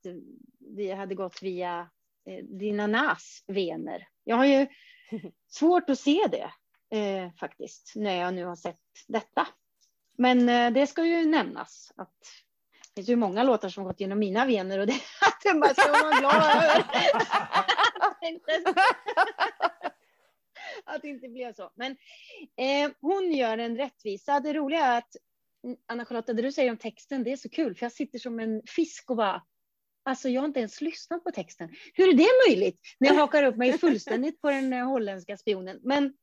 vi 0.60 0.92
hade 0.92 1.16
gått 1.16 1.42
via 1.42 1.90
eh, 2.30 2.46
dina 2.46 2.88
nas 2.88 3.44
vener. 3.48 4.08
Jag 4.24 4.36
har 4.36 4.46
ju 4.46 4.68
svårt 5.48 5.90
att 5.90 6.00
se 6.00 6.28
det 6.32 6.52
eh, 6.98 7.32
faktiskt, 7.40 7.94
när 7.96 8.16
jag 8.16 8.34
nu 8.34 8.46
har 8.46 8.56
sett 8.56 8.80
detta. 9.08 9.48
Men 10.18 10.50
eh, 10.50 10.72
det 10.72 10.88
ska 10.88 11.06
ju 11.06 11.26
nämnas 11.26 11.92
att 11.96 12.18
det 12.94 12.96
finns 12.96 13.10
ju 13.10 13.16
många 13.16 13.44
låtar 13.44 13.70
som 13.70 13.84
gått 13.84 14.00
genom 14.00 14.20
mina 14.20 14.46
vener 14.46 14.80
och 14.80 14.88
det 14.88 14.94
att 15.22 15.56
man 15.58 15.76
ska 15.76 15.92
vara 15.92 16.20
glad 16.20 16.36
över. 18.64 19.73
att 20.96 21.02
det 21.02 21.08
inte 21.08 21.30
blev 21.30 21.54
så. 21.54 21.72
Men 21.76 21.92
eh, 22.58 22.92
hon 23.02 23.32
gör 23.32 23.58
en 23.58 23.78
rättvisa. 23.78 24.40
Det 24.40 24.54
roliga 24.54 24.86
är 24.86 24.98
att 24.98 25.16
mm, 25.64 25.78
Anna-Charlotta, 25.86 26.34
det 26.34 26.42
du 26.42 26.52
säger 26.52 26.72
om 26.72 26.78
texten, 26.78 27.24
det 27.24 27.32
är 27.32 27.38
så 27.38 27.50
kul, 27.50 27.76
för 27.76 27.86
jag 27.86 27.92
sitter 27.92 28.20
som 28.20 28.40
en 28.40 28.62
fisk 28.66 29.10
och 29.10 29.18
bara, 29.18 29.44
alltså 30.04 30.30
jag 30.30 30.42
har 30.42 30.48
inte 30.48 30.60
ens 30.60 30.82
lyssnat 30.82 31.24
på 31.24 31.32
texten. 31.32 31.70
Hur 31.94 32.10
är 32.10 32.14
det 32.14 32.50
möjligt? 32.50 32.80
När 33.00 33.10
jag 33.10 33.16
hakar 33.16 33.44
upp 33.44 33.56
mig 33.56 33.78
fullständigt 33.78 34.42
på 34.42 34.50
den 34.50 34.74
eh, 34.74 34.86
holländska 34.86 35.38
spionen. 35.38 35.80
Men 35.84 36.14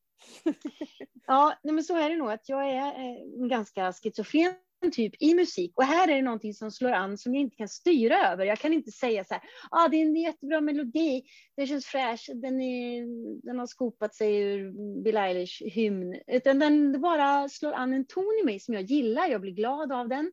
ja, 1.26 1.58
men 1.62 1.84
så 1.84 1.96
är 1.96 2.10
det 2.10 2.16
nog, 2.16 2.30
att 2.30 2.48
jag 2.48 2.70
är 2.70 2.86
eh, 2.86 3.40
en 3.40 3.48
ganska 3.48 3.92
schizofren 3.92 4.54
typ 4.88 5.14
i 5.18 5.34
musik. 5.34 5.72
Och 5.76 5.84
här 5.84 6.08
är 6.08 6.14
det 6.14 6.22
någonting 6.22 6.54
som 6.54 6.70
slår 6.70 6.92
an 6.92 7.18
som 7.18 7.34
jag 7.34 7.40
inte 7.40 7.56
kan 7.56 7.68
styra 7.68 8.28
över. 8.28 8.44
Jag 8.46 8.58
kan 8.58 8.72
inte 8.72 8.90
säga 8.90 9.24
så 9.24 9.34
här, 9.34 9.42
ah, 9.70 9.88
det 9.88 9.96
är 9.96 10.02
en 10.02 10.16
jättebra 10.16 10.60
melodi, 10.60 11.22
den 11.56 11.66
känns 11.66 11.86
fräsch, 11.86 12.30
den, 12.34 12.60
är, 12.60 13.06
den 13.46 13.58
har 13.58 13.66
skopat 13.66 14.14
sig 14.14 14.36
ur 14.36 14.72
Bill 15.02 15.16
Eilish 15.16 15.62
hymn. 15.62 16.20
Utan 16.26 16.58
den 16.58 17.00
bara 17.00 17.48
slår 17.48 17.72
an 17.72 17.92
en 17.92 18.06
ton 18.06 18.38
i 18.42 18.44
mig 18.44 18.60
som 18.60 18.74
jag 18.74 18.82
gillar, 18.82 19.28
jag 19.28 19.40
blir 19.40 19.52
glad 19.52 19.92
av 19.92 20.08
den. 20.08 20.32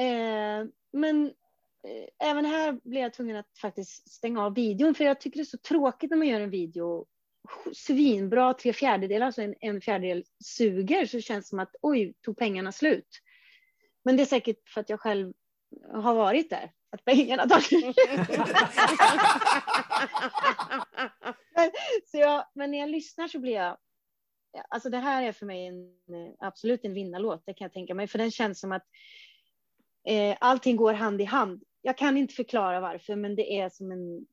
Eh, 0.00 0.68
men 0.92 1.26
eh, 1.88 2.28
även 2.30 2.44
här 2.44 2.80
blev 2.84 3.02
jag 3.02 3.12
tvungen 3.12 3.36
att 3.36 3.58
faktiskt 3.60 4.10
stänga 4.10 4.44
av 4.44 4.54
videon, 4.54 4.94
för 4.94 5.04
jag 5.04 5.20
tycker 5.20 5.36
det 5.36 5.42
är 5.42 5.44
så 5.44 5.58
tråkigt 5.58 6.10
när 6.10 6.16
man 6.16 6.28
gör 6.28 6.40
en 6.40 6.50
video 6.50 7.06
svinbra 7.72 8.54
tre 8.54 8.72
fjärdedelar, 8.72 9.26
alltså 9.26 9.42
en, 9.42 9.54
en 9.60 9.80
fjärdedel 9.80 10.24
suger, 10.44 11.06
så 11.06 11.20
känns 11.20 11.44
det 11.44 11.48
som 11.48 11.58
att 11.58 11.76
oj, 11.82 12.14
tog 12.22 12.38
pengarna 12.38 12.72
slut. 12.72 13.08
Men 14.02 14.16
det 14.16 14.22
är 14.22 14.26
säkert 14.26 14.68
för 14.68 14.80
att 14.80 14.90
jag 14.90 15.00
själv 15.00 15.32
har 15.92 16.14
varit 16.14 16.50
där, 16.50 16.72
att 16.90 17.04
pengarna 17.04 17.48
tar 17.48 17.60
slut. 17.60 17.96
men, 21.54 21.70
så 22.10 22.18
jag, 22.18 22.44
men 22.54 22.70
när 22.70 22.78
jag 22.78 22.90
lyssnar 22.90 23.28
så 23.28 23.38
blir 23.38 23.52
jag, 23.52 23.76
alltså 24.68 24.90
det 24.90 24.98
här 24.98 25.22
är 25.22 25.32
för 25.32 25.46
mig 25.46 25.66
en, 25.66 25.96
absolut 26.38 26.84
en 26.84 26.94
vinnarlåt, 26.94 27.42
det 27.46 27.54
kan 27.54 27.64
jag 27.64 27.72
tänka 27.72 27.94
mig, 27.94 28.06
för 28.06 28.18
den 28.18 28.30
känns 28.30 28.60
som 28.60 28.72
att 28.72 28.86
eh, 30.08 30.36
allting 30.40 30.76
går 30.76 30.94
hand 30.94 31.20
i 31.20 31.24
hand. 31.24 31.62
Jag 31.82 31.98
kan 31.98 32.16
inte 32.16 32.34
förklara 32.34 32.80
varför, 32.80 33.16
men 33.16 33.36
det 33.36 33.58
är 33.58 33.68
som 33.68 33.92
en 33.92 34.26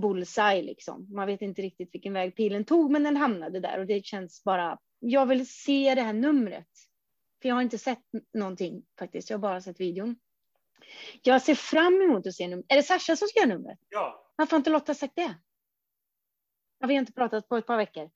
bullseye 0.00 0.62
liksom. 0.62 1.06
Man 1.10 1.26
vet 1.26 1.42
inte 1.42 1.62
riktigt 1.62 1.94
vilken 1.94 2.12
väg 2.12 2.36
pilen 2.36 2.64
tog, 2.64 2.90
men 2.90 3.02
den 3.02 3.16
hamnade 3.16 3.60
där 3.60 3.78
och 3.78 3.86
det 3.86 4.04
känns 4.04 4.44
bara. 4.44 4.78
Jag 4.98 5.26
vill 5.26 5.48
se 5.48 5.94
det 5.94 6.02
här 6.02 6.12
numret. 6.12 6.68
För 7.44 7.48
jag 7.48 7.54
har 7.54 7.62
inte 7.62 7.78
sett 7.78 8.02
någonting 8.34 8.82
faktiskt. 8.98 9.30
Jag 9.30 9.38
har 9.38 9.40
bara 9.40 9.60
sett 9.60 9.80
videon. 9.80 10.16
Jag 11.22 11.42
ser 11.42 11.54
fram 11.54 12.02
emot 12.02 12.26
att 12.26 12.34
se 12.34 12.48
numret. 12.48 12.66
Är 12.68 12.76
det 12.76 12.82
Sasha 12.82 13.16
som 13.16 13.28
ska 13.28 13.40
göra 13.40 13.48
numret? 13.48 13.78
Ja. 13.88 14.30
Varför 14.36 14.50
har 14.50 14.56
inte 14.58 14.70
Lotta 14.70 14.94
sagt 14.94 15.16
det? 15.16 15.34
Ja, 16.78 16.86
vi 16.86 16.94
har 16.94 17.00
inte 17.00 17.12
pratat 17.12 17.48
på 17.48 17.56
ett 17.56 17.66
par 17.66 17.76
veckor. 17.76 18.10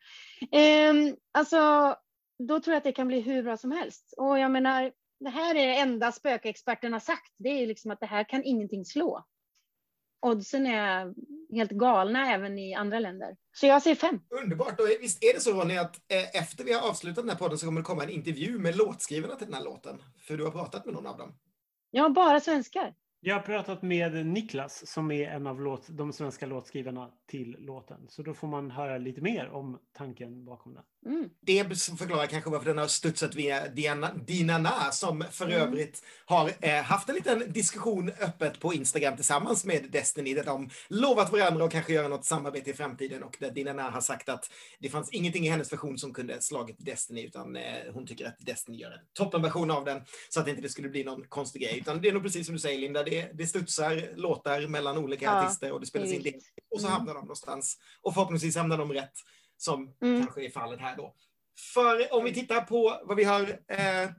Ehm, 0.52 1.16
alltså, 1.32 1.58
då 2.38 2.60
tror 2.60 2.72
jag 2.72 2.78
att 2.78 2.84
det 2.84 2.92
kan 2.92 3.08
bli 3.08 3.20
hur 3.20 3.42
bra 3.42 3.56
som 3.56 3.72
helst. 3.72 4.14
Och 4.16 4.38
jag 4.38 4.50
menar, 4.50 4.92
det 5.20 5.30
här 5.30 5.54
är 5.54 5.66
det 5.66 5.78
enda 5.78 6.12
spökexperten 6.12 6.92
har 6.92 7.00
sagt. 7.00 7.32
Det 7.38 7.48
är 7.48 7.66
liksom 7.66 7.90
att 7.90 8.00
det 8.00 8.06
här 8.06 8.24
kan 8.24 8.44
ingenting 8.44 8.84
slå. 8.84 9.24
Oddsen 10.20 10.66
är 10.66 11.14
helt 11.52 11.70
galna 11.70 12.34
även 12.34 12.58
i 12.58 12.74
andra 12.74 12.98
länder. 12.98 13.36
Så 13.52 13.66
jag 13.66 13.82
säger 13.82 13.96
fem. 13.96 14.20
Underbart. 14.42 14.80
Och 14.80 14.86
visst 15.00 15.24
är 15.24 15.34
det 15.34 15.40
så 15.40 15.52
Ronny 15.52 15.76
att 15.76 15.96
eh, 15.96 16.42
efter 16.42 16.64
vi 16.64 16.72
har 16.72 16.88
avslutat 16.88 17.24
den 17.24 17.28
här 17.28 17.36
podden 17.36 17.58
så 17.58 17.66
kommer 17.66 17.80
det 17.80 17.84
komma 17.84 18.02
en 18.02 18.10
intervju 18.10 18.58
med 18.58 18.76
låtskrivarna 18.76 19.34
till 19.34 19.46
den 19.46 19.54
här 19.54 19.64
låten? 19.64 20.02
För 20.18 20.36
du 20.36 20.44
har 20.44 20.50
pratat 20.50 20.84
med 20.84 20.94
någon 20.94 21.06
av 21.06 21.18
dem. 21.18 21.34
Jag 21.90 22.02
har 22.02 22.10
bara 22.10 22.40
svenskar. 22.40 22.94
Jag 23.20 23.34
har 23.34 23.42
pratat 23.42 23.82
med 23.82 24.26
Niklas 24.26 24.86
som 24.86 25.10
är 25.10 25.28
en 25.28 25.46
av 25.46 25.60
låt, 25.60 25.88
de 25.88 26.12
svenska 26.12 26.46
låtskrivarna 26.46 27.10
till 27.26 27.56
låten. 27.58 28.06
Så 28.08 28.22
då 28.22 28.34
får 28.34 28.48
man 28.48 28.70
höra 28.70 28.98
lite 28.98 29.20
mer 29.20 29.48
om 29.48 29.78
tanken 29.92 30.44
bakom 30.44 30.74
den. 30.74 30.84
Mm. 31.07 31.28
Det 31.40 31.64
förklarar 31.99 32.26
kanske 32.26 32.51
varför 32.51 32.66
den 32.66 32.78
har 32.78 32.86
studsat 32.86 33.34
via 33.34 33.68
Diana, 33.68 34.14
Dina 34.14 34.59
Na, 34.59 34.90
som 34.92 35.24
för 35.30 35.44
Mm. 35.46 35.61
övrigt 35.61 36.03
har 36.24 36.53
eh, 36.61 36.82
haft 36.82 37.09
en 37.09 37.14
liten 37.14 37.53
diskussion 37.53 38.09
öppet 38.20 38.61
på 38.61 38.74
Instagram 38.74 39.16
tillsammans 39.16 39.64
med 39.64 39.90
Destiny, 39.90 40.34
där 40.34 40.44
de 40.44 40.70
lovat 40.88 41.32
varandra 41.32 41.64
att 41.64 41.72
kanske 41.72 41.92
göra 41.92 42.09
något 42.09 42.24
samarbete 42.24 42.70
i 42.70 42.74
framtiden 42.74 43.22
och 43.22 43.36
där 43.40 43.51
Dina 43.51 43.72
Na 43.72 43.90
har 43.90 44.01
sagt 44.01 44.28
att 44.28 44.51
det 44.78 44.88
fanns 44.88 45.11
ingenting 45.11 45.46
i 45.46 45.49
hennes 45.49 45.72
version 45.72 45.99
som 45.99 46.12
kunde 46.14 46.42
slagit 46.42 46.76
Destiny, 46.78 47.22
utan 47.26 47.57
eh, 47.57 47.92
hon 47.94 48.07
tycker 48.07 48.26
att 48.26 48.38
Destiny 48.38 48.76
gör 48.78 48.90
en 48.90 48.99
toppenversion 49.12 49.70
av 49.70 49.84
den, 49.84 50.01
så 50.28 50.40
att 50.40 50.49
inte 50.49 50.62
det 50.62 50.68
skulle 50.68 50.88
bli 50.88 51.05
någon 51.05 51.24
konstig 51.24 51.62
grej. 51.62 51.78
Utan 51.78 52.01
det 52.01 52.09
är 52.09 52.12
nog 52.12 52.22
precis 52.22 52.46
som 52.46 52.55
du 52.55 52.59
säger 52.61 52.78
Linda, 52.78 53.03
det, 53.03 53.30
det 53.34 53.46
studsar 53.46 54.16
låtar 54.16 54.66
mellan 54.66 54.99
olika 54.99 55.24
Ja, 55.24 55.44
artister 55.44 55.72
och 55.72 55.80
det 55.80 55.86
spelas 55.86 56.12
in 56.12 56.22
det 56.22 56.34
och 56.70 56.80
så 56.80 56.86
Mm. 56.86 56.96
hamnar 56.99 57.14
de 57.14 57.20
någonstans. 57.20 57.78
Och 58.03 58.14
förhoppningsvis 58.14 58.57
hamnar 58.57 58.78
de 58.78 58.92
rätt, 58.92 59.12
som 59.59 59.94
Mm. 60.02 60.20
kanske 60.22 60.44
är 60.46 60.50
fallet 60.50 60.80
här 60.80 60.96
då. 60.96 61.14
För 61.74 62.14
om 62.14 62.24
vi 62.24 62.34
tittar 62.34 62.61
på 62.61 63.00
vad 63.04 63.16
vi 63.16 63.24
har 63.24 63.42
eh, 63.68 64.11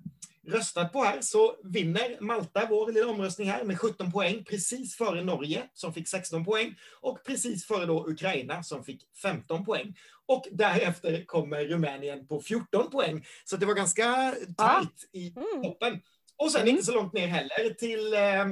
röstat 0.48 0.94
på 0.94 1.04
här 1.04 1.22
så 1.22 1.56
vinner 1.64 2.18
Malta 2.22 2.68
vår 2.70 2.92
lilla 2.92 3.08
omröstning 3.08 3.50
här 3.50 3.64
med 3.64 3.80
17 3.80 4.11
poäng, 4.11 4.44
precis 4.44 4.95
före 4.95 5.24
Norge 5.24 5.64
som 5.74 5.94
fick 5.94 6.07
16 6.07 6.45
poäng 6.45 6.76
och 7.02 7.24
precis 7.26 7.66
före 7.66 7.86
då 7.86 8.07
Ukraina 8.10 8.64
som 8.64 8.84
fick 8.84 9.03
15 9.22 9.66
poäng. 9.66 9.95
Och 10.26 10.48
därefter 10.52 11.26
kommer 11.26 11.66
Rumänien 11.66 12.28
på 12.28 12.41
14 12.41 12.90
poäng. 12.90 13.26
Så 13.45 13.57
det 13.57 13.66
var 13.66 13.74
ganska 13.74 14.36
tajt 14.57 15.10
i 15.14 15.34
Mm. 15.36 15.64
toppen. 15.64 16.02
Och 16.38 16.52
sen 16.52 16.61
Mm. 16.61 16.72
inte 16.72 16.86
så 16.86 16.94
långt 16.94 17.14
ner 17.14 17.28
heller 17.28 17.74
till, 17.74 18.14
eh, 18.14 18.45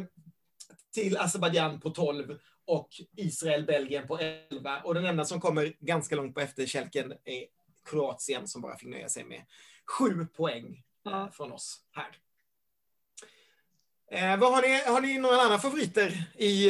till 0.94 1.18
Azerbajdzjan 1.18 1.80
på 1.80 1.90
12 1.90 2.38
och 2.68 2.90
Israel, 3.18 3.66
Belgien 3.66 4.08
på 4.08 4.18
11. 4.20 4.82
Och 4.84 4.94
den 4.94 5.06
enda 5.06 5.26
som 5.26 5.42
kommer 5.42 5.74
ganska 5.80 6.16
långt 6.16 6.34
på 6.36 6.42
efterkälken 6.42 7.12
är 7.12 7.46
Kroatien 7.90 8.48
som 8.48 8.62
bara 8.62 8.78
fick 8.78 8.90
nöja 8.90 9.10
sig 9.10 9.24
med 9.24 9.42
7 10.00 10.26
poäng 10.26 10.66
eh, 10.66 11.12
Ja. 11.12 11.30
från 11.34 11.52
oss 11.52 11.82
här. 11.92 12.18
Eh, 14.12 14.40
vad 14.40 14.54
har, 14.54 14.62
ni, 14.62 14.84
har 14.94 15.02
ni 15.02 15.18
några 15.18 15.42
andra 15.42 15.58
favoriter 15.60 16.28
i, 16.38 16.70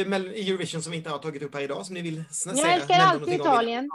Eurovision 0.50 0.82
som 0.82 0.90
vi 0.90 0.96
inte 0.98 1.10
har 1.10 1.18
tagit 1.18 1.42
upp 1.42 1.54
här 1.54 1.62
idag 1.62 1.86
som 1.86 1.94
ni 1.94 2.02
vill 2.02 2.18
sn- 2.20 2.48
Jag 2.48 2.58
säga? 2.58 2.74
älskar 2.74 2.94
alltid 3.00 3.34
Italien. 3.34 3.90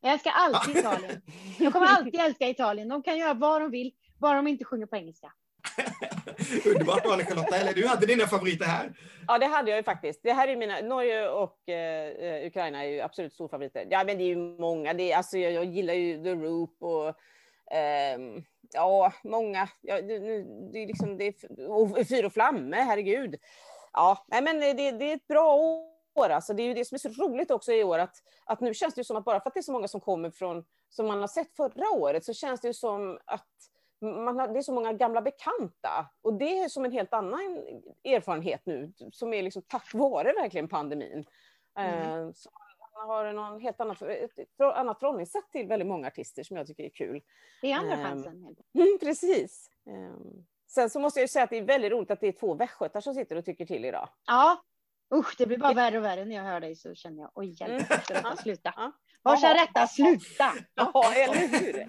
Jag 0.00 0.12
älskar 0.12 0.30
alltid 0.30 0.76
Italien. 0.76 1.20
Jag 1.58 1.72
kommer 1.72 1.86
alltid 1.86 2.14
älska 2.20 2.48
Italien. 2.48 2.88
De 2.88 3.02
kan 3.02 3.18
göra 3.18 3.34
vad 3.34 3.60
de 3.60 3.70
vill, 3.70 3.92
bara 4.18 4.36
de 4.36 4.46
inte 4.48 4.64
sjunger 4.64 4.86
på 4.86 4.96
engelska. 4.96 5.32
Underbart 6.66 7.06
Anna-Charlotta. 7.06 7.56
Eller 7.56 7.72
du 7.72 7.86
hade 7.86 8.06
dina 8.06 8.26
favoriter 8.26 8.64
här. 8.64 8.92
Ja, 9.28 9.38
det 9.38 9.46
hade 9.46 9.70
jag 9.70 9.76
ju 9.76 9.82
faktiskt. 9.82 10.20
Det 10.22 10.32
här 10.32 10.48
är 10.48 10.56
mina, 10.56 10.80
Norge 10.80 11.28
och 11.28 11.68
eh, 11.68 12.08
eh, 12.08 12.46
Ukraina 12.46 12.84
är 12.84 12.88
ju 12.88 13.00
absolut 13.00 13.32
storfavoriter. 13.32 13.86
Ja, 13.90 14.04
men 14.06 14.18
det 14.18 14.24
är 14.24 14.28
ju 14.28 14.36
många. 14.36 14.94
Det 14.94 15.12
är, 15.12 15.16
alltså, 15.16 15.38
jag, 15.38 15.52
jag 15.52 15.64
gillar 15.64 15.94
ju 15.94 16.22
The 16.24 16.34
Roop 16.34 16.76
och 16.82 17.08
eh, 17.76 18.18
ja, 18.74 19.12
många. 19.24 19.68
Ja, 19.80 20.00
det, 20.02 20.18
nu- 20.18 20.70
det 20.72 20.78
är 20.82 20.86
liksom, 20.86 21.18
det 21.18 21.24
är, 21.26 21.70
och 21.70 22.06
Fyr 22.08 22.24
och 22.24 22.32
Flamme, 22.32 22.76
herregud. 22.76 23.34
Ja, 23.92 24.24
nej, 24.28 24.42
men 24.42 24.60
det, 24.60 24.72
det 24.72 25.10
är 25.10 25.14
ett 25.16 25.26
bra 25.26 25.54
år. 26.14 26.30
Alltså. 26.30 26.54
Det 26.54 26.62
är 26.62 26.66
ju 26.66 26.74
det 26.74 26.84
som 26.84 26.94
är 26.94 26.98
så 26.98 27.08
roligt 27.08 27.50
också 27.50 27.72
i 27.72 27.84
år 27.84 27.98
att, 27.98 28.16
att 28.44 28.60
nu 28.60 28.74
känns 28.74 28.94
det 28.94 29.00
ju 29.00 29.04
som 29.04 29.16
att 29.16 29.24
bara 29.24 29.40
för 29.40 29.48
att 29.50 29.54
det 29.54 29.60
är 29.60 29.62
så 29.62 29.72
många 29.72 29.88
som 29.88 30.00
kommer 30.00 30.30
från 30.30 30.64
som 30.90 31.06
man 31.06 31.20
har 31.20 31.28
sett 31.28 31.56
förra 31.56 31.90
året 31.90 32.24
så 32.24 32.34
känns 32.34 32.60
det 32.60 32.68
ju 32.68 32.74
som 32.74 33.18
att 33.24 33.48
man 34.04 34.38
har, 34.38 34.48
det 34.48 34.58
är 34.58 34.62
så 34.62 34.72
många 34.72 34.92
gamla 34.92 35.22
bekanta 35.22 36.06
och 36.22 36.34
det 36.34 36.58
är 36.58 36.68
som 36.68 36.84
en 36.84 36.92
helt 36.92 37.12
annan 37.12 37.40
erfarenhet 38.04 38.60
nu 38.66 38.92
som 39.12 39.34
är 39.34 39.42
liksom 39.42 39.62
tack 39.68 39.94
vare 39.94 40.32
verkligen 40.32 40.68
pandemin. 40.68 41.24
Eh, 41.78 42.30
så 42.34 42.50
man 42.96 43.08
har 43.08 43.32
någon 43.32 43.60
helt 43.60 43.80
annat, 43.80 44.02
ett, 44.02 44.60
annat 44.60 45.00
förhållningssätt 45.00 45.50
till 45.52 45.66
väldigt 45.66 45.88
många 45.88 46.06
artister 46.06 46.42
som 46.42 46.56
jag 46.56 46.66
tycker 46.66 46.84
är 46.84 46.88
kul. 46.90 47.22
Det 47.62 47.72
är 47.72 47.76
andra 47.78 47.94
Ehm, 47.94 48.02
chansen. 48.04 48.42
Mm, 48.74 48.98
precis. 49.00 49.70
Ehm, 49.90 50.44
sen 50.70 50.90
så 50.90 51.00
måste 51.00 51.20
jag 51.20 51.30
säga 51.30 51.42
att 51.44 51.50
det 51.50 51.56
är 51.58 51.62
väldigt 51.64 51.92
roligt 51.92 52.10
att 52.10 52.20
det 52.20 52.28
är 52.28 52.32
två 52.32 52.54
västgötar 52.54 53.00
som 53.00 53.14
sitter 53.14 53.36
och 53.36 53.44
tycker 53.44 53.66
till 53.66 53.84
idag. 53.84 54.08
Ja, 54.26 54.62
usch, 55.14 55.34
det 55.38 55.46
blir 55.46 55.58
bara 55.58 55.72
värre 55.72 55.98
och 55.98 56.04
värre 56.04 56.24
när 56.24 56.36
jag 56.36 56.42
hör 56.44 56.60
dig 56.60 56.76
så 56.76 56.94
känner 56.94 57.22
jag, 57.22 57.30
oj 57.34 57.56
hjälp, 57.60 57.90
Mm. 57.90 58.02
ska 58.02 58.14
detta 58.14 58.36
sluta? 58.36 58.92
Var 59.22 59.36
ska 59.36 59.48
detta 59.48 59.86
sluta? 59.86 60.52
Ja, 60.74 61.12
eller 61.16 61.48
hur? 61.48 61.86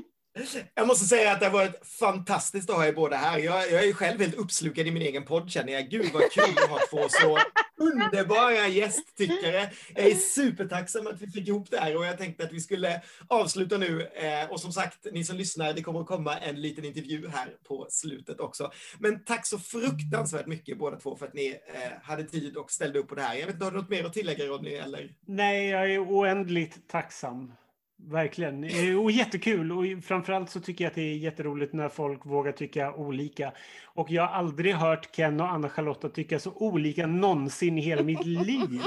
Jag 0.74 0.86
måste 0.86 1.04
säga 1.04 1.32
att 1.32 1.40
det 1.40 1.46
har 1.46 1.52
varit 1.52 1.86
fantastiskt 1.86 2.70
att 2.70 2.76
ha 2.76 2.86
er 2.86 2.92
båda 2.92 3.16
här. 3.16 3.38
Jag, 3.38 3.72
jag 3.72 3.82
är 3.82 3.86
ju 3.86 3.94
själv 3.94 4.20
helt 4.20 4.34
uppslukad 4.34 4.86
i 4.86 4.90
min 4.90 5.02
egen 5.02 5.24
podd 5.24 5.50
känner 5.50 5.72
jag. 5.72 5.90
Gud 5.90 6.12
vad 6.12 6.32
kul 6.32 6.58
att 6.58 6.70
ha 6.70 6.78
två 6.90 7.08
så 7.08 7.38
underbara 7.76 8.68
gästtyckare. 8.68 9.70
Jag 9.94 10.06
är 10.06 10.14
supertacksam 10.14 11.06
att 11.06 11.22
vi 11.22 11.26
fick 11.26 11.48
ihop 11.48 11.70
det 11.70 11.78
här 11.78 11.96
och 11.96 12.06
jag 12.06 12.18
tänkte 12.18 12.44
att 12.44 12.52
vi 12.52 12.60
skulle 12.60 13.02
avsluta 13.28 13.78
nu. 13.78 14.02
Eh, 14.02 14.50
och 14.50 14.60
som 14.60 14.72
sagt, 14.72 15.06
ni 15.12 15.24
som 15.24 15.36
lyssnar, 15.36 15.72
det 15.72 15.82
kommer 15.82 16.00
att 16.00 16.06
komma 16.06 16.38
en 16.38 16.60
liten 16.60 16.84
intervju 16.84 17.28
här 17.28 17.48
på 17.68 17.86
slutet 17.90 18.40
också. 18.40 18.72
Men 18.98 19.24
tack 19.24 19.46
så 19.46 19.58
fruktansvärt 19.58 20.46
mycket 20.46 20.78
båda 20.78 20.96
två 20.96 21.16
för 21.16 21.26
att 21.26 21.34
ni 21.34 21.48
eh, 21.48 21.92
hade 22.02 22.24
tid 22.24 22.56
och 22.56 22.70
ställde 22.70 22.98
upp 22.98 23.08
på 23.08 23.14
det 23.14 23.22
här. 23.22 23.34
Jag 23.34 23.46
vet 23.46 23.54
inte, 23.54 23.64
har 23.64 23.72
du 23.72 23.78
något 23.78 23.90
mer 23.90 24.04
att 24.04 24.12
tillägga 24.12 24.44
Rodney? 24.44 24.74
Eller? 24.74 25.14
Nej, 25.26 25.68
jag 25.68 25.90
är 25.90 25.98
oändligt 25.98 26.88
tacksam. 26.88 27.52
Verkligen. 27.98 28.64
Eh, 28.64 28.96
Och 29.04 29.10
jättekul. 29.10 29.72
Och 29.72 29.84
framförallt 30.04 30.50
så 30.50 30.60
tycker 30.60 30.84
jag 30.84 30.90
att 30.90 30.94
det 30.94 31.02
är 31.02 31.16
jätteroligt 31.16 31.72
när 31.72 31.88
folk 31.88 32.26
vågar 32.26 32.52
tycka 32.52 32.92
olika. 32.94 33.52
Och 33.84 34.10
jag 34.10 34.22
har 34.26 34.34
aldrig 34.34 34.74
hört 34.74 35.16
Ken 35.16 35.40
och 35.40 35.48
Anna-Charlotta 35.48 36.08
tycka 36.08 36.38
så 36.38 36.52
olika 36.52 37.06
någonsin 37.06 37.78
i 37.78 37.80
hela 37.80 38.02
mitt 38.02 38.24
liv. 38.26 38.80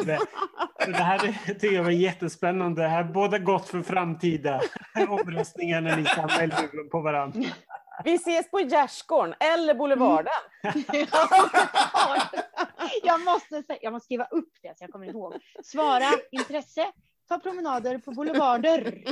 Så 0.85 0.91
det 0.91 0.97
här 0.97 1.19
tycker 1.53 1.75
jag 1.75 1.83
var 1.83 1.91
jättespännande. 1.91 2.81
Det 2.81 2.87
här 2.87 3.03
båda 3.03 3.37
gott 3.37 3.67
för 3.67 3.81
framtida 3.81 4.61
omröstningar 5.09 5.81
när 5.81 5.97
ni 5.97 6.05
samlar 6.05 6.89
på 6.89 7.01
varandra. 7.01 7.49
Vi 8.03 8.13
ses 8.13 8.51
på 8.51 8.59
Gärdsgården 8.59 9.33
eller 9.39 9.73
Boulevarden. 9.75 10.33
jag, 13.03 13.21
måste 13.21 13.63
jag 13.81 13.93
måste 13.93 14.05
skriva 14.05 14.25
upp 14.25 14.49
det 14.61 14.77
så 14.77 14.83
jag 14.83 14.91
kommer 14.91 15.05
ihåg. 15.09 15.33
Svara 15.63 16.05
intresse, 16.31 16.85
ta 17.29 17.39
promenader 17.39 17.97
på 17.97 18.11
boulevarder. 18.11 19.03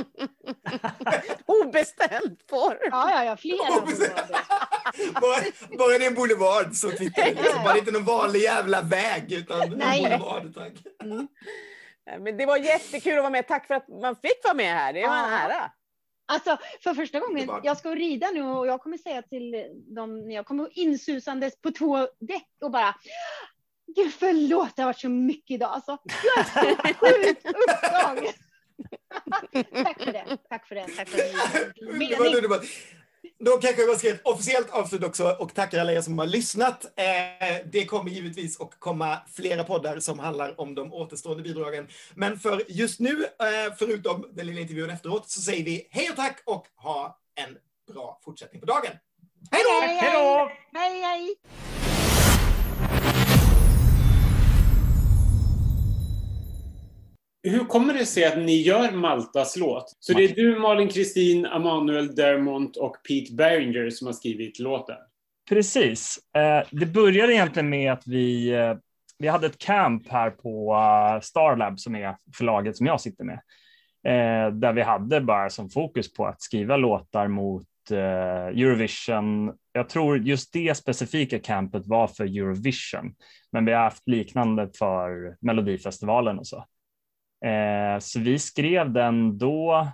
Obestämd 1.46 2.36
form. 2.50 2.76
Ja, 2.90 3.10
ja, 3.10 3.24
ja, 3.24 3.36
flera 3.36 3.80
boulevarder. 3.80 4.40
bara, 5.20 5.78
bara 5.78 5.98
det 5.98 6.04
är 6.04 6.08
en 6.08 6.14
boulevard 6.14 6.74
så 6.74 6.90
twittrar. 6.90 7.64
Bara 7.64 7.78
inte 7.78 7.90
någon 7.90 8.04
vanlig 8.04 8.40
jävla 8.40 8.82
väg 8.82 9.32
utan 9.32 9.62
en 9.62 9.70
Nej. 9.78 10.02
boulevard. 10.02 10.54
Tack. 10.54 10.72
Nej, 12.06 12.18
Men 12.20 12.36
det 12.36 12.46
var 12.46 12.56
jättekul 12.56 13.12
att 13.18 13.22
vara 13.22 13.30
med. 13.30 13.48
Tack 13.48 13.66
för 13.66 13.74
att 13.74 13.88
man 13.88 14.16
fick 14.16 14.44
vara 14.44 14.54
med 14.54 14.74
här. 14.74 14.92
Det 14.92 15.06
var 15.06 15.16
en 15.16 15.32
Ja. 15.32 15.38
ära. 15.38 15.70
Alltså, 16.30 16.58
för 16.82 16.94
första 16.94 17.20
gången, 17.20 17.50
jag 17.62 17.76
ska 17.78 17.94
rida 17.94 18.30
nu 18.34 18.42
och 18.42 18.66
jag 18.66 18.80
kommer 18.80 18.98
säga 18.98 19.22
till 19.22 19.66
dem, 19.94 20.30
jag 20.30 20.46
kommer 20.46 20.78
insusandes 20.78 21.60
på 21.60 21.70
två 21.70 21.98
däck 22.20 22.48
och 22.60 22.70
bara 22.70 22.94
Gud 23.96 24.12
förlåt, 24.12 24.76
det 24.76 24.82
har 24.82 24.88
varit 24.88 25.00
så 25.00 25.08
mycket 25.08 25.50
idag. 25.50 25.70
Alltså, 25.72 25.98
jag 26.22 26.38
är 26.38 26.44
så 26.44 26.94
sjukt 26.94 27.46
upptagen. 27.46 28.32
tack 29.84 30.02
för 30.02 30.12
det. 30.12 30.36
Tack 30.48 30.66
för 30.68 30.74
det. 30.74 30.86
Tack 30.96 31.08
för 31.08 31.16
det. 31.16 31.32
Underbart, 31.86 32.34
underbart. 32.36 32.64
Då 33.38 33.50
kanske 33.50 33.82
jag 33.82 33.98
ska 33.98 34.08
ett 34.08 34.26
officiellt 34.26 34.70
avslut 34.70 35.04
också 35.04 35.36
och 35.38 35.54
tacka 35.54 35.80
alla 35.80 35.92
er 35.92 36.00
som 36.00 36.18
har 36.18 36.26
lyssnat. 36.26 36.84
Eh, 36.84 37.56
det 37.72 37.84
kommer 37.84 38.10
givetvis 38.10 38.60
att 38.60 38.70
komma 38.78 39.18
flera 39.32 39.64
poddar 39.64 40.00
som 40.00 40.18
handlar 40.18 40.60
om 40.60 40.74
de 40.74 40.92
återstående 40.92 41.42
bidragen. 41.42 41.88
Men 42.14 42.38
för 42.38 42.62
just 42.68 43.00
nu, 43.00 43.24
eh, 43.24 43.74
förutom 43.78 44.26
den 44.32 44.46
lilla 44.46 44.60
intervjun 44.60 44.90
efteråt, 44.90 45.30
så 45.30 45.40
säger 45.40 45.64
vi 45.64 45.88
hej 45.90 46.10
och 46.10 46.16
tack 46.16 46.42
och 46.44 46.66
ha 46.76 47.18
en 47.34 47.56
bra 47.94 48.20
fortsättning 48.24 48.60
på 48.60 48.66
dagen. 48.66 48.92
Hej 49.50 49.62
då! 49.64 49.86
Hej, 49.86 49.96
Hej 49.96 50.12
då! 50.12 50.50
hej, 50.78 51.00
hej. 51.00 51.36
Hur 57.48 57.64
kommer 57.64 57.94
det 57.94 58.06
sig 58.06 58.24
att 58.24 58.38
ni 58.38 58.62
gör 58.62 58.92
Maltas 58.92 59.56
låt? 59.56 59.96
Så 60.00 60.12
det 60.12 60.24
är 60.24 60.34
du, 60.34 60.58
Malin 60.58 60.88
Kristin, 60.88 61.44
Emanuel 61.44 62.14
Dermont 62.14 62.76
och 62.76 62.96
Pete 63.08 63.34
Beringer 63.34 63.90
som 63.90 64.06
har 64.06 64.14
skrivit 64.14 64.58
låten? 64.58 64.96
Precis. 65.48 66.18
Eh, 66.36 66.66
det 66.70 66.86
började 66.86 67.34
egentligen 67.34 67.68
med 67.68 67.92
att 67.92 68.06
vi, 68.06 68.48
eh, 68.54 68.74
vi 69.18 69.28
hade 69.28 69.46
ett 69.46 69.58
camp 69.58 70.08
här 70.08 70.30
på 70.30 70.74
eh, 70.74 71.20
Starlab 71.20 71.78
som 71.80 71.94
är 71.94 72.16
förlaget 72.36 72.76
som 72.76 72.86
jag 72.86 73.00
sitter 73.00 73.24
med. 73.24 73.40
Där 74.52 74.72
vi 74.72 74.82
hade 74.82 75.20
bara 75.20 75.50
som 75.50 75.70
fokus 75.70 76.12
på 76.12 76.26
att 76.26 76.42
skriva 76.42 76.76
låtar 76.76 77.28
mot 77.28 77.66
Eurovision. 77.90 79.52
Jag 79.72 79.88
tror 79.88 80.18
just 80.18 80.52
det 80.52 80.76
specifika 80.76 81.38
campet 81.38 81.86
var 81.86 82.06
för 82.06 82.24
Eurovision, 82.24 83.14
men 83.52 83.64
vi 83.64 83.72
har 83.72 83.80
haft 83.80 84.08
liknande 84.08 84.70
för 84.78 85.36
Melodifestivalen 85.40 86.38
och 86.38 86.46
så. 86.46 86.64
Eh, 87.44 87.98
Så 88.00 88.20
vi 88.20 88.38
skrev 88.38 88.92
den 88.92 89.38
då 89.38 89.88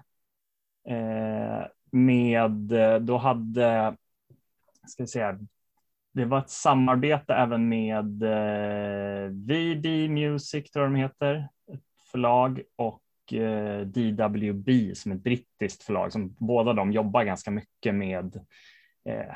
eh, 0.88 1.66
med, 1.92 2.50
då 3.00 3.16
hade 3.16 3.96
ska 4.86 5.02
vi 5.02 5.06
säga, 5.06 5.38
det 6.14 6.24
var 6.24 6.38
ett 6.38 6.50
samarbete 6.50 7.34
även 7.34 7.68
med 7.68 8.22
eh, 8.22 9.28
VB 9.30 10.08
Music, 10.08 10.70
tror 10.70 10.84
jag 10.84 10.92
de 10.94 11.00
heter, 11.00 11.48
ett 11.72 11.80
förlag, 12.12 12.62
och 12.76 13.34
eh, 13.34 13.80
DWB 13.80 14.94
som 14.94 15.12
är 15.12 15.16
ett 15.16 15.22
brittiskt 15.22 15.82
förlag, 15.82 16.12
som 16.12 16.36
båda 16.38 16.72
de 16.72 16.92
jobbar 16.92 17.24
ganska 17.24 17.50
mycket 17.50 17.94
med 17.94 18.40
eh, 19.08 19.34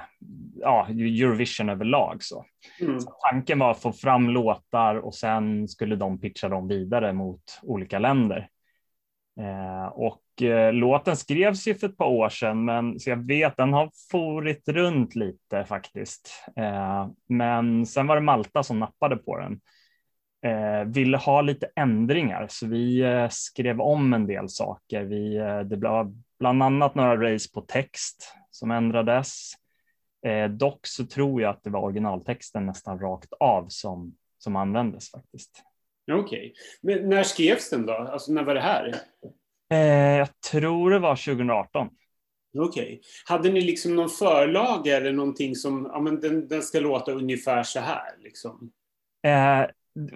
ja, 0.55 0.86
Eurovision 0.89 1.69
överlag. 1.69 2.23
Så. 2.23 2.45
Mm. 2.81 3.01
Så 3.01 3.11
tanken 3.31 3.59
var 3.59 3.70
att 3.70 3.82
få 3.82 3.93
fram 3.93 4.31
låtar 4.31 4.95
och 4.95 5.15
sen 5.15 5.69
skulle 5.69 5.97
de 5.97 6.20
pitcha 6.20 6.49
dem 6.49 6.69
vidare 6.69 7.12
mot 7.12 7.61
olika 7.62 7.99
länder. 7.99 8.49
Eh, 9.40 9.86
och 9.86 10.43
eh, 10.43 10.73
låten 10.73 11.16
skrevs 11.16 11.69
ju 11.69 11.74
för 11.74 11.89
ett 11.89 11.97
par 11.97 12.07
år 12.07 12.28
sedan, 12.28 12.65
men 12.65 13.01
så 13.01 13.11
jag 13.11 13.27
vet 13.27 13.57
den 13.57 13.73
har 13.73 13.90
forit 14.11 14.69
runt 14.69 15.15
lite 15.15 15.65
faktiskt. 15.65 16.45
Eh, 16.57 17.09
men 17.28 17.86
sen 17.86 18.07
var 18.07 18.16
det 18.16 18.23
Malta 18.23 18.62
som 18.62 18.78
nappade 18.78 19.16
på 19.16 19.39
den. 19.39 19.61
Eh, 20.43 20.85
ville 20.85 21.16
ha 21.16 21.40
lite 21.40 21.69
ändringar, 21.77 22.47
så 22.51 22.66
vi 22.66 23.01
eh, 23.01 23.28
skrev 23.31 23.81
om 23.81 24.12
en 24.12 24.27
del 24.27 24.49
saker. 24.49 25.05
Vi, 25.05 25.35
det 25.65 25.77
var 25.77 26.12
bland 26.39 26.62
annat 26.62 26.95
några 26.95 27.32
race 27.35 27.49
på 27.55 27.61
text 27.61 28.38
som 28.59 28.70
ändrades. 28.70 29.52
Eh, 30.26 30.51
dock 30.51 30.86
så 30.86 31.06
tror 31.06 31.43
jag 31.43 31.51
att 31.51 31.64
det 31.64 31.70
var 31.70 31.80
originaltexten 31.80 32.66
nästan 32.66 32.98
rakt 32.98 33.32
av 33.40 33.66
som, 33.68 34.16
som 34.39 34.56
användes 34.56 35.10
faktiskt. 35.10 35.62
Okej. 36.12 36.55
Men 36.82 37.09
när 37.09 37.22
skrevs 37.22 37.70
den 37.70 37.86
då? 37.86 37.93
Alltså 37.93 38.32
när 38.32 38.43
var 38.43 38.55
det 38.55 38.60
här? 38.60 38.94
Eh, 39.70 40.18
jag 40.18 40.40
tror 40.51 40.90
det 40.90 40.98
var 40.98 41.16
2018. 41.16 41.89
Okej. 42.59 43.01
Hade 43.24 43.48
ni 43.48 43.60
liksom 43.60 43.97
någon 43.97 44.10
förlaga 44.10 44.97
eller 44.97 45.12
någonting 45.12 45.55
som, 45.55 45.90
ja 45.93 46.01
men 46.01 46.20
den, 46.20 46.48
den 46.48 46.62
ska 46.62 46.80
låta 46.80 47.12
ungefär 47.12 47.62
så 47.62 47.80
här 47.80 48.16
liksom? 48.18 48.70
Eh, 49.26 49.66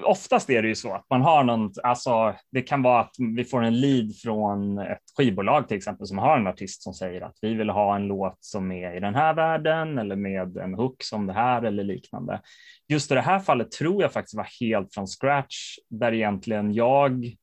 oftast 0.05 0.51
är 0.51 0.63
det 0.63 0.69
ju 0.69 0.75
så 0.75 0.95
att 0.95 1.07
man 1.11 1.23
har 1.23 1.45
någon, 1.45 1.73
alltså 1.83 2.35
det 2.53 2.63
kan 2.63 2.83
vara 2.83 3.01
att 3.01 3.15
vi 3.37 3.45
får 3.45 3.63
en 3.63 3.81
lead 3.81 4.17
från 4.23 4.79
ett 4.79 5.03
skivbolag 5.17 5.69
till 5.69 5.77
exempel 5.77 6.07
som 6.07 6.19
har 6.19 6.39
en 6.39 6.47
artist 6.47 6.83
som 6.83 6.95
säger 6.95 7.21
att 7.21 7.37
vi 7.41 7.55
vill 7.55 7.71
ha 7.71 7.97
en 7.97 8.07
låt 8.07 8.37
som 8.41 8.73
är 8.73 8.97
i 8.97 9.01
den 9.01 9.15
här 9.15 9.35
världen 9.35 9.99
eller 9.99 10.17
med 10.17 10.57
en 10.57 10.75
hook 10.75 11.03
som 11.03 11.27
det 11.27 11.33
här 11.33 11.63
eller 11.63 11.85
liknande. 11.85 12.41
Just 12.89 13.11
i 13.11 13.15
det 13.15 13.21
här 13.21 13.41
fallet 13.41 13.71
tror 13.71 14.03
jag 14.03 14.13
faktiskt 14.13 14.37
var 14.37 14.49
helt 14.61 14.95
från 14.95 15.07
scratch 15.07 15.77
där 15.91 16.13
egentligen 16.13 16.75
jag 16.75 17.37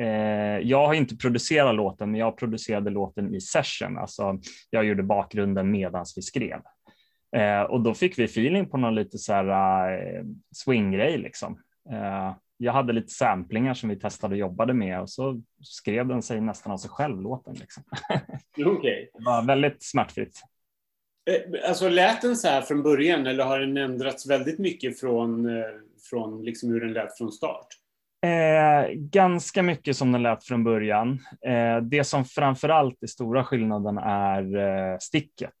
Eh, 0.00 0.58
jag 0.68 0.86
har 0.86 0.94
inte 0.94 1.16
producerat 1.16 1.74
låten, 1.74 2.10
men 2.10 2.20
jag 2.20 2.36
producerade 2.36 2.90
låten 2.90 3.34
i 3.34 3.40
session. 3.40 3.98
Alltså, 3.98 4.38
jag 4.70 4.84
gjorde 4.84 5.02
bakgrunden 5.02 5.70
medan 5.70 6.04
vi 6.16 6.22
skrev. 6.22 6.60
Eh, 7.36 7.62
och 7.62 7.80
då 7.80 7.94
fick 7.94 8.18
vi 8.18 8.24
feeling 8.24 8.66
på 8.70 8.76
någon 8.76 8.94
lite 8.94 9.18
så 9.18 9.32
här 9.32 9.92
eh, 9.92 10.24
swinggrej 10.54 11.18
liksom. 11.18 11.58
Eh, 11.92 12.34
jag 12.56 12.72
hade 12.72 12.92
lite 12.92 13.12
samplingar 13.12 13.74
som 13.74 13.88
vi 13.88 13.96
testade 13.96 14.34
och 14.34 14.38
jobbade 14.38 14.74
med 14.74 15.00
och 15.00 15.10
så 15.10 15.42
skrev 15.62 16.08
den 16.08 16.22
sig 16.22 16.40
nästan 16.40 16.72
av 16.72 16.76
sig 16.76 16.90
själv 16.90 17.20
låten. 17.20 17.54
Liksom. 17.54 17.82
Okej. 18.66 19.10
Det 19.14 19.24
var 19.24 19.42
väldigt 19.46 19.82
smärtfritt. 19.82 20.40
Eh, 21.30 21.68
Alltså 21.68 21.88
lät 21.88 22.22
den 22.22 22.36
så 22.36 22.48
här 22.48 22.62
från 22.62 22.82
början 22.82 23.26
eller 23.26 23.44
har 23.44 23.60
den 23.60 23.76
ändrats 23.76 24.30
väldigt 24.30 24.58
mycket 24.58 25.00
från, 25.00 25.56
eh, 25.58 25.64
från 26.10 26.44
liksom 26.44 26.70
hur 26.70 26.80
den 26.80 26.92
lät 26.92 27.18
från 27.18 27.32
start? 27.32 27.66
Eh, 28.26 28.90
ganska 28.94 29.62
mycket 29.62 29.96
som 29.96 30.12
den 30.12 30.22
lät 30.22 30.44
från 30.44 30.64
början. 30.64 31.18
Eh, 31.46 31.76
det 31.82 32.04
som 32.04 32.24
framför 32.24 32.68
allt 32.68 33.02
är 33.02 33.06
stora 33.06 33.44
skillnaden 33.44 33.98
är 33.98 34.56
eh, 34.56 34.98
sticket. 35.00 35.52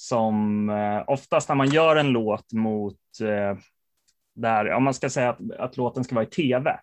Som 0.00 0.68
eh, 0.70 1.02
oftast 1.06 1.48
när 1.48 1.56
man 1.56 1.68
gör 1.68 1.96
en 1.96 2.08
låt 2.08 2.52
mot 2.52 2.96
eh, 3.22 3.58
där, 4.34 4.72
om 4.72 4.84
man 4.84 4.94
ska 4.94 5.10
säga 5.10 5.30
att, 5.30 5.38
att 5.58 5.76
låten 5.76 6.04
ska 6.04 6.14
vara 6.14 6.24
i 6.24 6.28
tv, 6.28 6.80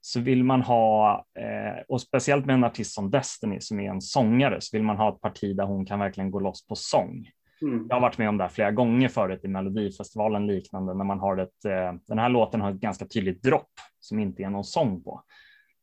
så 0.00 0.20
vill 0.20 0.44
man 0.44 0.62
ha, 0.62 1.24
eh, 1.38 1.82
och 1.88 2.00
speciellt 2.00 2.46
med 2.46 2.54
en 2.54 2.64
artist 2.64 2.94
som 2.94 3.10
Destiny 3.10 3.60
som 3.60 3.80
är 3.80 3.90
en 3.90 4.00
sångare, 4.00 4.60
så 4.60 4.76
vill 4.76 4.84
man 4.84 4.96
ha 4.96 5.14
ett 5.14 5.20
parti 5.20 5.56
där 5.56 5.64
hon 5.64 5.86
kan 5.86 5.98
verkligen 5.98 6.30
gå 6.30 6.40
loss 6.40 6.66
på 6.66 6.74
sång. 6.74 7.28
Mm. 7.62 7.86
Jag 7.88 7.96
har 7.96 8.00
varit 8.00 8.18
med 8.18 8.28
om 8.28 8.36
det 8.36 8.44
här 8.44 8.50
flera 8.50 8.70
gånger 8.70 9.08
förut 9.08 9.44
i 9.44 9.48
Melodifestivalen 9.48 10.46
liknande 10.46 10.94
när 10.94 11.04
man 11.04 11.20
har 11.20 11.36
ett, 11.36 11.64
eh, 11.64 11.92
den 12.08 12.18
här 12.18 12.28
låten 12.28 12.60
har 12.60 12.70
ett 12.70 12.80
ganska 12.80 13.06
tydligt 13.06 13.42
dropp 13.42 13.72
som 14.00 14.18
inte 14.18 14.42
är 14.42 14.50
någon 14.50 14.64
sång 14.64 15.02
på. 15.02 15.22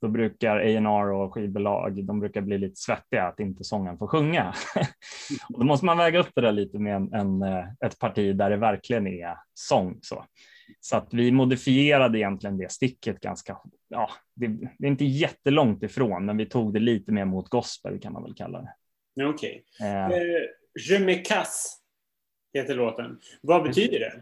Då 0.06 0.10
brukar 0.10 0.58
A&R 0.58 1.12
och 1.12 1.34
skivbolag, 1.34 2.06
de 2.06 2.20
brukar 2.20 2.42
bli 2.42 2.58
lite 2.58 2.76
svettiga 2.76 3.24
att 3.24 3.40
inte 3.40 3.64
sången 3.64 3.98
får 3.98 4.08
sjunga. 4.08 4.54
och 5.54 5.60
då 5.60 5.66
måste 5.66 5.86
man 5.86 5.98
väga 5.98 6.20
upp 6.20 6.30
det 6.36 6.42
där 6.42 6.52
lite 6.52 6.80
med 6.80 6.96
en, 6.96 7.14
en, 7.14 7.42
eh, 7.42 7.66
ett 7.86 8.00
parti 8.00 8.36
där 8.36 8.50
det 8.50 8.58
verkligen 8.58 9.08
är 9.08 9.38
sång. 9.54 10.00
Så. 10.02 10.26
Så 10.80 10.98
att 10.98 11.14
vi 11.14 11.32
modifierade 11.32 12.20
egentligen 12.20 12.58
det 12.58 12.72
sticket 12.72 13.20
ganska, 13.20 13.58
ja, 13.88 14.10
det, 14.36 14.48
det 14.48 14.88
är 14.88 14.92
inte 14.92 15.06
jättelångt 15.06 15.84
ifrån, 15.84 16.26
men 16.26 16.38
vi 16.38 16.46
tog 16.46 16.74
det 16.74 16.80
lite 16.80 17.12
mer 17.12 17.26
mot 17.26 17.50
gospel 17.50 18.00
kan 18.00 18.14
man 18.14 18.24
väl 18.24 18.36
kalla 18.36 18.62
det. 18.62 19.26
Okej. 19.26 19.64
Eh, 19.82 20.06
Eh, 20.06 20.18
Je 20.90 21.00
me 21.00 21.16
casse 21.16 21.70
heter 22.54 22.76
låten. 22.76 23.20
Vad 23.42 23.64
betyder 23.64 24.00
det? 24.00 24.22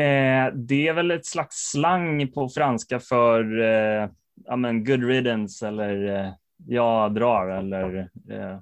Eh, 0.00 0.52
det 0.54 0.88
är 0.88 0.92
väl 0.92 1.10
ett 1.10 1.26
slags 1.26 1.56
slang 1.56 2.32
på 2.32 2.48
franska 2.48 3.00
för 3.00 3.60
eh, 3.60 4.08
ja, 4.44 4.56
men 4.56 4.84
good 4.84 5.04
riddance 5.04 5.68
eller 5.68 6.24
eh, 6.24 6.32
jag 6.66 7.14
drar 7.14 7.48
eller 7.48 7.98
eh, 8.30 8.58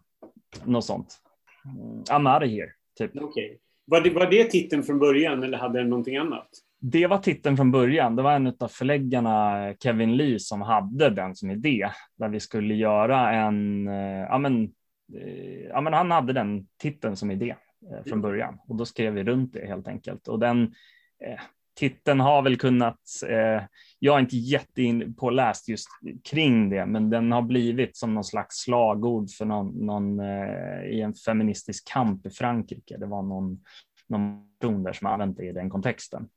något 0.64 0.84
sånt. 0.84 1.18
Mm, 1.64 2.02
I'm 2.02 2.34
out 2.34 2.42
of 2.42 2.50
here, 2.50 2.70
typ. 2.98 3.22
Okej. 3.22 3.58
Var, 3.84 4.00
det, 4.00 4.10
var 4.10 4.30
det 4.30 4.44
titeln 4.44 4.82
från 4.82 4.98
början 4.98 5.42
eller 5.42 5.58
hade 5.58 5.78
den 5.78 5.90
någonting 5.90 6.16
annat? 6.16 6.48
Det 6.80 7.06
var 7.06 7.18
titeln 7.18 7.56
från 7.56 7.70
början. 7.70 8.16
Det 8.16 8.22
var 8.22 8.32
en 8.32 8.46
av 8.60 8.68
förläggarna, 8.68 9.74
Kevin 9.82 10.16
Lee, 10.16 10.38
som 10.38 10.62
hade 10.62 11.10
den 11.10 11.34
som 11.34 11.50
idé. 11.50 11.90
Där 12.16 12.28
vi 12.28 12.40
skulle 12.40 12.74
göra 12.74 13.32
en, 13.32 13.88
eh, 13.88 14.20
ja 14.20 14.38
men, 14.38 14.64
eh, 15.14 15.64
ja 15.70 15.80
men 15.80 15.92
han 15.92 16.10
hade 16.10 16.32
den 16.32 16.66
titeln 16.82 17.16
som 17.16 17.30
idé 17.30 17.54
eh, 17.92 18.04
från 18.06 18.20
början. 18.20 18.58
Och 18.68 18.76
då 18.76 18.84
skrev 18.84 19.14
vi 19.14 19.24
runt 19.24 19.52
det 19.52 19.66
helt 19.66 19.88
enkelt. 19.88 20.28
Och 20.28 20.38
den 20.38 20.62
eh, 21.24 21.40
titeln 21.74 22.20
har 22.20 22.42
väl 22.42 22.56
kunnat, 22.56 23.00
eh, 23.28 23.62
jag 23.98 24.16
är 24.16 24.20
inte 24.20 24.36
jättepåläst 24.36 25.68
just 25.68 25.88
kring 26.24 26.70
det, 26.70 26.86
men 26.86 27.10
den 27.10 27.32
har 27.32 27.42
blivit 27.42 27.96
som 27.96 28.14
någon 28.14 28.24
slags 28.24 28.56
slagord 28.56 29.30
för 29.30 29.44
någon, 29.44 29.86
någon 29.86 30.20
eh, 30.20 30.84
i 30.84 31.00
en 31.00 31.14
feministisk 31.14 31.88
kamp 31.88 32.26
i 32.26 32.30
Frankrike. 32.30 32.96
Det 32.96 33.06
var 33.06 33.22
någon, 33.22 33.64
någon 34.06 34.48
person 34.60 34.82
där 34.82 34.92
som 34.92 35.06
använt 35.06 35.36
det 35.36 35.46
i 35.46 35.52
den 35.52 35.70
kontexten. 35.70 36.28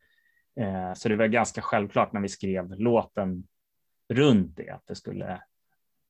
Eh, 0.60 0.94
så 0.94 1.10
det 1.10 1.16
var 1.16 1.28
ganska 1.28 1.62
självklart 1.62 2.14
när 2.14 2.22
vi 2.22 2.30
skrev 2.30 2.80
låten 2.80 3.44
runt 4.10 4.58
det, 4.58 4.70
att 4.70 4.88
det 4.88 4.96
skulle 4.96 5.42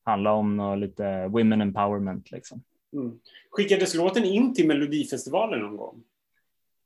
handla 0.04 0.32
om 0.32 0.58
något 0.58 0.80
lite 0.80 1.28
women 1.28 1.62
empowerment. 1.62 2.32
Liksom. 2.32 2.64
Mm. 2.94 3.20
Skickades 3.52 3.96
låten 3.96 4.24
in 4.24 4.54
till 4.54 4.68
Melodifestivalen 4.68 5.60
någon 5.60 5.78
gång? 5.78 6.04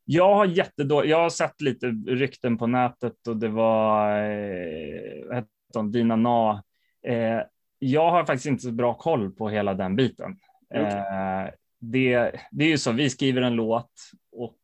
Jag 0.06 0.36
har 0.36 0.46
jättedå- 0.46 1.06
jag 1.06 1.18
har 1.18 1.30
sett 1.30 1.62
lite 1.62 1.88
rykten 2.08 2.58
på 2.58 2.68
nätet 2.68 3.28
och 3.28 3.38
det 3.38 3.48
var 3.48 4.18
eh, 4.18 5.26
vad 5.28 5.36
hette 5.36 5.50
hon, 5.74 5.92
Dina 5.92 6.16
Na. 6.16 6.64
Eh, 7.08 7.42
jag 7.80 8.12
har 8.12 8.26
faktiskt 8.26 8.46
inte 8.46 8.64
så 8.64 8.72
bra 8.72 8.94
koll 8.94 9.32
på 9.32 9.50
hela 9.50 9.74
den 9.74 9.96
biten. 9.96 10.38
Eh, 10.74 11.50
det, 11.80 12.32
det 12.52 12.66
är 12.66 12.70
ju 12.70 12.78
så, 12.78 12.92
vi 12.92 13.10
skriver 13.10 13.42
en 13.42 13.56
låt 13.56 13.92
och 14.32 14.58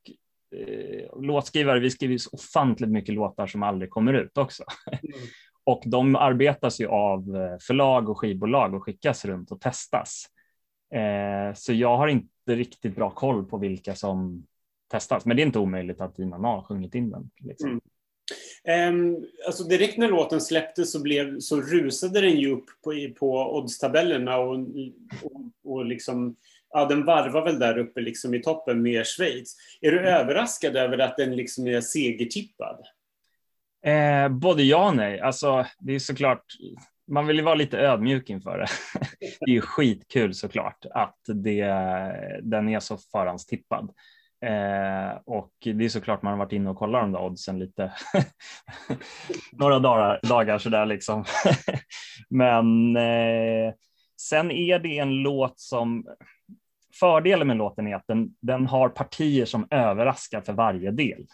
eh, 0.55 1.21
låtskrivare, 1.21 1.79
vi 1.79 1.89
skriver 1.89 2.17
så 2.17 2.29
ofantligt 2.33 2.89
mycket 2.89 3.15
låtar 3.15 3.47
som 3.47 3.63
aldrig 3.63 3.89
kommer 3.89 4.13
ut 4.13 4.37
också. 4.37 4.63
och 5.63 5.83
de 5.85 6.15
arbetas 6.15 6.81
ju 6.81 6.87
av 6.87 7.35
eh, 7.35 7.57
förlag 7.67 8.09
och 8.09 8.19
skivbolag 8.19 8.73
och 8.73 8.83
skickas 8.83 9.25
runt 9.25 9.51
och 9.51 9.61
testas. 9.61 10.25
Eh, 10.95 11.53
så 11.55 11.73
jag 11.73 11.97
har 11.97 12.07
inte 12.07 12.55
riktigt 12.55 12.95
bra 12.95 13.09
koll 13.09 13.45
på 13.45 13.57
vilka 13.57 13.95
som 13.95 14.45
testas, 14.89 15.25
men 15.25 15.37
det 15.37 15.41
är 15.43 15.45
inte 15.45 15.59
omöjligt 15.59 16.01
att 16.01 16.15
Dina 16.15 16.37
Na 16.37 16.47
har 16.47 16.63
sjungit 16.63 16.95
in 16.95 17.09
den. 17.09 17.29
Liksom. 17.39 17.69
Mm. 17.69 17.81
Ehm, 18.63 19.17
alltså 19.45 19.63
direkt 19.63 19.97
när 19.97 20.07
låten 20.07 20.41
släpptes 20.41 20.91
så, 20.91 21.01
blev, 21.01 21.39
så 21.39 21.61
rusade 21.61 22.21
den 22.21 22.39
ju 22.39 22.51
upp 22.51 22.65
på, 22.83 22.93
på 23.19 23.57
oddstabellerna 23.57 24.37
och, 24.37 24.55
och, 25.23 25.41
och 25.63 25.85
liksom, 25.85 26.35
ja, 26.73 26.85
den 26.85 27.05
varvar 27.05 27.45
väl 27.45 27.59
där 27.59 27.77
uppe 27.77 28.01
liksom 28.01 28.33
i 28.33 28.41
toppen 28.41 28.81
med 28.81 29.05
Schweiz. 29.05 29.55
Är 29.81 29.91
du 29.91 29.99
överraskad 29.99 30.75
över 30.75 30.97
att 30.97 31.17
den 31.17 31.35
liksom 31.35 31.67
är 31.67 31.81
segertippad? 31.81 32.85
Eh, 33.85 34.29
både 34.29 34.63
ja 34.63 34.89
och 34.89 34.95
nej. 34.95 35.19
Alltså, 35.19 35.65
det 35.79 35.95
är 35.95 35.99
såklart, 35.99 36.43
man 37.07 37.27
vill 37.27 37.37
ju 37.37 37.43
vara 37.43 37.55
lite 37.55 37.77
ödmjuk 37.77 38.29
inför 38.29 38.57
det. 38.57 38.67
det 39.39 39.51
är 39.51 39.55
ju 39.55 39.61
skitkul 39.61 40.33
såklart 40.33 40.85
att 40.91 41.19
det, 41.25 41.65
den 42.41 42.69
är 42.69 42.79
så 42.79 42.97
förhandstippad. 42.97 43.91
Eh, 44.45 45.17
och 45.25 45.51
det 45.61 45.85
är 45.85 45.89
såklart 45.89 46.21
man 46.21 46.31
har 46.31 46.37
varit 46.37 46.51
inne 46.51 46.69
och 46.69 46.77
kollat 46.77 47.01
de 47.01 47.11
där 47.11 47.21
oddsen 47.21 47.59
lite 47.59 47.93
några 49.51 49.79
dagar, 49.79 50.19
dagar 50.23 50.57
sådär 50.57 50.85
liksom. 50.85 51.25
Men 52.29 52.95
eh, 52.95 53.73
sen 54.21 54.51
är 54.51 54.79
det 54.79 54.99
en 54.99 55.15
låt 55.15 55.59
som 55.59 56.05
fördelen 56.99 57.47
med 57.47 57.57
låten 57.57 57.87
är 57.87 57.95
att 57.95 58.07
den, 58.07 58.35
den 58.41 58.67
har 58.67 58.89
partier 58.89 59.45
som 59.45 59.67
överraskar 59.71 60.41
för 60.41 60.53
varje 60.53 60.91
del. 60.91 61.25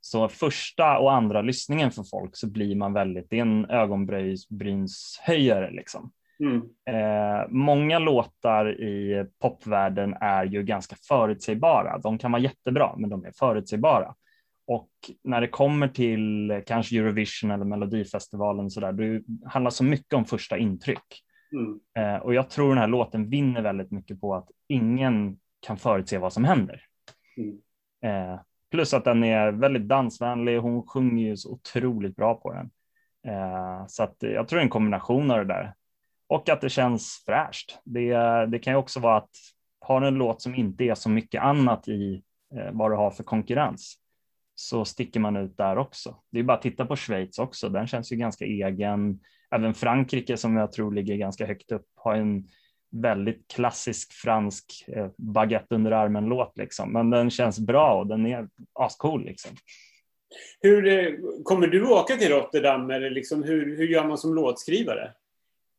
Så 0.00 0.28
första 0.28 0.98
och 0.98 1.12
andra 1.12 1.42
lyssningen 1.42 1.90
för 1.90 2.02
folk 2.02 2.36
så 2.36 2.50
blir 2.50 2.76
man 2.76 2.92
väldigt, 2.92 3.30
det 3.30 3.38
är 3.38 3.42
en 3.42 3.70
ögonbrynshöjare 3.70 5.70
liksom. 5.70 6.12
Mm. 6.40 6.62
Eh, 6.90 7.46
många 7.48 7.98
låtar 7.98 8.80
i 8.80 9.26
popvärlden 9.38 10.14
är 10.20 10.44
ju 10.44 10.62
ganska 10.62 10.96
förutsägbara. 11.08 11.98
De 11.98 12.18
kan 12.18 12.32
vara 12.32 12.42
jättebra, 12.42 12.94
men 12.96 13.10
de 13.10 13.24
är 13.24 13.32
förutsägbara. 13.38 14.14
Och 14.66 14.90
när 15.24 15.40
det 15.40 15.48
kommer 15.48 15.88
till 15.88 16.62
kanske 16.66 16.98
Eurovision 16.98 17.50
eller 17.50 17.64
Melodifestivalen 17.64 18.70
så 18.70 18.80
där, 18.80 18.92
det 18.92 19.22
handlar 19.46 19.70
så 19.70 19.84
mycket 19.84 20.14
om 20.14 20.24
första 20.24 20.58
intryck. 20.58 21.24
Mm. 21.52 21.80
Eh, 21.98 22.22
och 22.22 22.34
jag 22.34 22.50
tror 22.50 22.68
den 22.68 22.78
här 22.78 22.86
låten 22.88 23.30
vinner 23.30 23.62
väldigt 23.62 23.90
mycket 23.90 24.20
på 24.20 24.34
att 24.34 24.48
ingen 24.66 25.38
kan 25.60 25.76
förutse 25.76 26.18
vad 26.18 26.32
som 26.32 26.44
händer. 26.44 26.82
Mm. 27.36 27.58
Eh, 28.02 28.40
plus 28.70 28.94
att 28.94 29.04
den 29.04 29.24
är 29.24 29.52
väldigt 29.52 29.88
dansvänlig. 29.88 30.58
Hon 30.58 30.86
sjunger 30.86 31.24
ju 31.24 31.36
så 31.36 31.52
otroligt 31.52 32.16
bra 32.16 32.34
på 32.34 32.52
den. 32.52 32.70
Eh, 33.26 33.86
så 33.86 34.02
att 34.02 34.16
jag 34.18 34.48
tror 34.48 34.60
en 34.60 34.68
kombination 34.68 35.30
av 35.30 35.38
det 35.38 35.44
där. 35.44 35.74
Och 36.28 36.48
att 36.48 36.60
det 36.60 36.68
känns 36.68 37.22
fräscht. 37.26 37.78
Det, 37.84 38.14
det 38.46 38.58
kan 38.58 38.72
ju 38.72 38.76
också 38.76 39.00
vara 39.00 39.16
att 39.16 39.30
har 39.80 40.00
du 40.00 40.06
en 40.06 40.14
låt 40.14 40.42
som 40.42 40.54
inte 40.54 40.84
är 40.84 40.94
så 40.94 41.08
mycket 41.08 41.42
annat 41.42 41.88
i 41.88 42.22
eh, 42.54 42.70
vad 42.72 42.90
du 42.90 42.96
har 42.96 43.10
för 43.10 43.24
konkurrens 43.24 43.98
så 44.54 44.84
sticker 44.84 45.20
man 45.20 45.36
ut 45.36 45.56
där 45.56 45.78
också. 45.78 46.16
Det 46.32 46.38
är 46.38 46.42
bara 46.42 46.56
att 46.56 46.62
titta 46.62 46.86
på 46.86 46.96
Schweiz 46.96 47.38
också. 47.38 47.68
Den 47.68 47.86
känns 47.86 48.12
ju 48.12 48.16
ganska 48.16 48.44
egen. 48.44 49.20
Även 49.50 49.74
Frankrike 49.74 50.36
som 50.36 50.56
jag 50.56 50.72
tror 50.72 50.92
ligger 50.92 51.16
ganska 51.16 51.46
högt 51.46 51.72
upp 51.72 51.86
har 51.94 52.14
en 52.14 52.48
väldigt 52.90 53.48
klassisk 53.48 54.12
fransk 54.12 54.84
eh, 54.88 55.08
baguette 55.16 55.74
under 55.74 55.92
armen 55.92 56.24
låt 56.24 56.58
liksom. 56.58 56.92
Men 56.92 57.10
den 57.10 57.30
känns 57.30 57.58
bra 57.58 57.94
och 58.00 58.06
den 58.06 58.26
är 58.26 58.48
ascool 58.72 59.24
liksom. 59.24 59.50
Hur, 60.60 60.86
eh, 60.86 61.14
kommer 61.44 61.66
du 61.66 61.88
åka 61.88 62.16
till 62.16 62.28
Rotterdam 62.28 62.90
eller 62.90 63.10
liksom, 63.10 63.42
hur, 63.42 63.76
hur 63.76 63.86
gör 63.86 64.04
man 64.04 64.18
som 64.18 64.34
låtskrivare? 64.34 65.12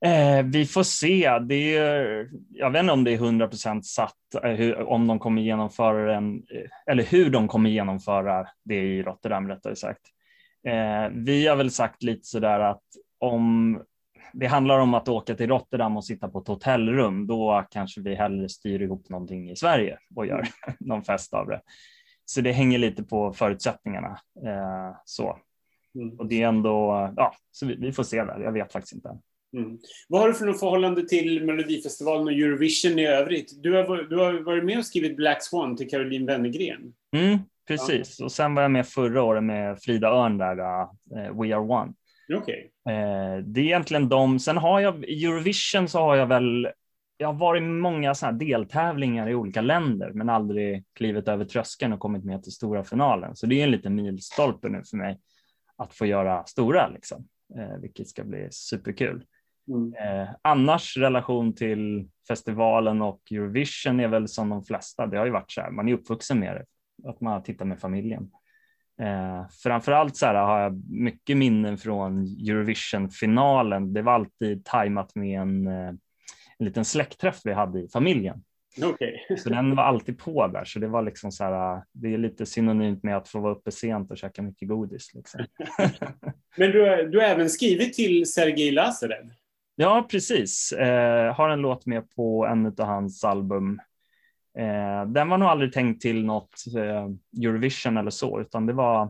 Eh, 0.06 0.44
vi 0.46 0.66
får 0.66 0.84
se. 0.84 1.40
Det 1.40 1.78
är, 1.78 2.30
jag 2.50 2.72
vet 2.72 2.80
inte 2.80 2.94
om 2.94 3.04
det 3.04 3.12
är 3.12 3.16
100 3.16 3.48
procent 3.48 3.86
satt, 3.86 4.14
eh, 4.44 4.52
hur, 4.52 4.82
om 4.82 5.08
de 5.08 5.20
kommer 5.20 5.42
genomföra 5.42 6.14
den, 6.14 6.36
eh, 6.36 6.92
eller 6.92 7.04
hur 7.04 7.30
de 7.30 7.48
kommer 7.48 7.70
genomföra 7.70 8.48
det 8.64 8.76
i 8.76 9.04
Rotterdam 9.04 9.48
rättare 9.48 9.76
sagt. 9.76 10.02
Eh, 10.68 11.10
vi 11.12 11.48
har 11.48 11.56
väl 11.56 11.72
sagt 11.72 12.04
lite 12.04 12.28
sådär 12.28 12.60
att 12.60 12.84
om 13.20 13.82
det 14.34 14.48
handlar 14.48 14.80
om 14.80 14.94
att 14.94 15.08
åka 15.08 15.36
till 15.36 15.48
Rotterdam 15.48 15.98
och 15.98 16.06
sitta 16.06 16.30
på 16.30 16.40
ett 16.40 16.48
hotellrum, 16.48 17.28
då 17.28 17.66
kanske 17.72 18.02
vi 18.02 18.16
hellre 18.16 18.50
styr 18.50 18.82
ihop 18.82 19.10
någonting 19.10 19.50
i 19.50 19.56
Sverige 19.56 19.98
och 20.16 20.26
gör 20.26 20.48
någon 20.80 21.04
fest 21.04 21.34
av 21.34 21.48
det. 21.48 21.62
Så 22.26 22.42
det 22.42 22.52
hänger 22.52 22.78
lite 22.80 23.04
på 23.04 23.34
förutsättningarna. 23.34 24.20
Eh, 24.46 24.96
så. 25.06 25.40
Mm. 25.96 26.20
Och 26.20 26.28
det 26.28 26.44
är 26.44 26.48
ändå, 26.48 27.10
ja, 27.18 27.34
så 27.52 27.66
vi, 27.66 27.76
vi 27.76 27.92
får 27.92 28.04
se 28.04 28.24
där. 28.24 28.40
Jag 28.40 28.52
vet 28.52 28.72
faktiskt 28.72 28.94
inte. 28.94 29.20
Mm. 29.58 29.78
Vad 30.08 30.22
har 30.22 30.28
du 30.28 30.34
för 30.34 30.46
något 30.46 30.60
förhållande 30.60 31.08
till 31.08 31.46
Melodifestivalen 31.46 32.28
och 32.28 32.34
Eurovision 32.34 33.00
i 33.00 33.08
övrigt? 33.08 33.64
Du 33.64 33.74
har, 33.74 34.10
du 34.10 34.18
har 34.18 34.34
varit 34.34 34.66
med 34.66 34.78
och 34.78 34.86
skrivit 34.86 35.16
Black 35.16 35.44
Swan 35.44 35.78
till 35.78 35.90
Caroline 35.90 36.26
Wennergren. 36.26 36.94
Mm, 37.16 37.40
precis. 37.68 38.20
Och 38.20 38.32
sen 38.32 38.56
var 38.56 38.62
jag 38.62 38.72
med 38.72 38.88
förra 38.88 39.24
året 39.24 39.44
med 39.44 39.80
Frida 39.82 40.08
Örn 40.08 40.38
där, 40.38 40.82
eh, 40.82 41.42
We 41.42 41.56
Are 41.56 41.60
One. 41.60 41.94
Okej. 42.34 42.72
Eh, 42.90 43.44
det 43.44 43.62
är 43.62 43.66
egentligen 43.66 44.10
de. 44.10 44.40
Sen 44.40 44.58
har 44.58 44.80
jag 44.80 45.06
i 45.06 45.26
Eurovision 45.26 45.88
så 45.88 46.00
har 46.00 46.16
jag 46.16 46.28
väl. 46.28 46.70
Jag 47.18 47.28
har 47.28 47.40
varit 47.40 47.62
i 47.62 47.66
många 47.66 48.14
här 48.22 48.32
deltävlingar 48.32 49.30
i 49.30 49.36
olika 49.36 49.62
länder, 49.62 50.12
men 50.14 50.30
aldrig 50.30 50.84
klivit 50.94 51.28
över 51.28 51.46
tröskeln 51.46 51.94
och 51.94 52.00
kommit 52.00 52.24
med 52.24 52.44
till 52.44 52.52
stora 52.52 52.84
finalen. 52.84 53.36
Så 53.36 53.46
det 53.46 53.60
är 53.60 53.64
en 53.64 53.72
liten 53.72 53.96
milstolpe 53.96 54.70
nu 54.70 54.82
för 54.90 54.98
mig 54.98 55.20
att 55.76 55.94
få 55.94 56.06
göra 56.06 56.46
stora, 56.46 56.88
liksom, 56.88 57.28
eh, 57.58 57.82
vilket 57.82 58.08
ska 58.08 58.24
bli 58.24 58.48
superkul. 58.52 59.26
Mm. 59.70 59.94
Eh, 59.94 60.30
annars 60.42 60.98
relation 60.98 61.56
till 61.56 62.10
festivalen 62.28 63.02
och 63.02 63.22
Eurovision 63.32 64.00
är 64.00 64.08
väl 64.08 64.28
som 64.28 64.50
de 64.50 64.64
flesta. 64.64 65.08
Det 65.08 65.18
har 65.18 65.26
ju 65.26 65.32
varit 65.32 65.52
så 65.52 65.62
här. 65.62 65.72
Man 65.72 65.90
är 65.90 65.94
uppvuxen 65.94 66.40
med 66.40 66.56
det, 66.56 66.66
att 67.10 67.22
man 67.22 67.44
tittar 67.44 67.66
med 67.66 67.80
familjen. 67.80 68.32
Eh, 69.02 69.48
framförallt 69.64 70.16
så 70.16 70.26
här 70.26 70.36
har 70.36 70.60
jag 70.60 70.84
mycket 70.90 71.38
minnen 71.38 71.78
från 71.78 72.24
Eurovision-finalen. 72.24 73.94
Det 73.94 74.02
var 74.02 74.14
alltid 74.14 74.66
tajmat 74.66 75.16
med 75.16 75.42
en, 75.42 75.68
eh, 75.68 75.90
en 76.58 76.66
liten 76.66 76.86
släktträff 76.86 77.42
vi 77.44 77.54
hade 77.54 77.80
i 77.80 77.88
familjen. 77.88 78.44
Okej. 78.84 79.26
Så 79.38 79.50
den 79.50 79.76
var 79.76 79.84
alltid 79.84 80.20
på 80.20 80.48
där. 80.48 80.66
Så 80.66 80.80
det 80.80 80.88
var 80.88 81.02
liksom 81.02 81.32
så 81.32 81.44
här, 81.44 81.84
det 81.92 82.14
är 82.14 82.18
lite 82.18 82.46
synonymt 82.46 83.04
med 83.04 83.18
att 83.18 83.28
få 83.28 83.40
vara 83.40 83.54
uppe 83.54 83.72
sent 83.72 84.12
och 84.12 84.18
käka 84.18 84.42
mycket 84.42 84.68
godis. 84.68 85.14
Liksom. 85.14 85.46
Men 86.58 86.72
du, 86.72 87.10
du 87.12 87.18
har 87.20 87.26
även 87.26 87.50
skrivit 87.50 87.94
till 87.94 88.32
Sergej 88.32 88.72
Lazarev. 88.72 89.30
Ja, 89.82 90.08
precis. 90.12 90.72
Eh, 90.72 91.36
har 91.36 91.50
en 91.50 91.62
låt 91.62 91.86
med 91.86 92.10
på 92.16 92.46
en 92.46 92.66
av 92.66 92.86
hans 92.86 93.24
album. 93.24 93.80
Eh, 94.58 95.06
den 95.08 95.30
var 95.30 95.38
nog 95.38 95.50
aldrig 95.50 95.74
tänkt 95.74 96.02
till 96.02 96.26
något 96.26 96.54
eh, 96.78 97.08
Eurovision 97.44 97.98
eller 97.98 98.12
så, 98.12 98.42
utan 98.42 98.66
det 98.66 98.74
var, 98.74 99.04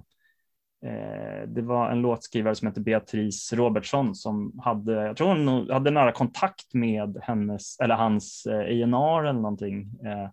eh, 0.86 1.48
det 1.48 1.62
var 1.62 1.92
en 1.92 2.02
låtskrivare 2.02 2.56
som 2.56 2.68
heter 2.68 2.82
Beatrice 2.82 3.54
Robertsson 3.54 4.16
som 4.16 4.60
hade, 4.60 4.94
jag 4.94 5.18
tror 5.18 5.28
hon 5.28 5.70
hade 5.70 5.92
nära 5.92 6.12
kontakt 6.12 6.74
med 6.74 7.18
hennes 7.22 7.80
eller 7.80 7.96
hans 7.96 8.46
eh, 8.46 8.60
A&R 8.60 9.24
eller 9.24 9.34
någonting. 9.34 9.82
Eh, 10.06 10.30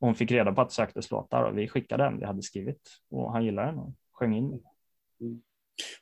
hon 0.00 0.14
fick 0.14 0.30
reda 0.30 0.52
på 0.52 0.60
att 0.60 0.68
det 0.68 0.74
söktes 0.74 1.10
låtar 1.10 1.42
och 1.42 1.58
vi 1.58 1.68
skickade 1.68 2.04
den 2.04 2.18
vi 2.18 2.26
hade 2.26 2.42
skrivit 2.42 2.90
och 3.10 3.32
han 3.32 3.44
gillade 3.44 3.68
den 3.68 3.78
och 3.78 3.92
sjöng 4.12 4.36
in 4.36 4.50
den. 4.50 4.60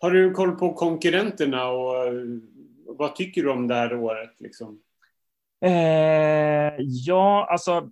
Har 0.00 0.10
du 0.10 0.32
koll 0.32 0.56
på 0.56 0.72
konkurrenterna 0.72 1.68
och 1.68 2.06
eh, 2.06 2.12
vad 2.98 3.16
tycker 3.16 3.42
du 3.42 3.50
om 3.50 3.68
det 3.68 3.74
här 3.74 3.94
året? 3.94 4.40
Liksom? 4.40 4.80
Eh, 5.64 6.74
ja, 6.78 7.48
alltså 7.50 7.90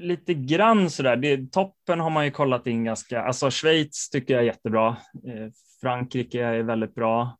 lite 0.00 0.34
grann 0.34 0.90
sådär. 0.90 1.16
Det, 1.16 1.52
toppen 1.52 2.00
har 2.00 2.10
man 2.10 2.24
ju 2.24 2.30
kollat 2.30 2.66
in 2.66 2.84
ganska. 2.84 3.22
Alltså 3.22 3.50
Schweiz 3.50 4.10
tycker 4.10 4.34
jag 4.34 4.42
är 4.42 4.46
jättebra. 4.46 4.88
Eh, 5.26 5.48
Frankrike 5.80 6.44
är 6.44 6.62
väldigt 6.62 6.94
bra. 6.94 7.38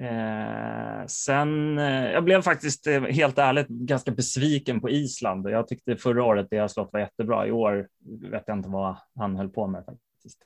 Eh, 0.00 1.06
sen, 1.06 1.78
eh, 1.78 2.10
jag 2.10 2.24
blev 2.24 2.42
faktiskt 2.42 2.86
eh, 2.86 3.02
helt 3.02 3.38
ärligt 3.38 3.68
ganska 3.68 4.10
besviken 4.10 4.80
på 4.80 4.90
Island. 4.90 5.50
Jag 5.50 5.68
tyckte 5.68 5.96
förra 5.96 6.24
året 6.24 6.50
deras 6.50 6.76
låt 6.76 6.92
var 6.92 7.00
jättebra. 7.00 7.46
I 7.46 7.50
år 7.50 7.88
vet 8.30 8.42
jag 8.46 8.58
inte 8.58 8.68
vad 8.68 8.96
han 9.14 9.36
höll 9.36 9.48
på 9.48 9.66
med 9.66 9.84
faktiskt. 9.84 10.38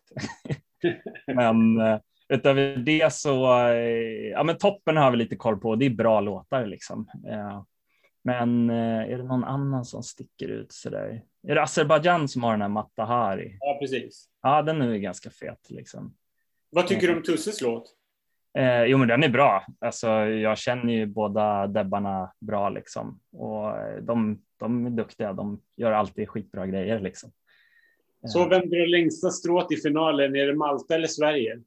men 1.27 1.81
eh, 1.81 1.99
utöver 2.29 2.77
det 2.77 3.13
så, 3.13 3.59
eh, 3.69 4.29
ja 4.31 4.43
men 4.43 4.59
toppen 4.59 4.97
har 4.97 5.11
vi 5.11 5.17
lite 5.17 5.37
koll 5.37 5.61
på. 5.61 5.77
Det 5.77 5.87
är 5.87 5.91
bra 5.91 6.21
låtar 6.21 6.67
liksom. 6.67 7.11
Eh, 7.29 7.63
men 8.23 8.71
eh, 8.71 9.13
är 9.13 9.19
det 9.19 9.25
någon 9.25 9.45
annan 9.45 9.85
som 9.85 10.03
sticker 10.03 10.49
ut 10.49 10.73
sådär? 10.73 11.23
Är 11.49 11.55
det 11.55 11.63
Azerbajdzjan 11.63 12.29
som 12.29 12.43
har 12.43 12.53
den 12.53 12.63
här 12.63 12.69
Matahari? 12.69 13.57
Ja, 13.61 13.79
precis. 13.81 14.29
Ja, 14.43 14.63
den 14.63 14.83
är 14.83 14.93
ju 14.93 14.99
ganska 14.99 15.31
fet 15.31 15.71
liksom. 15.71 16.15
Vad 16.71 16.87
tycker 16.87 17.09
du 17.09 17.17
om 17.17 17.23
Tusses 17.23 17.61
låt? 17.61 17.95
Eh, 18.59 18.85
jo, 18.85 18.99
men 18.99 19.09
den 19.09 19.25
är 19.25 19.29
bra. 19.29 19.67
Alltså, 19.81 20.09
jag 20.25 20.59
känner 20.59 20.93
ju 20.93 21.07
båda 21.07 21.67
Debbarna 21.67 22.33
bra 22.41 22.69
liksom 22.69 23.21
och 23.33 23.73
de, 24.03 24.43
de 24.57 24.87
är 24.87 24.91
duktiga. 24.91 25.33
De 25.33 25.63
gör 25.77 25.93
alltid 25.93 26.29
skitbra 26.29 26.67
grejer 26.67 27.01
liksom. 27.01 27.31
Så 28.27 28.49
vem 28.49 28.71
drar 28.71 28.87
längsta 28.87 29.31
strået 29.31 29.73
i 29.73 29.77
finalen? 29.77 30.37
Är 30.37 30.47
det 30.47 30.55
Malta 30.55 30.95
eller 30.95 31.07
Sverige? 31.07 31.61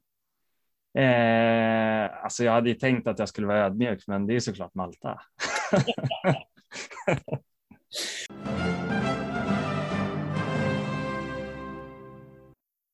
Eh, 0.94 2.24
alltså, 2.24 2.44
jag 2.44 2.52
hade 2.52 2.68
ju 2.68 2.74
tänkt 2.74 3.06
att 3.06 3.18
jag 3.18 3.28
skulle 3.28 3.46
vara 3.46 3.66
ödmjuk, 3.66 4.04
men 4.06 4.26
det 4.26 4.34
är 4.36 4.40
såklart 4.40 4.74
Malta. 4.74 5.20